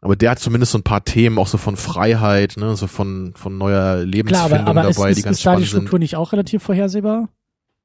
Aber 0.00 0.14
der 0.14 0.30
hat 0.30 0.38
zumindest 0.38 0.72
so 0.72 0.78
ein 0.78 0.84
paar 0.84 1.04
Themen, 1.04 1.38
auch 1.38 1.48
so 1.48 1.58
von 1.58 1.76
Freiheit, 1.76 2.56
ne, 2.56 2.76
so 2.76 2.86
von, 2.86 3.32
von 3.34 3.58
neuer 3.58 3.94
Klar, 3.96 4.04
Lebensfindung 4.04 4.60
aber, 4.60 4.80
aber 4.80 4.88
ist, 4.90 4.96
dabei, 4.96 5.10
ist, 5.10 5.16
die 5.18 5.22
ganz 5.22 5.36
ist 5.38 5.44
da 5.44 5.50
die 5.50 5.54
spannend 5.56 5.70
sind. 5.70 5.78
Struktur 5.80 5.98
nicht 5.98 6.16
auch 6.16 6.32
relativ 6.32 6.62
vorhersehbar? 6.62 7.28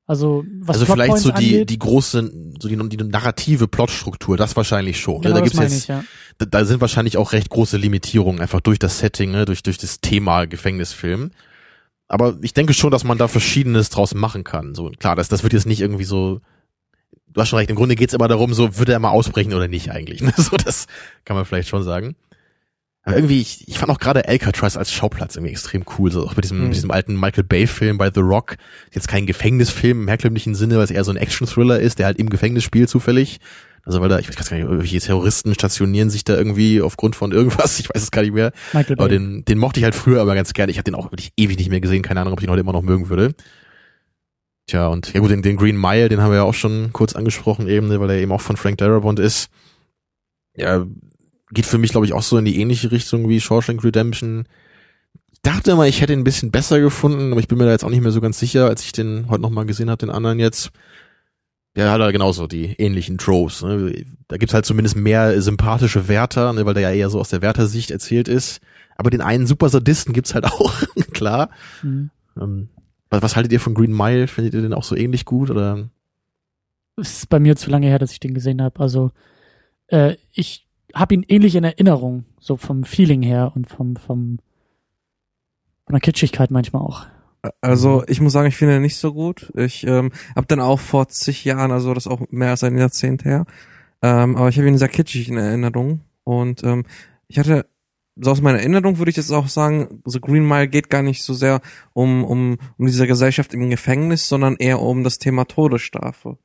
Also 0.06 0.44
was 0.60 0.76
Also 0.82 0.94
vielleicht 0.94 1.18
so 1.18 1.32
die, 1.32 1.54
angeht? 1.54 1.70
die 1.70 1.80
große, 1.80 2.32
so 2.60 2.68
die, 2.68 2.78
die 2.90 2.98
narrative 3.04 3.68
Plotstruktur, 3.68 4.38
das 4.38 4.56
wahrscheinlich 4.56 5.00
schon. 5.00 5.22
genau, 5.22 5.36
ne? 5.36 5.40
Da 5.40 5.44
gibt's 5.44 5.60
jetzt, 5.60 5.84
ich, 5.84 5.88
ja. 5.88 6.04
Da, 6.38 6.46
da 6.46 6.66
sind 6.66 6.82
wahrscheinlich 6.82 7.18
auch 7.18 7.34
recht 7.34 7.50
große 7.50 7.78
Limitierungen, 7.78 8.42
einfach 8.42 8.62
durch 8.62 8.80
das 8.80 9.00
Setting, 9.00 9.32
ne, 9.32 9.46
durch, 9.46 9.64
durch 9.64 9.78
das 9.78 10.02
Thema 10.02 10.46
Gefängnisfilm. 10.46 11.32
Aber 12.08 12.38
ich 12.42 12.54
denke 12.54 12.74
schon, 12.74 12.92
dass 12.92 13.04
man 13.04 13.18
da 13.18 13.28
Verschiedenes 13.28 13.90
draus 13.90 14.14
machen 14.14 14.44
kann. 14.44 14.76
So, 14.76 14.90
klar, 14.92 15.16
das, 15.16 15.30
das 15.30 15.44
wird 15.44 15.54
jetzt 15.54 15.66
nicht 15.66 15.82
irgendwie 15.82 16.04
so, 16.04 16.42
du 17.28 17.42
hast 17.42 17.50
schon 17.50 17.58
recht, 17.58 17.70
im 17.70 17.76
Grunde 17.76 17.96
geht's 17.96 18.14
immer 18.14 18.28
darum, 18.28 18.54
so, 18.54 18.78
wird 18.78 18.90
er 18.90 19.00
mal 19.00 19.10
ausbrechen 19.10 19.54
oder 19.54 19.68
nicht 19.68 19.92
eigentlich. 19.92 20.22
Ne? 20.22 20.34
So, 20.38 20.58
das 20.58 20.88
kann 21.26 21.36
man 21.36 21.46
vielleicht 21.46 21.70
schon 21.70 21.84
sagen. 21.84 22.16
Aber 23.06 23.18
irgendwie, 23.18 23.42
ich, 23.42 23.68
ich 23.68 23.78
fand 23.80 23.92
auch 23.92 24.00
gerade 24.00 24.30
Alcatraz 24.30 24.78
als 24.78 24.94
Schauplatz 24.94 25.36
irgendwie 25.36 25.52
extrem 25.52 25.84
cool. 25.98 26.10
So 26.10 26.26
auch 26.26 26.36
mit 26.38 26.46
diesem, 26.46 26.60
Mhm. 26.60 26.64
mit 26.68 26.76
diesem 26.76 26.92
alten 26.92 27.20
Michael 27.20 27.44
Bay-Film 27.44 27.98
bei 27.98 28.10
The 28.14 28.22
Rock. 28.22 28.56
Jetzt 28.94 29.10
kein 29.10 29.26
Gefängnisfilm 29.26 30.04
im 30.04 30.08
herkömmlichen 30.08 30.56
Sinne, 30.56 30.78
weil 30.78 30.86
es 30.86 30.92
eher 30.92 31.04
so 31.04 31.12
ein 31.12 31.18
Action-Thriller 31.18 31.80
ist, 31.82 32.00
der 32.00 32.06
halt 32.06 32.18
im 32.18 32.30
Gefängnis 32.30 32.64
spielt 32.64 32.90
zufällig. 32.90 33.40
Also 33.86 34.00
weil 34.00 34.10
da, 34.10 34.20
ich 34.20 34.30
weiß 34.30 34.50
gar 34.50 34.56
nicht, 34.56 34.66
irgendwelche 34.66 35.00
Terroristen 35.00 35.54
stationieren 35.54 36.10
sich 36.10 36.24
da 36.24 36.38
irgendwie 36.38 36.82
aufgrund 36.82 37.16
von 37.16 37.32
irgendwas, 37.32 37.80
ich 37.80 37.90
weiß 37.90 38.02
es 38.02 38.12
gar 38.12 38.22
nicht 38.22 38.34
mehr. 38.34 38.54
Michael 38.72 38.98
Aber 38.98 39.10
den, 39.10 39.44
den 39.46 39.58
mochte 39.58 39.80
ich 39.80 39.84
halt 39.84 39.96
früher 39.96 40.22
aber 40.22 40.36
ganz 40.36 40.54
gerne. 40.54 40.72
Ich 40.72 40.78
habe 40.78 40.86
den 40.86 40.96
auch 40.96 41.12
wirklich 41.12 41.34
ewig 41.36 41.58
nicht 41.58 41.70
mehr 41.70 41.82
gesehen, 41.82 42.02
keine 42.02 42.22
Ahnung, 42.22 42.34
ob 42.34 42.40
ich 42.40 42.48
ihn 42.48 42.52
heute 42.52 42.62
immer 42.62 42.74
noch 42.74 42.82
mögen 42.82 43.10
würde. 43.10 43.36
Tja, 44.68 44.88
und 44.88 45.14
ja 45.14 45.20
gut, 45.20 45.30
den, 45.30 45.42
den 45.42 45.58
Green 45.58 45.80
Mile, 45.80 46.08
den 46.08 46.22
haben 46.22 46.32
wir 46.32 46.38
ja 46.38 46.44
auch 46.44 46.54
schon 46.54 46.94
kurz 46.94 47.14
angesprochen 47.14 47.68
eben, 47.68 47.90
ne, 47.90 48.00
weil 48.00 48.10
er 48.10 48.18
eben 48.18 48.32
auch 48.32 48.42
von 48.42 48.56
Frank 48.56 48.78
Darabont 48.78 49.20
ist. 49.20 49.50
Ja, 50.56 50.86
geht 51.52 51.66
für 51.66 51.78
mich, 51.78 51.92
glaube 51.92 52.06
ich, 52.06 52.14
auch 52.14 52.22
so 52.22 52.38
in 52.38 52.46
die 52.46 52.60
ähnliche 52.60 52.92
Richtung 52.92 53.28
wie 53.28 53.42
Shawshank 53.42 53.84
Redemption. 53.84 54.46
Ich 55.34 55.40
dachte 55.42 55.76
mal, 55.76 55.90
ich 55.90 56.00
hätte 56.00 56.14
ihn 56.14 56.20
ein 56.20 56.24
bisschen 56.24 56.52
besser 56.52 56.80
gefunden, 56.80 57.32
aber 57.32 57.42
ich 57.42 57.50
bin 57.50 57.58
mir 57.58 57.66
da 57.66 57.72
jetzt 57.72 57.84
auch 57.84 57.90
nicht 57.90 58.02
mehr 58.02 58.12
so 58.12 58.22
ganz 58.22 58.40
sicher, 58.40 58.68
als 58.68 58.84
ich 58.84 58.94
den 58.94 59.28
heute 59.28 59.42
nochmal 59.42 59.66
gesehen 59.66 59.90
habe, 59.90 59.98
den 59.98 60.10
anderen 60.10 60.40
jetzt. 60.40 60.72
Ja, 61.76 61.92
hat 61.92 62.02
er 62.02 62.12
genauso 62.12 62.46
die 62.46 62.74
ähnlichen 62.74 63.18
Tropes. 63.18 63.64
Ne? 63.64 64.06
Da 64.28 64.38
gibt's 64.38 64.54
halt 64.54 64.66
zumindest 64.66 64.96
mehr 64.96 65.42
sympathische 65.42 66.08
Wärter, 66.08 66.54
ne, 66.54 66.66
weil 66.66 66.76
der 66.76 66.84
ja 66.84 66.92
eher 66.92 67.10
so 67.10 67.20
aus 67.20 67.30
der 67.30 67.42
Wärtersicht 67.42 67.90
erzählt 67.90 68.28
ist. 68.28 68.62
Aber 68.96 69.10
den 69.10 69.22
einen 69.22 69.48
super 69.48 69.70
Sadisten 69.70 70.14
gibt's 70.14 70.36
halt 70.36 70.46
auch, 70.52 70.84
klar. 71.14 71.50
Mhm. 71.82 72.12
Ähm, 72.40 72.70
was, 73.10 73.24
was 73.24 73.36
haltet 73.36 73.52
ihr 73.52 73.60
von 73.60 73.74
Green 73.74 73.96
Mile? 73.96 74.28
Findet 74.28 74.54
ihr 74.54 74.62
den 74.62 74.74
auch 74.74 74.84
so 74.84 74.96
ähnlich 74.96 75.26
gut? 75.26 75.50
Oder? 75.50 75.90
Es 76.96 77.20
ist 77.20 77.30
bei 77.30 77.40
mir 77.40 77.56
zu 77.56 77.72
lange 77.72 77.88
her, 77.88 78.00
dass 78.00 78.12
ich 78.12 78.20
den 78.20 78.36
gesehen 78.36 78.62
habe. 78.62 78.80
Also 78.80 79.10
äh, 79.88 80.16
ich 80.32 80.68
habe 80.94 81.16
ihn 81.16 81.26
ähnlich 81.28 81.56
in 81.56 81.64
Erinnerung, 81.64 82.26
so 82.40 82.56
vom 82.56 82.84
Feeling 82.84 83.24
her 83.24 83.52
und 83.56 83.68
vom 83.68 83.96
vom 83.96 84.38
von 85.86 85.94
der 85.94 86.02
Kitschigkeit 86.02 86.52
manchmal 86.52 86.84
auch. 86.84 87.08
Also 87.62 88.04
ich 88.08 88.22
muss 88.22 88.34
sagen, 88.34 88.48
ich 88.48 88.56
finde 88.56 88.78
ihn 88.78 88.82
nicht 88.82 88.98
so 88.98 89.14
gut. 89.14 89.52
Ich 89.56 89.86
ähm, 89.86 90.12
habe 90.36 90.48
dann 90.48 90.60
auch 90.60 90.80
vor 90.80 91.10
zig 91.10 91.44
Jahren, 91.44 91.72
also 91.72 91.94
das 91.94 92.06
ist 92.06 92.12
auch 92.12 92.22
mehr 92.30 92.52
als 92.52 92.64
ein 92.64 92.78
Jahrzehnt 92.78 93.26
her, 93.26 93.46
ähm, 94.02 94.36
aber 94.36 94.50
ich 94.50 94.58
habe 94.58 94.68
ihn 94.68 94.78
sehr 94.78 94.88
kitschig 94.88 95.30
in 95.30 95.38
Erinnerung 95.38 96.02
und 96.24 96.64
ähm, 96.64 96.86
ich 97.28 97.40
hatte 97.40 97.66
so 98.16 98.32
aus 98.32 98.42
meiner 98.42 98.60
Erinnerung 98.60 99.00
würde 99.00 99.10
ich 99.10 99.18
jetzt 99.18 99.32
auch 99.32 99.48
sagen, 99.48 100.02
so 100.06 100.20
Green 100.20 100.48
Mile 100.48 100.68
geht 100.68 100.90
gar 100.90 101.02
nicht 101.02 101.24
so 101.24 101.34
sehr 101.34 101.62
um 101.94 102.24
um 102.24 102.58
um 102.78 102.86
diese 102.86 103.08
Gesellschaft 103.08 103.54
im 103.54 103.70
Gefängnis, 103.70 104.30
sondern 104.30 104.56
eher 104.56 104.82
um 104.82 105.04
das 105.04 105.18
Thema 105.18 105.46
Todesstrafe. 105.46 106.38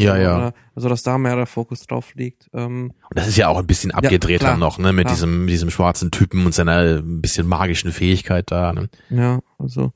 Ja, 0.00 0.16
ja. 0.16 0.36
Oder, 0.36 0.54
also 0.74 0.88
dass 0.88 1.02
da 1.02 1.18
mehr 1.18 1.36
der 1.36 1.46
Fokus 1.46 1.86
drauf 1.86 2.14
liegt. 2.14 2.48
Ähm, 2.54 2.92
Und 3.10 3.18
das 3.18 3.28
ist 3.28 3.36
ja 3.36 3.48
auch 3.48 3.58
ein 3.58 3.66
bisschen 3.66 3.90
abgedreht 3.90 4.40
klar, 4.40 4.52
dann 4.52 4.60
noch, 4.60 4.78
ne, 4.78 4.92
mit 4.92 5.04
klar. 5.04 5.14
diesem, 5.14 5.44
mit 5.44 5.52
diesem 5.52 5.70
schwarzen 5.70 6.10
Typen 6.10 6.46
und 6.46 6.54
seiner 6.54 6.98
ein 6.98 7.20
bisschen 7.20 7.46
magischen 7.46 7.92
Fähigkeit 7.92 8.50
da, 8.50 8.72
ne? 8.72 8.88
Ja, 9.10 9.40
also 9.58 9.92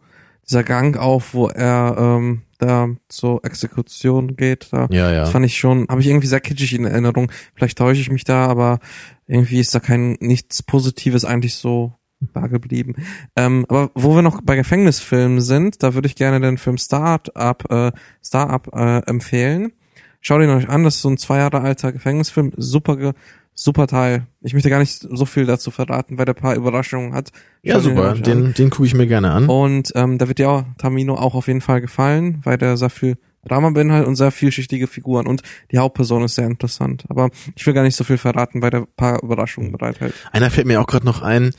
dieser 0.49 0.63
Gang 0.63 0.97
auf, 0.97 1.35
wo 1.35 1.49
er 1.49 1.97
ähm, 1.99 2.43
da 2.59 2.89
zur 3.09 3.45
Exekution 3.45 4.37
geht, 4.37 4.69
da 4.73 4.89
Ja, 4.91 5.11
ja. 5.11 5.21
das 5.21 5.31
fand 5.31 5.45
ich 5.45 5.59
schon, 5.59 5.87
habe 5.89 6.01
ich 6.01 6.07
irgendwie 6.07 6.27
sehr 6.27 6.41
kitschig 6.41 6.75
in 6.75 6.85
Erinnerung. 6.85 7.31
Vielleicht 7.55 7.79
täusche 7.79 8.01
ich 8.01 8.11
mich 8.11 8.25
da, 8.25 8.47
aber 8.47 8.79
irgendwie 9.27 9.61
ist 9.61 9.75
da 9.75 9.81
kein 9.81 10.17
nichts 10.21 10.63
Positives 10.63 11.25
eigentlich 11.25 11.57
so 11.57 11.95
da 12.33 12.47
geblieben. 12.47 12.95
Ähm, 13.37 13.67
aber 13.69 13.91
wo 13.95 14.15
wir 14.15 14.23
noch 14.23 14.41
bei 14.43 14.57
Gefängnisfilmen 14.57 15.41
sind, 15.41 15.83
da 15.83 15.95
würde 15.95 16.09
ich 16.09 16.17
gerne 16.17 16.41
den 16.41 16.59
Film 16.59 16.79
Start-up 16.79 17.71
äh, 17.71 17.93
Start-up 18.25 18.75
äh, 18.75 18.99
empfehlen. 19.07 19.73
Schaut 20.21 20.43
ihn 20.43 20.51
euch 20.51 20.69
an, 20.69 20.85
das 20.85 20.97
ist 20.97 21.03
so 21.03 21.11
ein 21.11 21.19
zwei 21.19 21.39
Jahre 21.39 21.61
alter 21.61 21.93
Gefängnisfilm, 21.93 22.53
super 22.57 22.97
ge 22.97 23.13
super 23.57 23.89
Teil. 23.89 24.27
Ich 24.43 24.53
möchte 24.53 24.71
gar 24.71 24.79
nicht 24.79 25.01
so 25.01 25.25
viel 25.25 25.47
dazu 25.47 25.73
verraten, 25.73 26.19
weil 26.19 26.27
der 26.27 26.37
ein 26.37 26.41
paar 26.41 26.55
Überraschungen 26.55 27.15
hat. 27.15 27.33
Ja, 27.63 27.75
Schaut 27.75 27.85
ihn 27.85 27.97
super. 27.97 28.15
Den, 28.15 28.55
den 28.55 28.71
gucke 28.71 28.87
ich 28.87 28.95
mir 28.95 29.07
gerne 29.09 29.33
an. 29.33 29.49
Und 29.49 29.91
ähm, 29.97 30.19
da 30.19 30.29
wird 30.29 30.39
dir 30.39 30.51
auch 30.51 30.65
Tamino 30.79 31.15
auch 31.17 31.35
auf 31.35 31.49
jeden 31.49 31.63
Fall 31.63 31.81
gefallen, 31.81 32.41
weil 32.45 32.59
der 32.59 32.77
sehr 32.77 32.91
viel 32.91 33.17
Drama 33.49 33.71
beinhaltet 33.71 34.09
und 34.09 34.17
sehr 34.17 34.31
vielschichtige 34.31 34.87
Figuren 34.87 35.27
und 35.27 35.43
die 35.71 35.79
Hauptperson 35.79 36.25
ist 36.25 36.35
sehr 36.35 36.47
interessant. 36.47 37.05
Aber 37.09 37.31
ich 37.55 37.67
will 37.67 37.75
gar 37.75 37.83
nicht 37.83 37.97
so 37.97 38.05
viel 38.05 38.19
verraten, 38.19 38.61
weil 38.61 38.71
der 38.71 38.81
ein 38.81 38.87
paar 38.97 39.23
Überraschungen 39.23 39.73
bereithält. 39.73 40.15
Einer 40.33 40.51
fällt 40.51 40.67
mir 40.67 40.81
auch 40.81 40.87
gerade 40.87 41.07
noch 41.07 41.23
ein. 41.23 41.53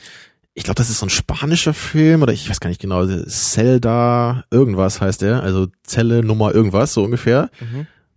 Ich 0.54 0.64
glaube, 0.64 0.76
das 0.76 0.90
ist 0.90 0.98
so 0.98 1.06
ein 1.06 1.10
spanischer 1.10 1.72
Film 1.72 2.22
oder 2.22 2.32
ich 2.32 2.48
weiß 2.48 2.60
gar 2.60 2.68
nicht 2.68 2.80
genau. 2.80 3.06
Zelda 3.06 4.44
irgendwas 4.50 5.00
heißt 5.00 5.22
der, 5.22 5.42
also 5.42 5.68
Zelle 5.84 6.22
Nummer 6.24 6.54
irgendwas 6.54 6.94
so 6.94 7.04
ungefähr. 7.04 7.50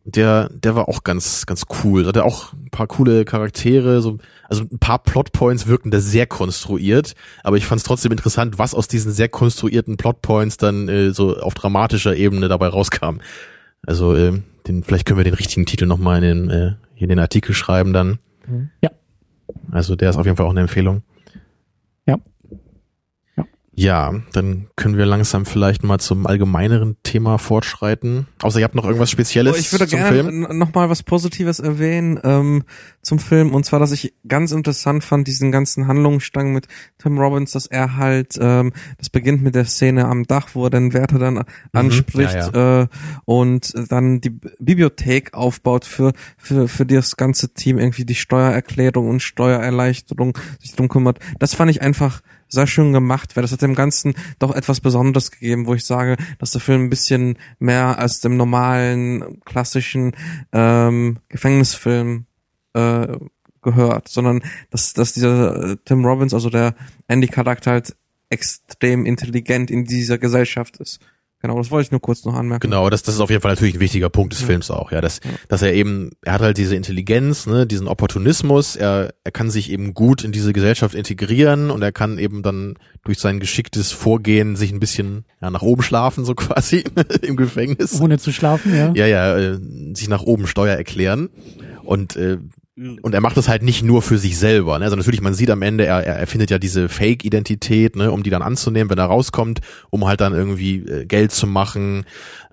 Der, 0.03 0.49
der 0.49 0.75
war 0.75 0.89
auch 0.89 1.03
ganz, 1.03 1.45
ganz 1.45 1.65
cool. 1.83 2.07
Hatte 2.07 2.25
auch 2.25 2.53
ein 2.53 2.71
paar 2.71 2.87
coole 2.87 3.23
Charaktere, 3.23 4.01
so, 4.01 4.17
also 4.49 4.63
ein 4.63 4.79
paar 4.79 4.99
Plotpoints 4.99 5.67
wirkten 5.67 5.91
da 5.91 5.99
sehr 5.99 6.25
konstruiert, 6.25 7.13
aber 7.43 7.57
ich 7.57 7.65
fand 7.65 7.79
es 7.79 7.85
trotzdem 7.85 8.11
interessant, 8.11 8.57
was 8.57 8.73
aus 8.73 8.87
diesen 8.87 9.11
sehr 9.11 9.29
konstruierten 9.29 9.97
Plotpoints 9.97 10.57
dann 10.57 10.89
äh, 10.89 11.11
so 11.11 11.37
auf 11.37 11.53
dramatischer 11.53 12.15
Ebene 12.15 12.47
dabei 12.47 12.67
rauskam. 12.67 13.19
Also 13.85 14.15
äh, 14.15 14.41
den, 14.67 14.83
vielleicht 14.83 15.05
können 15.05 15.19
wir 15.19 15.23
den 15.23 15.35
richtigen 15.35 15.65
Titel 15.65 15.85
nochmal 15.85 16.23
in 16.23 16.47
den, 16.47 16.49
äh, 16.49 16.73
hier 16.95 17.05
in 17.05 17.09
den 17.09 17.19
Artikel 17.19 17.53
schreiben 17.53 17.93
dann. 17.93 18.17
Mhm. 18.47 18.69
Ja. 18.81 18.89
Also 19.71 19.95
der 19.95 20.09
ist 20.09 20.17
auf 20.17 20.25
jeden 20.25 20.37
Fall 20.37 20.47
auch 20.47 20.51
eine 20.51 20.61
Empfehlung. 20.61 21.03
Ja. 23.73 23.81
Ja. 23.83 23.91
Ja, 24.11 24.21
dann 24.33 24.67
können 24.75 24.97
wir 24.97 25.05
langsam 25.05 25.45
vielleicht 25.45 25.83
mal 25.83 25.99
zum 25.99 26.27
allgemeineren 26.27 26.97
Thema 27.03 27.37
fortschreiten. 27.37 28.27
Außer 28.41 28.59
ihr 28.59 28.65
habt 28.65 28.75
noch 28.75 28.85
irgendwas 28.85 29.09
Spezielles 29.11 29.53
Oh, 29.53 29.57
ich 29.57 29.71
würde 29.71 29.87
zum 29.87 29.99
gerne 29.99 30.23
Film. 30.23 30.57
nochmal 30.57 30.89
was 30.89 31.03
Positives 31.03 31.59
erwähnen 31.59 32.19
ähm, 32.23 32.63
zum 33.01 33.19
Film 33.19 33.53
und 33.53 33.65
zwar, 33.65 33.79
dass 33.79 33.91
ich 33.91 34.13
ganz 34.27 34.51
interessant 34.51 35.03
fand, 35.03 35.27
diesen 35.27 35.51
ganzen 35.51 35.87
Handlungsstrang 35.87 36.53
mit 36.53 36.67
Tim 36.99 37.17
Robbins, 37.17 37.51
dass 37.51 37.65
er 37.65 37.95
halt, 37.97 38.37
ähm, 38.39 38.71
das 38.97 39.09
beginnt 39.09 39.41
mit 39.41 39.55
der 39.55 39.65
Szene 39.65 40.05
am 40.05 40.23
Dach, 40.25 40.49
wo 40.53 40.65
er 40.65 40.69
den 40.69 40.93
Wärter 40.93 41.17
dann 41.19 41.43
anspricht 41.73 42.33
Mhm. 42.35 42.53
ja, 42.53 42.81
Äh, 42.83 42.87
und 43.25 43.73
dann 43.89 44.21
die 44.21 44.31
Bibliothek 44.59 45.33
aufbaut 45.33 45.85
für, 45.85 46.13
für, 46.37 46.67
für 46.67 46.85
das 46.85 47.17
ganze 47.17 47.53
Team, 47.53 47.77
irgendwie 47.79 48.05
die 48.05 48.15
Steuererklärung 48.15 49.09
und 49.09 49.21
Steuererleichterung 49.21 50.37
sich 50.59 50.73
drum 50.75 50.89
kümmert. 50.89 51.19
Das 51.39 51.53
fand 51.55 51.71
ich 51.71 51.81
einfach 51.81 52.21
sehr 52.51 52.67
schön 52.67 52.93
gemacht, 52.93 53.35
weil 53.35 53.41
das 53.41 53.51
hat 53.51 53.61
dem 53.61 53.75
Ganzen 53.75 54.13
doch 54.39 54.53
etwas 54.53 54.81
Besonderes 54.81 55.31
gegeben, 55.31 55.65
wo 55.65 55.73
ich 55.73 55.85
sage, 55.85 56.17
dass 56.37 56.51
der 56.51 56.61
Film 56.61 56.83
ein 56.83 56.89
bisschen 56.89 57.37
mehr 57.59 57.97
als 57.97 58.19
dem 58.19 58.37
normalen, 58.37 59.41
klassischen 59.45 60.11
ähm, 60.51 61.17
Gefängnisfilm 61.29 62.25
äh, 62.73 63.07
gehört, 63.61 64.07
sondern 64.07 64.41
dass, 64.69 64.93
dass 64.93 65.13
dieser 65.13 65.71
äh, 65.71 65.77
Tim 65.85 66.05
Robbins, 66.05 66.33
also 66.33 66.49
der 66.49 66.75
Andy-Charakter 67.07 67.71
halt 67.71 67.95
extrem 68.29 69.05
intelligent 69.05 69.71
in 69.71 69.85
dieser 69.85 70.17
Gesellschaft 70.17 70.77
ist. 70.77 70.99
Genau, 71.41 71.57
das 71.57 71.71
wollte 71.71 71.87
ich 71.87 71.91
nur 71.91 72.01
kurz 72.01 72.23
noch 72.25 72.35
anmerken. 72.35 72.61
Genau, 72.69 72.89
das, 72.89 73.01
das 73.03 73.15
ist 73.15 73.21
auf 73.21 73.29
jeden 73.29 73.41
Fall 73.41 73.51
natürlich 73.51 73.73
ein 73.75 73.79
wichtiger 73.79 74.09
Punkt 74.09 74.33
des 74.33 74.41
Ja. 74.41 74.47
Films 74.47 74.69
auch, 74.69 74.91
ja, 74.91 75.01
dass, 75.01 75.19
Ja. 75.23 75.31
dass 75.47 75.61
er 75.61 75.73
eben, 75.73 76.11
er 76.21 76.33
hat 76.33 76.41
halt 76.41 76.57
diese 76.57 76.75
Intelligenz, 76.75 77.47
ne, 77.47 77.65
diesen 77.65 77.87
Opportunismus, 77.87 78.75
er, 78.75 79.13
er 79.23 79.31
kann 79.31 79.49
sich 79.49 79.71
eben 79.71 79.93
gut 79.93 80.23
in 80.23 80.31
diese 80.31 80.53
Gesellschaft 80.53 80.93
integrieren 80.95 81.71
und 81.71 81.81
er 81.81 81.91
kann 81.91 82.19
eben 82.19 82.43
dann 82.43 82.75
durch 83.03 83.19
sein 83.19 83.39
geschicktes 83.39 83.91
Vorgehen 83.91 84.55
sich 84.55 84.71
ein 84.71 84.79
bisschen 84.79 85.25
ja, 85.41 85.49
nach 85.49 85.63
oben 85.63 85.81
schlafen, 85.81 86.25
so 86.25 86.35
quasi 86.35 86.83
im 87.21 87.35
Gefängnis. 87.35 87.99
Ohne 87.99 88.19
zu 88.19 88.31
schlafen, 88.31 88.75
ja. 88.75 88.91
Ja, 88.95 89.07
ja, 89.07 89.37
äh, 89.37 89.59
sich 89.95 90.07
nach 90.09 90.21
oben 90.21 90.45
Steuer 90.47 90.75
erklären 90.75 91.29
und 91.83 92.15
äh, 92.15 92.37
und 93.01 93.13
er 93.13 93.21
macht 93.21 93.37
das 93.37 93.47
halt 93.47 93.63
nicht 93.63 93.83
nur 93.83 94.01
für 94.01 94.17
sich 94.17 94.37
selber. 94.37 94.79
Ne? 94.79 94.85
Also 94.85 94.95
natürlich, 94.95 95.21
man 95.21 95.33
sieht 95.33 95.49
am 95.49 95.61
Ende, 95.61 95.85
er, 95.85 96.03
er 96.05 96.15
erfindet 96.15 96.49
ja 96.49 96.57
diese 96.57 96.89
Fake-Identität, 96.89 97.95
ne, 97.95 98.11
um 98.11 98.23
die 98.23 98.29
dann 98.29 98.41
anzunehmen, 98.41 98.89
wenn 98.89 98.97
er 98.97 99.05
rauskommt, 99.05 99.59
um 99.89 100.07
halt 100.07 100.21
dann 100.21 100.33
irgendwie 100.33 100.77
äh, 100.77 101.05
Geld 101.05 101.31
zu 101.31 101.47
machen 101.47 102.05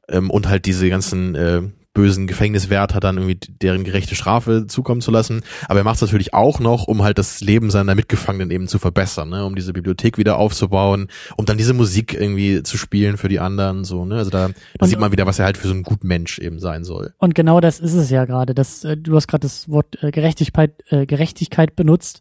ähm, 0.09 0.31
und 0.31 0.49
halt 0.49 0.67
diese 0.67 0.89
ganzen 0.91 1.35
äh, 1.35 1.63
bösen 1.99 2.29
Gefängniswärter 2.29 3.01
dann 3.01 3.17
irgendwie 3.17 3.41
deren 3.61 3.83
gerechte 3.83 4.15
Strafe 4.15 4.69
zukommen 4.69 5.01
zu 5.01 5.11
lassen. 5.11 5.43
Aber 5.67 5.81
er 5.81 5.85
macht 5.85 5.97
es 5.97 6.03
natürlich 6.03 6.33
auch 6.33 6.61
noch, 6.61 6.87
um 6.87 7.03
halt 7.03 7.19
das 7.19 7.41
Leben 7.41 7.73
seiner 7.73 7.97
Mitgefangenen 7.97 8.53
eben 8.53 8.69
zu 8.69 8.79
verbessern, 8.79 9.31
ne? 9.31 9.45
um 9.45 9.57
diese 9.57 9.73
Bibliothek 9.73 10.17
wieder 10.17 10.39
aufzubauen, 10.39 11.09
um 11.37 11.45
dann 11.45 11.59
diese 11.59 11.75
Musik 11.75 12.15
irgendwie 12.15 12.63
zu 12.63 12.79
spielen 12.79 13.17
für 13.17 13.29
die 13.29 13.41
anderen. 13.41 13.83
So, 13.83 14.05
ne? 14.05 14.15
Also 14.15 14.31
da, 14.31 14.47
da 14.47 14.55
Und- 14.79 14.89
sieht 14.89 15.01
man 15.01 15.11
wieder, 15.11 15.27
was 15.27 15.41
er 15.41 15.47
halt 15.47 15.57
für 15.57 15.67
so 15.67 15.75
ein 15.75 15.83
gut 15.83 16.05
Mensch 16.05 16.39
eben 16.39 16.61
sein 16.61 16.85
soll. 16.85 17.15
Und 17.19 17.35
genau 17.35 17.61
das 17.61 17.81
ist 17.81 17.95
es 17.95 18.11
ja 18.11 18.27
gerade. 18.27 18.55
Das, 18.55 18.85
äh, 18.85 18.97
du 18.97 19.17
hast 19.17 19.27
gerade 19.27 19.43
das 19.43 19.69
Wort 19.69 20.01
äh, 20.01 20.13
Gerechtigkeit, 20.13 20.85
äh, 20.91 21.05
Gerechtigkeit 21.05 21.75
benutzt. 21.75 22.21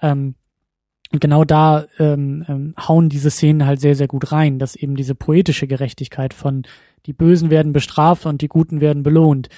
Ähm, 0.00 0.36
und 1.12 1.20
genau 1.20 1.44
da 1.44 1.84
ähm, 1.98 2.46
ähm, 2.48 2.74
hauen 2.78 3.10
diese 3.10 3.30
Szenen 3.30 3.66
halt 3.66 3.80
sehr, 3.80 3.94
sehr 3.94 4.08
gut 4.08 4.32
rein, 4.32 4.58
dass 4.58 4.74
eben 4.74 4.96
diese 4.96 5.14
poetische 5.14 5.66
Gerechtigkeit 5.66 6.32
von 6.32 6.62
die 7.08 7.14
Bösen 7.14 7.48
werden 7.50 7.72
bestraft 7.72 8.26
und 8.26 8.42
die 8.42 8.48
Guten 8.48 8.80
werden 8.82 9.02
belohnt. 9.02 9.48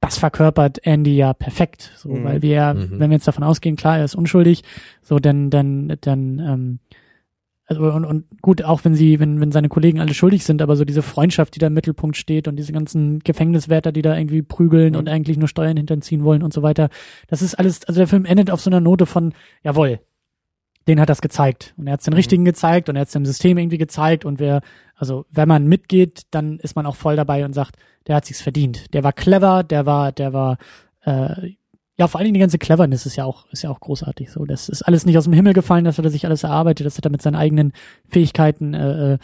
Das 0.00 0.18
verkörpert 0.18 0.78
Andy 0.86 1.16
ja 1.16 1.32
perfekt. 1.32 1.90
So, 1.96 2.10
Mhm. 2.10 2.24
weil 2.24 2.42
wir, 2.42 2.74
Mhm. 2.74 3.00
wenn 3.00 3.10
wir 3.10 3.16
jetzt 3.16 3.26
davon 3.26 3.42
ausgehen, 3.42 3.74
klar, 3.76 3.98
er 3.98 4.04
ist 4.04 4.14
unschuldig, 4.14 4.62
so 5.02 5.18
dann, 5.18 5.48
dann, 5.50 5.96
dann, 6.02 6.38
ähm, 6.38 6.78
also 7.64 7.82
und, 7.92 8.04
und 8.04 8.24
gut, 8.42 8.62
auch 8.62 8.84
wenn 8.84 8.94
sie, 8.94 9.20
wenn, 9.20 9.40
wenn 9.40 9.52
seine 9.52 9.68
Kollegen 9.68 10.00
alle 10.00 10.14
schuldig 10.14 10.44
sind, 10.44 10.62
aber 10.62 10.76
so 10.76 10.84
diese 10.84 11.02
Freundschaft, 11.02 11.54
die 11.54 11.58
da 11.58 11.66
im 11.66 11.74
Mittelpunkt 11.74 12.16
steht 12.16 12.46
und 12.46 12.56
diese 12.56 12.72
ganzen 12.72 13.18
Gefängniswärter, 13.20 13.90
die 13.92 14.02
da 14.02 14.16
irgendwie 14.16 14.42
prügeln 14.42 14.92
Mhm. 14.92 14.98
und 14.98 15.08
eigentlich 15.08 15.36
nur 15.38 15.48
Steuern 15.48 15.76
hinterziehen 15.76 16.24
wollen 16.24 16.42
und 16.42 16.52
so 16.52 16.62
weiter, 16.62 16.90
das 17.26 17.42
ist 17.42 17.54
alles, 17.54 17.84
also 17.84 18.00
der 18.00 18.06
Film 18.08 18.24
endet 18.26 18.50
auf 18.50 18.60
so 18.60 18.70
einer 18.70 18.80
Note 18.80 19.04
von, 19.06 19.32
jawohl, 19.62 20.00
den 20.88 21.00
hat 21.00 21.08
das 21.08 21.20
gezeigt. 21.20 21.74
Und 21.76 21.86
er 21.86 21.92
hat 21.94 22.06
den 22.06 22.12
Mhm. 22.12 22.16
richtigen 22.16 22.44
gezeigt 22.44 22.88
und 22.88 22.96
er 22.96 23.02
hat 23.02 23.14
dem 23.14 23.26
System 23.26 23.58
irgendwie 23.58 23.78
gezeigt 23.78 24.24
und 24.24 24.38
wer, 24.40 24.60
also 24.96 25.26
wenn 25.30 25.46
man 25.48 25.66
mitgeht, 25.66 26.22
dann 26.32 26.58
ist 26.58 26.74
man 26.76 26.86
auch 26.86 26.96
voll 26.96 27.14
dabei 27.16 27.44
und 27.44 27.52
sagt, 27.52 27.76
der 28.06 28.16
hat 28.16 28.24
sich's 28.26 28.40
verdient. 28.40 28.92
Der 28.94 29.04
war 29.04 29.12
clever, 29.12 29.62
der 29.62 29.86
war, 29.86 30.10
der 30.12 30.32
war, 30.32 30.58
äh, 31.04 31.52
ja, 31.96 32.06
vor 32.06 32.18
allen 32.20 32.26
Dingen 32.26 32.34
die 32.34 32.40
ganze 32.40 32.58
Cleverness 32.58 33.06
ist 33.06 33.16
ja 33.16 33.24
auch, 33.24 33.46
ist 33.50 33.62
ja 33.62 33.70
auch 33.70 33.80
großartig. 33.80 34.30
So, 34.30 34.44
das 34.44 34.68
ist 34.68 34.82
alles 34.82 35.04
nicht 35.04 35.18
aus 35.18 35.24
dem 35.24 35.32
Himmel 35.32 35.52
gefallen, 35.52 35.84
das 35.84 35.98
hat 35.98 36.04
er 36.04 36.10
sich 36.12 36.24
alles 36.26 36.42
erarbeitet, 36.44 36.86
das 36.86 36.96
hat 36.96 37.04
er 37.04 37.10
mit 37.10 37.22
seinen 37.22 37.34
eigenen 37.36 37.72
Fähigkeiten 38.08 38.72
äh, 38.74 39.14
äh, 39.14 39.18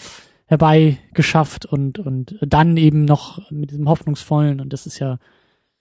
herbeigeschafft 0.46 1.66
und 1.66 1.98
und 1.98 2.36
dann 2.42 2.76
eben 2.76 3.04
noch 3.04 3.50
mit 3.50 3.70
diesem 3.70 3.88
hoffnungsvollen 3.88 4.60
und 4.60 4.72
das 4.72 4.86
ist 4.86 4.98
ja, 4.98 5.18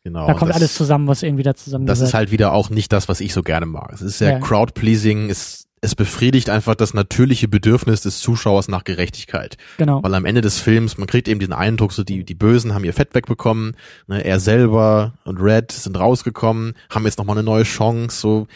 Genau. 0.04 0.28
da 0.28 0.34
kommt 0.34 0.50
das, 0.50 0.58
alles 0.58 0.76
zusammen, 0.76 1.08
was 1.08 1.24
irgendwie 1.24 1.44
da 1.44 1.56
zusammen 1.56 1.86
Das 1.86 2.02
ist 2.02 2.14
halt 2.14 2.30
wieder 2.32 2.52
auch 2.54 2.70
nicht 2.70 2.92
das, 2.92 3.08
was 3.08 3.22
ich 3.22 3.34
so 3.34 3.42
gerne 3.42 3.66
mag. 3.66 3.92
Es 3.94 4.02
ist 4.02 4.18
sehr 4.18 4.32
Ja. 4.34 4.40
crowd-pleasing, 4.40 5.30
es, 5.30 5.68
es 5.84 5.96
befriedigt 5.96 6.50
einfach 6.50 6.76
das 6.76 6.94
natürliche 6.94 7.50
Bedürfnis 7.50 8.02
des 8.02 8.20
Zuschauers 8.20 8.70
nach 8.70 8.86
Gerechtigkeit. 8.86 9.58
genau. 9.78 10.02
Weil 10.02 10.14
am 10.16 10.24
Ende 10.24 10.40
des 10.40 10.58
Films, 10.58 10.98
man 10.98 11.08
kriegt 11.08 11.28
eben 11.28 11.42
den 11.42 11.52
Eindruck, 11.52 11.92
so 11.92 12.06
die, 12.06 12.24
die 12.24 12.36
Bösen 12.36 12.74
haben 12.74 12.86
ihr 12.86 12.94
Fett 12.94 13.14
wegbekommen, 13.14 13.76
ne, 14.08 14.24
er 14.24 14.40
selber 14.40 15.16
und 15.26 15.42
Red 15.42 15.74
sind 15.74 16.00
rausgekommen, 16.00 16.76
haben 16.90 17.04
jetzt 17.04 17.18
nochmal 17.18 17.38
eine 17.38 17.44
neue 17.44 17.64
Chance, 17.64 18.18
so, 18.18 18.48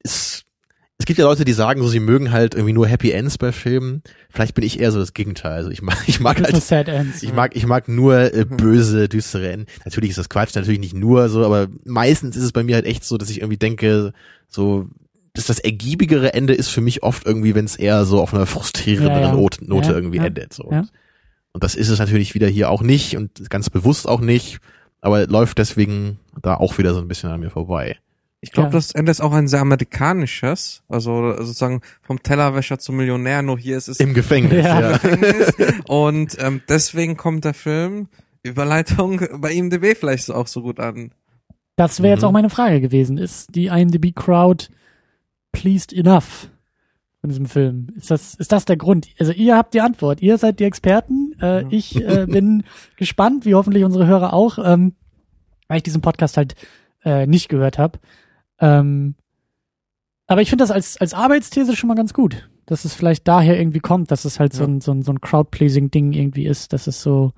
es, 0.00 0.44
es 0.98 1.06
gibt 1.06 1.18
ja 1.18 1.24
Leute, 1.24 1.46
die 1.46 1.54
sagen, 1.54 1.80
so, 1.80 1.88
sie 1.88 1.98
mögen 1.98 2.30
halt 2.30 2.54
irgendwie 2.54 2.74
nur 2.74 2.86
Happy 2.86 3.10
Ends 3.10 3.38
bei 3.38 3.52
Filmen. 3.52 4.02
Vielleicht 4.28 4.54
bin 4.54 4.62
ich 4.62 4.78
eher 4.80 4.92
so 4.92 4.98
das 4.98 5.14
Gegenteil. 5.14 5.54
Also 5.54 5.70
ich 5.70 5.80
mag, 5.80 5.96
ich 6.06 6.20
mag 6.20 6.42
halt 6.42 6.62
Sad 6.62 6.88
Ends. 6.88 7.22
ich 7.22 7.32
mag, 7.32 7.56
ich 7.56 7.64
mag 7.64 7.88
nur 7.88 8.34
äh, 8.34 8.44
böse, 8.44 9.08
düstere 9.08 9.50
Enden. 9.50 9.66
Natürlich 9.86 10.10
ist 10.10 10.18
das 10.18 10.28
Quatsch, 10.28 10.54
natürlich 10.54 10.78
nicht 10.78 10.94
nur 10.94 11.30
so, 11.30 11.42
aber 11.42 11.68
meistens 11.86 12.36
ist 12.36 12.44
es 12.44 12.52
bei 12.52 12.64
mir 12.64 12.74
halt 12.74 12.84
echt 12.84 13.04
so, 13.04 13.16
dass 13.16 13.30
ich 13.30 13.38
irgendwie 13.38 13.56
denke, 13.56 14.12
so, 14.46 14.90
dass 15.34 15.46
das 15.46 15.58
ergiebigere 15.58 16.34
Ende 16.34 16.54
ist 16.54 16.68
für 16.68 16.80
mich 16.80 17.02
oft 17.02 17.24
irgendwie, 17.26 17.54
wenn 17.54 17.64
es 17.64 17.76
eher 17.76 18.04
so 18.04 18.20
auf 18.20 18.34
einer 18.34 18.46
frustrierenden 18.46 19.12
Ja, 19.12 19.20
ja. 19.20 19.32
Note, 19.32 19.64
Note 19.64 19.88
Ja, 19.90 19.94
irgendwie 19.94 20.18
ja, 20.18 20.24
endet. 20.24 20.52
So. 20.52 20.68
ja. 20.70 20.84
Und 21.52 21.64
das 21.64 21.74
ist 21.74 21.88
es 21.88 21.98
natürlich 21.98 22.34
wieder 22.34 22.48
hier 22.48 22.70
auch 22.70 22.82
nicht 22.82 23.16
und 23.16 23.48
ganz 23.50 23.70
bewusst 23.70 24.08
auch 24.08 24.20
nicht, 24.20 24.58
aber 25.00 25.26
läuft 25.26 25.58
deswegen 25.58 26.18
da 26.42 26.54
auch 26.56 26.78
wieder 26.78 26.94
so 26.94 27.00
ein 27.00 27.08
bisschen 27.08 27.30
an 27.30 27.40
mir 27.40 27.50
vorbei. 27.50 27.96
Ich 28.42 28.52
glaube, 28.52 28.68
Ja. 28.68 28.72
das 28.72 28.92
Ende 28.92 29.10
ist 29.10 29.20
auch 29.20 29.32
ein 29.32 29.48
sehr 29.48 29.60
amerikanisches, 29.60 30.82
also 30.88 31.36
sozusagen 31.38 31.82
vom 32.02 32.22
Tellerwäscher 32.22 32.78
zum 32.78 32.96
Millionär, 32.96 33.42
nur 33.42 33.58
hier 33.58 33.76
ist 33.76 33.88
es 33.88 34.00
Im 34.00 34.14
Gefängnis, 34.14 34.64
Ja. 34.64 34.80
ja. 34.80 34.92
Gefängnis. 34.92 35.52
Und 35.86 36.36
ähm, 36.40 36.62
deswegen 36.68 37.16
kommt 37.16 37.44
der 37.44 37.54
Film, 37.54 38.08
Überleitung, 38.42 39.20
bei 39.38 39.52
IMDb 39.52 39.94
vielleicht 39.98 40.24
so 40.24 40.34
auch 40.34 40.46
so 40.46 40.62
gut 40.62 40.80
an. 40.80 41.12
Das 41.76 42.02
wäre 42.02 42.14
jetzt 42.14 42.22
Mhm. 42.22 42.28
auch 42.28 42.32
meine 42.32 42.50
Frage 42.50 42.80
gewesen. 42.80 43.18
Ist 43.18 43.54
die 43.54 43.66
IMDb-Crowd 43.66 44.68
pleased 45.52 45.92
enough 45.92 46.48
von 47.20 47.30
diesem 47.30 47.46
Film? 47.46 47.88
Ist 47.96 48.10
das, 48.10 48.34
ist 48.34 48.52
das 48.52 48.64
der 48.64 48.76
Grund? 48.76 49.08
Also 49.18 49.32
ihr 49.32 49.56
habt 49.56 49.74
die 49.74 49.80
Antwort. 49.80 50.22
Ihr 50.22 50.38
seid 50.38 50.58
die 50.60 50.64
Experten. 50.64 51.34
Äh, 51.40 51.62
Ja. 51.62 51.68
Ich 51.70 51.96
äh, 51.96 52.26
bin 52.26 52.64
gespannt, 52.96 53.44
wie 53.44 53.54
hoffentlich 53.54 53.84
unsere 53.84 54.06
Hörer 54.06 54.32
auch, 54.32 54.58
ähm, 54.64 54.94
weil 55.68 55.78
ich 55.78 55.82
diesen 55.82 56.00
Podcast 56.02 56.36
halt 56.36 56.54
äh, 57.04 57.26
nicht 57.26 57.48
gehört 57.48 57.78
habe. 57.78 57.98
Ähm, 58.58 59.14
aber 60.26 60.42
ich 60.42 60.48
finde 60.50 60.62
das 60.62 60.70
als, 60.70 60.96
als 60.96 61.14
Arbeitsthese 61.14 61.74
schon 61.76 61.88
mal 61.88 61.94
ganz 61.94 62.14
gut. 62.14 62.48
Dass 62.66 62.84
es 62.84 62.94
vielleicht 62.94 63.26
daher 63.26 63.58
irgendwie 63.58 63.80
kommt, 63.80 64.10
dass 64.12 64.24
es 64.24 64.38
halt 64.38 64.52
so 64.52 64.62
Ja. 64.62 64.68
ein, 64.68 64.80
so 64.80 64.92
ein, 64.92 65.02
so 65.02 65.12
ein 65.12 65.20
Crowd-Pleasing-Ding 65.20 66.12
irgendwie 66.12 66.46
ist, 66.46 66.72
dass 66.72 66.86
es 66.86 67.02
so 67.02 67.32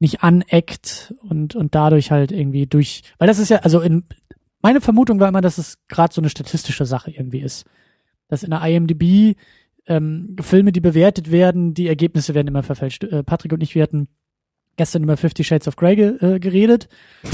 nicht 0.00 0.24
aneckt 0.24 1.14
und, 1.28 1.54
und 1.54 1.76
dadurch 1.76 2.10
halt 2.10 2.32
irgendwie 2.32 2.66
durch, 2.66 3.04
weil 3.18 3.28
das 3.28 3.38
ist 3.38 3.50
ja, 3.50 3.58
also 3.58 3.80
in, 3.80 4.02
meine 4.62 4.80
Vermutung 4.80 5.20
war 5.20 5.28
immer, 5.28 5.40
dass 5.40 5.58
es 5.58 5.78
gerade 5.88 6.14
so 6.14 6.20
eine 6.20 6.30
statistische 6.30 6.86
Sache 6.86 7.10
irgendwie 7.10 7.40
ist. 7.40 7.66
Dass 8.28 8.42
in 8.42 8.50
der 8.50 8.62
IMDb 8.62 9.36
ähm, 9.86 10.36
Filme, 10.40 10.72
die 10.72 10.80
bewertet 10.80 11.30
werden, 11.30 11.74
die 11.74 11.88
Ergebnisse 11.88 12.34
werden 12.34 12.48
immer 12.48 12.62
verfälscht. 12.62 13.04
Äh, 13.04 13.22
Patrick 13.24 13.52
und 13.52 13.62
ich, 13.62 13.74
wir 13.74 13.82
hatten 13.82 14.08
gestern 14.76 15.02
über 15.02 15.16
Fifty 15.16 15.44
Shades 15.44 15.68
of 15.68 15.76
Grey 15.76 15.96
ge 15.96 16.16
äh, 16.20 16.38
geredet. 16.38 16.88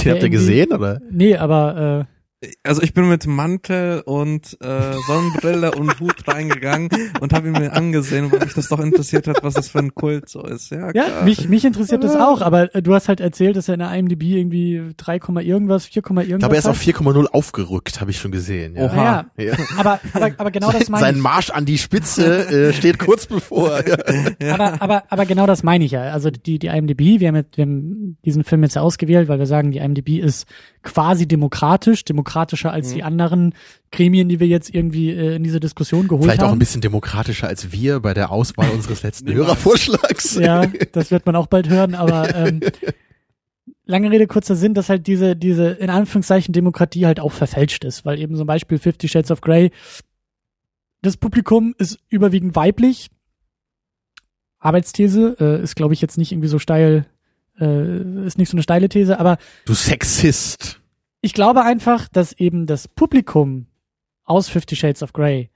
Den 0.05 0.13
habt 0.13 0.23
ihr 0.23 0.31
gesehen, 0.31 0.73
oder? 0.73 1.01
Nee, 1.11 1.37
aber 1.37 2.09
Also 2.63 2.83
ich 2.83 2.95
bin 2.95 3.09
mit 3.09 3.27
Mantel 3.27 4.03
und 4.07 4.57
äh, 4.61 4.93
Sonnenbrille 5.09 5.73
und 5.73 5.99
Hut 5.99 6.29
reingegangen 6.29 6.89
und 7.21 7.33
habe 7.33 7.49
ihn 7.49 7.53
mir 7.53 7.73
angesehen, 7.73 8.31
weil 8.31 8.39
mich 8.39 8.55
das 8.55 8.69
doch 8.69 8.79
interessiert 8.79 9.27
hat, 9.27 9.43
was 9.43 9.55
das 9.55 9.69
für 9.69 9.81
ein 9.81 9.93
Kult 9.93 10.29
so 10.29 10.45
ist. 10.45 10.71
Ja, 10.71 10.93
Ja, 10.95 11.25
mich, 11.25 11.49
mich 11.49 11.65
interessiert 11.65 12.05
das 12.05 12.15
auch, 12.15 12.41
aber 12.41 12.73
äh, 12.77 12.83
du 12.83 12.95
hast 12.95 13.09
halt 13.09 13.21
erzählt, 13.21 13.57
dass 13.57 13.67
er 13.67 13.75
in 13.75 13.81
der 13.81 13.93
IMDb 13.93 14.23
irgendwie 14.23 14.95
3, 14.97 15.17
irgendwas, 15.43 15.87
4, 15.87 15.97
irgendwas. 15.97 16.27
Ich 16.29 16.39
glaube, 16.39 16.55
er 16.55 16.59
ist 16.61 16.65
hat. 16.67 16.77
auf 16.77 16.81
4,0 16.81 17.27
aufgerückt, 17.27 18.01
habe 18.01 18.13
ich 18.13 18.21
schon 18.21 18.31
gesehen. 18.31 18.77
Ja. 18.77 18.87
Ja, 18.95 19.27
ja. 19.37 19.45
Ja. 19.45 19.55
Aber, 19.77 20.01
aber, 20.13 20.31
aber 20.37 20.51
genau 20.53 20.71
das 20.71 20.89
meine 20.89 21.01
Sein 21.05 21.17
ich. 21.17 21.23
Marsch 21.23 21.51
an 21.51 21.65
die 21.65 21.79
Spitze 21.79 22.69
äh, 22.69 22.73
steht 22.73 23.01
kurz 23.01 23.27
bevor. 23.27 23.83
Ja. 24.41 24.55
Aber, 24.55 24.81
aber, 24.81 25.03
aber 25.09 25.27
genau 25.27 25.47
das 25.47 25.65
meine 25.65 25.85
ich 25.85 25.91
ja. 25.91 26.03
Also 26.03 26.31
die, 26.31 26.61
die 26.61 26.69
IMDb, 26.69 27.19
wir 27.21 27.29
haben, 27.29 27.37
jetzt, 27.37 27.57
wir 27.57 27.65
haben 27.65 28.17
diesen 28.25 28.45
Film 28.45 28.63
jetzt 28.63 28.77
ja 28.77 28.83
ausgewählt, 28.83 29.29
weil 29.29 29.41
wir 29.41 29.47
sagen, 29.47 29.73
die 29.73 29.79
IMDb 29.79 30.19
ist 30.19 30.47
quasi 30.83 31.27
demokratisch, 31.27 32.05
demokratischer 32.29 32.73
als 32.73 32.91
Mhm. 32.91 32.95
die 32.95 33.03
anderen 33.03 33.55
Gremien, 33.91 34.29
die 34.29 34.41
wir 34.41 34.47
jetzt 34.47 34.75
irgendwie 34.75 35.11
äh, 35.11 35.37
in 35.37 35.43
diese 35.45 35.61
Diskussion 35.61 36.09
geholt 36.09 36.25
Vielleicht 36.25 36.41
auch 36.43 36.47
ein 36.47 36.51
haben. 36.53 36.59
bisschen 36.59 36.81
demokratischer 36.81 37.49
als 37.49 37.73
wir 37.73 38.01
bei 38.01 38.15
der 38.15 38.31
Auswahl 38.31 38.71
unseres 38.71 39.03
letzten. 39.03 39.33
Hörervorschlags. 39.35 40.35
ja, 40.37 40.67
das 40.93 41.11
wird 41.11 41.25
man 41.27 41.37
auch 41.37 41.47
bald 41.47 41.69
hören, 41.69 41.95
aber 41.95 42.35
ähm, 42.35 42.61
lange 43.87 44.11
Rede, 44.11 44.27
kurzer 44.27 44.57
Sinn, 44.57 44.75
dass 44.75 44.89
halt 44.91 45.07
diese, 45.07 45.37
diese, 45.37 45.71
in 45.71 45.91
Anführungszeichen, 45.91 46.53
Demokratie 46.53 47.07
halt 47.07 47.21
auch 47.21 47.33
verfälscht 47.33 47.85
ist, 47.85 48.05
weil 48.05 48.19
eben 48.19 48.37
zum 48.37 48.47
Beispiel 48.47 48.79
Fifty 48.79 49.09
Shades 49.09 49.31
of 49.31 49.41
Grey, 49.41 49.71
das 51.03 51.17
Publikum 51.17 51.75
ist 51.79 51.99
überwiegend 52.09 52.55
weiblich. 52.57 53.09
Arbeitsthese 54.59 55.37
äh, 55.41 55.63
ist, 55.63 55.77
glaube 55.77 55.95
ich, 55.95 56.01
jetzt 56.03 56.19
nicht 56.19 56.33
irgendwie 56.33 56.49
so 56.49 56.59
steil, 56.59 57.07
äh, 57.61 58.27
ist 58.27 58.39
nicht 58.39 58.49
so 58.51 58.57
eine 58.57 58.63
steile 58.65 58.89
These, 58.89 59.19
aber 59.21 59.39
Du 59.65 59.75
Sexist. 59.75 60.78
Ich 61.21 61.33
glaube 61.33 61.65
einfach, 61.65 62.09
dass 62.09 62.33
eben 62.33 62.67
das 62.67 62.89
Publikum 62.89 63.67
aus 64.25 64.49
Fifty 64.49 64.77
Shades 64.77 65.03
of 65.03 65.13
Grey 65.13 65.51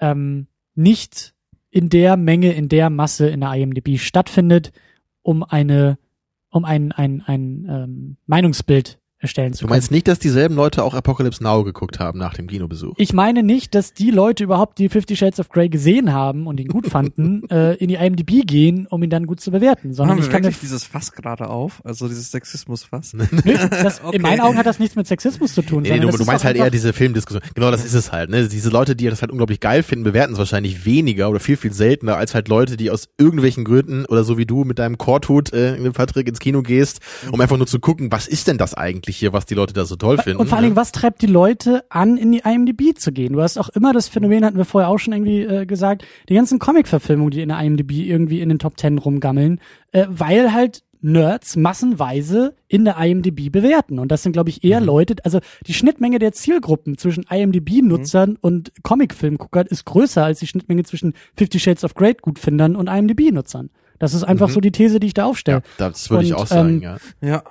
ähm, 0.00 0.48
nicht 0.74 1.34
in 1.70 1.88
der 1.88 2.16
Menge, 2.16 2.52
in 2.52 2.68
der 2.68 2.90
Masse 2.90 3.28
in 3.28 3.40
der 3.40 3.52
IMDb 3.52 3.98
stattfindet, 3.98 4.72
um 5.22 5.42
eine, 5.42 5.98
um 6.50 6.64
ein, 6.64 6.92
ein, 6.92 7.22
ein 7.26 7.66
ähm, 7.68 8.16
Meinungsbild 8.26 8.98
erstellen 9.24 9.52
zu 9.52 9.60
Du 9.60 9.66
können. 9.66 9.76
meinst 9.76 9.90
nicht, 9.90 10.08
dass 10.08 10.18
dieselben 10.18 10.54
Leute 10.54 10.84
auch 10.84 10.94
Apocalypse 10.94 11.42
Now 11.42 11.64
geguckt 11.64 11.98
haben 11.98 12.18
nach 12.18 12.34
dem 12.34 12.46
Kinobesuch? 12.46 12.94
Ich 12.96 13.12
meine 13.12 13.42
nicht, 13.42 13.74
dass 13.74 13.92
die 13.94 14.10
Leute 14.10 14.44
überhaupt, 14.44 14.78
die 14.78 14.88
Fifty 14.88 15.16
Shades 15.16 15.40
of 15.40 15.48
Grey 15.48 15.68
gesehen 15.68 16.12
haben 16.12 16.46
und 16.46 16.60
ihn 16.60 16.68
gut 16.68 16.86
fanden, 16.86 17.42
äh, 17.50 17.74
in 17.74 17.88
die 17.88 17.94
IMDb 17.96 18.46
gehen, 18.46 18.86
um 18.88 19.02
ihn 19.02 19.10
dann 19.10 19.26
gut 19.26 19.40
zu 19.40 19.50
bewerten, 19.50 19.92
sondern 19.92 20.18
ich 20.18 20.30
kann 20.30 20.42
wirklich 20.42 20.60
dieses 20.60 20.84
Fass 20.84 21.12
gerade 21.12 21.48
auf? 21.48 21.80
Also 21.84 22.08
dieses 22.08 22.30
Sexismus-Fass? 22.30 23.16
Das, 23.44 24.00
Okay. 24.04 24.16
in 24.16 24.22
meinen 24.22 24.40
Augen 24.40 24.56
hat 24.56 24.66
das 24.66 24.78
nichts 24.78 24.96
mit 24.96 25.06
Sexismus 25.06 25.54
zu 25.54 25.62
tun. 25.62 25.82
Nee, 25.82 25.92
nee, 25.92 26.00
du, 26.00 26.08
du 26.10 26.24
meinst 26.24 26.44
halt 26.44 26.56
eher 26.56 26.70
diese 26.70 26.92
Filmdiskussion. 26.92 27.42
Genau, 27.54 27.70
das 27.70 27.84
ist 27.84 27.94
es 27.94 28.12
halt. 28.12 28.30
Ne? 28.30 28.48
Diese 28.48 28.70
Leute, 28.70 28.94
die 28.96 29.06
das 29.06 29.22
halt 29.22 29.30
unglaublich 29.30 29.60
geil 29.60 29.82
finden, 29.82 30.04
bewerten 30.04 30.32
es 30.34 30.38
wahrscheinlich 30.38 30.84
weniger 30.84 31.30
oder 31.30 31.40
viel, 31.40 31.56
viel 31.56 31.72
seltener 31.72 32.16
als 32.16 32.34
halt 32.34 32.48
Leute, 32.48 32.76
die 32.76 32.90
aus 32.90 33.08
irgendwelchen 33.18 33.64
Gründen 33.64 34.04
oder 34.06 34.24
so 34.24 34.36
wie 34.38 34.46
du 34.46 34.64
mit 34.64 34.78
deinem 34.78 34.98
Korthut, 34.98 35.52
äh, 35.52 35.78
Patrick, 35.92 36.28
ins 36.28 36.38
Kino 36.40 36.62
gehst, 36.62 37.00
um 37.30 37.40
einfach 37.40 37.56
nur 37.56 37.66
zu 37.66 37.78
gucken, 37.80 38.10
was 38.12 38.26
ist 38.26 38.46
denn 38.48 38.58
das 38.58 38.74
eigentlich 38.74 39.13
hier, 39.16 39.32
was 39.32 39.46
die 39.46 39.54
Leute 39.54 39.72
da 39.74 39.84
so 39.84 39.96
toll 39.96 40.18
finden. 40.18 40.40
Und 40.40 40.48
vor 40.48 40.56
allen 40.56 40.64
ne? 40.64 40.68
Dingen, 40.70 40.76
was 40.76 40.92
treibt 40.92 41.22
die 41.22 41.26
Leute 41.26 41.84
an, 41.90 42.16
in 42.16 42.32
die 42.32 42.40
IMDb 42.44 42.96
zu 42.98 43.12
gehen? 43.12 43.32
Du 43.32 43.40
hast 43.42 43.58
auch 43.58 43.68
immer 43.70 43.92
das 43.92 44.08
Phänomen, 44.08 44.44
hatten 44.44 44.56
wir 44.58 44.64
vorher 44.64 44.88
auch 44.90 44.98
schon 44.98 45.12
irgendwie 45.12 45.42
äh, 45.42 45.66
gesagt, 45.66 46.04
die 46.28 46.34
ganzen 46.34 46.58
Comic-Verfilmungen, 46.58 47.30
die 47.30 47.42
in 47.42 47.48
der 47.48 47.60
IMDb 47.60 47.92
irgendwie 47.92 48.40
in 48.40 48.48
den 48.48 48.58
Top 48.58 48.76
Ten 48.76 48.98
rumgammeln, 48.98 49.60
äh, 49.92 50.06
weil 50.08 50.52
halt 50.52 50.82
Nerds 51.06 51.56
massenweise 51.56 52.54
in 52.66 52.86
der 52.86 52.96
IMDb 52.98 53.52
bewerten. 53.52 53.98
Und 53.98 54.08
das 54.10 54.22
sind, 54.22 54.32
glaube 54.32 54.48
ich, 54.48 54.64
eher 54.64 54.80
Mhm. 54.80 54.86
Leute, 54.86 55.14
also 55.22 55.40
die 55.66 55.74
Schnittmenge 55.74 56.18
der 56.18 56.32
Zielgruppen 56.32 56.96
zwischen 56.96 57.24
IMDb-Nutzern 57.28 58.30
Mhm. 58.30 58.38
und 58.40 58.72
Comic-Filmguckern 58.82 59.66
ist 59.66 59.84
größer 59.84 60.24
als 60.24 60.38
die 60.38 60.46
Schnittmenge 60.46 60.82
zwischen 60.84 61.12
Fifty 61.36 61.58
Shades 61.60 61.84
of 61.84 61.94
Grey-Gutfindern 61.94 62.74
und 62.74 62.88
IMDb-Nutzern. 62.88 63.68
Das 63.98 64.14
ist 64.14 64.24
einfach 64.24 64.48
Mhm. 64.48 64.52
so 64.52 64.60
die 64.60 64.72
These, 64.72 64.98
die 64.98 65.08
ich 65.08 65.14
da 65.14 65.26
aufstelle. 65.26 65.58
Ja, 65.58 65.62
das 65.90 66.10
würde 66.10 66.24
ich 66.24 66.34
auch 66.34 66.46
sagen, 66.46 66.76
ähm, 66.76 66.82
ja. 66.82 66.96
Ja. 67.20 67.42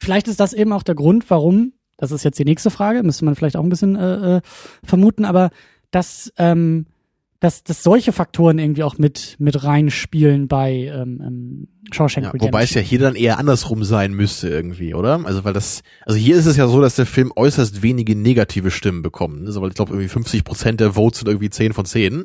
Vielleicht 0.00 0.28
ist 0.28 0.40
das 0.40 0.52
eben 0.52 0.72
auch 0.72 0.82
der 0.82 0.94
Grund, 0.94 1.28
warum, 1.28 1.72
das 1.96 2.10
ist 2.10 2.24
jetzt 2.24 2.38
die 2.38 2.44
nächste 2.44 2.70
Frage, 2.70 3.02
müsste 3.02 3.24
man 3.24 3.36
vielleicht 3.36 3.56
auch 3.56 3.62
ein 3.62 3.68
bisschen 3.68 3.96
äh, 3.96 4.36
äh, 4.36 4.40
vermuten, 4.82 5.24
aber 5.24 5.50
dass, 5.90 6.32
ähm, 6.38 6.86
dass, 7.40 7.62
dass 7.64 7.82
solche 7.82 8.12
Faktoren 8.12 8.58
irgendwie 8.58 8.82
auch 8.82 8.98
mit, 8.98 9.36
mit 9.38 9.64
reinspielen 9.64 10.48
bei 10.48 10.90
ähm, 10.92 11.22
ähm, 11.24 11.68
Shawshank 11.90 12.24
Ja, 12.24 12.30
Redemption. 12.30 12.52
wobei 12.52 12.64
es 12.64 12.74
ja 12.74 12.80
hier 12.80 12.98
dann 12.98 13.14
eher 13.14 13.38
andersrum 13.38 13.84
sein 13.84 14.12
müsste 14.12 14.48
irgendwie, 14.48 14.94
oder? 14.94 15.24
Also 15.24 15.44
weil 15.44 15.52
das, 15.52 15.82
also 16.04 16.18
hier 16.18 16.36
ist 16.36 16.46
es 16.46 16.56
ja 16.56 16.68
so, 16.68 16.80
dass 16.80 16.96
der 16.96 17.06
Film 17.06 17.32
äußerst 17.34 17.82
wenige 17.82 18.16
negative 18.16 18.70
Stimmen 18.70 19.02
bekommt. 19.02 19.46
Also 19.46 19.60
weil 19.62 19.70
ich 19.70 19.74
glaube 19.74 19.92
irgendwie 19.92 20.08
50 20.08 20.44
Prozent 20.44 20.80
der 20.80 20.94
Votes 20.94 21.20
sind 21.20 21.28
irgendwie 21.28 21.50
10 21.50 21.72
von 21.72 21.84
10. 21.84 22.24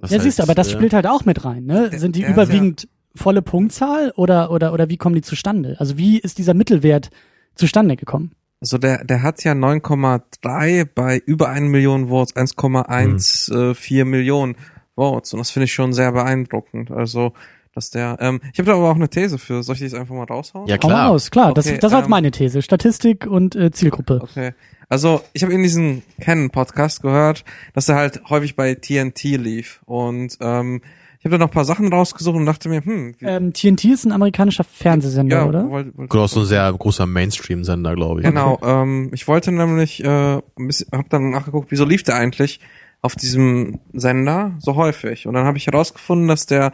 Das 0.00 0.10
ja, 0.10 0.16
heißt, 0.16 0.24
siehst 0.24 0.38
du, 0.38 0.42
aber 0.42 0.54
das 0.54 0.68
äh, 0.68 0.72
spielt 0.72 0.92
halt 0.92 1.06
auch 1.06 1.24
mit 1.24 1.44
rein, 1.44 1.64
ne? 1.64 1.90
Sind 1.98 2.16
die 2.16 2.22
ist 2.22 2.30
überwiegend 2.30 2.88
volle 3.16 3.42
Punktzahl 3.42 4.12
oder, 4.16 4.50
oder, 4.50 4.72
oder 4.72 4.88
wie 4.88 4.96
kommen 4.96 5.14
die 5.14 5.22
zustande? 5.22 5.76
Also 5.78 5.98
wie 5.98 6.18
ist 6.18 6.38
dieser 6.38 6.54
Mittelwert 6.54 7.10
zustande 7.54 7.96
gekommen? 7.96 8.32
Also 8.60 8.78
der, 8.78 9.04
der 9.04 9.22
hat 9.22 9.44
ja 9.44 9.52
9,3 9.52 10.88
bei 10.94 11.18
über 11.18 11.50
1 11.50 11.70
Million 11.70 12.08
Votes, 12.08 12.34
1,14 12.34 14.04
Millionen 14.04 14.56
Votes. 14.94 15.34
Und 15.34 15.38
das 15.38 15.50
finde 15.50 15.64
ich 15.64 15.74
schon 15.74 15.92
sehr 15.92 16.10
beeindruckend. 16.12 16.90
Also, 16.90 17.32
dass 17.74 17.90
der, 17.90 18.16
ähm, 18.20 18.40
ich 18.52 18.58
habe 18.58 18.70
da 18.70 18.74
aber 18.74 18.90
auch 18.90 18.96
eine 18.96 19.10
These 19.10 19.38
für. 19.38 19.62
Soll 19.62 19.74
ich 19.74 19.80
die 19.80 19.84
jetzt 19.84 19.94
einfach 19.94 20.14
mal 20.14 20.24
raushauen? 20.24 20.66
Ja, 20.66 20.76
Hau 20.82 20.88
mal 20.88 20.94
klar. 20.94 21.08
raus, 21.10 21.30
klar. 21.30 21.52
das, 21.52 21.66
Okay, 21.66 21.78
das 21.78 21.92
war 21.92 21.98
jetzt 21.98 22.06
ähm, 22.06 22.10
meine 22.10 22.30
These. 22.30 22.62
Statistik 22.62 23.26
und 23.26 23.54
äh, 23.54 23.70
Zielgruppe. 23.70 24.20
Okay. 24.22 24.54
Also, 24.88 25.20
ich 25.34 25.42
habe 25.42 25.52
in 25.52 25.62
diesem 25.62 26.02
Canon-Podcast 26.20 27.02
gehört, 27.02 27.44
dass 27.74 27.88
er 27.88 27.96
halt 27.96 28.22
häufig 28.30 28.56
bei 28.56 28.74
TNT 28.74 29.22
lief. 29.24 29.82
Und 29.84 30.38
ähm, 30.40 30.80
habe 31.26 31.32
da 31.32 31.38
noch 31.44 31.48
ein 31.48 31.54
paar 31.54 31.64
Sachen 31.64 31.92
rausgesucht 31.92 32.34
und 32.36 32.46
dachte 32.46 32.68
mir, 32.68 32.82
hm, 32.84 33.14
Ähm, 33.20 33.52
TNT 33.52 33.84
ist 33.86 34.04
ein 34.06 34.12
amerikanischer 34.12 34.64
Fernsehsender, 34.64 35.36
ja, 35.36 35.44
oder? 35.46 35.68
wollt- 35.70 35.96
wollt- 35.98 36.10
Genau, 36.10 36.26
so 36.26 36.40
ein 36.40 36.46
sehr 36.46 36.72
großer 36.72 37.04
Mainstream-Sender, 37.06 37.94
glaube 37.94 38.20
ich. 38.20 38.26
Genau, 38.26 38.58
ähm, 38.64 39.10
ich 39.12 39.28
wollte 39.28 39.52
nämlich, 39.52 40.02
äh, 40.02 40.36
ein 40.36 40.42
bisschen, 40.56 40.88
hab 40.92 41.10
dann 41.10 41.30
nachgeguckt, 41.30 41.70
wieso 41.70 41.84
lief 41.84 42.02
der 42.02 42.14
eigentlich 42.16 42.60
auf 43.02 43.14
diesem 43.14 43.78
Sender 43.92 44.54
so 44.58 44.74
häufig? 44.76 45.26
Und 45.26 45.34
dann 45.34 45.44
habe 45.44 45.58
ich 45.58 45.66
herausgefunden, 45.66 46.28
dass 46.28 46.46
der 46.46 46.72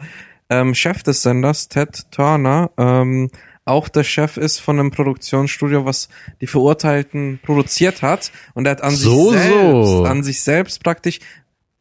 ähm, 0.49 0.73
Chef 0.75 1.03
des 1.03 1.21
Senders, 1.23 1.67
Ted 1.67 2.03
Turner, 2.11 2.69
ähm, 2.77 3.29
auch 3.65 3.87
der 3.87 4.03
Chef 4.03 4.35
ist 4.35 4.59
von 4.59 4.77
einem 4.77 4.91
Produktionsstudio, 4.91 5.85
was 5.85 6.09
die 6.41 6.47
Verurteilten 6.47 7.39
produziert 7.43 8.01
hat. 8.01 8.31
Und 8.53 8.65
er 8.65 8.71
hat 8.71 8.83
an 8.83 8.91
So, 8.91 9.31
sich 9.31 9.39
selbst, 9.41 9.87
so. 9.89 10.03
an 10.03 10.21
sich 10.23 10.41
selbst 10.41 10.83
praktisch. 10.83 11.19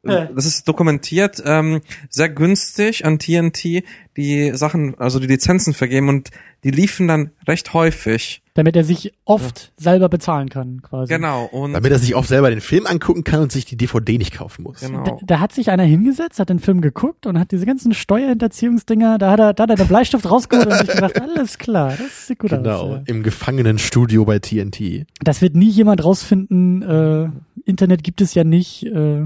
Das 0.03 0.47
ist 0.47 0.67
dokumentiert, 0.67 1.43
ähm, 1.45 1.81
sehr 2.11 2.29
günstig 2.29 3.05
an 3.05 3.19
TNT 3.19 3.85
die 4.17 4.51
Sachen, 4.55 4.99
also 4.99 5.19
die 5.21 5.27
Lizenzen 5.27 5.73
vergeben 5.75 6.09
und 6.09 6.31
die 6.65 6.71
liefen 6.71 7.09
dann 7.09 7.31
recht 7.47 7.73
häufig. 7.73 8.43
Damit 8.55 8.77
er 8.77 8.85
sich 8.85 9.13
oft 9.25 9.73
selber 9.79 10.09
bezahlen 10.11 10.49
kann, 10.51 10.83
quasi. 10.83 11.13
Genau. 11.15 11.47
Und 11.47 11.73
Damit 11.73 11.91
er 11.91 11.99
sich 11.99 12.15
auch 12.15 12.25
selber 12.25 12.51
den 12.51 12.61
Film 12.61 12.87
angucken 12.87 13.25
kann 13.25 13.41
und 13.41 13.51
sich 13.51 13.65
die 13.65 13.77
DVD 13.77 14.19
nicht 14.19 14.35
kaufen 14.35 14.65
muss. 14.65 14.81
Genau. 14.81 15.03
Da, 15.05 15.17
da 15.25 15.41
hat 15.41 15.53
sich 15.53 15.71
einer 15.71 15.85
hingesetzt, 15.85 16.39
hat 16.39 16.51
den 16.51 16.59
Film 16.59 16.83
geguckt 16.83 17.27
und 17.27 17.39
hat 17.39 17.51
diese 17.51 17.65
ganzen 17.65 17.95
Steuerhinterziehungsdinger, 17.95 19.19
da 19.19 19.31
hat 19.31 19.41
er, 19.41 19.55
da 19.55 19.63
hat 19.63 19.71
er 19.71 19.77
den 19.77 19.89
Bleistift 19.89 20.29
rausgeholt 20.31 20.67
und 20.67 20.79
sich 20.79 20.89
gedacht, 20.89 21.21
alles 21.21 21.59
klar, 21.59 21.95
das 21.97 22.27
sieht 22.27 22.39
gut 22.41 22.51
Genau, 22.51 22.81
aus. 22.81 22.91
Ja. 22.97 23.03
im 23.07 23.23
Gefangenenstudio 23.23 24.25
bei 24.25 24.39
TNT. 24.39 25.07
Das 25.23 25.41
wird 25.43 25.55
nie 25.57 25.71
jemand 25.71 26.05
rausfinden, 26.05 26.83
äh, 26.83 27.29
Internet 27.65 28.03
gibt 28.05 28.21
es 28.21 28.35
ja 28.35 28.45
nicht, 28.45 28.85
äh, 28.85 29.23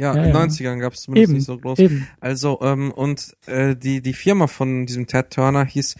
ja, 0.00 0.14
Ja, 0.14 0.14
in 0.14 0.32
den 0.32 0.34
ja. 0.34 0.42
90ern 0.42 0.78
gab 0.78 0.94
es 0.94 1.02
zumindest 1.02 1.30
eben, 1.30 1.36
nicht 1.36 1.46
so 1.46 1.58
groß. 1.58 1.78
eben. 1.78 2.08
Also, 2.20 2.58
ähm, 2.62 2.90
und 2.90 3.36
äh, 3.46 3.76
die, 3.76 4.00
die 4.00 4.14
Firma 4.14 4.46
von 4.46 4.86
diesem 4.86 5.06
Ted 5.06 5.30
Turner 5.30 5.64
hieß 5.64 5.96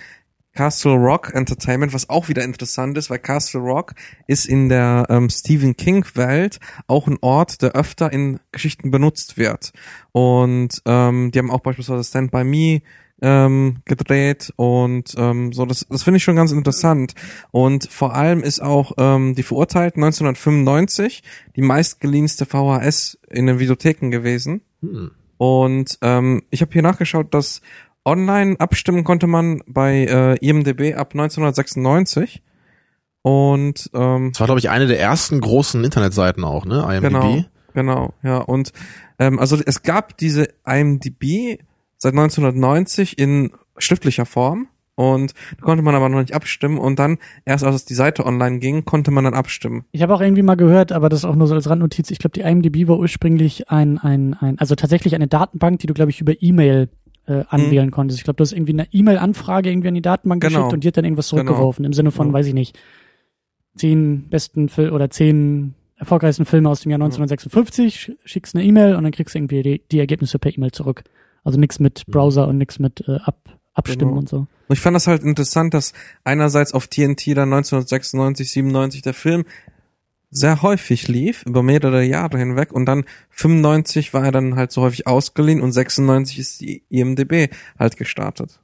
Castle 0.55 0.95
Rock 0.95 1.33
Entertainment, 1.35 1.93
was 1.93 2.09
auch 2.09 2.29
wieder 2.29 2.43
interessant 2.43 2.99
ist, 2.99 3.09
weil 3.09 3.19
Castle 3.19 3.61
Rock 3.61 3.95
ist 4.27 4.47
in 4.47 4.69
der 4.69 5.07
ähm, 5.09 5.31
Stephen 5.31 5.77
King 5.77 6.05
Welt 6.15 6.59
auch 6.87 7.07
ein 7.07 7.19
Ort, 7.21 7.63
der 7.63 7.73
öfter 7.73 8.13
in 8.13 8.41
Geschichten 8.51 8.91
benutzt 8.91 9.39
wird. 9.39 9.73
Und 10.13 10.83
ähm, 10.87 11.31
die 11.31 11.39
haben 11.39 11.51
auch 11.51 11.61
beispielsweise 11.61 12.03
Stand 12.03 12.33
By 12.33 12.43
Me 12.43 12.83
ähm, 13.23 13.79
gedreht 13.85 14.53
und 14.57 15.15
ähm, 15.17 15.53
so 15.53 15.67
das 15.67 15.87
das 15.89 16.03
finde 16.03 16.19
ich 16.19 16.25
schon 16.25 16.37
ganz 16.37 16.53
interessant 16.53 17.15
und 17.51 17.91
vor 17.91 18.15
allem 18.15 18.43
ist 18.43 18.61
auch 18.61 18.93
ähm, 18.99 19.35
die 19.35 19.43
Verurteilten 19.43 20.03
1995 20.03 21.23
die 21.57 21.63
meistgeliehene 21.63 22.29
VHS 22.29 23.19
in 23.29 23.47
den 23.47 23.59
Videotheken 23.59 24.11
gewesen 24.11 24.63
Hm. 24.81 25.11
und 25.37 25.99
ähm, 26.01 26.43
ich 26.51 26.63
habe 26.63 26.73
hier 26.73 26.83
nachgeschaut, 26.83 27.35
dass 27.35 27.61
online 28.05 28.57
abstimmen 28.59 29.05
konnte 29.05 29.27
man 29.27 29.63
bei 29.67 30.05
äh, 30.05 30.37
IMDb 30.37 30.97
ab 30.97 31.13
1996. 31.13 32.43
Und 33.23 33.91
ähm, 33.93 34.31
Das 34.33 34.41
war, 34.41 34.47
glaube 34.47 34.61
ich, 34.61 34.71
eine 34.71 34.87
der 34.87 34.99
ersten 34.99 35.41
großen 35.41 35.85
Internetseiten 35.85 36.45
auch, 36.45 36.65
ne? 36.65 36.81
IMDb. 36.89 37.03
genau, 37.03 37.45
genau, 37.75 38.15
ja. 38.23 38.39
Und 38.39 38.73
ähm, 39.19 39.39
also 39.39 39.59
es 39.65 39.83
gab 39.83 40.17
diese 40.17 40.49
IMDb 40.65 41.59
seit 42.03 42.13
1990 42.15 43.19
in 43.19 43.53
schriftlicher 43.79 44.27
Form 44.27 44.67
und 44.97 45.33
da 45.59 45.63
konnte 45.65 45.83
man 45.83 45.95
aber 45.95 46.09
noch 46.09 46.21
nicht 46.21 46.35
abstimmen 46.35 46.77
und 46.79 46.99
dann 46.99 47.19
erst 47.45 47.65
als 47.65 47.85
die 47.85 47.95
Seite 47.95 48.27
online 48.27 48.59
ging, 48.59 48.85
konnte 48.85 49.11
man 49.11 49.25
dann 49.25 49.35
abstimmen. 49.35 49.85
Ich 49.93 50.03
habe 50.03 50.15
auch 50.15 50.21
irgendwie 50.21 50.43
mal 50.43 50.57
gehört, 50.57 50.93
aber 50.93 51.09
das 51.09 51.25
auch 51.25 51.35
nur 51.37 51.47
so 51.47 51.55
als 51.55 51.71
Randnotiz. 51.71 52.11
Ich 52.11 52.19
glaube, 52.19 52.33
die 52.33 52.41
IMDb 52.41 52.89
war 52.89 52.99
ursprünglich 52.99 53.71
ein, 53.71 53.99
ein, 53.99 54.35
ein, 54.35 54.59
also 54.59 54.75
tatsächlich 54.75 55.15
eine 55.15 55.29
Datenbank, 55.29 55.79
die 55.79 55.87
du, 55.87 55.95
glaube 55.95 56.11
ich, 56.11 56.21
über 56.21 56.35
E-Mail 56.43 56.89
äh, 57.27 57.45
anwählen 57.49 57.87
Mhm. 57.87 57.91
konntest. 57.93 58.19
Ich 58.19 58.25
glaube, 58.25 58.37
du 58.39 58.43
hast 58.43 58.53
irgendwie 58.53 58.73
eine 58.73 58.89
E-Mail-Anfrage 58.93 59.71
irgendwie 59.71 59.89
an 59.89 59.95
die 59.95 60.03
Datenbank 60.03 60.43
Genau. 60.43 60.59
geschickt 60.59 60.73
und 60.75 60.85
die 60.85 60.89
hat 60.89 60.97
dann 60.97 61.05
irgendwas 61.05 61.31
Genau. 61.31 61.43
zurückgeworfen. 61.45 61.85
Im 61.85 61.93
Sinne 61.93 62.11
von, 62.11 62.29
Ja. 62.29 62.33
weiß 62.33 62.47
ich 62.47 62.55
nicht, 62.55 62.79
zehn 63.77 64.29
besten 64.29 64.69
Fil 64.69 64.91
oder 64.91 65.11
zehn 65.11 65.75
erfolgreichsten 65.97 66.45
Filme 66.47 66.69
aus 66.69 66.81
dem 66.81 66.91
Jahr 66.91 66.99
1956, 66.99 67.95
sch- 67.97 68.17
schickst 68.25 68.55
eine 68.55 68.65
E-Mail 68.65 68.97
und 68.97 69.05
dann 69.05 69.13
kriegst 69.13 69.35
du 69.35 69.39
irgendwie 69.39 69.63
die, 69.63 69.83
die 69.93 69.99
Ergebnisse 69.99 70.39
per 70.39 70.53
E-Mail 70.55 70.73
zurück. 70.73 71.05
Also 71.45 71.59
nichts 71.59 71.79
mit 71.79 72.07
Browser 72.07 72.49
und 72.49 72.59
nichts 72.59 72.79
mit 72.79 73.05
äh, 73.09 73.17
Ab, 73.25 73.37
Abstimmen 73.75 74.11
Genau. 74.11 74.21
und 74.21 74.29
so. 74.29 74.37
Und 74.39 74.49
ich 74.77 74.81
fand 74.81 74.95
das 74.95 75.07
halt 75.07 75.23
interessant, 75.23 75.75
dass 75.75 75.93
einerseits 76.25 76.73
auf 76.75 76.87
TNT 76.87 77.29
dann 77.29 77.53
1996, 77.53 78.53
97 78.53 79.03
der 79.03 79.15
Film 79.15 79.45
sehr 80.31 80.63
häufig 80.63 81.09
lief, 81.09 81.45
über 81.45 81.63
mehrere 81.63 82.05
Jahre 82.05 82.39
hinweg 82.39 82.73
und 82.73 82.87
dann 82.87 83.05
95 83.31 84.15
war 84.15 84.25
er 84.25 84.31
dann 84.33 84.55
halt 84.55 84.71
so 84.71 84.83
häufig 84.83 85.09
ausgeliehen 85.09 85.61
und 85.61 85.73
96 85.73 86.39
ist 86.39 86.61
die 86.61 86.85
IMDB 86.89 87.49
halt 87.79 87.97
gestartet. 87.97 88.61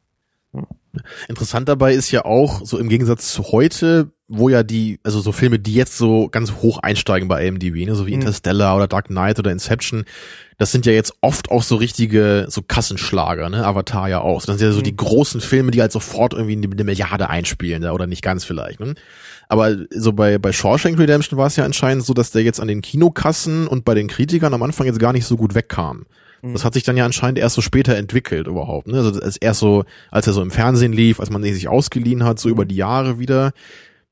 Interessant 1.29 1.69
dabei 1.69 1.93
ist 1.93 2.11
ja 2.11 2.25
auch, 2.25 2.65
so 2.65 2.79
im 2.79 2.89
Gegensatz 2.89 3.33
zu 3.33 3.43
heute, 3.53 4.13
wo 4.29 4.49
ja 4.49 4.63
die, 4.65 4.99
also 5.05 5.21
so 5.21 5.31
Filme, 5.31 5.59
die 5.61 5.75
jetzt 5.75 5.97
so 5.97 6.29
ganz 6.29 6.53
hoch 6.55 6.79
einsteigen 6.79 7.29
bei 7.29 7.47
IMDb, 7.47 7.87
ne, 7.87 7.95
so 7.95 8.07
wie 8.07 8.15
Mhm. 8.15 8.23
Interstellar 8.23 8.75
oder 8.77 8.89
Dark 8.89 9.07
Knight 9.07 9.39
oder 9.39 9.53
Inception, 9.53 10.05
das 10.59 10.73
sind 10.73 10.85
ja 10.85 10.93
jetzt 10.93 11.13
oft 11.21 11.51
auch 11.51 11.63
so 11.63 11.77
richtige, 11.77 12.47
so 12.49 12.61
Kassenschlager, 12.63 13.49
ne, 13.51 13.65
Avatar 13.65 14.09
ja 14.09 14.21
auch. 14.21 14.45
Das 14.45 14.59
sind 14.59 14.67
ja 14.67 14.73
so 14.73 14.81
Mhm. 14.81 14.85
die 14.85 14.97
großen 14.97 15.41
Filme, 15.41 15.71
die 15.71 15.81
halt 15.81 15.93
sofort 15.93 16.33
irgendwie 16.33 16.57
eine, 16.57 16.67
eine 16.73 16.85
Milliarde 16.85 17.31
einspielen, 17.31 17.85
oder 17.85 18.07
nicht 18.09 18.23
ganz 18.23 18.45
vielleicht, 18.45 18.81
ne. 18.81 18.95
Aber 19.49 19.77
so 19.91 20.13
bei, 20.13 20.39
bei 20.39 20.53
Shawshank 20.53 20.99
Redemption 20.99 21.39
war 21.39 21.47
es 21.47 21.55
ja 21.55 21.65
anscheinend 21.65 22.05
so, 22.05 22.13
dass 22.13 22.33
der 22.33 22.43
jetzt 22.43 22.59
an 22.61 22.67
den 22.67 22.83
Kinokassen 22.83 23.69
und 23.69 23.85
bei 23.85 23.95
den 23.95 24.09
Kritikern 24.09 24.53
am 24.55 24.63
Anfang 24.65 24.89
jetzt 24.89 24.99
gar 24.99 25.13
nicht 25.13 25.25
so 25.25 25.37
gut 25.37 25.55
wegkam. 25.55 26.07
Das 26.43 26.65
hat 26.65 26.75
sich 26.75 26.85
dann 26.85 26.97
ja 26.97 27.05
anscheinend 27.05 27.39
erst 27.41 27.57
so 27.57 27.63
später 27.63 27.97
entwickelt 27.97 28.47
überhaupt. 28.47 28.87
Ne? 28.87 28.99
Also 28.99 29.21
als 29.21 29.37
erst 29.37 29.59
so, 29.59 29.85
als 30.13 30.29
er 30.29 30.33
so 30.33 30.43
im 30.43 30.53
Fernsehen 30.53 30.93
lief, 30.93 31.19
als 31.19 31.31
man 31.31 31.43
ihn 31.45 31.55
sich 31.55 31.67
ausgeliehen 31.67 32.23
hat, 32.25 32.39
so 32.39 32.49
über 32.49 32.65
die 32.65 32.77
Jahre 32.77 33.19
wieder. 33.19 33.53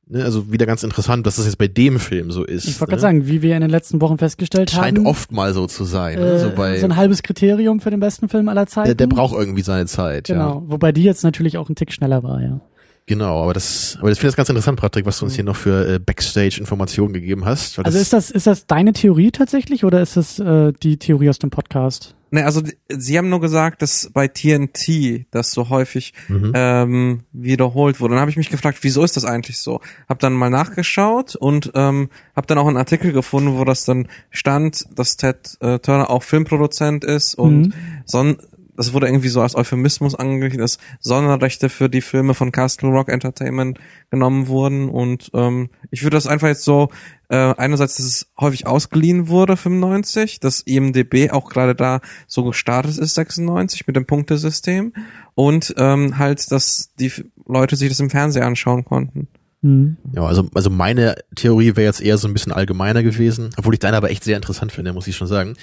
Ne? 0.06 0.22
Also 0.22 0.52
wieder 0.52 0.66
ganz 0.66 0.82
interessant, 0.82 1.26
dass 1.26 1.36
das 1.36 1.46
jetzt 1.46 1.58
bei 1.58 1.68
dem 1.68 1.98
Film 1.98 2.30
so 2.30 2.44
ist. 2.44 2.66
Ich 2.66 2.80
wollte 2.80 2.84
ne? 2.84 2.88
gerade 2.88 3.00
sagen, 3.02 3.26
wie 3.26 3.42
wir 3.42 3.54
in 3.54 3.62
den 3.62 3.70
letzten 3.70 4.00
Wochen 4.00 4.18
festgestellt 4.18 4.70
Scheint 4.70 4.98
haben, 4.98 5.06
oft 5.06 5.32
mal 5.32 5.54
so 5.54 5.66
zu 5.66 5.84
sein. 5.84 6.18
Ne? 6.18 6.32
äh, 6.32 6.38
So 6.38 6.50
bei, 6.50 6.78
so 6.78 6.86
ein 6.86 6.96
halbes 6.96 7.22
Kriterium 7.22 7.80
für 7.80 7.90
den 7.90 8.00
besten 8.00 8.28
Film 8.28 8.48
aller 8.48 8.66
Zeiten. 8.66 8.88
der, 8.88 8.94
der 8.94 9.06
braucht 9.06 9.34
irgendwie 9.34 9.62
seine 9.62 9.86
Zeit. 9.86 10.28
Ja. 10.28 10.34
Genau, 10.34 10.62
wobei 10.66 10.92
die 10.92 11.02
jetzt 11.02 11.24
natürlich 11.24 11.56
auch 11.56 11.68
ein 11.68 11.74
Tick 11.74 11.92
schneller 11.92 12.22
war, 12.22 12.42
ja. 12.42 12.60
Genau, 13.06 13.42
aber 13.42 13.52
das, 13.52 13.98
aber 14.00 14.08
das 14.08 14.18
finde 14.18 14.30
ich 14.30 14.36
ganz 14.36 14.48
interessant, 14.48 14.80
Patrick, 14.80 15.04
was 15.04 15.18
du 15.18 15.26
uns 15.26 15.34
hier 15.34 15.44
noch 15.44 15.56
für 15.56 15.86
äh, 15.86 15.98
Backstage-Informationen 15.98 17.12
gegeben 17.12 17.44
hast. 17.44 17.78
Also 17.78 17.98
ist 17.98 18.14
das, 18.14 18.30
ist 18.30 18.46
das 18.46 18.66
deine 18.66 18.94
Theorie 18.94 19.30
tatsächlich 19.30 19.84
oder 19.84 20.00
ist 20.00 20.16
das 20.16 20.38
äh, 20.38 20.72
die 20.82 20.96
Theorie 20.96 21.28
aus 21.28 21.38
dem 21.38 21.50
Podcast? 21.50 22.14
Ne, 22.34 22.44
also 22.44 22.62
sie 22.88 23.16
haben 23.16 23.28
nur 23.28 23.40
gesagt, 23.40 23.80
dass 23.80 24.10
bei 24.12 24.26
TNT 24.26 25.26
das 25.30 25.52
so 25.52 25.68
häufig 25.68 26.12
Mhm. 26.28 26.52
ähm, 26.54 27.20
wiederholt 27.32 28.00
wurde. 28.00 28.14
Dann 28.14 28.20
habe 28.20 28.30
ich 28.32 28.36
mich 28.36 28.50
gefragt, 28.50 28.78
wieso 28.82 29.04
ist 29.04 29.16
das 29.16 29.24
eigentlich 29.24 29.58
so? 29.58 29.80
Hab 30.08 30.18
dann 30.18 30.32
mal 30.32 30.50
nachgeschaut 30.50 31.36
und 31.36 31.70
ähm, 31.76 32.08
habe 32.34 32.46
dann 32.48 32.58
auch 32.58 32.66
einen 32.66 32.76
Artikel 32.76 33.12
gefunden, 33.12 33.56
wo 33.56 33.64
das 33.64 33.84
dann 33.84 34.08
stand, 34.30 34.84
dass 34.96 35.16
Ted 35.16 35.56
äh, 35.60 35.78
Turner 35.78 36.10
auch 36.10 36.24
Filmproduzent 36.24 37.04
ist 37.04 37.34
und 37.36 37.68
Mhm. 37.68 37.72
son 38.04 38.38
das 38.76 38.92
wurde 38.92 39.06
irgendwie 39.06 39.28
so 39.28 39.40
als 39.40 39.54
Euphemismus 39.54 40.14
angeglichen, 40.14 40.60
dass 40.60 40.78
Sonderrechte 41.00 41.68
für 41.68 41.88
die 41.88 42.00
Filme 42.00 42.34
von 42.34 42.52
Castle 42.52 42.88
Rock 42.88 43.08
Entertainment 43.08 43.78
genommen 44.10 44.48
wurden 44.48 44.88
und 44.88 45.30
ähm, 45.34 45.70
ich 45.90 46.02
würde 46.02 46.16
das 46.16 46.26
einfach 46.26 46.48
jetzt 46.48 46.64
so 46.64 46.90
äh, 47.28 47.54
einerseits, 47.56 47.96
dass 47.96 48.06
es 48.06 48.26
häufig 48.38 48.66
ausgeliehen 48.66 49.28
wurde 49.28 49.56
95, 49.56 50.40
dass 50.40 50.60
IMDB 50.60 51.30
auch 51.30 51.48
gerade 51.48 51.74
da 51.74 52.00
so 52.26 52.44
gestartet 52.44 52.98
ist 52.98 53.14
96 53.14 53.86
mit 53.86 53.96
dem 53.96 54.06
Punktesystem 54.06 54.92
und 55.34 55.74
ähm, 55.76 56.18
halt, 56.18 56.50
dass 56.50 56.90
die 56.98 57.12
Leute 57.46 57.76
sich 57.76 57.88
das 57.88 58.00
im 58.00 58.10
Fernsehen 58.10 58.44
anschauen 58.44 58.84
konnten. 58.84 59.28
Mhm. 59.64 59.96
Ja, 60.12 60.26
also, 60.26 60.46
also 60.54 60.68
meine 60.68 61.14
Theorie 61.36 61.74
wäre 61.74 61.86
jetzt 61.86 62.02
eher 62.02 62.18
so 62.18 62.28
ein 62.28 62.34
bisschen 62.34 62.52
allgemeiner 62.52 63.02
gewesen, 63.02 63.48
obwohl 63.56 63.72
ich 63.72 63.80
deine 63.80 63.96
aber 63.96 64.10
echt 64.10 64.22
sehr 64.22 64.36
interessant 64.36 64.72
finde, 64.72 64.92
muss 64.92 65.06
ich 65.06 65.16
schon 65.16 65.26
sagen. 65.26 65.56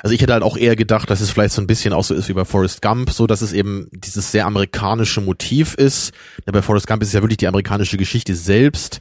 Also 0.00 0.14
ich 0.14 0.22
hätte 0.22 0.32
halt 0.32 0.44
auch 0.44 0.56
eher 0.56 0.76
gedacht, 0.76 1.10
dass 1.10 1.20
es 1.20 1.30
vielleicht 1.30 1.52
so 1.52 1.60
ein 1.60 1.66
bisschen 1.66 1.92
auch 1.92 2.04
so 2.04 2.14
ist 2.14 2.28
wie 2.28 2.34
bei 2.34 2.44
Forrest 2.44 2.82
Gump, 2.82 3.10
so 3.10 3.26
dass 3.26 3.42
es 3.42 3.52
eben 3.52 3.88
dieses 3.92 4.30
sehr 4.30 4.46
amerikanische 4.46 5.20
Motiv 5.20 5.74
ist. 5.74 6.12
Ja, 6.46 6.52
bei 6.52 6.62
Forrest 6.62 6.86
Gump 6.86 7.02
ist 7.02 7.08
es 7.08 7.14
ja 7.14 7.20
wirklich 7.20 7.38
die 7.38 7.48
amerikanische 7.48 7.96
Geschichte 7.96 8.36
selbst, 8.36 9.00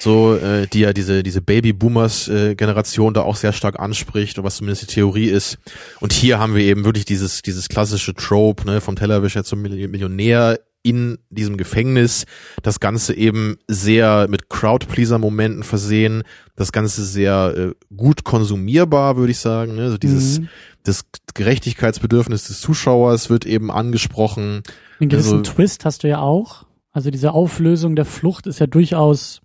so 0.00 0.34
äh, 0.34 0.66
die 0.66 0.80
ja 0.80 0.92
diese 0.92 1.22
diese 1.22 1.40
Baby-Boomers-Generation 1.40 3.14
da 3.14 3.20
auch 3.22 3.36
sehr 3.36 3.52
stark 3.52 3.78
anspricht, 3.78 4.36
oder 4.38 4.46
was 4.46 4.56
zumindest 4.56 4.82
die 4.82 4.92
Theorie 4.94 5.28
ist. 5.28 5.58
Und 6.00 6.12
hier 6.12 6.40
haben 6.40 6.56
wir 6.56 6.64
eben 6.64 6.84
wirklich 6.84 7.04
dieses 7.04 7.42
dieses 7.42 7.68
klassische 7.68 8.12
Trope 8.12 8.66
ne, 8.66 8.80
vom 8.80 8.96
Tellerwäscher 8.96 9.44
zum 9.44 9.62
Milli- 9.64 9.86
Millionär 9.86 10.58
in 10.84 11.18
diesem 11.30 11.56
Gefängnis. 11.56 12.26
Das 12.62 12.78
Ganze 12.78 13.14
eben 13.14 13.56
sehr 13.66 14.28
mit 14.28 14.48
Crowd-Pleaser-Momenten 14.50 15.64
versehen. 15.64 16.22
Das 16.54 16.70
Ganze 16.70 17.04
sehr 17.04 17.54
äh, 17.56 17.72
gut 17.96 18.22
konsumierbar, 18.22 19.16
würde 19.16 19.32
ich 19.32 19.38
sagen. 19.38 19.74
Ne? 19.74 19.82
Also 19.84 19.98
dieses 19.98 20.40
Mhm. 20.40 20.48
das 20.84 21.04
Gerechtigkeitsbedürfnis 21.34 22.46
des 22.48 22.60
Zuschauers 22.60 23.30
wird 23.30 23.46
eben 23.46 23.70
angesprochen. 23.70 24.62
Einen 25.00 25.08
gewissen 25.08 25.38
Also- 25.38 25.52
Twist 25.54 25.84
hast 25.84 26.04
du 26.04 26.08
ja 26.08 26.20
auch. 26.20 26.66
Also 26.92 27.10
diese 27.10 27.32
Auflösung 27.32 27.96
der 27.96 28.04
Flucht 28.04 28.46
ist 28.46 28.60
ja 28.60 28.66
durchaus 28.68 29.40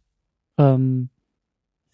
ähm, 0.57 1.09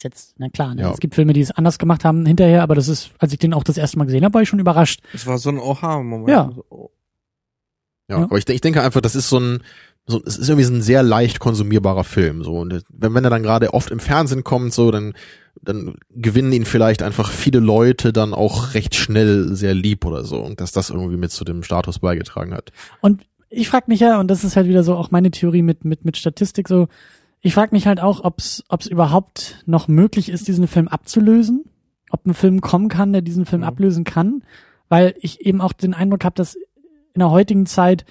jetzt, 0.01 0.33
na 0.37 0.49
klar, 0.49 0.73
ne? 0.75 0.81
Ja. 0.81 0.91
es 0.91 0.99
gibt 0.99 1.13
Filme, 1.15 1.33
die 1.33 1.41
es 1.41 1.51
anders 1.51 1.77
gemacht 1.77 2.03
haben 2.03 2.25
hinterher, 2.25 2.63
aber 2.63 2.73
das 2.75 2.87
ist, 2.87 3.11
als 3.19 3.31
ich 3.31 3.39
den 3.39 3.53
auch 3.53 3.63
das 3.63 3.77
erste 3.77 3.97
Mal 3.99 4.05
gesehen 4.05 4.25
habe, 4.25 4.33
war 4.33 4.41
ich 4.41 4.49
schon 4.49 4.59
überrascht. 4.59 5.01
Es 5.13 5.25
war 5.27 5.37
so 5.37 5.49
ein 5.49 5.59
Oha-Moment. 5.59 6.29
Ja. 6.29 6.51
Ja, 8.09 8.19
Ja. 8.19 8.23
aber 8.25 8.37
ich, 8.37 8.47
ich 8.49 8.61
denke 8.61 8.81
einfach, 8.81 9.01
das 9.01 9.15
ist 9.15 9.29
so 9.29 9.39
ein, 9.39 9.59
so, 10.07 10.21
es 10.25 10.37
ist 10.37 10.49
irgendwie 10.49 10.65
so 10.65 10.73
ein 10.73 10.81
sehr 10.83 11.01
leicht 11.03 11.39
konsumierbarer 11.39 12.03
Film. 12.03 12.43
So 12.43 12.57
und 12.59 12.83
wenn, 12.89 13.13
wenn 13.13 13.23
er 13.23 13.29
dann 13.31 13.43
gerade 13.43 13.73
oft 13.73 13.89
im 13.91 13.99
Fernsehen 13.99 14.43
kommt, 14.43 14.73
so 14.73 14.91
dann 14.91 15.13
dann 15.61 15.95
gewinnen 16.11 16.51
ihn 16.51 16.65
vielleicht 16.65 17.01
einfach 17.01 17.31
viele 17.31 17.59
Leute 17.61 18.11
dann 18.11 18.33
auch 18.33 18.73
recht 18.73 18.93
schnell 18.93 19.55
sehr 19.55 19.73
lieb 19.73 20.05
oder 20.05 20.25
so 20.25 20.39
und 20.41 20.59
dass 20.59 20.73
das 20.73 20.89
irgendwie 20.89 21.15
mit 21.17 21.31
zu 21.31 21.45
dem 21.45 21.63
Status 21.63 21.99
beigetragen 21.99 22.53
hat. 22.53 22.73
Und 22.99 23.25
ich 23.49 23.69
frage 23.69 23.85
mich 23.87 24.01
ja, 24.01 24.19
und 24.19 24.27
das 24.29 24.43
ist 24.43 24.57
halt 24.57 24.67
wieder 24.67 24.83
so 24.83 24.95
auch 24.95 25.11
meine 25.11 25.31
Theorie 25.31 25.61
mit, 25.61 25.85
mit, 25.85 26.03
mit 26.03 26.17
Statistik 26.17 26.67
so, 26.67 26.89
ich 27.41 27.53
frage 27.53 27.73
mich 27.73 27.87
halt 27.87 28.01
auch, 28.01 28.23
ob 28.23 28.39
es 28.39 28.63
überhaupt 28.89 29.63
noch 29.65 29.87
möglich 29.87 30.29
ist, 30.29 30.47
diesen 30.47 30.67
Film 30.67 30.87
abzulösen. 30.87 31.63
Ob 32.09 32.25
ein 32.25 32.33
Film 32.33 32.59
kommen 32.59 32.89
kann, 32.89 33.13
der 33.13 33.21
diesen 33.21 33.45
Film 33.45 33.61
Mhm. 33.61 33.67
ablösen 33.67 34.03
kann. 34.03 34.43
Weil 34.89 35.15
ich 35.19 35.41
eben 35.41 35.61
auch 35.61 35.73
den 35.73 35.93
Eindruck 35.93 36.23
habe, 36.25 36.35
dass 36.35 36.57
in 37.15 37.19
der 37.19 37.31
heutigen 37.31 37.65
Zeit 37.65 38.05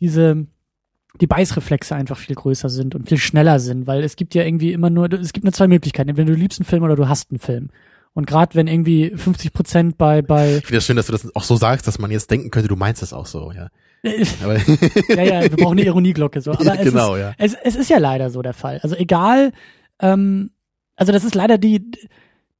diese 0.00 0.46
die 1.20 1.26
Beißreflexe 1.26 1.94
einfach 1.94 2.18
viel 2.18 2.34
größer 2.34 2.68
sind 2.68 2.94
und 2.94 3.08
viel 3.08 3.18
schneller 3.18 3.58
sind, 3.58 3.86
weil 3.86 4.02
es 4.02 4.16
gibt 4.16 4.34
ja 4.34 4.44
irgendwie 4.44 4.72
immer 4.72 4.90
nur, 4.90 5.10
es 5.12 5.32
gibt 5.32 5.44
nur 5.44 5.52
zwei 5.52 5.66
Möglichkeiten, 5.66 6.10
entweder 6.10 6.32
du 6.32 6.38
liebst 6.38 6.60
einen 6.60 6.66
Film 6.66 6.82
oder 6.82 6.96
du 6.96 7.08
hast 7.08 7.30
einen 7.30 7.38
Film. 7.38 7.70
Und 8.12 8.26
gerade 8.26 8.54
wenn 8.54 8.66
irgendwie 8.66 9.12
50 9.14 9.52
Prozent 9.52 9.98
bei, 9.98 10.22
bei, 10.22 10.56
Ich 10.56 10.66
finde 10.66 10.76
das 10.76 10.86
schön, 10.86 10.96
dass 10.96 11.06
du 11.06 11.12
das 11.12 11.34
auch 11.34 11.42
so 11.42 11.56
sagst, 11.56 11.86
dass 11.86 11.98
man 11.98 12.10
jetzt 12.10 12.30
denken 12.30 12.50
könnte, 12.50 12.68
du 12.68 12.76
meinst 12.76 13.02
das 13.02 13.12
auch 13.12 13.26
so, 13.26 13.52
ja. 13.52 13.68
Aber 14.42 14.56
ja, 15.08 15.22
ja, 15.22 15.42
wir 15.42 15.56
brauchen 15.56 15.78
eine 15.78 15.86
Ironieglocke 15.86 16.40
so. 16.40 16.52
Aber 16.52 16.64
Ja, 16.64 16.74
es 16.74 16.84
genau, 16.84 17.14
ist, 17.14 17.20
ja. 17.20 17.34
Es, 17.38 17.54
es 17.62 17.76
ist 17.76 17.90
ja 17.90 17.98
leider 17.98 18.30
so 18.30 18.40
der 18.42 18.54
Fall. 18.54 18.80
Also 18.82 18.96
egal, 18.96 19.52
ähm, 20.00 20.50
also 20.96 21.12
das 21.12 21.24
ist 21.24 21.34
leider 21.34 21.58
die, 21.58 21.90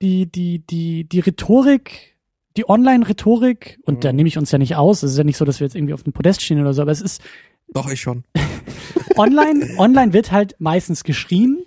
die, 0.03 0.31
die, 0.31 0.59
die, 0.59 1.05
die 1.05 1.21
Rhetorik, 1.21 2.16
die 2.57 2.69
Online-Rhetorik, 2.69 3.79
und 3.85 3.97
Mhm. 3.97 4.01
da 4.01 4.13
nehme 4.13 4.29
ich 4.29 4.39
uns 4.39 4.51
ja 4.51 4.59
nicht 4.59 4.77
aus, 4.77 5.03
es 5.03 5.13
ist 5.13 5.19
ja 5.19 5.25
nicht 5.25 5.37
so, 5.37 5.45
dass 5.45 5.61
wir 5.61 5.67
jetzt 5.67 5.77
irgendwie 5.77 5.95
auf 5.95 6.03
dem 6.03 6.13
Podest 6.13 6.43
stehen 6.43 6.61
oder 6.61 6.73
so, 6.75 6.83
aber 6.83 6.91
es 6.93 7.01
ist 7.01 7.23
Doch, 7.73 7.91
ich 7.91 8.01
schon. 8.01 8.25
online, 9.17 9.67
online 9.79 10.13
wird 10.13 10.33
halt 10.33 10.55
meistens 10.59 11.05
geschrien 11.05 11.63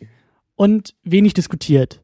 und 0.55 0.95
wenig 1.03 1.33
diskutiert. 1.33 2.01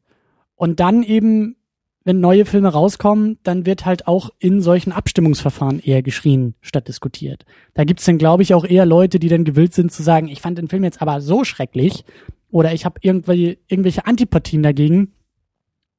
Und 0.54 0.80
dann 0.80 1.02
eben, 1.02 1.56
wenn 2.04 2.20
neue 2.20 2.44
Filme 2.46 2.68
rauskommen, 2.68 3.38
dann 3.42 3.66
wird 3.66 3.84
halt 3.84 4.06
auch 4.06 4.30
in 4.38 4.60
solchen 4.60 4.92
Abstimmungsverfahren 4.92 5.80
eher 5.80 6.02
geschrien 6.02 6.54
statt 6.60 6.88
diskutiert. 6.88 7.44
Da 7.74 7.84
gibt's 7.84 8.04
dann, 8.04 8.18
glaube 8.18 8.42
ich, 8.42 8.54
auch 8.54 8.64
eher 8.64 8.86
Leute, 8.86 9.18
die 9.18 9.28
dann 9.28 9.44
gewillt 9.44 9.74
sind 9.74 9.92
zu 9.92 10.02
sagen, 10.02 10.28
ich 10.28 10.40
fand 10.40 10.56
den 10.58 10.68
Film 10.68 10.84
jetzt 10.84 11.02
aber 11.02 11.20
so 11.20 11.44
schrecklich 11.44 12.04
oder 12.50 12.72
ich 12.72 12.84
habe 12.84 12.98
irgendwelche, 13.02 13.58
irgendwelche 13.66 14.06
Antipathien 14.06 14.62
dagegen, 14.62 15.12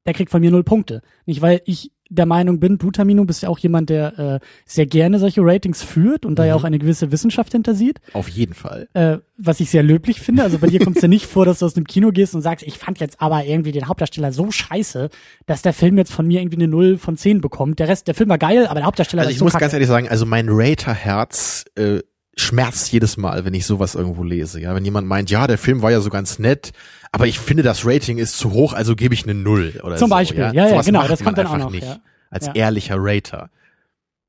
der 0.05 0.14
kriegt 0.14 0.31
von 0.31 0.39
mir 0.41 0.49
null 0.51 0.64
Punkte. 0.64 1.01
Nicht, 1.26 1.41
weil 1.41 1.61
ich 1.65 1.91
der 2.09 2.25
Meinung 2.25 2.59
bin, 2.59 2.77
du, 2.77 2.91
Tamino, 2.91 3.23
bist 3.25 3.43
ja 3.43 3.49
auch 3.49 3.59
jemand, 3.59 3.89
der 3.89 4.17
äh, 4.19 4.39
sehr 4.65 4.85
gerne 4.85 5.19
solche 5.19 5.41
Ratings 5.43 5.84
führt 5.84 6.25
und 6.25 6.38
da 6.39 6.45
ja 6.45 6.53
Mhm. 6.55 6.59
auch 6.59 6.63
eine 6.63 6.79
gewisse 6.79 7.11
Wissenschaft 7.11 7.51
hintersieht 7.51 7.99
auf 8.13 8.29
jeden 8.29 8.53
Fall. 8.53 8.88
äh, 8.93 9.17
was 9.38 9.59
ich 9.59 9.69
sehr 9.69 9.84
löblich 9.84 10.19
finde. 10.19 10.41
Also 10.43 10.57
bei 10.57 10.67
dir 10.67 10.79
kommt 10.79 10.95
es 10.95 11.01
ja 11.03 11.07
nicht 11.07 11.25
vor, 11.27 11.45
dass 11.45 11.59
du 11.59 11.65
aus 11.65 11.73
dem 11.75 11.84
Kino 11.85 12.11
gehst 12.11 12.34
und 12.34 12.41
sagst, 12.41 12.65
ich 12.65 12.77
fand 12.77 12.99
jetzt 12.99 13.21
aber 13.21 13.45
irgendwie 13.45 13.71
den 13.71 13.88
Hauptdarsteller 13.88 14.31
so 14.31 14.49
scheiße, 14.49 15.09
dass 15.45 15.61
der 15.61 15.73
Film 15.73 15.97
jetzt 15.97 16.11
von 16.11 16.25
mir 16.25 16.41
irgendwie 16.41 16.57
eine 16.57 16.67
0 16.67 16.97
von 16.97 17.17
10 17.17 17.41
bekommt. 17.41 17.77
Der 17.79 17.88
Rest, 17.88 18.07
der 18.07 18.15
Film 18.15 18.29
war 18.29 18.38
geil, 18.39 18.65
aber 18.65 18.75
der 18.79 18.85
Hauptdarsteller 18.85 19.21
Also 19.21 19.31
ich 19.31 19.38
so 19.38 19.45
muss 19.45 19.51
kacke. 19.53 19.61
ganz 19.61 19.73
ehrlich 19.73 19.88
sagen, 19.88 20.07
also 20.09 20.25
mein 20.25 20.47
Rater-Herz 20.49 21.65
äh, 21.75 21.99
schmerzt 22.35 22.91
jedes 22.91 23.17
Mal, 23.17 23.45
wenn 23.45 23.53
ich 23.53 23.65
sowas 23.65 23.95
irgendwo 23.95 24.23
lese. 24.23 24.61
Ja, 24.61 24.73
wenn 24.75 24.85
jemand 24.85 25.07
meint, 25.07 25.29
ja, 25.31 25.47
der 25.47 25.57
Film 25.57 25.81
war 25.81 25.91
ja 25.91 25.99
so 26.01 26.09
ganz 26.09 26.39
nett, 26.39 26.71
aber 27.11 27.27
ich 27.27 27.39
finde, 27.39 27.63
das 27.63 27.85
Rating 27.85 28.17
ist 28.17 28.38
zu 28.38 28.51
hoch, 28.51 28.73
also 28.73 28.95
gebe 28.95 29.13
ich 29.13 29.23
eine 29.23 29.34
Null 29.34 29.79
oder 29.84 29.95
Zum 29.97 30.09
so. 30.09 30.15
Beispiel, 30.15 30.39
ja, 30.39 30.51
ja, 30.53 30.67
ja, 30.69 30.81
genau, 30.81 31.07
das 31.07 31.23
kommt 31.23 31.38
dann 31.38 31.47
auch 31.47 31.53
einfach 31.53 31.65
noch, 31.67 31.71
Nicht 31.71 31.84
ja. 31.88 31.97
als 32.29 32.47
Ja. 32.47 32.53
ehrlicher 32.55 32.95
Rater. 32.97 33.49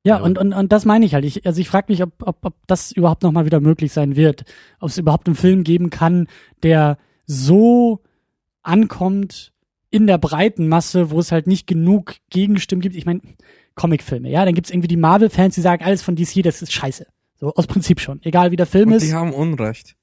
Ja, 0.05 0.17
Ja. 0.19 0.23
und, 0.23 0.39
und, 0.39 0.53
und 0.53 0.73
das 0.73 0.85
meine 0.85 1.05
ich 1.05 1.15
halt. 1.15 1.25
Ich, 1.25 1.45
also 1.47 1.61
ich 1.61 1.69
frage 1.69 1.87
mich, 1.93 2.03
ob, 2.03 2.13
ob, 2.23 2.37
ob 2.45 2.55
das 2.67 2.93
überhaupt 2.93 3.23
nochmal 3.23 3.45
wieder 3.47 3.61
möglich 3.61 3.93
sein 3.93 4.17
wird. 4.17 4.45
Ob 4.81 4.91
es 4.91 4.99
überhaupt 4.99 5.27
einen 5.27 5.37
Film 5.37 5.65
geben 5.65 5.91
kann, 5.91 6.29
der 6.63 6.99
so 7.27 8.01
ankommt 8.63 9.53
in 9.91 10.07
der 10.07 10.19
breiten 10.19 10.69
Masse, 10.69 11.11
wo 11.11 11.19
es 11.19 11.33
halt 11.33 11.47
nicht 11.47 11.67
genug 11.67 12.15
Gegenstimmen 12.31 12.83
gibt. 12.83 12.95
Ich 12.95 13.07
meine, 13.07 13.21
Comicfilme, 13.75 14.29
ja, 14.31 14.45
dann 14.45 14.55
gibt's 14.55 14.71
irgendwie 14.71 14.89
die 14.89 14.97
Marvel-Fans, 14.97 15.55
die 15.55 15.61
sagen, 15.61 15.85
alles 15.85 16.03
von 16.03 16.17
DC, 16.17 16.43
das 16.43 16.63
ist 16.63 16.73
scheiße. 16.73 17.07
So, 17.37 17.55
aus 17.55 17.67
Prinzip 17.67 18.01
schon. 18.01 18.21
Egal 18.25 18.51
wie 18.51 18.57
der 18.57 18.67
Film 18.67 18.89
Und 18.89 18.95
ist. 18.97 19.07
die 19.07 19.15
haben 19.15 19.33
Unrecht. 19.33 19.95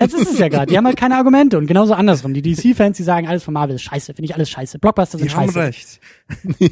Jetzt 0.00 0.14
ist 0.14 0.32
es 0.32 0.38
ja 0.38 0.48
gerade. 0.48 0.66
Die 0.66 0.76
haben 0.76 0.86
halt 0.86 0.96
keine 0.96 1.16
Argumente. 1.16 1.58
Und 1.58 1.66
genauso 1.66 1.94
andersrum. 1.94 2.34
Die 2.34 2.42
DC-Fans, 2.42 2.96
die 2.96 3.02
sagen, 3.02 3.28
alles 3.28 3.42
von 3.42 3.54
Marvel 3.54 3.76
ist 3.76 3.82
scheiße. 3.82 4.14
Finde 4.14 4.26
ich 4.26 4.34
alles 4.34 4.50
scheiße. 4.50 4.78
Blockbuster 4.78 5.18
Die 5.18 5.24
sind 5.24 5.36
haben 5.36 5.52
scheiße. 5.52 5.58
Recht. 5.60 6.00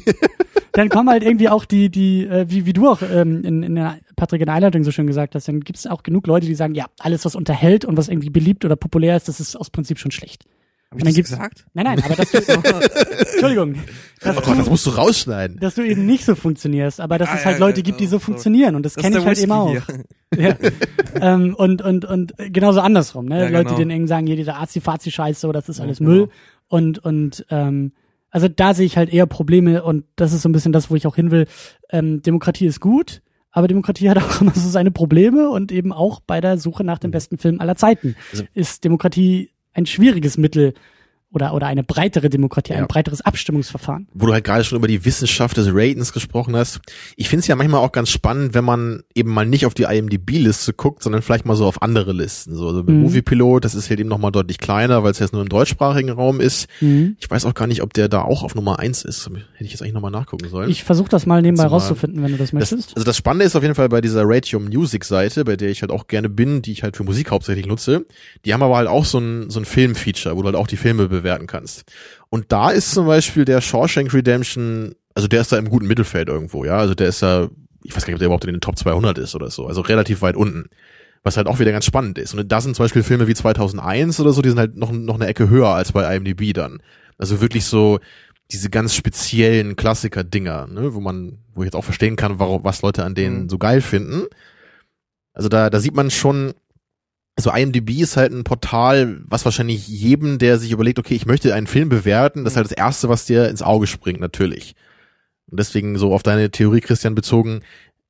dann 0.73 0.89
kommen 0.89 1.09
halt 1.09 1.23
irgendwie 1.23 1.49
auch 1.49 1.65
die, 1.65 1.89
die, 1.89 2.25
äh, 2.25 2.45
wie, 2.49 2.65
wie 2.65 2.73
du 2.73 2.89
auch 2.89 3.01
ähm, 3.01 3.43
in, 3.43 3.63
in 3.63 3.75
der 3.75 3.99
Patrick 4.15 4.41
in 4.41 4.47
der 4.47 4.55
Einleitung 4.55 4.83
so 4.83 4.91
schön 4.91 5.07
gesagt 5.07 5.35
hast, 5.35 5.47
dann 5.47 5.61
gibt 5.61 5.77
es 5.79 5.87
auch 5.87 6.03
genug 6.03 6.27
Leute, 6.27 6.47
die 6.47 6.55
sagen, 6.55 6.75
ja, 6.75 6.85
alles, 6.99 7.25
was 7.25 7.35
unterhält 7.35 7.85
und 7.85 7.97
was 7.97 8.09
irgendwie 8.09 8.29
beliebt 8.29 8.65
oder 8.65 8.75
populär 8.75 9.17
ist, 9.17 9.27
das 9.27 9.39
ist 9.39 9.55
aus 9.55 9.69
Prinzip 9.69 9.99
schon 9.99 10.11
schlecht. 10.11 10.45
Hab 10.93 11.01
Und 11.01 11.01
dann 11.01 11.09
ich 11.09 11.15
das 11.15 11.15
gibt's- 11.15 11.31
gesagt? 11.31 11.65
Nein, 11.73 11.85
nein, 11.85 12.03
aber 12.03 12.15
dass 12.15 12.31
du, 12.31 12.37
Entschuldigung, 13.33 13.75
dass 14.21 14.37
Oh 14.37 14.41
Gott, 14.41 14.57
das 14.59 14.65
du, 14.65 14.69
musst 14.71 14.85
du 14.85 14.89
rausschneiden. 14.91 15.59
dass 15.59 15.75
du 15.75 15.81
eben 15.81 16.05
nicht 16.05 16.23
so 16.23 16.35
funktionierst, 16.35 17.01
aber 17.01 17.17
dass 17.17 17.29
Ah, 17.29 17.35
es 17.37 17.45
halt 17.45 17.59
ja, 17.59 17.65
Leute 17.65 17.79
ja, 17.79 17.83
gibt, 17.83 17.99
die 17.99 18.07
so 18.07 18.19
funktionieren 18.19 18.75
und 18.75 18.83
das, 18.85 18.93
Das 18.93 19.03
kenne 19.03 19.17
ich 19.19 19.25
halt 19.25 19.39
eben 19.39 19.51
Whisky 19.51 19.79
auch. 19.79 19.85
hier. 20.35 20.45
Ja. 20.49 20.55
ähm, 21.33 21.55
und, 21.55 21.81
und, 21.81 22.05
und 22.05 22.33
genauso 22.37 22.79
andersrum, 22.81 23.25
ne? 23.25 23.39
Ja, 23.45 23.49
Leute, 23.49 23.63
genau. 23.65 23.75
die 23.75 23.81
dann 23.83 23.89
irgendwie 23.91 24.07
sagen, 24.07 24.27
hier 24.27 24.35
diese 24.35 24.55
Azi-Fazi-Scheiße, 24.55 25.39
so, 25.39 25.51
das 25.51 25.67
ist 25.69 25.77
Ja, 25.79 25.85
alles 25.85 25.97
genau. 25.97 26.09
Müll. 26.11 26.29
Und, 26.67 26.99
und 26.99 27.45
ähm, 27.49 27.91
also 28.29 28.47
da 28.47 28.73
sehe 28.73 28.85
ich 28.85 28.97
halt 28.97 29.11
eher 29.11 29.25
Probleme 29.25 29.83
und 29.83 30.05
das 30.15 30.33
ist 30.33 30.41
so 30.43 30.49
ein 30.49 30.53
bisschen 30.53 30.71
das, 30.73 30.89
wo 30.89 30.95
ich 30.95 31.05
auch 31.07 31.15
hin 31.15 31.31
will. 31.31 31.47
Ähm, 31.91 32.21
Demokratie 32.21 32.65
ist 32.65 32.79
gut, 32.79 33.21
aber 33.51 33.67
Demokratie 33.67 34.09
hat 34.09 34.17
auch 34.17 34.41
immer 34.41 34.53
so 34.53 34.69
seine 34.69 34.91
Probleme 34.91 35.49
und 35.49 35.71
eben 35.71 35.91
auch 35.91 36.19
bei 36.19 36.39
der 36.41 36.57
Suche 36.57 36.83
nach 36.83 36.99
dem 36.99 37.11
besten 37.11 37.37
Film 37.37 37.59
aller 37.61 37.75
Zeiten 37.75 38.15
Also- 38.31 38.43
ist 38.53 38.83
Demokratie 38.83 39.49
ein 39.73 39.85
schwieriges 39.85 40.37
Mittel 40.37 40.73
oder, 41.33 41.53
oder 41.53 41.67
eine 41.67 41.83
breitere 41.83 42.29
Demokratie, 42.29 42.73
Ja. 42.73 42.79
ein 42.79 42.87
breiteres 42.87 43.21
Abstimmungsverfahren. 43.21 44.07
wo 44.13 44.25
du 44.27 44.33
halt 44.33 44.43
gerade 44.45 44.63
schon 44.63 44.77
über 44.77 44.87
die 44.87 45.03
Wissenschaft 45.05 45.57
des 45.57 45.67
Ratings 45.71 46.13
gesprochen 46.13 46.55
hast. 46.55 46.79
Ich 47.17 47.27
finde 47.29 47.41
es 47.41 47.47
ja 47.47 47.55
manchmal 47.55 47.81
auch 47.81 47.91
ganz 47.91 48.09
spannend, 48.09 48.53
wenn 48.53 48.63
man 48.63 49.03
eben 49.15 49.31
mal 49.31 49.45
nicht 49.45 49.65
auf 49.65 49.73
die 49.73 49.83
IMDb-Liste 49.83 50.73
guckt, 50.73 51.03
sondern 51.03 51.21
vielleicht 51.21 51.45
mal 51.45 51.55
so 51.55 51.65
auf 51.65 51.81
andere 51.81 52.13
Listen. 52.13 52.55
So, 52.55 52.67
also 52.67 52.83
Mhm. 52.83 53.01
Moviepilot, 53.01 53.65
das 53.65 53.75
ist 53.75 53.89
halt 53.89 53.99
eben 53.99 54.09
nochmal 54.09 54.31
deutlich 54.31 54.57
kleiner, 54.59 55.03
weil 55.03 55.11
es 55.11 55.19
jetzt 55.19 55.33
nur 55.33 55.41
im 55.41 55.49
deutschsprachigen 55.49 56.09
Raum 56.11 56.39
ist. 56.39 56.67
Mhm. 56.81 57.17
Ich 57.19 57.29
weiß 57.29 57.45
auch 57.45 57.53
gar 57.53 57.67
nicht, 57.67 57.81
ob 57.81 57.93
der 57.93 58.07
da 58.09 58.21
auch 58.21 58.43
auf 58.43 58.55
Nummer 58.55 58.79
eins 58.79 59.03
ist. 59.03 59.25
Hätte 59.27 59.65
ich 59.65 59.71
jetzt 59.71 59.81
eigentlich 59.81 59.93
nochmal 59.93 60.11
nachgucken 60.11 60.47
sollen. 60.49 60.69
Ich 60.69 60.83
versuche 60.83 61.09
das 61.09 61.25
mal 61.25 61.41
nebenbei 61.41 61.63
mal- 61.63 61.69
rauszufinden, 61.69 62.21
wenn 62.23 62.31
du 62.31 62.37
das 62.37 62.51
das, 62.51 62.53
möchtest. 62.71 62.95
also 62.95 63.05
das 63.05 63.17
Spannende 63.17 63.45
ist 63.45 63.55
auf 63.55 63.63
jeden 63.63 63.75
Fall 63.75 63.89
bei 63.89 64.01
dieser 64.01 64.23
Ratium 64.25 64.65
Music 64.65 65.03
Seite, 65.05 65.43
bei 65.45 65.55
der 65.55 65.69
ich 65.69 65.81
halt 65.81 65.91
auch 65.91 66.07
gerne 66.07 66.29
bin, 66.29 66.61
die 66.61 66.71
ich 66.71 66.83
halt 66.83 66.95
für 66.97 67.03
Musik 67.03 67.31
hauptsächlich 67.31 67.65
nutze. 67.65 68.05
Die 68.45 68.53
haben 68.53 68.61
aber 68.63 68.77
halt 68.77 68.87
auch 68.87 69.05
so 69.05 69.17
ein, 69.19 69.49
so 69.49 69.59
ein 69.59 69.65
Film-Feature, 69.65 70.35
wo 70.35 70.41
du 70.41 70.47
halt 70.47 70.55
auch 70.55 70.67
die 70.67 70.77
Filme 70.77 71.03
bewerten 71.23 71.47
kannst. 71.47 71.83
Und 72.29 72.51
da 72.51 72.69
ist 72.69 72.91
zum 72.91 73.07
Beispiel 73.07 73.45
der 73.45 73.61
Shawshank 73.61 74.13
Redemption, 74.13 74.95
also 75.15 75.27
der 75.27 75.41
ist 75.41 75.51
da 75.51 75.57
im 75.57 75.69
guten 75.69 75.87
Mittelfeld 75.87 76.27
irgendwo, 76.27 76.65
ja. 76.65 76.77
Also 76.77 76.93
der 76.95 77.07
ist 77.07 77.21
da, 77.21 77.49
ich 77.83 77.95
weiß 77.95 78.05
gar 78.05 78.07
nicht, 78.11 78.15
ob 78.15 78.19
der 78.19 78.25
überhaupt 78.27 78.45
in 78.45 78.53
den 78.53 78.61
Top 78.61 78.77
200 78.77 79.17
ist 79.17 79.35
oder 79.35 79.49
so. 79.49 79.67
Also 79.67 79.81
relativ 79.81 80.21
weit 80.21 80.35
unten. 80.35 80.65
Was 81.25 81.37
halt 81.37 81.47
auch 81.47 81.59
wieder 81.59 81.71
ganz 81.71 81.85
spannend 81.85 82.17
ist. 82.17 82.33
Und 82.33 82.51
da 82.51 82.59
sind 82.59 82.75
zum 82.75 82.83
Beispiel 82.83 83.01
Filme 83.01 83.27
wie 83.27 83.33
2001 83.33 84.19
oder 84.19 84.33
so, 84.33 84.41
die 84.41 84.49
sind 84.49 84.59
halt 84.59 84.75
noch, 84.75 84.91
noch 84.91 85.15
eine 85.15 85.27
Ecke 85.27 85.49
höher 85.49 85.69
als 85.69 85.93
bei 85.93 86.13
IMDb 86.15 86.53
dann. 86.53 86.81
Also 87.17 87.39
wirklich 87.39 87.63
so 87.63 87.99
diese 88.51 88.69
ganz 88.69 88.93
speziellen 88.93 89.77
Klassiker-Dinger, 89.77 90.67
ne, 90.67 90.93
wo 90.93 90.99
man, 90.99 91.37
wo 91.55 91.61
ich 91.61 91.67
jetzt 91.67 91.75
auch 91.75 91.83
verstehen 91.85 92.17
kann, 92.17 92.39
warum, 92.39 92.65
was 92.65 92.81
Leute 92.81 93.05
an 93.05 93.15
denen 93.15 93.43
Mhm. 93.43 93.49
so 93.49 93.57
geil 93.57 93.79
finden. 93.79 94.23
Also 95.33 95.47
da, 95.47 95.69
da 95.69 95.79
sieht 95.79 95.95
man 95.95 96.11
schon, 96.11 96.53
also 97.35 97.51
IMDb 97.51 98.01
ist 98.01 98.17
halt 98.17 98.31
ein 98.31 98.43
Portal, 98.43 99.21
was 99.25 99.45
wahrscheinlich 99.45 99.87
jedem, 99.87 100.37
der 100.37 100.59
sich 100.59 100.71
überlegt, 100.71 100.99
okay, 100.99 101.15
ich 101.15 101.25
möchte 101.25 101.53
einen 101.53 101.67
Film 101.67 101.89
bewerten, 101.89 102.43
das 102.43 102.53
ist 102.53 102.57
halt 102.57 102.65
das 102.65 102.77
erste, 102.77 103.09
was 103.09 103.25
dir 103.25 103.49
ins 103.49 103.63
Auge 103.63 103.87
springt, 103.87 104.19
natürlich. 104.19 104.75
Und 105.49 105.59
deswegen 105.59 105.97
so 105.97 106.13
auf 106.13 106.23
deine 106.23 106.51
Theorie, 106.51 106.81
Christian, 106.81 107.15
bezogen, 107.15 107.61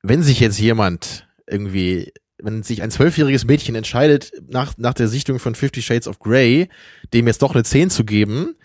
wenn 0.01 0.23
sich 0.23 0.39
jetzt 0.39 0.59
jemand 0.59 1.27
irgendwie, 1.47 2.11
wenn 2.37 2.63
sich 2.63 2.81
ein 2.81 2.91
zwölfjähriges 2.91 3.45
Mädchen 3.45 3.75
entscheidet, 3.75 4.31
nach, 4.47 4.73
nach 4.77 4.93
der 4.93 5.07
Sichtung 5.07 5.39
von 5.39 5.55
Fifty 5.55 5.81
Shades 5.81 6.07
of 6.07 6.19
Grey, 6.19 6.67
dem 7.13 7.27
jetzt 7.27 7.41
doch 7.41 7.53
eine 7.53 7.63
10 7.63 7.89
zu 7.89 8.03
geben, 8.03 8.55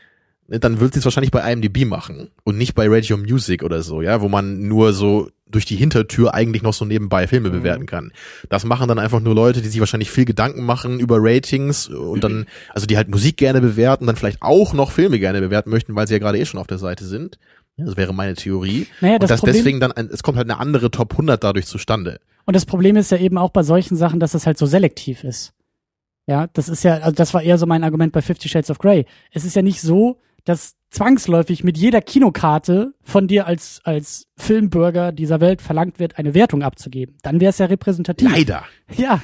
dann 0.49 0.81
wird 0.81 0.95
sie 0.95 1.01
es 1.01 1.05
wahrscheinlich 1.05 1.31
bei 1.31 1.53
IMDb 1.53 1.85
machen 1.85 2.31
und 2.43 2.57
nicht 2.57 2.75
bei 2.75 2.87
Radio 2.89 3.17
Music 3.17 3.63
oder 3.63 3.83
so, 3.83 4.01
ja, 4.01 4.21
wo 4.21 4.29
man 4.29 4.67
nur 4.67 4.93
so 4.93 5.29
durch 5.51 5.65
die 5.65 5.77
Hintertür 5.77 6.35
eigentlich 6.35 6.63
noch 6.63 6.75
so 6.75 6.85
nebenbei 6.85 7.27
Filme 7.27 7.49
Mhm. 7.49 7.53
bewerten 7.53 7.87
kann. 7.87 8.13
Das 8.49 8.65
machen 8.65 8.89
dann 8.89 8.99
einfach 8.99 9.21
nur 9.21 9.35
Leute, 9.35 9.63
die 9.63 9.69
sich 9.69 9.81
wahrscheinlich 9.81 10.11
viel 10.11 10.25
Gedanken 10.25 10.65
machen 10.65 11.01
über 11.01 11.17
Ratings 11.21 11.89
und 11.89 12.23
dann, 12.25 12.47
also 12.75 12.87
die 12.87 12.97
halt 12.97 13.09
Musik 13.09 13.37
gerne 13.37 13.61
bewerten, 13.61 14.07
dann 14.07 14.17
vielleicht 14.17 14.43
auch 14.43 14.73
noch 14.73 14.91
Filme 14.93 15.19
gerne 15.19 15.41
bewerten 15.41 15.71
möchten, 15.71 15.95
weil 15.95 16.07
sie 16.07 16.15
ja 16.15 16.19
gerade 16.19 16.39
eh 16.39 16.45
schon 16.47 16.61
auf 16.61 16.67
der 16.67 16.79
Seite 16.79 17.05
sind. 17.05 17.39
Das 17.77 17.97
wäre 17.97 18.13
meine 18.13 18.35
Theorie. 18.35 18.87
Naja, 19.01 19.15
und 19.15 19.23
das 19.23 19.29
das 19.31 19.41
Problem- 19.41 19.55
deswegen 19.57 19.81
dann, 19.81 19.93
ein, 19.93 20.09
es 20.13 20.23
kommt 20.23 20.37
halt 20.37 20.51
eine 20.51 20.59
andere 20.59 20.91
Top 20.91 21.13
100 21.13 21.43
dadurch 21.45 21.67
zustande. 21.67 22.19
Und 22.45 22.57
das 22.57 22.67
Problem 22.67 22.97
ist 22.97 23.11
ja 23.13 23.19
eben 23.19 23.39
auch 23.39 23.51
bei 23.51 23.63
solchen 23.63 23.97
Sachen, 23.97 24.19
dass 24.21 24.35
es 24.35 24.47
halt 24.47 24.59
so 24.59 24.67
selektiv 24.67 25.23
ist. 25.23 25.53
Ja, 26.27 26.47
das 26.53 26.69
ist 26.69 26.83
ja, 26.83 26.95
also 26.99 27.13
das 27.13 27.33
war 27.35 27.43
eher 27.43 27.57
so 27.57 27.67
mein 27.67 27.85
Argument 27.85 28.13
bei 28.13 28.21
Fifty 28.21 28.49
Shades 28.49 28.71
of 28.71 28.79
Grey. 28.79 29.07
Es 29.33 29.45
ist 29.45 29.55
ja 29.57 29.63
nicht 29.63 29.81
so, 29.81 30.19
dass 30.49 30.75
zwangsläufig 30.91 31.65
mit 31.65 31.77
jeder 31.77 32.01
Kinokarte 32.01 32.93
von 33.03 33.29
dir 33.29 33.47
als, 33.47 33.81
als 33.85 34.27
Filmbürger 34.39 35.13
dieser 35.13 35.41
Welt 35.41 35.61
verlangt 35.61 35.99
wird, 35.99 36.19
eine 36.19 36.33
Wertung 36.33 36.63
abzugeben. 36.63 37.17
Dann 37.23 37.41
wäre 37.41 37.51
es 37.51 37.59
ja 37.59 37.67
repräsentativ. 37.67 38.29
Leider. 38.31 38.65
Ja. 38.97 39.21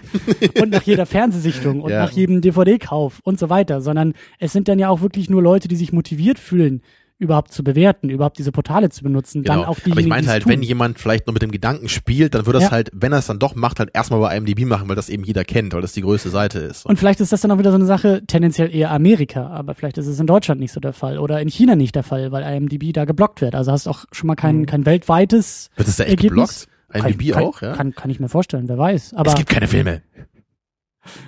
Und 0.61 0.71
nach 0.71 0.83
jeder 0.83 1.07
Fernsehsichtung 1.07 1.81
und 1.81 1.91
Ja. 1.91 2.01
nach 2.01 2.11
jedem 2.11 2.43
DVD-Kauf 2.43 3.21
und 3.25 3.39
so 3.39 3.49
weiter. 3.49 3.81
Sondern 3.81 4.13
es 4.39 4.53
sind 4.53 4.69
dann 4.69 4.79
ja 4.79 4.91
auch 4.91 5.01
wirklich 5.01 5.31
nur 5.31 5.43
Leute, 5.43 5.69
die 5.69 5.77
sich 5.77 5.91
motiviert 5.91 6.39
fühlen, 6.39 6.83
überhaupt 7.19 7.53
zu 7.53 7.63
bewerten, 7.63 8.11
überhaupt 8.11 8.39
diese 8.39 8.51
Portale 8.51 8.91
zu 8.91 9.03
benutzen. 9.05 9.45
Dann 9.45 9.59
Genau. 9.61 9.69
auch 9.69 9.79
Aber 9.89 10.01
ich 10.01 10.07
meinte 10.07 10.25
die 10.27 10.31
halt, 10.31 10.47
wenn 10.49 10.63
jemand 10.63 10.99
vielleicht 10.99 11.27
noch 11.27 11.33
mit 11.33 11.43
dem 11.43 11.53
Gedanken 11.53 11.89
spielt, 11.89 12.35
dann 12.35 12.45
würde 12.47 12.59
das 12.59 12.65
Ja. 12.69 12.71
halt, 12.73 12.91
wenn 12.93 13.13
er 13.13 13.19
es 13.19 13.27
dann 13.27 13.39
doch 13.39 13.55
macht, 13.55 13.79
halt 13.79 13.91
erstmal 13.95 14.19
bei 14.21 14.37
IMDb 14.37 14.65
machen, 14.67 14.89
weil 14.89 14.97
das 14.97 15.09
eben 15.09 15.23
jeder 15.25 15.45
kennt, 15.45 15.73
weil 15.75 15.81
das 15.81 15.93
die 15.93 16.01
größte 16.03 16.31
Seite 16.31 16.59
ist. 16.59 16.85
Und 16.85 16.99
vielleicht 16.99 17.21
ist 17.21 17.33
das 17.33 17.41
dann 17.41 17.51
auch 17.53 17.59
wieder 17.59 17.71
so 17.71 17.77
eine 17.77 17.87
Sache, 17.87 18.23
tendenziell 18.27 18.75
eher 18.75 18.91
Amerika, 18.91 19.47
aber 19.47 19.75
vielleicht 19.75 19.97
ist 19.97 20.09
es 20.09 20.19
in 20.19 20.27
Deutschland 20.27 20.61
nicht 20.61 20.73
so 20.73 20.81
der 20.81 20.93
Fall 20.93 21.19
oder 21.19 21.41
in 21.41 21.49
China 21.49 21.77
nicht 21.77 21.95
der 21.95 22.03
Fall, 22.03 22.33
weil 22.33 22.43
IMDb 22.43 22.93
da 22.93 23.05
geblockt 23.05 23.41
wird. 23.41 23.55
Also 23.55 23.71
hast 23.71 23.87
auch 23.87 24.05
schon 24.11 24.27
mal 24.27 24.35
kein, 24.35 24.67
kein 24.67 24.85
weltweites 24.85 25.71
Wird 25.77 25.89
es 25.89 25.97
da 25.97 26.05
echt 26.05 26.11
Ergebnis. 26.25 26.67
geblockt? 26.93 27.07
IMDb 27.17 27.33
kann, 27.33 27.43
auch, 27.45 27.63
ja? 27.63 27.73
Kann, 27.75 27.95
kann 27.95 28.11
ich 28.11 28.21
mir 28.21 28.29
vorstellen, 28.29 28.69
wer 28.69 28.79
weiß. 28.79 29.15
Aber 29.15 29.31
es 29.31 29.37
gibt 29.37 29.49
keine 29.51 29.67
Filme. 29.69 30.03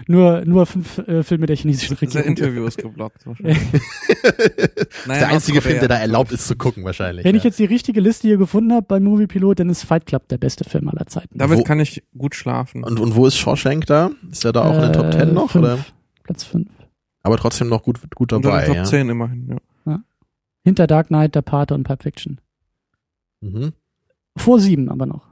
Nur, 0.07 0.45
nur 0.45 0.67
fünf 0.67 0.99
äh, 0.99 1.23
Filme 1.23 1.47
der 1.47 1.57
chinesischen 1.57 1.97
Regierung. 1.97 2.27
Interview 2.27 2.65
ist 2.67 2.79
geblockt. 2.79 3.27
wahrscheinlich. 3.27 3.59
naja, 5.07 5.21
der 5.21 5.29
einzige 5.29 5.61
Film, 5.61 5.79
der 5.81 5.89
da 5.89 5.97
erlaubt 5.97 6.33
ist 6.33 6.47
zu 6.47 6.57
gucken, 6.57 6.85
wahrscheinlich. 6.85 7.25
Wenn 7.25 7.35
ja. 7.35 7.39
ich 7.39 7.45
jetzt 7.45 7.59
die 7.59 7.65
richtige 7.65 8.01
Liste 8.01 8.29
hier 8.29 8.37
gefunden 8.37 8.73
habe 8.73 8.87
bei 8.87 9.01
Movie 9.01 9.27
Pilot, 9.27 9.61
dann 9.61 9.69
ist 9.69 9.85
Fight 9.85 10.07
Club 10.07 10.29
der 10.29 10.39
beste 10.39 10.65
Film 10.65 10.89
aller 10.89 11.07
Zeiten. 11.07 11.39
Damit 11.39 11.59
Wo- 11.59 11.63
kann 11.65 11.81
ich 11.81 12.03
gut 12.17 12.35
schlafen. 12.35 12.85
und, 12.85 13.01
und 13.01 13.15
wo 13.15 13.27
ist 13.27 13.37
Shawshank 13.37 13.87
da? 13.87 14.11
Ist 14.31 14.45
er 14.45 14.53
da 14.53 14.63
auch 14.65 14.75
in 14.75 14.83
den 14.83 14.93
Top 14.93 15.13
10 15.13 15.33
noch? 15.33 15.51
Äh, 15.51 15.53
fünf. 15.53 15.65
Oder? 15.65 15.79
Platz 16.25 16.45
5. 16.45 16.69
Aber 17.23 17.37
trotzdem 17.37 17.69
noch 17.69 17.83
gut, 17.83 18.01
gut 18.15 18.33
dabei, 18.33 18.65
Top 18.65 18.77
ja. 18.77 18.85
10 18.85 19.09
immerhin, 19.09 19.49
ja. 19.49 19.57
Hinter 20.67 20.89
Dark 20.89 21.09
Knight, 21.09 21.37
Der 21.37 21.43
Pate 21.43 21.75
und 21.75 21.85
Pulp 21.85 22.03
Fiction. 22.03 22.41
Mhm. 23.41 23.73
Vor 24.37 24.59
sieben 24.59 24.89
aber 24.89 25.07
noch. 25.07 25.29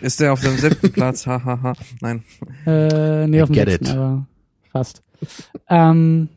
Ist 0.00 0.20
der 0.20 0.32
auf 0.32 0.40
dem 0.40 0.56
siebten 0.56 0.92
Platz? 0.92 1.26
Hahaha. 1.26 1.72
Nein. 2.00 2.22
Äh, 2.66 3.26
nee, 3.26 3.40
auf 3.42 3.48
dem 3.48 3.54
get 3.54 3.68
sechsten, 3.68 3.86
it. 3.86 3.96
aber 3.96 4.26
fast. 4.70 5.02
ähm, 5.68 6.28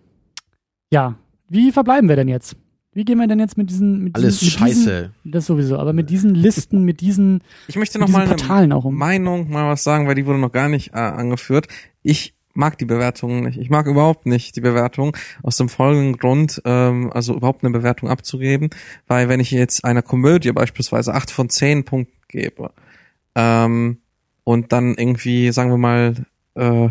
ja, 0.91 1.15
wie 1.49 1.71
verbleiben 1.71 2.07
wir 2.07 2.15
denn 2.15 2.27
jetzt? 2.29 2.55
Wie 2.93 3.05
gehen 3.05 3.19
wir 3.19 3.27
denn 3.27 3.39
jetzt 3.39 3.57
mit 3.57 3.69
diesen, 3.69 4.03
mit 4.03 4.15
Alles 4.15 4.39
diesen, 4.39 4.63
mit 4.63 4.69
Diesen, 4.71 4.83
scheiße. 4.85 5.11
das 5.25 5.45
sowieso, 5.45 5.77
aber 5.77 5.93
mit 5.93 6.09
diesen 6.09 6.33
Listen, 6.33 6.83
mit 6.83 7.01
diesen, 7.01 7.41
Ich 7.67 7.75
möchte 7.75 7.99
noch 7.99 8.07
diesen 8.07 8.19
mal 8.19 8.25
eine 8.25 8.35
Portalen 8.35 8.71
auch 8.73 8.85
um. 8.85 8.95
Meinung 8.95 9.49
mal 9.49 9.69
was 9.69 9.83
sagen, 9.83 10.07
weil 10.07 10.15
die 10.15 10.25
wurde 10.25 10.39
noch 10.39 10.51
gar 10.51 10.69
nicht 10.69 10.93
äh, 10.93 10.97
angeführt. 10.97 11.67
Ich 12.01 12.33
mag 12.55 12.77
die 12.77 12.85
Bewertungen 12.85 13.43
nicht. 13.43 13.59
Ich 13.59 13.69
mag 13.69 13.85
überhaupt 13.85 14.25
nicht 14.25 14.55
die 14.55 14.61
Bewertung 14.61 15.15
aus 15.43 15.57
dem 15.57 15.69
folgenden 15.69 16.17
Grund, 16.17 16.61
ähm, 16.65 17.11
also 17.13 17.35
überhaupt 17.35 17.63
eine 17.63 17.71
Bewertung 17.71 18.09
abzugeben, 18.09 18.69
weil 19.07 19.29
wenn 19.29 19.39
ich 19.39 19.51
jetzt 19.51 19.85
einer 19.85 20.01
Komödie 20.01 20.51
beispielsweise 20.51 21.13
acht 21.13 21.29
von 21.31 21.49
zehn 21.49 21.85
Punkten 21.85 22.13
gebe 22.27 22.71
ähm, 23.35 23.99
und 24.43 24.71
dann 24.71 24.95
irgendwie, 24.95 25.51
sagen 25.51 25.69
wir 25.69 25.77
mal, 25.77 26.25
äh, 26.55 26.89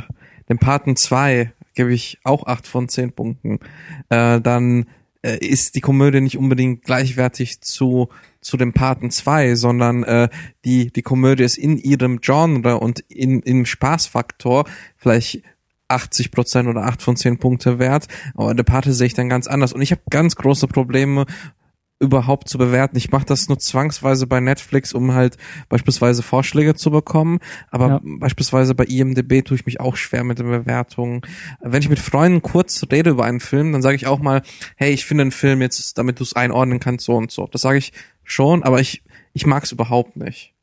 dem 0.49 0.59
Paten 0.59 0.97
2 0.97 1.53
gebe 1.75 1.93
ich 1.93 2.19
auch 2.25 2.47
acht 2.47 2.67
von 2.67 2.89
zehn 2.89 3.13
Punkten, 3.13 3.61
äh, 4.09 4.41
dann 4.41 4.87
äh, 5.23 5.39
ist 5.39 5.75
die 5.75 5.81
Komödie 5.81 6.21
nicht 6.21 6.39
unbedingt 6.39 6.83
gleichwertig 6.85 7.61
zu 7.61 8.09
zu 8.41 8.57
dem 8.57 8.73
Paten 8.73 9.11
2, 9.11 9.57
sondern 9.57 10.05
äh, 10.05 10.29
die 10.65 10.93
die 10.93 11.03
Komödie 11.03 11.45
ist 11.45 11.59
in 11.59 11.77
ihrem 11.77 12.21
Genre 12.21 12.79
und 12.79 13.01
in 13.09 13.41
im 13.41 13.67
Spaßfaktor 13.67 14.65
vielleicht 14.97 15.43
80 15.89 16.31
Prozent 16.31 16.69
oder 16.69 16.85
8 16.85 17.03
von 17.03 17.17
10 17.17 17.39
Punkte 17.39 17.79
wert, 17.79 18.09
aber 18.35 18.55
der 18.55 18.63
Pate 18.63 18.93
sehe 18.93 19.07
ich 19.07 19.15
dann 19.15 19.29
ganz 19.29 19.47
anders. 19.47 19.73
Und 19.73 19.81
ich 19.81 19.91
habe 19.91 20.03
ganz 20.11 20.37
große 20.37 20.69
Probleme 20.69 21.27
überhaupt 22.01 22.49
zu 22.49 22.59
bewerten. 22.59 22.97
Ich 22.97 23.11
mache 23.11 23.27
das 23.27 23.49
nur 23.49 23.59
zwangsweise 23.59 24.27
bei 24.27 24.39
Netflix, 24.41 24.93
um 24.93 25.15
halt 25.15 25.37
beispielsweise 25.69 26.23
Vorschläge 26.23 26.75
zu 26.75 26.91
bekommen. 26.91 27.41
Aber 27.71 27.89
Ja. 27.89 28.01
beispielsweise 28.03 28.75
bei 28.75 28.85
IMDB 28.85 29.43
tue 29.43 29.57
ich 29.57 29.67
mich 29.67 29.81
auch 29.81 29.97
schwer 29.97 30.23
mit 30.23 30.39
den 30.39 30.49
Bewertungen. 30.49 31.23
Wenn 31.61 31.83
ich 31.83 31.89
mit 31.89 31.99
Freunden 31.99 32.41
kurz 32.41 32.85
rede 32.93 33.11
über 33.11 33.25
einen 33.25 33.41
Film, 33.41 33.73
dann 33.73 33.83
sage 33.83 33.97
ich 33.97 34.07
auch 34.07 34.21
mal, 34.21 34.43
hey, 34.77 34.93
ich 34.93 35.05
finde 35.07 35.23
einen 35.23 35.33
Film 35.33 35.61
jetzt, 35.61 35.99
damit 35.99 36.21
du 36.21 36.23
es 36.23 36.35
einordnen 36.37 36.79
kannst, 36.79 37.05
so 37.05 37.17
und 37.17 37.33
so. 37.33 37.49
Das 37.51 37.63
sage 37.63 37.79
ich 37.79 37.93
schon, 38.23 38.63
aber 38.63 38.81
ich, 38.81 39.03
ich 39.33 39.45
mag 39.47 39.65
es 39.65 39.73
überhaupt 39.73 40.17
nicht. 40.17 40.55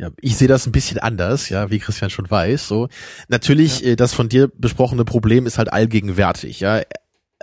Ja, 0.00 0.10
ich 0.20 0.36
sehe 0.36 0.46
das 0.46 0.64
ein 0.64 0.70
bisschen 0.70 0.98
anders, 1.00 1.48
ja, 1.48 1.72
wie 1.72 1.80
Christian 1.80 2.08
schon 2.10 2.30
weiß. 2.30 2.68
So 2.68 2.88
natürlich, 3.26 3.84
äh, 3.84 3.96
das 3.96 4.14
von 4.14 4.28
dir 4.28 4.46
besprochene 4.46 5.04
Problem 5.04 5.44
ist 5.44 5.58
halt 5.58 5.72
allgegenwärtig. 5.72 6.60
Ja, 6.60 6.82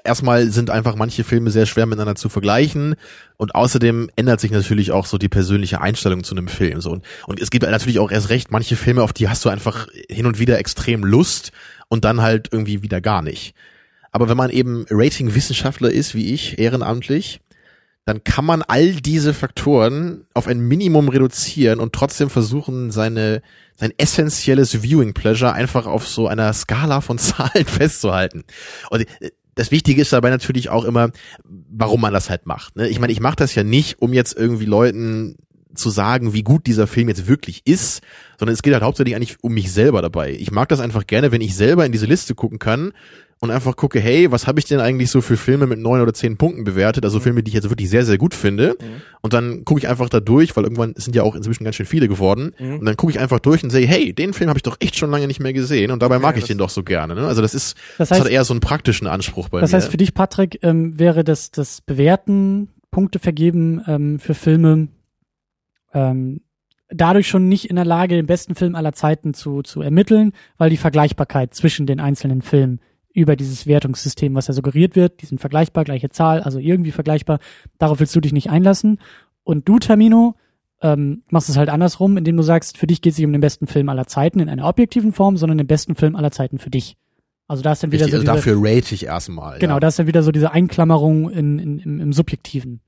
erstmal 0.05 0.49
sind 0.49 0.69
einfach 0.69 0.95
manche 0.95 1.23
Filme 1.23 1.51
sehr 1.51 1.65
schwer 1.65 1.85
miteinander 1.85 2.15
zu 2.15 2.29
vergleichen 2.29 2.95
und 3.37 3.55
außerdem 3.55 4.09
ändert 4.15 4.39
sich 4.39 4.51
natürlich 4.51 4.91
auch 4.91 5.05
so 5.05 5.17
die 5.17 5.29
persönliche 5.29 5.81
Einstellung 5.81 6.23
zu 6.23 6.35
einem 6.35 6.47
Film. 6.47 6.81
So 6.81 6.91
und, 6.91 7.05
und 7.27 7.41
es 7.41 7.49
gibt 7.49 7.63
natürlich 7.63 7.99
auch 7.99 8.11
erst 8.11 8.29
recht 8.29 8.51
manche 8.51 8.75
Filme, 8.75 9.03
auf 9.03 9.13
die 9.13 9.29
hast 9.29 9.43
du 9.45 9.49
einfach 9.49 9.87
hin 10.09 10.25
und 10.25 10.39
wieder 10.39 10.59
extrem 10.59 11.03
Lust 11.03 11.51
und 11.87 12.05
dann 12.05 12.21
halt 12.21 12.49
irgendwie 12.51 12.81
wieder 12.81 13.01
gar 13.01 13.21
nicht. 13.21 13.53
Aber 14.11 14.29
wenn 14.29 14.37
man 14.37 14.49
eben 14.49 14.85
Rating-Wissenschaftler 14.89 15.91
ist, 15.91 16.15
wie 16.15 16.33
ich, 16.33 16.57
ehrenamtlich, 16.57 17.41
dann 18.05 18.23
kann 18.23 18.45
man 18.45 18.61
all 18.61 18.93
diese 18.93 19.33
Faktoren 19.33 20.25
auf 20.35 20.47
ein 20.47 20.59
Minimum 20.59 21.09
reduzieren 21.09 21.79
und 21.79 21.93
trotzdem 21.93 22.29
versuchen, 22.29 22.91
seine, 22.91 23.41
sein 23.75 23.91
essentielles 23.97 24.83
Viewing 24.83 25.13
Pleasure 25.15 25.53
einfach 25.53 25.87
auf 25.87 26.07
so 26.07 26.27
einer 26.27 26.53
Skala 26.53 27.01
von 27.01 27.17
Zahlen 27.17 27.65
festzuhalten. 27.65 28.43
Und 28.91 29.01
äh, 29.21 29.31
das 29.55 29.71
Wichtige 29.71 30.01
ist 30.01 30.13
dabei 30.13 30.29
natürlich 30.29 30.69
auch 30.69 30.85
immer, 30.85 31.11
warum 31.43 32.01
man 32.01 32.13
das 32.13 32.29
halt 32.29 32.45
macht. 32.45 32.75
Ne? 32.75 32.87
Ich 32.89 32.99
meine, 32.99 33.13
ich 33.13 33.21
mache 33.21 33.37
das 33.37 33.55
ja 33.55 33.63
nicht, 33.63 34.01
um 34.01 34.13
jetzt 34.13 34.37
irgendwie 34.37 34.65
Leuten 34.65 35.37
zu 35.73 35.89
sagen, 35.89 36.33
wie 36.33 36.43
gut 36.43 36.67
dieser 36.67 36.87
Film 36.87 37.09
jetzt 37.09 37.27
wirklich 37.27 37.61
ist, 37.65 38.01
sondern 38.39 38.53
es 38.53 38.61
geht 38.61 38.73
halt 38.73 38.83
hauptsächlich 38.83 39.15
eigentlich 39.15 39.37
um 39.41 39.53
mich 39.53 39.71
selber 39.71 40.01
dabei. 40.01 40.31
Ich 40.31 40.51
mag 40.51 40.69
das 40.69 40.79
einfach 40.79 41.05
gerne, 41.05 41.31
wenn 41.31 41.41
ich 41.41 41.55
selber 41.55 41.85
in 41.85 41.91
diese 41.91 42.05
Liste 42.05 42.35
gucken 42.35 42.59
kann 42.59 42.93
und 43.45 43.51
einfach 43.51 43.75
gucke, 43.77 43.99
hey, 43.99 44.31
was 44.31 44.45
habe 44.47 44.59
ich 44.59 44.65
denn 44.65 44.79
eigentlich 44.81 45.09
so 45.09 45.21
für 45.21 45.37
Filme 45.37 45.65
mit 45.67 45.79
neun 45.79 46.01
oder 46.01 46.13
zehn 46.13 46.35
Punkten 46.37 46.63
bewertet? 46.65 47.05
Also 47.05 47.19
Filme, 47.19 47.41
die 47.43 47.49
ich 47.49 47.55
jetzt 47.55 47.69
wirklich 47.69 47.89
sehr, 47.89 48.05
sehr 48.05 48.17
gut 48.17 48.33
finde. 48.33 48.75
Und 49.21 49.33
dann 49.33 49.63
gucke 49.65 49.79
ich 49.79 49.87
einfach 49.87 50.09
da 50.09 50.19
durch, 50.19 50.55
weil 50.57 50.63
irgendwann 50.65 50.93
sind 50.97 51.15
ja 51.15 51.23
auch 51.23 51.35
inzwischen 51.35 51.63
ganz 51.63 51.77
schön 51.77 51.85
viele 51.85 52.07
geworden. 52.07 52.53
Mhm. 52.59 52.79
Und 52.79 52.85
dann 52.85 52.97
gucke 52.97 53.11
ich 53.11 53.19
einfach 53.19 53.39
durch 53.39 53.63
und 53.63 53.69
sehe, 53.69 53.87
hey, 53.87 54.13
den 54.13 54.33
Film 54.33 54.49
habe 54.49 54.57
ich 54.59 54.63
doch 54.63 54.77
echt 54.81 54.97
schon 54.97 55.09
lange 55.09 55.27
nicht 55.27 55.39
mehr 55.39 55.53
gesehen 55.53 55.91
und 55.91 56.01
dabei 56.01 56.15
Okay, 56.17 56.23
mag 56.23 56.35
ich 56.35 56.41
das- 56.43 56.47
den 56.49 56.57
doch 56.57 56.69
so 56.69 56.83
gerne. 56.83 57.15
Ne? 57.15 57.25
Also 57.25 57.41
das 57.41 57.53
ist, 57.55 57.77
Das 57.97 58.09
das, 58.09 58.17
heißt, 58.17 58.25
hat 58.25 58.31
eher 58.31 58.43
so 58.43 58.53
einen 58.53 58.59
praktischen 58.59 59.07
Anspruch 59.07 59.49
bei 59.49 59.61
das 59.61 59.71
mir. 59.71 59.77
heißt 59.77 59.89
für 59.89 59.97
dich, 59.97 60.13
Patrick, 60.13 60.59
ähm, 60.61 60.99
wäre 60.99 61.23
das, 61.23 61.51
das 61.51 61.81
Bewerten, 61.81 62.69
Punkte 62.91 63.19
vergeben 63.19 63.81
ähm, 63.87 64.19
für 64.19 64.33
Filme 64.33 64.87
ähm, 65.93 66.41
dadurch 66.89 67.27
schon 67.27 67.47
nicht 67.49 67.69
in 67.69 67.75
der 67.75 67.85
Lage, 67.85 68.15
den 68.15 68.25
besten 68.25 68.55
Film 68.55 68.75
aller 68.75 68.93
Zeiten 68.93 69.33
zu, 69.33 69.63
zu 69.63 69.81
ermitteln, 69.81 70.33
weil 70.57 70.69
die 70.69 70.77
Vergleichbarkeit 70.77 71.53
zwischen 71.53 71.85
den 71.87 71.99
einzelnen 71.99 72.41
Filmen 72.41 72.79
über 73.15 73.35
dieses 73.35 73.65
Wertungssystem, 73.65 74.35
was 74.35 74.47
ja 74.47 74.53
suggeriert 74.53 74.95
wird, 74.95 75.21
die 75.21 75.25
sind 75.25 75.39
vergleichbar, 75.39 75.85
gleiche 75.85 76.09
Zahl, 76.09 76.41
also 76.41 76.59
irgendwie 76.59 76.91
vergleichbar, 76.91 77.39
darauf 77.77 77.99
willst 77.99 78.15
du 78.15 78.21
dich 78.21 78.33
nicht 78.33 78.49
einlassen. 78.49 78.99
Und 79.43 79.67
du, 79.67 79.79
Tamino, 79.79 80.35
ähm, 80.81 81.23
machst 81.29 81.49
es 81.49 81.57
halt 81.57 81.69
andersrum, 81.69 82.17
indem 82.17 82.35
du 82.37 82.43
sagst, 82.43 82.77
für 82.77 82.87
dich 82.87 83.01
geht 83.01 83.13
es 83.13 83.17
nicht 83.17 83.25
um 83.25 83.31
den 83.31 83.41
besten 83.41 83.67
Film 83.67 83.89
aller 83.89 84.05
Zeiten 84.05 84.39
in 84.39 84.49
einer 84.49 84.67
objektiven 84.67 85.13
Form, 85.13 85.37
sondern 85.37 85.57
den 85.57 85.67
besten 85.67 85.95
Film 85.95 86.15
aller 86.15 86.31
Zeiten 86.31 86.59
für 86.59 86.69
dich. 86.69 86.97
Also 87.47 87.63
da 87.63 87.71
ist 87.71 87.83
dann 87.83 87.91
wieder 87.91 88.05
Richtig, 88.05 88.21
so 88.21 88.29
also 88.29 88.41
diese, 88.41 88.53
dafür 88.53 88.61
rate 88.61 88.93
ich 88.93 89.05
erstmal. 89.05 89.59
Genau, 89.59 89.75
ja. 89.75 89.79
da 89.79 89.87
ist 89.87 89.99
ja 89.99 90.07
wieder 90.07 90.23
so 90.23 90.31
diese 90.31 90.51
Einklammerung 90.51 91.29
in, 91.29 91.59
in, 91.59 91.79
im, 91.79 91.99
im 92.01 92.13
Subjektiven. 92.13 92.81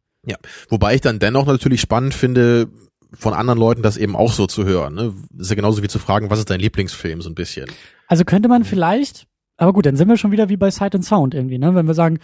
Wobei 0.69 0.95
ich 0.95 1.01
dann 1.01 1.19
dennoch 1.19 1.45
natürlich 1.45 1.79
spannend 1.79 2.13
finde, 2.13 2.67
von 3.13 3.33
anderen 3.33 3.59
Leuten 3.59 3.81
das 3.81 3.95
eben 3.95 4.15
auch 4.15 4.33
so 4.33 4.47
zu 4.47 4.65
hören. 4.65 4.95
Ne? 4.95 5.13
Das 5.31 5.45
ist 5.45 5.49
ja 5.51 5.55
genauso 5.55 5.83
wie 5.83 5.87
zu 5.87 5.99
fragen, 5.99 6.29
was 6.29 6.39
ist 6.39 6.49
dein 6.49 6.59
Lieblingsfilm 6.59 7.21
so 7.21 7.29
ein 7.29 7.35
bisschen. 7.35 7.69
Also 8.07 8.25
könnte 8.25 8.49
man 8.49 8.63
vielleicht, 8.63 9.27
aber 9.57 9.73
gut, 9.73 9.85
dann 9.85 9.95
sind 9.95 10.07
wir 10.07 10.17
schon 10.17 10.31
wieder 10.31 10.49
wie 10.49 10.57
bei 10.57 10.71
Sight 10.71 10.95
and 10.95 11.05
Sound 11.05 11.33
irgendwie, 11.33 11.57
ne? 11.57 11.75
Wenn 11.75 11.87
wir 11.87 11.93
sagen, 11.93 12.19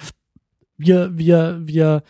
wir, 0.77 1.17
wir, 1.17 1.61
wir, 1.63 2.03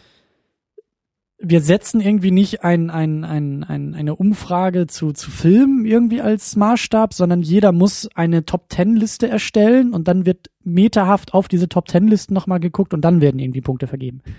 wir 1.39 1.61
setzen 1.61 1.99
irgendwie 1.99 2.31
nicht 2.31 2.63
ein, 2.63 2.89
ein, 2.89 3.25
ein, 3.25 3.63
ein, 3.63 3.95
eine 3.95 4.15
Umfrage 4.15 4.87
zu, 4.87 5.11
zu 5.11 5.29
Filmen 5.29 5.85
irgendwie 5.85 6.21
als 6.21 6.55
Maßstab, 6.55 7.13
sondern 7.13 7.41
jeder 7.41 7.71
muss 7.71 8.07
eine 8.15 8.45
Top-Ten-Liste 8.45 9.27
erstellen 9.27 9.93
und 9.93 10.07
dann 10.07 10.25
wird 10.25 10.49
meterhaft 10.63 11.33
auf 11.33 11.47
diese 11.47 11.67
Top-Ten-Listen 11.67 12.33
nochmal 12.33 12.59
geguckt 12.59 12.93
und 12.93 13.01
dann 13.01 13.19
werden 13.19 13.39
irgendwie 13.39 13.61
Punkte 13.61 13.87
vergeben. 13.87 14.21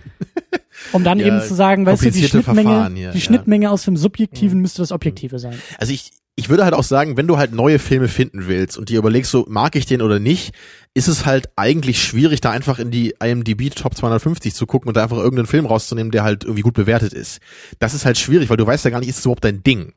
Um 0.93 1.05
dann 1.05 1.20
Ja, 1.20 1.27
eben 1.27 1.40
zu 1.40 1.55
sagen, 1.55 1.86
weißt 1.86 2.05
du, 2.05 2.11
die 2.11 2.24
Schnittmenge, 2.24 2.90
hier, 2.93 3.11
die 3.12 3.19
ja. 3.19 3.24
Schnittmenge 3.24 3.70
aus 3.70 3.85
dem 3.85 3.97
Subjektiven 3.97 4.61
müsste 4.61 4.82
das 4.82 4.90
Objektive 4.90 5.39
sein. 5.39 5.55
Also 5.78 5.93
ich, 5.93 6.11
ich 6.36 6.48
würde 6.48 6.65
halt 6.65 6.74
auch 6.74 6.82
sagen, 6.82 7.16
wenn 7.16 7.28
du 7.28 7.39
halt 7.39 7.52
neue 7.52 7.78
Filme 7.78 8.09
finden 8.09 8.48
willst 8.48 8.77
und 8.77 8.89
dir 8.89 8.98
überlegst, 8.98 9.31
so 9.31 9.47
mag 9.48 9.77
ich 9.77 9.86
den 9.86 10.02
oder 10.02 10.19
nicht, 10.19 10.52
ist 10.93 11.06
es 11.06 11.27
halt 11.27 11.48
eigentlich 11.55 12.02
schwierig, 12.02 12.40
da 12.40 12.51
einfach 12.51 12.78
in 12.78 12.90
die 12.90 13.15
IMDb 13.23 13.70
Top 13.74 13.97
250 13.97 14.52
zu 14.55 14.66
gucken 14.66 14.89
und 14.89 14.97
da 14.97 15.05
einfach 15.05 15.16
irgendeinen 15.16 15.47
Film 15.47 15.66
rauszunehmen, 15.66 16.11
der 16.11 16.24
halt 16.24 16.43
irgendwie 16.43 16.62
gut 16.62 16.74
bewertet 16.74 17.12
ist. 17.12 17.40
Das 17.78 17.94
ist 17.94 18.05
halt 18.05 18.19
schwierig, 18.19 18.51
weil 18.51 18.56
du 18.56 18.66
weißt 18.66 18.85
ja 18.85 18.90
gar 18.90 18.98
nicht, 18.98 19.09
ist 19.09 19.19
es 19.19 19.24
überhaupt 19.24 19.44
dein 19.44 19.62
Ding. 19.62 19.93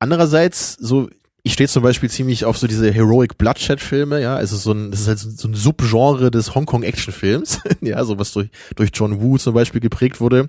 Andererseits, 0.00 0.74
so, 0.74 1.08
ich 1.44 1.54
stehe 1.54 1.68
zum 1.68 1.82
Beispiel 1.82 2.08
ziemlich 2.08 2.44
auf 2.44 2.56
so 2.56 2.68
diese 2.68 2.92
Heroic 2.92 3.36
Bloodshed-Filme, 3.36 4.20
ja, 4.20 4.36
also 4.36 4.56
so 4.56 4.72
ein, 4.72 4.92
das 4.92 5.00
ist 5.00 5.08
halt 5.08 5.18
so 5.18 5.30
so 5.30 5.48
ein 5.48 5.54
Subgenre 5.54 6.30
des 6.30 6.54
Hongkong-Action-Films, 6.54 7.60
ja, 7.80 8.04
so 8.04 8.18
was 8.18 8.32
durch, 8.32 8.48
durch 8.76 8.90
John 8.94 9.20
Woo 9.20 9.38
zum 9.38 9.52
Beispiel 9.52 9.80
geprägt 9.80 10.20
wurde. 10.20 10.48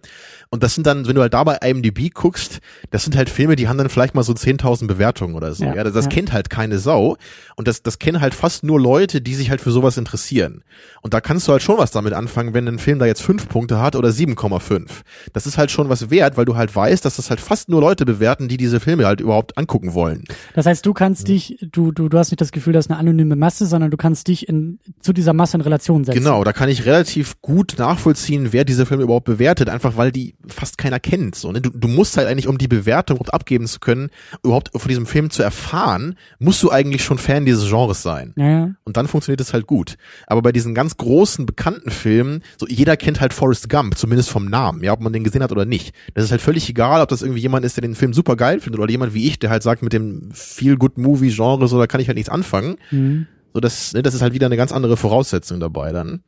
Und 0.54 0.62
das 0.62 0.76
sind 0.76 0.86
dann, 0.86 1.08
wenn 1.08 1.16
du 1.16 1.22
halt 1.22 1.34
da 1.34 1.44
bei 1.44 1.56
IMDb 1.64 2.14
guckst, 2.14 2.60
das 2.92 3.04
sind 3.04 3.16
halt 3.16 3.32
Filme, 3.32 3.56
die 3.56 3.68
haben 3.68 3.80
dann 3.80 3.90
vielleicht 3.90 4.14
mal 4.14 4.22
so 4.22 4.34
10.000 4.34 4.86
Bewertungen 4.86 5.34
oder 5.34 5.56
so. 5.56 5.64
Ja, 5.64 5.74
Ja, 5.78 5.84
das, 5.84 5.94
das 5.94 6.06
ja. 6.06 6.12
kennt 6.12 6.32
halt 6.32 6.52
keine 6.52 6.78
Sau. 6.78 7.18
Und 7.56 7.68
das, 7.68 7.82
das 7.82 7.98
kennen 7.98 8.22
halt 8.22 8.36
fast 8.36 8.64
nur 8.64 8.80
Leute, 8.80 9.20
die 9.20 9.34
sich 9.34 9.50
halt 9.50 9.62
für 9.62 9.72
sowas 9.72 9.98
interessieren. 9.98 10.64
Und 11.02 11.16
da 11.16 11.22
kannst 11.22 11.48
du 11.48 11.54
halt 11.54 11.64
schon 11.64 11.80
was 11.80 11.90
damit 11.90 12.14
anfangen, 12.14 12.54
wenn 12.54 12.68
ein 12.68 12.78
Film 12.78 13.00
da 13.00 13.08
jetzt 13.08 13.24
fünf 13.24 13.50
Punkte 13.50 13.82
hat 13.82 13.96
oder 13.96 14.10
7,5. 14.10 14.90
Das 15.34 15.48
ist 15.48 15.58
halt 15.58 15.72
schon 15.72 15.90
was 15.90 16.12
wert, 16.12 16.38
weil 16.38 16.46
du 16.46 16.56
halt 16.56 16.76
weißt, 16.76 17.04
dass 17.04 17.16
das 17.16 17.32
halt 17.32 17.42
fast 17.42 17.70
nur 17.70 17.82
Leute 17.82 18.06
bewerten, 18.06 18.48
die 18.48 18.58
diese 18.58 18.80
Filme 18.80 19.08
halt 19.08 19.22
überhaupt 19.22 19.58
angucken 19.58 19.96
wollen. 19.96 20.24
Das 20.54 20.68
heißt, 20.68 20.83
du 20.84 20.94
kannst 20.94 21.28
dich, 21.28 21.58
du, 21.62 21.92
du, 21.92 22.10
du 22.10 22.18
hast 22.18 22.30
nicht 22.30 22.42
das 22.42 22.52
Gefühl, 22.52 22.74
das 22.74 22.86
ist 22.86 22.92
eine 22.92 23.00
anonyme 23.00 23.36
Masse, 23.36 23.66
sondern 23.66 23.90
du 23.90 23.98
kannst 23.98 24.28
dich 24.28 24.48
in, 24.48 24.80
zu 25.00 25.14
dieser 25.14 25.34
Masse 25.34 25.58
in 25.58 25.62
Relation 25.62 26.04
setzen. 26.04 26.20
Genau, 26.20 26.44
da 26.44 26.54
kann 26.54 26.70
ich 26.70 26.86
relativ 26.86 27.42
gut 27.42 27.76
nachvollziehen, 27.78 28.50
wer 28.52 28.66
diese 28.66 28.86
Filme 28.86 29.04
überhaupt 29.04 29.26
bewertet, 29.26 29.70
einfach 29.70 29.98
weil 29.98 30.12
die 30.12 30.36
fast 30.48 30.78
keiner 30.78 31.00
kennt. 31.00 31.36
So, 31.36 31.52
ne? 31.52 31.62
du, 31.62 31.70
du 31.70 31.88
musst 31.88 32.18
halt 32.18 32.28
eigentlich, 32.28 32.48
um 32.48 32.58
die 32.58 32.68
Bewertung 32.68 33.18
überhaupt 33.18 33.34
abgeben 33.34 33.66
zu 33.66 33.80
können, 33.80 34.10
überhaupt 34.44 34.72
von 34.76 34.88
diesem 34.88 35.06
Film 35.06 35.30
zu 35.30 35.42
erfahren, 35.42 36.16
musst 36.40 36.62
du 36.62 36.70
eigentlich 36.70 37.04
schon 37.04 37.18
Fan 37.18 37.46
dieses 37.46 37.70
Genres 37.70 38.04
sein. 38.04 38.34
Ja, 38.36 38.50
ja. 38.50 38.70
Und 38.84 38.98
dann 38.98 39.08
funktioniert 39.08 39.42
es 39.42 39.54
halt 39.54 39.66
gut. 39.66 39.96
Aber 40.28 40.42
bei 40.42 40.52
diesen 40.52 40.76
ganz 40.76 40.98
großen, 40.98 41.46
bekannten 41.46 41.90
Filmen, 41.90 42.44
so 42.58 42.68
jeder 42.68 42.98
kennt 42.98 43.22
halt 43.22 43.34
Forrest 43.34 43.70
Gump, 43.70 43.98
zumindest 43.98 44.30
vom 44.30 44.46
Namen, 44.46 44.84
ja, 44.84 44.92
ob 44.92 45.00
man 45.00 45.14
den 45.14 45.24
gesehen 45.24 45.44
hat 45.44 45.52
oder 45.52 45.66
nicht. 45.66 45.96
Das 46.14 46.26
ist 46.26 46.32
halt 46.32 46.42
völlig 46.42 46.70
egal, 46.70 47.02
ob 47.02 47.10
das 47.10 47.22
irgendwie 47.22 47.42
jemand 47.42 47.66
ist, 47.66 47.78
der 47.78 47.82
den 47.82 47.96
Film 47.96 48.14
super 48.14 48.36
geil 48.36 48.60
findet 48.60 48.82
oder 48.82 48.92
jemand 48.92 49.14
wie 49.14 49.28
ich, 49.28 49.40
der 49.40 49.50
halt 49.50 49.64
sagt, 49.64 49.82
mit 49.82 49.94
dem 49.94 50.32
Feel-Good-Movie-Genre, 50.74 51.68
so, 51.68 51.80
da 51.80 51.88
kann 51.88 52.02
ich 52.02 52.08
halt 52.08 52.18
nichts 52.18 52.30
anfangen. 52.30 52.78
Mhm. 52.92 53.28
So, 53.54 53.60
das, 53.60 53.94
ne, 53.94 54.02
das 54.02 54.14
ist 54.14 54.22
halt 54.22 54.34
wieder 54.34 54.48
eine 54.48 54.58
ganz 54.58 54.72
andere 54.72 54.98
Voraussetzung 54.98 55.60
dabei 55.60 55.92
dann. 55.92 56.24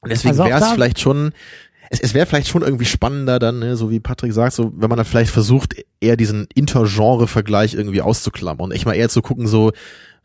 Und 0.00 0.10
deswegen 0.10 0.30
Also 0.30 0.44
wäre 0.44 0.60
es 0.60 0.70
vielleicht 0.70 1.00
schon, 1.00 1.32
es, 1.90 2.00
es 2.00 2.14
wäre 2.14 2.26
vielleicht 2.26 2.48
schon 2.48 2.62
irgendwie 2.62 2.84
spannender 2.84 3.38
dann, 3.38 3.58
ne, 3.58 3.76
so 3.76 3.90
wie 3.90 4.00
Patrick 4.00 4.32
sagt, 4.32 4.54
so, 4.54 4.72
wenn 4.76 4.88
man 4.88 4.96
dann 4.96 5.06
vielleicht 5.06 5.32
versucht, 5.32 5.74
eher 6.00 6.16
diesen 6.16 6.46
Intergenre-Vergleich 6.54 7.74
irgendwie 7.74 8.00
auszuklammern 8.00 8.66
und 8.66 8.72
echt 8.72 8.86
mal 8.86 8.94
eher 8.94 9.08
zu 9.08 9.22
gucken, 9.22 9.46
so, 9.46 9.72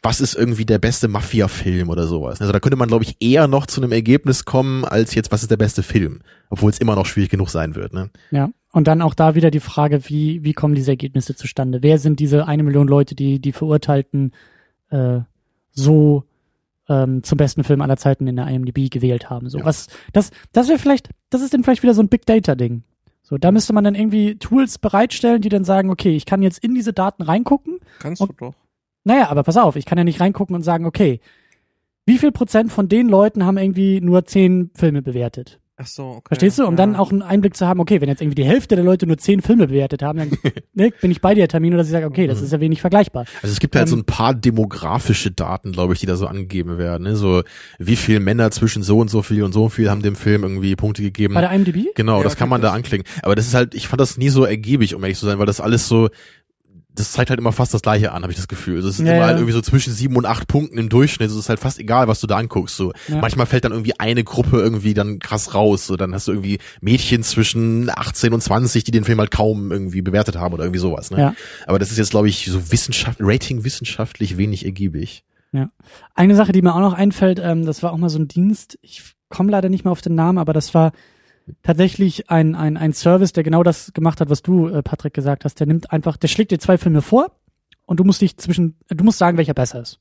was 0.05 0.21
ist 0.21 0.35
irgendwie 0.35 0.65
der 0.65 0.77
beste 0.77 1.07
Mafia-Film 1.07 1.89
oder 1.89 2.05
sowas. 2.05 2.39
Also 2.39 2.53
da 2.53 2.59
könnte 2.59 2.77
man, 2.77 2.87
glaube 2.87 3.03
ich, 3.03 3.17
eher 3.19 3.47
noch 3.47 3.65
zu 3.65 3.81
einem 3.81 3.91
Ergebnis 3.91 4.45
kommen, 4.45 4.85
als 4.85 5.15
jetzt, 5.15 5.31
was 5.31 5.41
ist 5.41 5.49
der 5.49 5.57
beste 5.57 5.81
Film. 5.81 6.21
Obwohl 6.51 6.69
es 6.69 6.77
immer 6.77 6.95
noch 6.95 7.07
schwierig 7.07 7.31
genug 7.31 7.49
sein 7.49 7.73
wird, 7.75 7.91
ne? 7.91 8.11
Ja. 8.29 8.51
Und 8.71 8.87
dann 8.87 9.01
auch 9.01 9.15
da 9.15 9.33
wieder 9.33 9.49
die 9.49 9.59
Frage, 9.59 10.07
wie, 10.07 10.43
wie 10.43 10.53
kommen 10.53 10.75
diese 10.75 10.91
Ergebnisse 10.91 11.35
zustande? 11.35 11.81
Wer 11.81 11.97
sind 11.97 12.19
diese 12.19 12.45
eine 12.47 12.61
Million 12.61 12.87
Leute, 12.87 13.15
die 13.15 13.39
die 13.39 13.51
Verurteilten 13.51 14.31
äh, 14.91 15.21
so 15.71 16.23
ähm, 16.87 17.23
zum 17.23 17.37
besten 17.37 17.63
Film 17.63 17.81
aller 17.81 17.97
Zeiten 17.97 18.27
in 18.27 18.35
der 18.35 18.47
IMDb 18.47 18.91
gewählt 18.91 19.31
haben? 19.31 19.49
So 19.49 19.57
Ja. 19.57 19.65
was, 19.65 19.87
das, 20.13 20.29
das 20.51 20.67
wäre 20.67 20.77
vielleicht, 20.77 21.09
das 21.31 21.41
ist 21.41 21.53
dann 21.55 21.63
vielleicht 21.63 21.81
wieder 21.81 21.95
so 21.95 22.03
ein 22.03 22.09
Big 22.09 22.27
Data 22.27 22.53
Ding. 22.53 22.83
So, 23.23 23.39
da 23.39 23.51
müsste 23.51 23.73
man 23.73 23.83
dann 23.83 23.95
irgendwie 23.95 24.35
Tools 24.35 24.77
bereitstellen, 24.77 25.41
die 25.41 25.49
dann 25.49 25.63
sagen, 25.63 25.89
okay, 25.89 26.15
ich 26.15 26.27
kann 26.27 26.43
jetzt 26.43 26.59
in 26.59 26.75
diese 26.75 26.93
Daten 26.93 27.23
reingucken. 27.23 27.79
Kannst 27.97 28.21
du 28.21 28.27
doch. 28.37 28.53
Naja, 29.05 29.29
aber 29.29 29.43
pass 29.43 29.55
auf, 29.55 29.75
ich 29.75 29.85
kann 29.85 29.97
ja 29.97 30.03
nicht 30.03 30.19
reingucken 30.19 30.55
und 30.55 30.63
sagen, 30.63 30.85
okay, 30.85 31.21
wie 32.05 32.17
viel 32.17 32.31
Prozent 32.31 32.71
von 32.71 32.89
den 32.89 33.07
Leuten 33.07 33.45
haben 33.45 33.57
irgendwie 33.57 34.01
nur 34.01 34.25
zehn 34.25 34.71
Filme 34.75 35.01
bewertet? 35.01 35.59
Ach 35.77 35.87
so, 35.87 36.03
okay. 36.03 36.21
Verstehst 36.29 36.57
du? 36.57 36.63
Um 36.63 36.71
ja. 36.71 36.77
dann 36.77 36.95
auch 36.95 37.11
einen 37.11 37.21
Einblick 37.21 37.57
zu 37.57 37.67
haben, 37.67 37.81
okay, 37.81 37.99
wenn 37.99 38.07
jetzt 38.07 38.21
irgendwie 38.21 38.41
die 38.41 38.45
Hälfte 38.47 38.75
der 38.75 38.85
Leute 38.85 39.05
nur 39.07 39.17
zehn 39.17 39.41
Filme 39.41 39.67
bewertet 39.67 40.03
haben, 40.03 40.19
dann 40.19 40.31
ne, 40.73 40.93
bin 41.01 41.11
ich 41.11 41.19
bei 41.19 41.33
dir, 41.33 41.49
Termino, 41.49 41.75
dass 41.75 41.87
ich 41.87 41.91
sage, 41.91 42.05
okay, 42.05 42.27
das 42.27 42.41
ist 42.41 42.53
ja 42.53 42.61
wenig 42.61 42.79
vergleichbar. 42.79 43.25
Also 43.41 43.51
es 43.51 43.59
gibt 43.59 43.75
halt 43.75 43.87
Ähm, 43.87 43.89
so 43.89 43.97
ein 43.97 44.05
paar 44.05 44.33
demografische 44.33 45.31
Daten, 45.31 45.73
glaube 45.73 45.93
ich, 45.93 45.99
die 45.99 46.05
da 46.05 46.15
so 46.15 46.27
angegeben 46.27 46.77
werden. 46.77 47.03
Ne? 47.03 47.17
So 47.17 47.43
wie 47.77 47.97
viel 47.97 48.21
Männer 48.21 48.51
zwischen 48.51 48.83
so 48.83 48.99
und 48.99 49.09
so 49.09 49.21
viel 49.21 49.43
und 49.43 49.51
so 49.51 49.67
viel 49.67 49.89
haben 49.89 50.01
dem 50.01 50.15
Film 50.15 50.43
irgendwie 50.43 50.77
Punkte 50.77 51.01
gegeben. 51.01 51.33
Bei 51.33 51.41
der 51.41 51.51
IMDb? 51.51 51.93
Genau, 51.93 52.19
Ja, 52.19 52.23
das 52.23 52.37
kann 52.37 52.47
man 52.47 52.61
da 52.61 52.71
anklicken. 52.71 53.05
Aber 53.21 53.35
das 53.35 53.45
ist 53.45 53.53
halt, 53.53 53.75
ich 53.75 53.89
fand 53.89 53.99
das 53.99 54.17
nie 54.17 54.29
so 54.29 54.45
ergiebig, 54.45 54.95
um 54.95 55.03
ehrlich 55.03 55.19
zu 55.19 55.25
sein, 55.25 55.39
weil 55.39 55.45
das 55.45 55.59
alles 55.59 55.89
so, 55.89 56.07
das 56.95 57.11
zeigt 57.11 57.29
halt 57.29 57.39
immer 57.39 57.51
fast 57.51 57.73
das 57.73 57.81
Gleiche 57.81 58.11
an, 58.11 58.23
habe 58.23 58.31
ich 58.31 58.37
das 58.37 58.47
Gefühl. 58.47 58.77
Also 58.77 58.89
es 58.89 58.99
ist 58.99 59.05
Ja, 59.05 59.11
immer 59.13 59.21
ja. 59.21 59.27
halt 59.27 59.37
irgendwie 59.37 59.53
so 59.53 59.61
zwischen 59.61 59.93
sieben 59.93 60.15
und 60.15 60.25
acht 60.25 60.47
Punkten 60.47 60.77
im 60.77 60.89
Durchschnitt. 60.89 61.29
Es 61.29 61.35
ist 61.35 61.49
halt 61.49 61.59
fast 61.59 61.79
egal, 61.79 62.07
was 62.07 62.19
du 62.21 62.27
da 62.27 62.37
anguckst. 62.37 62.75
So 62.77 62.91
Ja. 63.07 63.17
manchmal 63.21 63.45
fällt 63.45 63.65
dann 63.65 63.71
irgendwie 63.71 63.99
eine 63.99 64.23
Gruppe 64.23 64.57
irgendwie 64.57 64.93
dann 64.93 65.19
krass 65.19 65.53
raus. 65.53 65.85
So 65.87 65.95
dann 65.97 66.13
hast 66.13 66.27
du 66.27 66.31
irgendwie 66.31 66.59
Mädchen 66.81 67.23
zwischen 67.23 67.89
18 67.89 68.33
und 68.33 68.41
20, 68.41 68.83
die 68.83 68.91
den 68.91 69.03
Film 69.03 69.19
halt 69.19 69.31
kaum 69.31 69.71
irgendwie 69.71 70.01
bewertet 70.01 70.37
haben 70.37 70.53
oder 70.53 70.63
irgendwie 70.63 70.79
sowas. 70.79 71.11
Ne? 71.11 71.19
Ja. 71.19 71.35
Aber 71.67 71.79
das 71.79 71.91
ist 71.91 71.97
jetzt, 71.97 72.11
glaube 72.11 72.29
ich, 72.29 72.45
so 72.45 72.71
Wissenschaft, 72.71 73.17
Rating 73.21 73.63
wissenschaftlich 73.63 74.37
wenig 74.37 74.65
ergiebig. 74.65 75.23
Eine 76.15 76.35
Sache, 76.35 76.51
die 76.51 76.61
mir 76.61 76.75
auch 76.75 76.79
noch 76.81 76.93
einfällt, 76.93 77.39
ähm, 77.41 77.65
das 77.65 77.81
war 77.81 77.93
auch 77.93 77.97
mal 77.97 78.09
so 78.09 78.19
ein 78.19 78.27
Dienst, 78.27 78.77
ich 78.81 79.03
komme 79.29 79.51
leider 79.51 79.69
nicht 79.69 79.85
mehr 79.85 79.91
auf 79.93 80.01
den 80.01 80.13
Namen, 80.15 80.37
aber 80.37 80.51
das 80.51 80.73
war 80.73 80.91
tatsächlich 81.63 82.29
ein, 82.29 82.55
ein, 82.55 82.77
ein 82.77 82.93
Service, 82.93 83.33
der 83.33 83.43
genau 83.43 83.63
das 83.63 83.93
gemacht 83.93 84.21
hat, 84.21 84.29
was 84.29 84.41
du, 84.41 84.67
äh, 84.67 84.83
Patrick, 84.83 85.13
gesagt 85.13 85.45
hast. 85.45 85.59
Der 85.59 85.67
nimmt 85.67 85.91
einfach, 85.91 86.17
der 86.17 86.27
schlägt 86.27 86.51
dir 86.51 86.59
zwei 86.59 86.77
Filme 86.77 87.01
vor 87.01 87.31
und 87.85 87.99
du 87.99 88.03
musst 88.03 88.21
dich 88.21 88.37
zwischen, 88.37 88.77
du 88.87 89.03
musst 89.03 89.17
sagen, 89.17 89.37
welcher 89.37 89.53
besser 89.53 89.81
ist. 89.81 89.99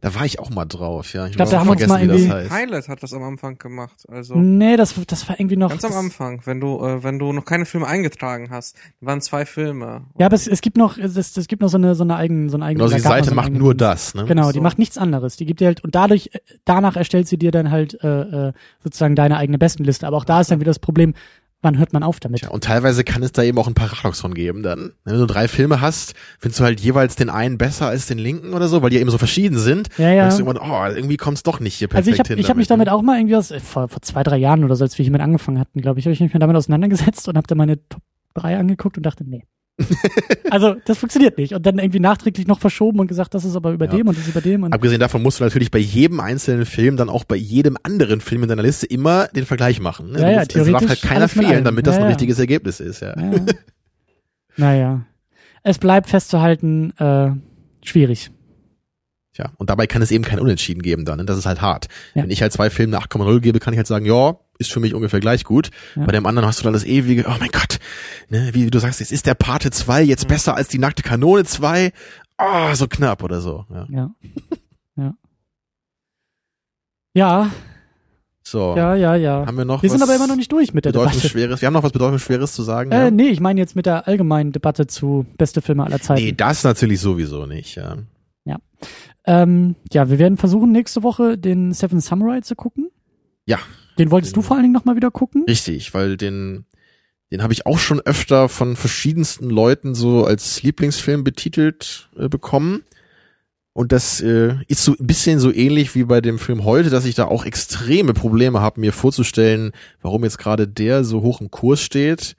Da 0.00 0.14
war 0.14 0.24
ich 0.24 0.38
auch 0.38 0.50
mal 0.50 0.64
drauf, 0.64 1.12
ja. 1.12 1.26
Ich 1.26 1.36
glaub, 1.36 1.46
hab 1.46 1.50
da 1.52 1.56
auch 1.56 1.60
haben 1.60 1.66
wir 1.68 1.72
uns 1.72 1.80
vergessen, 1.82 1.90
mal 1.92 2.02
wie 2.02 2.06
das 2.06 2.38
irgendwie- 2.38 2.54
heißt. 2.54 2.64
Pilot 2.66 2.88
hat 2.88 3.02
das 3.02 3.12
am 3.12 3.22
Anfang 3.22 3.58
gemacht. 3.58 4.04
Also 4.08 4.34
Nee, 4.36 4.76
das, 4.76 4.94
das 5.06 5.28
war 5.28 5.38
irgendwie 5.40 5.56
noch. 5.56 5.70
ganz 5.70 5.84
am 5.84 5.92
Anfang, 5.94 6.40
wenn 6.44 6.60
du 6.60 6.78
äh, 6.84 7.02
wenn 7.02 7.18
du 7.18 7.32
noch 7.32 7.44
keine 7.44 7.66
Filme 7.66 7.86
eingetragen 7.86 8.48
hast, 8.50 8.76
waren 9.00 9.20
zwei 9.20 9.46
Filme. 9.46 10.04
Ja, 10.18 10.26
aber 10.26 10.34
es, 10.36 10.46
es 10.46 10.60
gibt 10.60 10.76
noch, 10.76 10.98
es, 10.98 11.16
es 11.16 11.46
gibt 11.48 11.62
noch 11.62 11.68
so 11.68 11.76
eine, 11.78 11.94
so 11.94 12.04
eine 12.04 12.16
eigene, 12.16 12.48
so 12.50 12.56
eine 12.56 12.64
eigene. 12.66 12.84
Genau, 12.84 12.94
die 12.96 13.00
Seite 13.02 13.30
so 13.30 13.34
macht 13.34 13.52
nur 13.52 13.74
das, 13.74 14.14
ne? 14.14 14.24
Genau, 14.26 14.50
die 14.52 14.58
So. 14.58 14.62
macht 14.62 14.78
nichts 14.78 14.98
anderes. 14.98 15.36
Die 15.36 15.46
gibt 15.46 15.60
dir 15.60 15.66
halt 15.66 15.82
und 15.84 15.94
dadurch 15.94 16.30
äh, 16.32 16.38
danach 16.64 16.96
erstellt 16.96 17.28
sie 17.28 17.38
dir 17.38 17.50
dann 17.50 17.70
halt 17.70 17.98
äh, 18.02 18.48
äh, 18.48 18.52
sozusagen 18.82 19.14
deine 19.16 19.36
eigene 19.36 19.58
Bestenliste. 19.58 20.06
Aber 20.06 20.16
auch 20.16 20.24
da 20.24 20.40
ist 20.40 20.50
dann 20.50 20.60
wieder 20.60 20.70
das 20.70 20.78
Problem, 20.78 21.14
wann 21.62 21.78
hört 21.78 21.92
man 21.92 22.02
auf 22.02 22.20
damit? 22.20 22.40
Tja, 22.40 22.50
und 22.50 22.64
teilweise 22.64 23.04
kann 23.04 23.22
es 23.22 23.32
da 23.32 23.42
eben 23.42 23.58
auch 23.58 23.66
ein 23.66 23.74
Paradoxon 23.74 24.34
geben 24.34 24.62
dann. 24.62 24.92
Wenn 25.04 25.18
du 25.18 25.26
drei 25.26 25.48
Filme 25.48 25.80
hast, 25.80 26.14
findest 26.38 26.60
du 26.60 26.64
halt 26.64 26.80
jeweils 26.80 27.16
den 27.16 27.30
einen 27.30 27.58
besser 27.58 27.88
als 27.88 28.06
den 28.06 28.18
linken 28.18 28.54
oder 28.54 28.68
so, 28.68 28.82
weil 28.82 28.90
die 28.90 28.96
ja 28.96 29.02
eben 29.02 29.10
so 29.10 29.18
verschieden 29.18 29.58
sind. 29.58 29.88
Ja, 29.98 30.10
ja. 30.10 30.22
Denkst 30.22 30.36
du 30.36 30.44
irgendwann, 30.44 30.70
oh, 30.70 30.94
irgendwie 30.96 31.16
kommt's 31.16 31.42
doch 31.42 31.60
nicht 31.60 31.74
hier 31.74 31.88
perfekt 31.88 32.06
Also 32.08 32.14
ich 32.14 32.18
habe 32.20 32.28
hin. 32.28 32.38
ich 32.38 32.50
hab 32.50 32.56
mich 32.56 32.68
damit 32.68 32.88
auch 32.88 33.02
mal 33.02 33.18
irgendwie 33.18 33.36
aus, 33.36 33.50
äh, 33.50 33.60
vor, 33.60 33.88
vor 33.88 34.02
zwei, 34.02 34.22
drei 34.22 34.36
Jahren 34.36 34.64
oder 34.64 34.76
so, 34.76 34.84
als 34.84 34.96
wir 34.98 35.02
hiermit 35.02 35.22
angefangen 35.22 35.58
hatten, 35.58 35.80
glaube 35.80 35.98
ich, 35.98 36.06
habe 36.06 36.12
ich 36.12 36.20
mich 36.20 36.32
damit 36.32 36.56
auseinandergesetzt 36.56 37.28
und 37.28 37.36
habe 37.36 37.46
dann 37.46 37.58
meine 37.58 37.76
Top 37.88 38.02
3 38.34 38.58
angeguckt 38.58 38.96
und 38.96 39.04
dachte, 39.04 39.24
nee. 39.24 39.44
also 40.50 40.74
das 40.86 40.98
funktioniert 40.98 41.36
nicht. 41.38 41.52
Und 41.52 41.66
dann 41.66 41.78
irgendwie 41.78 42.00
nachträglich 42.00 42.46
noch 42.46 42.60
verschoben 42.60 42.98
und 43.00 43.06
gesagt, 43.08 43.34
das 43.34 43.44
ist 43.44 43.56
aber 43.56 43.72
über 43.72 43.86
Ja. 43.86 43.92
dem 43.92 44.08
und 44.08 44.16
das 44.16 44.24
ist 44.24 44.30
über 44.30 44.40
dem. 44.40 44.62
Und 44.62 44.72
Abgesehen 44.72 45.00
davon 45.00 45.22
musst 45.22 45.40
du 45.40 45.44
natürlich 45.44 45.70
bei 45.70 45.78
jedem 45.78 46.20
einzelnen 46.20 46.64
Film 46.64 46.96
dann 46.96 47.08
auch 47.08 47.24
bei 47.24 47.36
jedem 47.36 47.76
anderen 47.82 48.20
Film 48.20 48.42
in 48.42 48.48
deiner 48.48 48.62
Liste 48.62 48.86
immer 48.86 49.28
den 49.28 49.44
Vergleich 49.44 49.80
machen. 49.80 50.12
Ne? 50.12 50.20
Ja, 50.20 50.30
ja, 50.30 50.40
es 50.42 50.48
darf 50.48 50.64
theoretisch 50.64 50.88
halt 50.88 51.02
keiner 51.02 51.28
fehlen, 51.28 51.64
damit 51.64 51.86
das 51.86 51.96
Ja, 51.96 52.00
ein 52.00 52.04
ja. 52.04 52.08
richtiges 52.08 52.38
Ergebnis 52.38 52.80
ist. 52.80 53.00
Ja. 53.00 53.14
Ja. 53.20 53.40
naja. 54.56 55.06
Es 55.68 55.78
bleibt 55.78 56.08
festzuhalten, 56.08 56.92
äh, 56.96 57.30
schwierig. 57.84 58.30
Tja, 59.34 59.50
und 59.56 59.68
dabei 59.68 59.88
kann 59.88 60.00
es 60.00 60.12
eben 60.12 60.22
kein 60.22 60.38
Unentschieden 60.38 60.80
geben 60.80 61.04
dann. 61.04 61.18
Ne? 61.18 61.24
Das 61.24 61.36
ist 61.36 61.44
halt 61.44 61.60
hart. 61.60 61.88
Ja. 62.14 62.22
Wenn 62.22 62.30
ich 62.30 62.40
halt 62.40 62.52
zwei 62.52 62.70
Filme 62.70 62.96
eine 62.96 63.04
8,0 63.04 63.40
gebe, 63.40 63.58
kann 63.58 63.74
ich 63.74 63.78
halt 63.78 63.88
sagen, 63.88 64.06
ja, 64.06 64.36
ist 64.58 64.72
für 64.72 64.80
mich 64.80 64.94
ungefähr 64.94 65.20
gleich 65.20 65.44
gut. 65.44 65.70
Ja. 65.94 66.04
Bei 66.04 66.12
dem 66.12 66.26
anderen 66.26 66.46
hast 66.46 66.60
du 66.60 66.64
dann 66.64 66.72
das 66.72 66.84
ewige, 66.84 67.26
oh 67.28 67.34
mein 67.38 67.50
Gott, 67.50 67.78
ne, 68.28 68.50
wie 68.52 68.68
du 68.68 68.78
sagst, 68.78 69.00
jetzt 69.00 69.12
ist 69.12 69.26
der 69.26 69.34
Pate 69.34 69.70
2 69.70 70.02
jetzt 70.02 70.28
besser 70.28 70.56
als 70.56 70.68
die 70.68 70.78
nackte 70.78 71.02
Kanone 71.02 71.44
2. 71.44 71.92
Ah, 72.36 72.74
so 72.74 72.86
knapp 72.88 73.22
oder 73.22 73.40
so. 73.40 73.64
Ja. 73.70 73.86
Ja. 73.90 74.10
ja. 74.96 75.14
Ja, 77.14 77.50
So, 78.42 78.76
ja, 78.76 78.94
ja, 78.94 79.14
ja. 79.16 79.46
haben 79.46 79.56
wir 79.56 79.64
noch 79.64 79.82
Wir 79.82 79.90
sind 79.90 80.02
aber 80.02 80.14
immer 80.14 80.26
noch 80.26 80.36
nicht 80.36 80.52
durch 80.52 80.74
mit 80.74 80.84
der 80.84 80.92
Debatte. 80.92 81.10
bedeutungsschweres? 81.10 81.62
Wir 81.62 81.66
haben 81.66 81.72
noch 81.74 81.82
was 81.82 81.92
bedeutungsschweres 81.92 82.52
zu 82.52 82.62
sagen. 82.62 82.92
Äh, 82.92 83.04
ja? 83.04 83.10
nee, 83.10 83.28
ich 83.28 83.40
meine 83.40 83.58
jetzt 83.58 83.74
mit 83.74 83.86
der 83.86 84.06
allgemeinen 84.06 84.52
Debatte 84.52 84.86
zu 84.86 85.24
beste 85.38 85.62
Filme 85.62 85.84
aller 85.84 86.00
Zeiten. 86.00 86.22
Nee, 86.22 86.32
das 86.32 86.62
natürlich 86.62 87.00
sowieso 87.00 87.46
nicht. 87.46 87.76
Ja. 87.76 87.96
Ähm, 89.26 89.74
ja, 89.92 90.08
wir 90.08 90.18
werden 90.18 90.36
versuchen, 90.38 90.70
nächste 90.70 91.02
Woche 91.02 91.36
den 91.36 91.72
Seven 91.72 92.00
Samurai 92.00 92.40
zu 92.42 92.54
gucken. 92.54 92.90
Ja. 93.44 93.58
Den 93.98 94.10
wolltest 94.10 94.36
du 94.36 94.40
Den- 94.40 94.46
vor 94.46 94.56
allen 94.56 94.64
Dingen 94.64 94.74
nochmal 94.74 94.96
wieder 94.96 95.10
gucken? 95.10 95.44
Richtig, 95.48 95.94
weil 95.94 96.16
den, 96.16 96.64
den 97.32 97.42
habe 97.42 97.52
ich 97.52 97.66
auch 97.66 97.78
schon 97.78 98.00
öfter 98.00 98.48
von 98.48 98.76
verschiedensten 98.76 99.50
Leuten 99.50 99.94
so 99.94 100.24
als 100.24 100.62
Lieblingsfilm 100.62 101.24
betitelt 101.24 102.08
äh, 102.18 102.28
bekommen. 102.28 102.82
Und 103.72 103.92
das 103.92 104.22
äh, 104.22 104.54
ist 104.68 104.82
so 104.84 104.92
ein 104.98 105.06
bisschen 105.06 105.38
so 105.38 105.52
ähnlich 105.52 105.94
wie 105.94 106.04
bei 106.04 106.22
dem 106.22 106.38
Film 106.38 106.64
heute, 106.64 106.88
dass 106.88 107.04
ich 107.04 107.14
da 107.14 107.26
auch 107.26 107.44
extreme 107.44 108.14
Probleme 108.14 108.60
habe, 108.60 108.80
mir 108.80 108.92
vorzustellen, 108.92 109.72
warum 110.00 110.24
jetzt 110.24 110.38
gerade 110.38 110.66
der 110.66 111.04
so 111.04 111.20
hoch 111.20 111.42
im 111.42 111.50
Kurs 111.50 111.82
steht. 111.82 112.36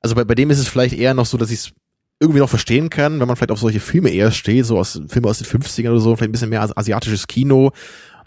Also 0.00 0.14
bei, 0.14 0.24
bei 0.24 0.34
dem 0.34 0.50
ist 0.50 0.58
es 0.58 0.68
vielleicht 0.68 0.94
eher 0.96 1.14
noch 1.14 1.24
so, 1.24 1.38
dass 1.38 1.50
ich 1.50 1.60
es 1.60 1.72
irgendwie 2.20 2.40
noch 2.40 2.50
verstehen 2.50 2.90
kann, 2.90 3.20
wenn 3.20 3.26
man 3.26 3.36
vielleicht 3.36 3.52
auf 3.52 3.58
solche 3.58 3.80
Filme 3.80 4.10
eher 4.10 4.32
steht, 4.32 4.66
so 4.66 4.78
aus 4.78 5.00
Filme 5.08 5.28
aus 5.28 5.38
den 5.38 5.46
50ern 5.46 5.90
oder 5.90 6.00
so, 6.00 6.14
vielleicht 6.14 6.28
ein 6.28 6.32
bisschen 6.32 6.50
mehr 6.50 6.60
as- 6.62 6.76
asiatisches 6.76 7.26
Kino. 7.26 7.72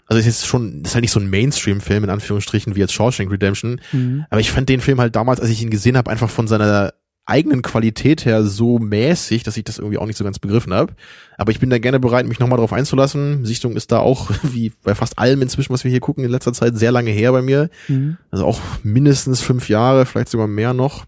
Also 0.08 0.18
ist 0.18 0.26
jetzt 0.26 0.46
schon, 0.46 0.82
ist 0.84 0.94
halt 0.94 1.02
nicht 1.02 1.12
so 1.12 1.20
ein 1.20 1.30
Mainstream-Film 1.30 2.02
in 2.04 2.10
Anführungsstrichen 2.10 2.74
wie 2.74 2.80
jetzt 2.80 2.92
Shawshank 2.94 3.30
Redemption, 3.30 3.80
Mhm. 3.92 4.24
aber 4.30 4.40
ich 4.40 4.50
fand 4.50 4.68
den 4.68 4.80
Film 4.80 5.00
halt 5.00 5.14
damals, 5.14 5.38
als 5.40 5.50
ich 5.50 5.62
ihn 5.62 5.70
gesehen 5.70 5.96
habe, 5.96 6.10
einfach 6.10 6.30
von 6.30 6.48
seiner 6.48 6.92
eigenen 7.26 7.60
Qualität 7.60 8.24
her 8.24 8.42
so 8.42 8.78
mäßig, 8.78 9.42
dass 9.42 9.58
ich 9.58 9.64
das 9.64 9.76
irgendwie 9.78 9.98
auch 9.98 10.06
nicht 10.06 10.16
so 10.16 10.24
ganz 10.24 10.38
begriffen 10.38 10.72
habe. 10.72 10.94
Aber 11.36 11.50
ich 11.52 11.60
bin 11.60 11.68
da 11.68 11.76
gerne 11.78 12.00
bereit, 12.00 12.26
mich 12.26 12.38
nochmal 12.38 12.56
drauf 12.58 12.72
einzulassen. 12.72 13.44
Sichtung 13.44 13.76
ist 13.76 13.92
da 13.92 13.98
auch, 13.98 14.30
wie 14.42 14.72
bei 14.82 14.94
fast 14.94 15.18
allem 15.18 15.42
inzwischen, 15.42 15.74
was 15.74 15.84
wir 15.84 15.90
hier 15.90 16.00
gucken, 16.00 16.24
in 16.24 16.30
letzter 16.30 16.54
Zeit 16.54 16.78
sehr 16.78 16.90
lange 16.90 17.10
her 17.10 17.30
bei 17.32 17.42
mir. 17.42 17.68
Mhm. 17.86 18.16
Also 18.30 18.46
auch 18.46 18.58
mindestens 18.82 19.42
fünf 19.42 19.68
Jahre, 19.68 20.06
vielleicht 20.06 20.30
sogar 20.30 20.46
mehr 20.46 20.72
noch. 20.72 21.04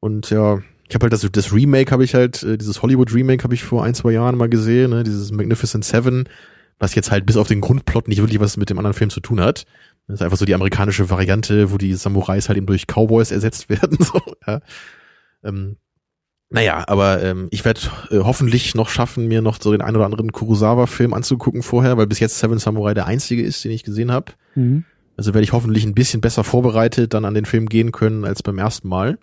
Und 0.00 0.30
ja, 0.30 0.62
ich 0.88 0.94
habe 0.94 1.02
halt 1.04 1.12
das, 1.12 1.28
das 1.30 1.52
Remake 1.52 1.90
habe 1.90 2.04
ich 2.04 2.14
halt, 2.14 2.42
äh, 2.42 2.56
dieses 2.56 2.80
Hollywood 2.80 3.12
Remake 3.12 3.44
habe 3.44 3.52
ich 3.54 3.62
vor 3.64 3.84
ein, 3.84 3.92
zwei 3.94 4.12
Jahren 4.12 4.38
mal 4.38 4.48
gesehen, 4.48 4.90
ne, 4.92 5.02
dieses 5.04 5.30
Magnificent 5.30 5.84
Seven, 5.84 6.26
was 6.78 6.94
jetzt 6.94 7.10
halt 7.10 7.26
bis 7.26 7.36
auf 7.36 7.48
den 7.48 7.60
Grundplot 7.60 8.08
nicht 8.08 8.18
wirklich 8.18 8.40
was 8.40 8.56
mit 8.56 8.70
dem 8.70 8.78
anderen 8.78 8.94
Film 8.94 9.10
zu 9.10 9.20
tun 9.20 9.40
hat. 9.40 9.64
Das 10.06 10.16
ist 10.16 10.22
einfach 10.22 10.38
so 10.38 10.44
die 10.44 10.54
amerikanische 10.54 11.10
Variante, 11.10 11.70
wo 11.70 11.78
die 11.78 11.94
Samurais 11.94 12.48
halt 12.48 12.56
eben 12.56 12.66
durch 12.66 12.86
Cowboys 12.86 13.30
ersetzt 13.30 13.68
werden. 13.68 13.98
So, 14.00 14.20
ja. 14.46 14.60
ähm, 15.44 15.76
naja, 16.50 16.84
aber 16.86 17.22
ähm, 17.22 17.48
ich 17.50 17.64
werde 17.64 17.80
äh, 18.10 18.20
hoffentlich 18.20 18.74
noch 18.74 18.88
schaffen, 18.88 19.28
mir 19.28 19.42
noch 19.42 19.60
so 19.60 19.70
den 19.70 19.82
ein 19.82 19.94
oder 19.94 20.06
anderen 20.06 20.32
Kurosawa-Film 20.32 21.12
anzugucken 21.12 21.62
vorher, 21.62 21.98
weil 21.98 22.06
bis 22.06 22.20
jetzt 22.20 22.38
Seven 22.38 22.58
Samurai 22.58 22.94
der 22.94 23.06
einzige 23.06 23.42
ist, 23.42 23.62
den 23.64 23.70
ich 23.70 23.84
gesehen 23.84 24.10
habe. 24.10 24.32
Mhm. 24.54 24.84
Also 25.18 25.34
werde 25.34 25.44
ich 25.44 25.52
hoffentlich 25.52 25.84
ein 25.84 25.94
bisschen 25.94 26.20
besser 26.20 26.44
vorbereitet 26.44 27.12
dann 27.12 27.24
an 27.24 27.34
den 27.34 27.44
Film 27.44 27.68
gehen 27.68 27.92
können 27.92 28.24
als 28.24 28.42
beim 28.42 28.56
ersten 28.56 28.88
Mal. 28.88 29.18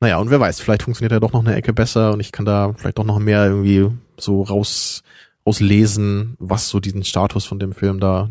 Naja, 0.00 0.18
und 0.18 0.30
wer 0.30 0.40
weiß, 0.40 0.60
vielleicht 0.60 0.84
funktioniert 0.84 1.12
er 1.12 1.20
doch 1.20 1.32
noch 1.32 1.44
eine 1.44 1.54
Ecke 1.54 1.72
besser 1.72 2.12
und 2.12 2.20
ich 2.20 2.32
kann 2.32 2.46
da 2.46 2.72
vielleicht 2.76 2.98
doch 2.98 3.04
noch 3.04 3.18
mehr 3.18 3.46
irgendwie 3.46 3.88
so 4.16 4.42
raus, 4.42 5.02
rauslesen, 5.46 6.36
was 6.38 6.68
so 6.68 6.80
diesen 6.80 7.04
Status 7.04 7.44
von 7.44 7.58
dem 7.58 7.72
Film 7.72 8.00
da, 8.00 8.30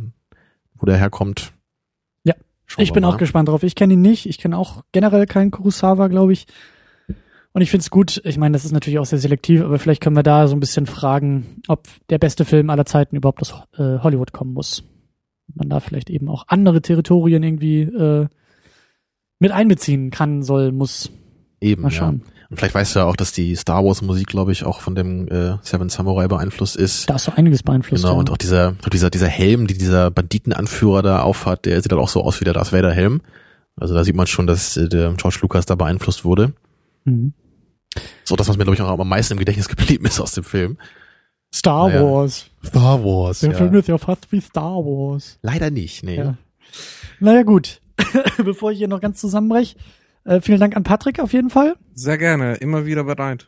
wo 0.76 0.86
der 0.86 0.98
herkommt. 0.98 1.54
Ja, 2.24 2.36
Schauen 2.66 2.84
Ich 2.84 2.94
bin 2.94 3.04
mal. 3.04 3.10
auch 3.10 3.18
gespannt 3.18 3.50
drauf. 3.50 3.64
Ich 3.64 3.76
kenne 3.76 3.94
ihn 3.94 4.02
nicht. 4.02 4.26
Ich 4.26 4.38
kenne 4.38 4.58
auch 4.58 4.84
generell 4.92 5.26
keinen 5.26 5.52
Kurosawa, 5.52 6.08
glaube 6.08 6.34
ich. 6.34 6.48
Und 7.54 7.62
ich 7.62 7.70
finde 7.70 7.82
es 7.82 7.90
gut. 7.90 8.22
Ich 8.24 8.38
meine, 8.38 8.54
das 8.54 8.64
ist 8.64 8.72
natürlich 8.72 9.00
auch 9.00 9.06
sehr 9.06 9.20
selektiv, 9.20 9.62
aber 9.62 9.78
vielleicht 9.78 10.02
können 10.02 10.16
wir 10.16 10.24
da 10.24 10.48
so 10.48 10.56
ein 10.56 10.62
bisschen 10.62 10.86
fragen, 10.86 11.62
ob 11.68 11.88
der 12.10 12.18
beste 12.18 12.46
Film 12.46 12.70
aller 12.70 12.86
Zeiten 12.86 13.16
überhaupt 13.16 13.42
aus 13.42 13.54
äh, 13.74 14.00
Hollywood 14.00 14.32
kommen 14.32 14.54
muss. 14.54 14.84
Man 15.54 15.68
da 15.68 15.82
vielleicht 15.82 16.10
eben 16.10 16.30
auch 16.30 16.46
andere 16.48 16.82
Territorien 16.82 17.44
irgendwie 17.44 17.82
äh, 17.82 18.28
mit 19.40 19.52
einbeziehen 19.52 20.12
kann, 20.12 20.44
soll, 20.44 20.72
muss. 20.72 21.12
Eben, 21.60 21.82
Mal 21.82 21.92
ja. 21.92 22.14
Und 22.52 22.58
vielleicht 22.58 22.76
weißt 22.76 22.96
du 22.96 23.00
ja 23.00 23.06
auch, 23.06 23.16
dass 23.16 23.32
die 23.32 23.56
Star 23.56 23.86
Wars 23.86 24.02
Musik, 24.02 24.28
glaube 24.28 24.52
ich, 24.52 24.66
auch 24.66 24.82
von 24.82 24.94
dem 24.94 25.26
äh, 25.30 25.56
Seven 25.62 25.88
Samurai 25.88 26.28
beeinflusst 26.28 26.76
ist. 26.76 27.10
Da 27.10 27.16
ist 27.16 27.24
so 27.24 27.32
einiges 27.34 27.64
beeinflusst. 27.64 28.04
Genau, 28.04 28.16
ja. 28.16 28.20
und 28.20 28.30
auch 28.30 28.36
dieser, 28.36 28.74
dieser, 28.92 29.10
dieser 29.10 29.30
Helm, 29.30 29.68
die 29.68 29.78
dieser 29.78 30.12
Banditenanführer 30.12 31.02
da 31.02 31.22
aufhat, 31.22 31.66
der 31.66 31.82
sieht 31.82 31.94
halt 31.94 32.02
auch 32.02 32.10
so 32.10 32.22
aus 32.22 32.42
wie 32.42 32.44
der 32.44 32.54
Darth 32.54 32.74
Vader 32.74 32.92
Helm. 32.92 33.22
Also 33.78 33.94
da 33.94 34.04
sieht 34.04 34.18
man 34.18 34.28
schon, 34.28 34.48
dass 34.48 34.76
äh, 34.76 34.90
der 34.90 35.14
George 35.14 35.40
Lucas 35.42 35.66
da 35.66 35.76
beeinflusst 35.76 36.26
wurde. 36.26 36.52
Mhm. 37.06 37.32
So 38.26 38.36
das, 38.36 38.50
was 38.50 38.58
mir, 38.58 38.66
glaube 38.66 38.76
ich, 38.76 38.82
auch 38.82 39.00
am 39.00 39.08
meisten 39.08 39.36
im 39.36 39.40
Gedächtnis 39.40 39.70
geblieben 39.70 40.06
ist 40.06 40.20
aus 40.20 40.34
dem 40.34 40.44
Film. 40.44 40.78
Star 41.56 41.88
Naja. 41.88 42.04
Wars. 42.04 42.48
Star 42.66 43.02
Wars. 43.02 43.40
Der 43.40 43.54
Film 43.54 43.74
ist 43.76 43.88
ja 43.88 43.98
fast 43.98 44.30
wie 44.30 44.42
Star 44.42 44.76
Wars. 44.76 45.40
Leider 45.42 45.70
nicht, 45.70 46.04
nee. 46.04 46.18
Ja. 46.18 46.36
Naja, 47.22 47.44
gut. 47.44 47.80
Bevor 48.44 48.74
ich 48.74 48.78
hier 48.78 48.90
noch 48.90 49.00
ganz 49.00 49.22
zusammenbreche, 49.22 49.78
äh, 50.26 50.42
vielen 50.42 50.60
Dank 50.60 50.76
an 50.76 50.84
Patrick 50.84 51.20
auf 51.20 51.34
jeden 51.34 51.50
Fall. 51.50 51.76
Sehr 51.94 52.18
gerne, 52.18 52.56
immer 52.56 52.86
wieder 52.86 53.04
bereit. 53.04 53.48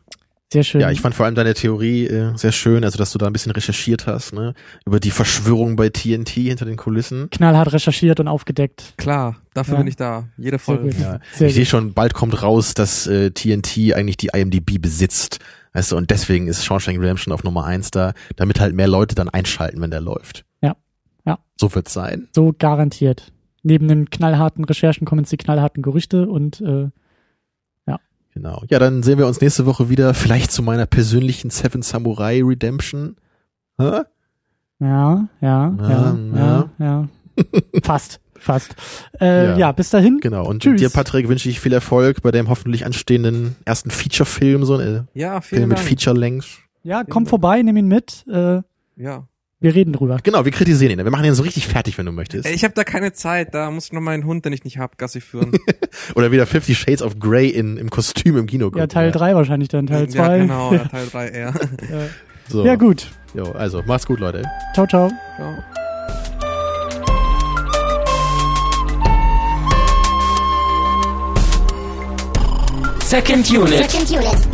Sehr 0.51 0.63
schön. 0.63 0.81
Ja, 0.81 0.91
ich 0.91 1.01
fand 1.01 1.15
vor 1.15 1.25
allem 1.25 1.33
deine 1.33 1.55
Theorie 1.55 2.05
äh, 2.05 2.37
sehr 2.37 2.51
schön, 2.51 2.83
also 2.83 2.99
dass 2.99 3.11
du 3.11 3.17
da 3.17 3.25
ein 3.25 3.33
bisschen 3.33 3.51
recherchiert 3.51 4.05
hast, 4.05 4.33
ne, 4.33 4.53
über 4.85 4.99
die 4.99 5.09
Verschwörung 5.09 5.75
bei 5.75 5.89
TNT 5.89 6.29
hinter 6.29 6.65
den 6.65 6.77
Kulissen. 6.77 7.27
knallhart 7.31 7.73
recherchiert 7.73 8.19
und 8.19 8.27
aufgedeckt. 8.27 8.93
Klar, 8.97 9.37
dafür 9.55 9.73
Ja. 9.75 9.77
bin 9.79 9.87
ich 9.87 9.95
da. 9.95 10.27
Jede 10.37 10.51
Sehr 10.51 10.59
Folge. 10.59 10.89
gut. 10.89 10.99
Ja, 10.99 11.19
Sehr 11.33 11.47
ich 11.47 11.55
sehe 11.55 11.65
schon, 11.65 11.93
bald 11.93 12.13
kommt 12.13 12.39
raus, 12.43 12.75
dass 12.75 13.07
äh, 13.07 13.31
TNT 13.31 13.95
eigentlich 13.95 14.17
die 14.17 14.29
IMDb 14.31 14.79
besitzt. 14.79 15.39
Weißt 15.73 15.91
du, 15.91 15.97
und 15.97 16.11
deswegen 16.11 16.45
ist 16.47 16.63
Shawshank 16.63 16.99
Redemption 16.99 17.33
auf 17.33 17.43
Nummer 17.43 17.65
eins 17.65 17.89
da, 17.89 18.13
damit 18.35 18.59
halt 18.59 18.75
mehr 18.75 18.87
Leute 18.87 19.15
dann 19.15 19.29
einschalten, 19.29 19.81
wenn 19.81 19.89
der 19.89 20.01
läuft. 20.01 20.45
Ja. 20.61 20.75
Ja. 21.25 21.39
So 21.59 21.73
wird's 21.73 21.93
sein. 21.93 22.27
So 22.35 22.53
garantiert. 22.55 23.32
Neben 23.63 23.87
den 23.87 24.09
knallharten 24.09 24.63
Recherchen 24.65 25.05
kommen 25.05 25.21
jetzt 25.21 25.31
die 25.31 25.37
knallharten 25.37 25.81
Gerüchte 25.83 26.27
und 26.27 26.61
äh, 26.61 26.89
Genau. 28.35 28.63
Ja, 28.67 28.79
dann 28.79 29.03
sehen 29.03 29.19
wir 29.19 29.27
uns 29.27 29.41
nächste 29.41 29.67
Woche 29.67 29.89
wieder, 29.89 30.15
vielleicht 30.15 30.51
zu 30.51 30.63
meiner 30.63 30.87
persönlichen 30.87 31.51
Seven 31.51 31.83
Samurai 31.83 32.41
Redemption. 32.43 33.15
Hä? 33.77 34.01
ja, 34.79 35.27
ja, 35.39 35.75
ja, 35.77 35.77
Ja, 35.79 36.17
ja, 36.35 36.69
ja. 36.79 37.07
fast, 37.83 38.19
fast. 38.39 38.75
Äh, 39.21 39.49
Ja. 39.49 39.57
ja. 39.59 39.71
bis 39.71 39.91
dahin. 39.91 40.17
Genau. 40.19 40.47
Und 40.47 40.63
Tschüss. 40.63 40.81
dir, 40.81 40.89
Patrick, 40.89 41.29
wünsche 41.29 41.47
ich 41.47 41.59
viel 41.59 41.73
Erfolg 41.73 42.23
bei 42.23 42.31
dem 42.31 42.49
hoffentlich 42.49 42.87
anstehenden 42.87 43.55
ersten 43.65 43.91
Feature-Film, 43.91 44.65
so 44.65 44.77
ein 44.77 45.07
Ja, 45.13 45.39
Film 45.41 45.69
mit. 45.69 45.77
Feature-Length. 45.77 46.57
Ja, 46.81 47.03
komm 47.03 47.27
vorbei, 47.27 47.61
nimm 47.61 47.77
ihn 47.77 47.87
mit. 47.87 48.25
Äh, 48.27 48.61
Ja. 48.95 49.27
Wir 49.63 49.73
reden 49.73 49.93
drüber. 49.93 50.17
Genau, 50.21 50.43
wir 50.43 50.51
kritisieren 50.51 50.91
ihn. 50.91 51.03
Wir 51.05 51.09
machen 51.09 51.23
ihn 51.25 51.33
so 51.33 51.41
richtig 51.43 51.67
fertig, 51.67 51.97
wenn 51.97 52.05
du 52.05 52.11
möchtest. 52.11 52.45
Ey, 52.45 52.53
Ich 52.53 52.65
habe 52.65 52.73
da 52.73 52.83
keine 52.83 53.13
Zeit, 53.13 53.53
da 53.53 53.71
muss 53.71 53.85
ich 53.85 53.93
noch 53.93 54.01
meinen 54.01 54.25
Hund, 54.25 54.43
den 54.43 54.51
ich 54.51 54.65
nicht 54.65 54.77
hab, 54.77 54.97
Gassi 54.97 55.21
führen. 55.21 55.53
Oder 56.15 56.31
wieder 56.33 56.45
Fifty 56.45 56.75
Shades 56.75 57.01
of 57.01 57.17
Grey 57.17 57.47
in, 57.47 57.77
im 57.77 57.89
Kostüm 57.89 58.37
im 58.37 58.45
Kino. 58.45 58.69
Ja, 58.75 58.87
Teil 58.87 59.11
3 59.11 59.35
wahrscheinlich 59.35 59.69
dann, 59.69 59.87
Teil 59.87 60.09
2. 60.09 60.17
Ja, 60.17 60.37
genau, 60.37 60.73
ja, 60.73 60.83
Teil 60.85 61.07
3 61.09 61.27
eher. 61.29 61.53
So. 62.49 62.65
Ja, 62.65 62.75
gut. 62.75 63.07
Jo, 63.33 63.53
also, 63.53 63.81
mach's 63.85 64.05
gut, 64.05 64.19
Leute. 64.19 64.43
Ciao, 64.73 64.85
ciao. 64.85 65.09
Ja. 65.39 65.63
Second 73.01 73.49
Unit. 73.49 73.89
Second 73.89 74.11
unit. 74.11 74.52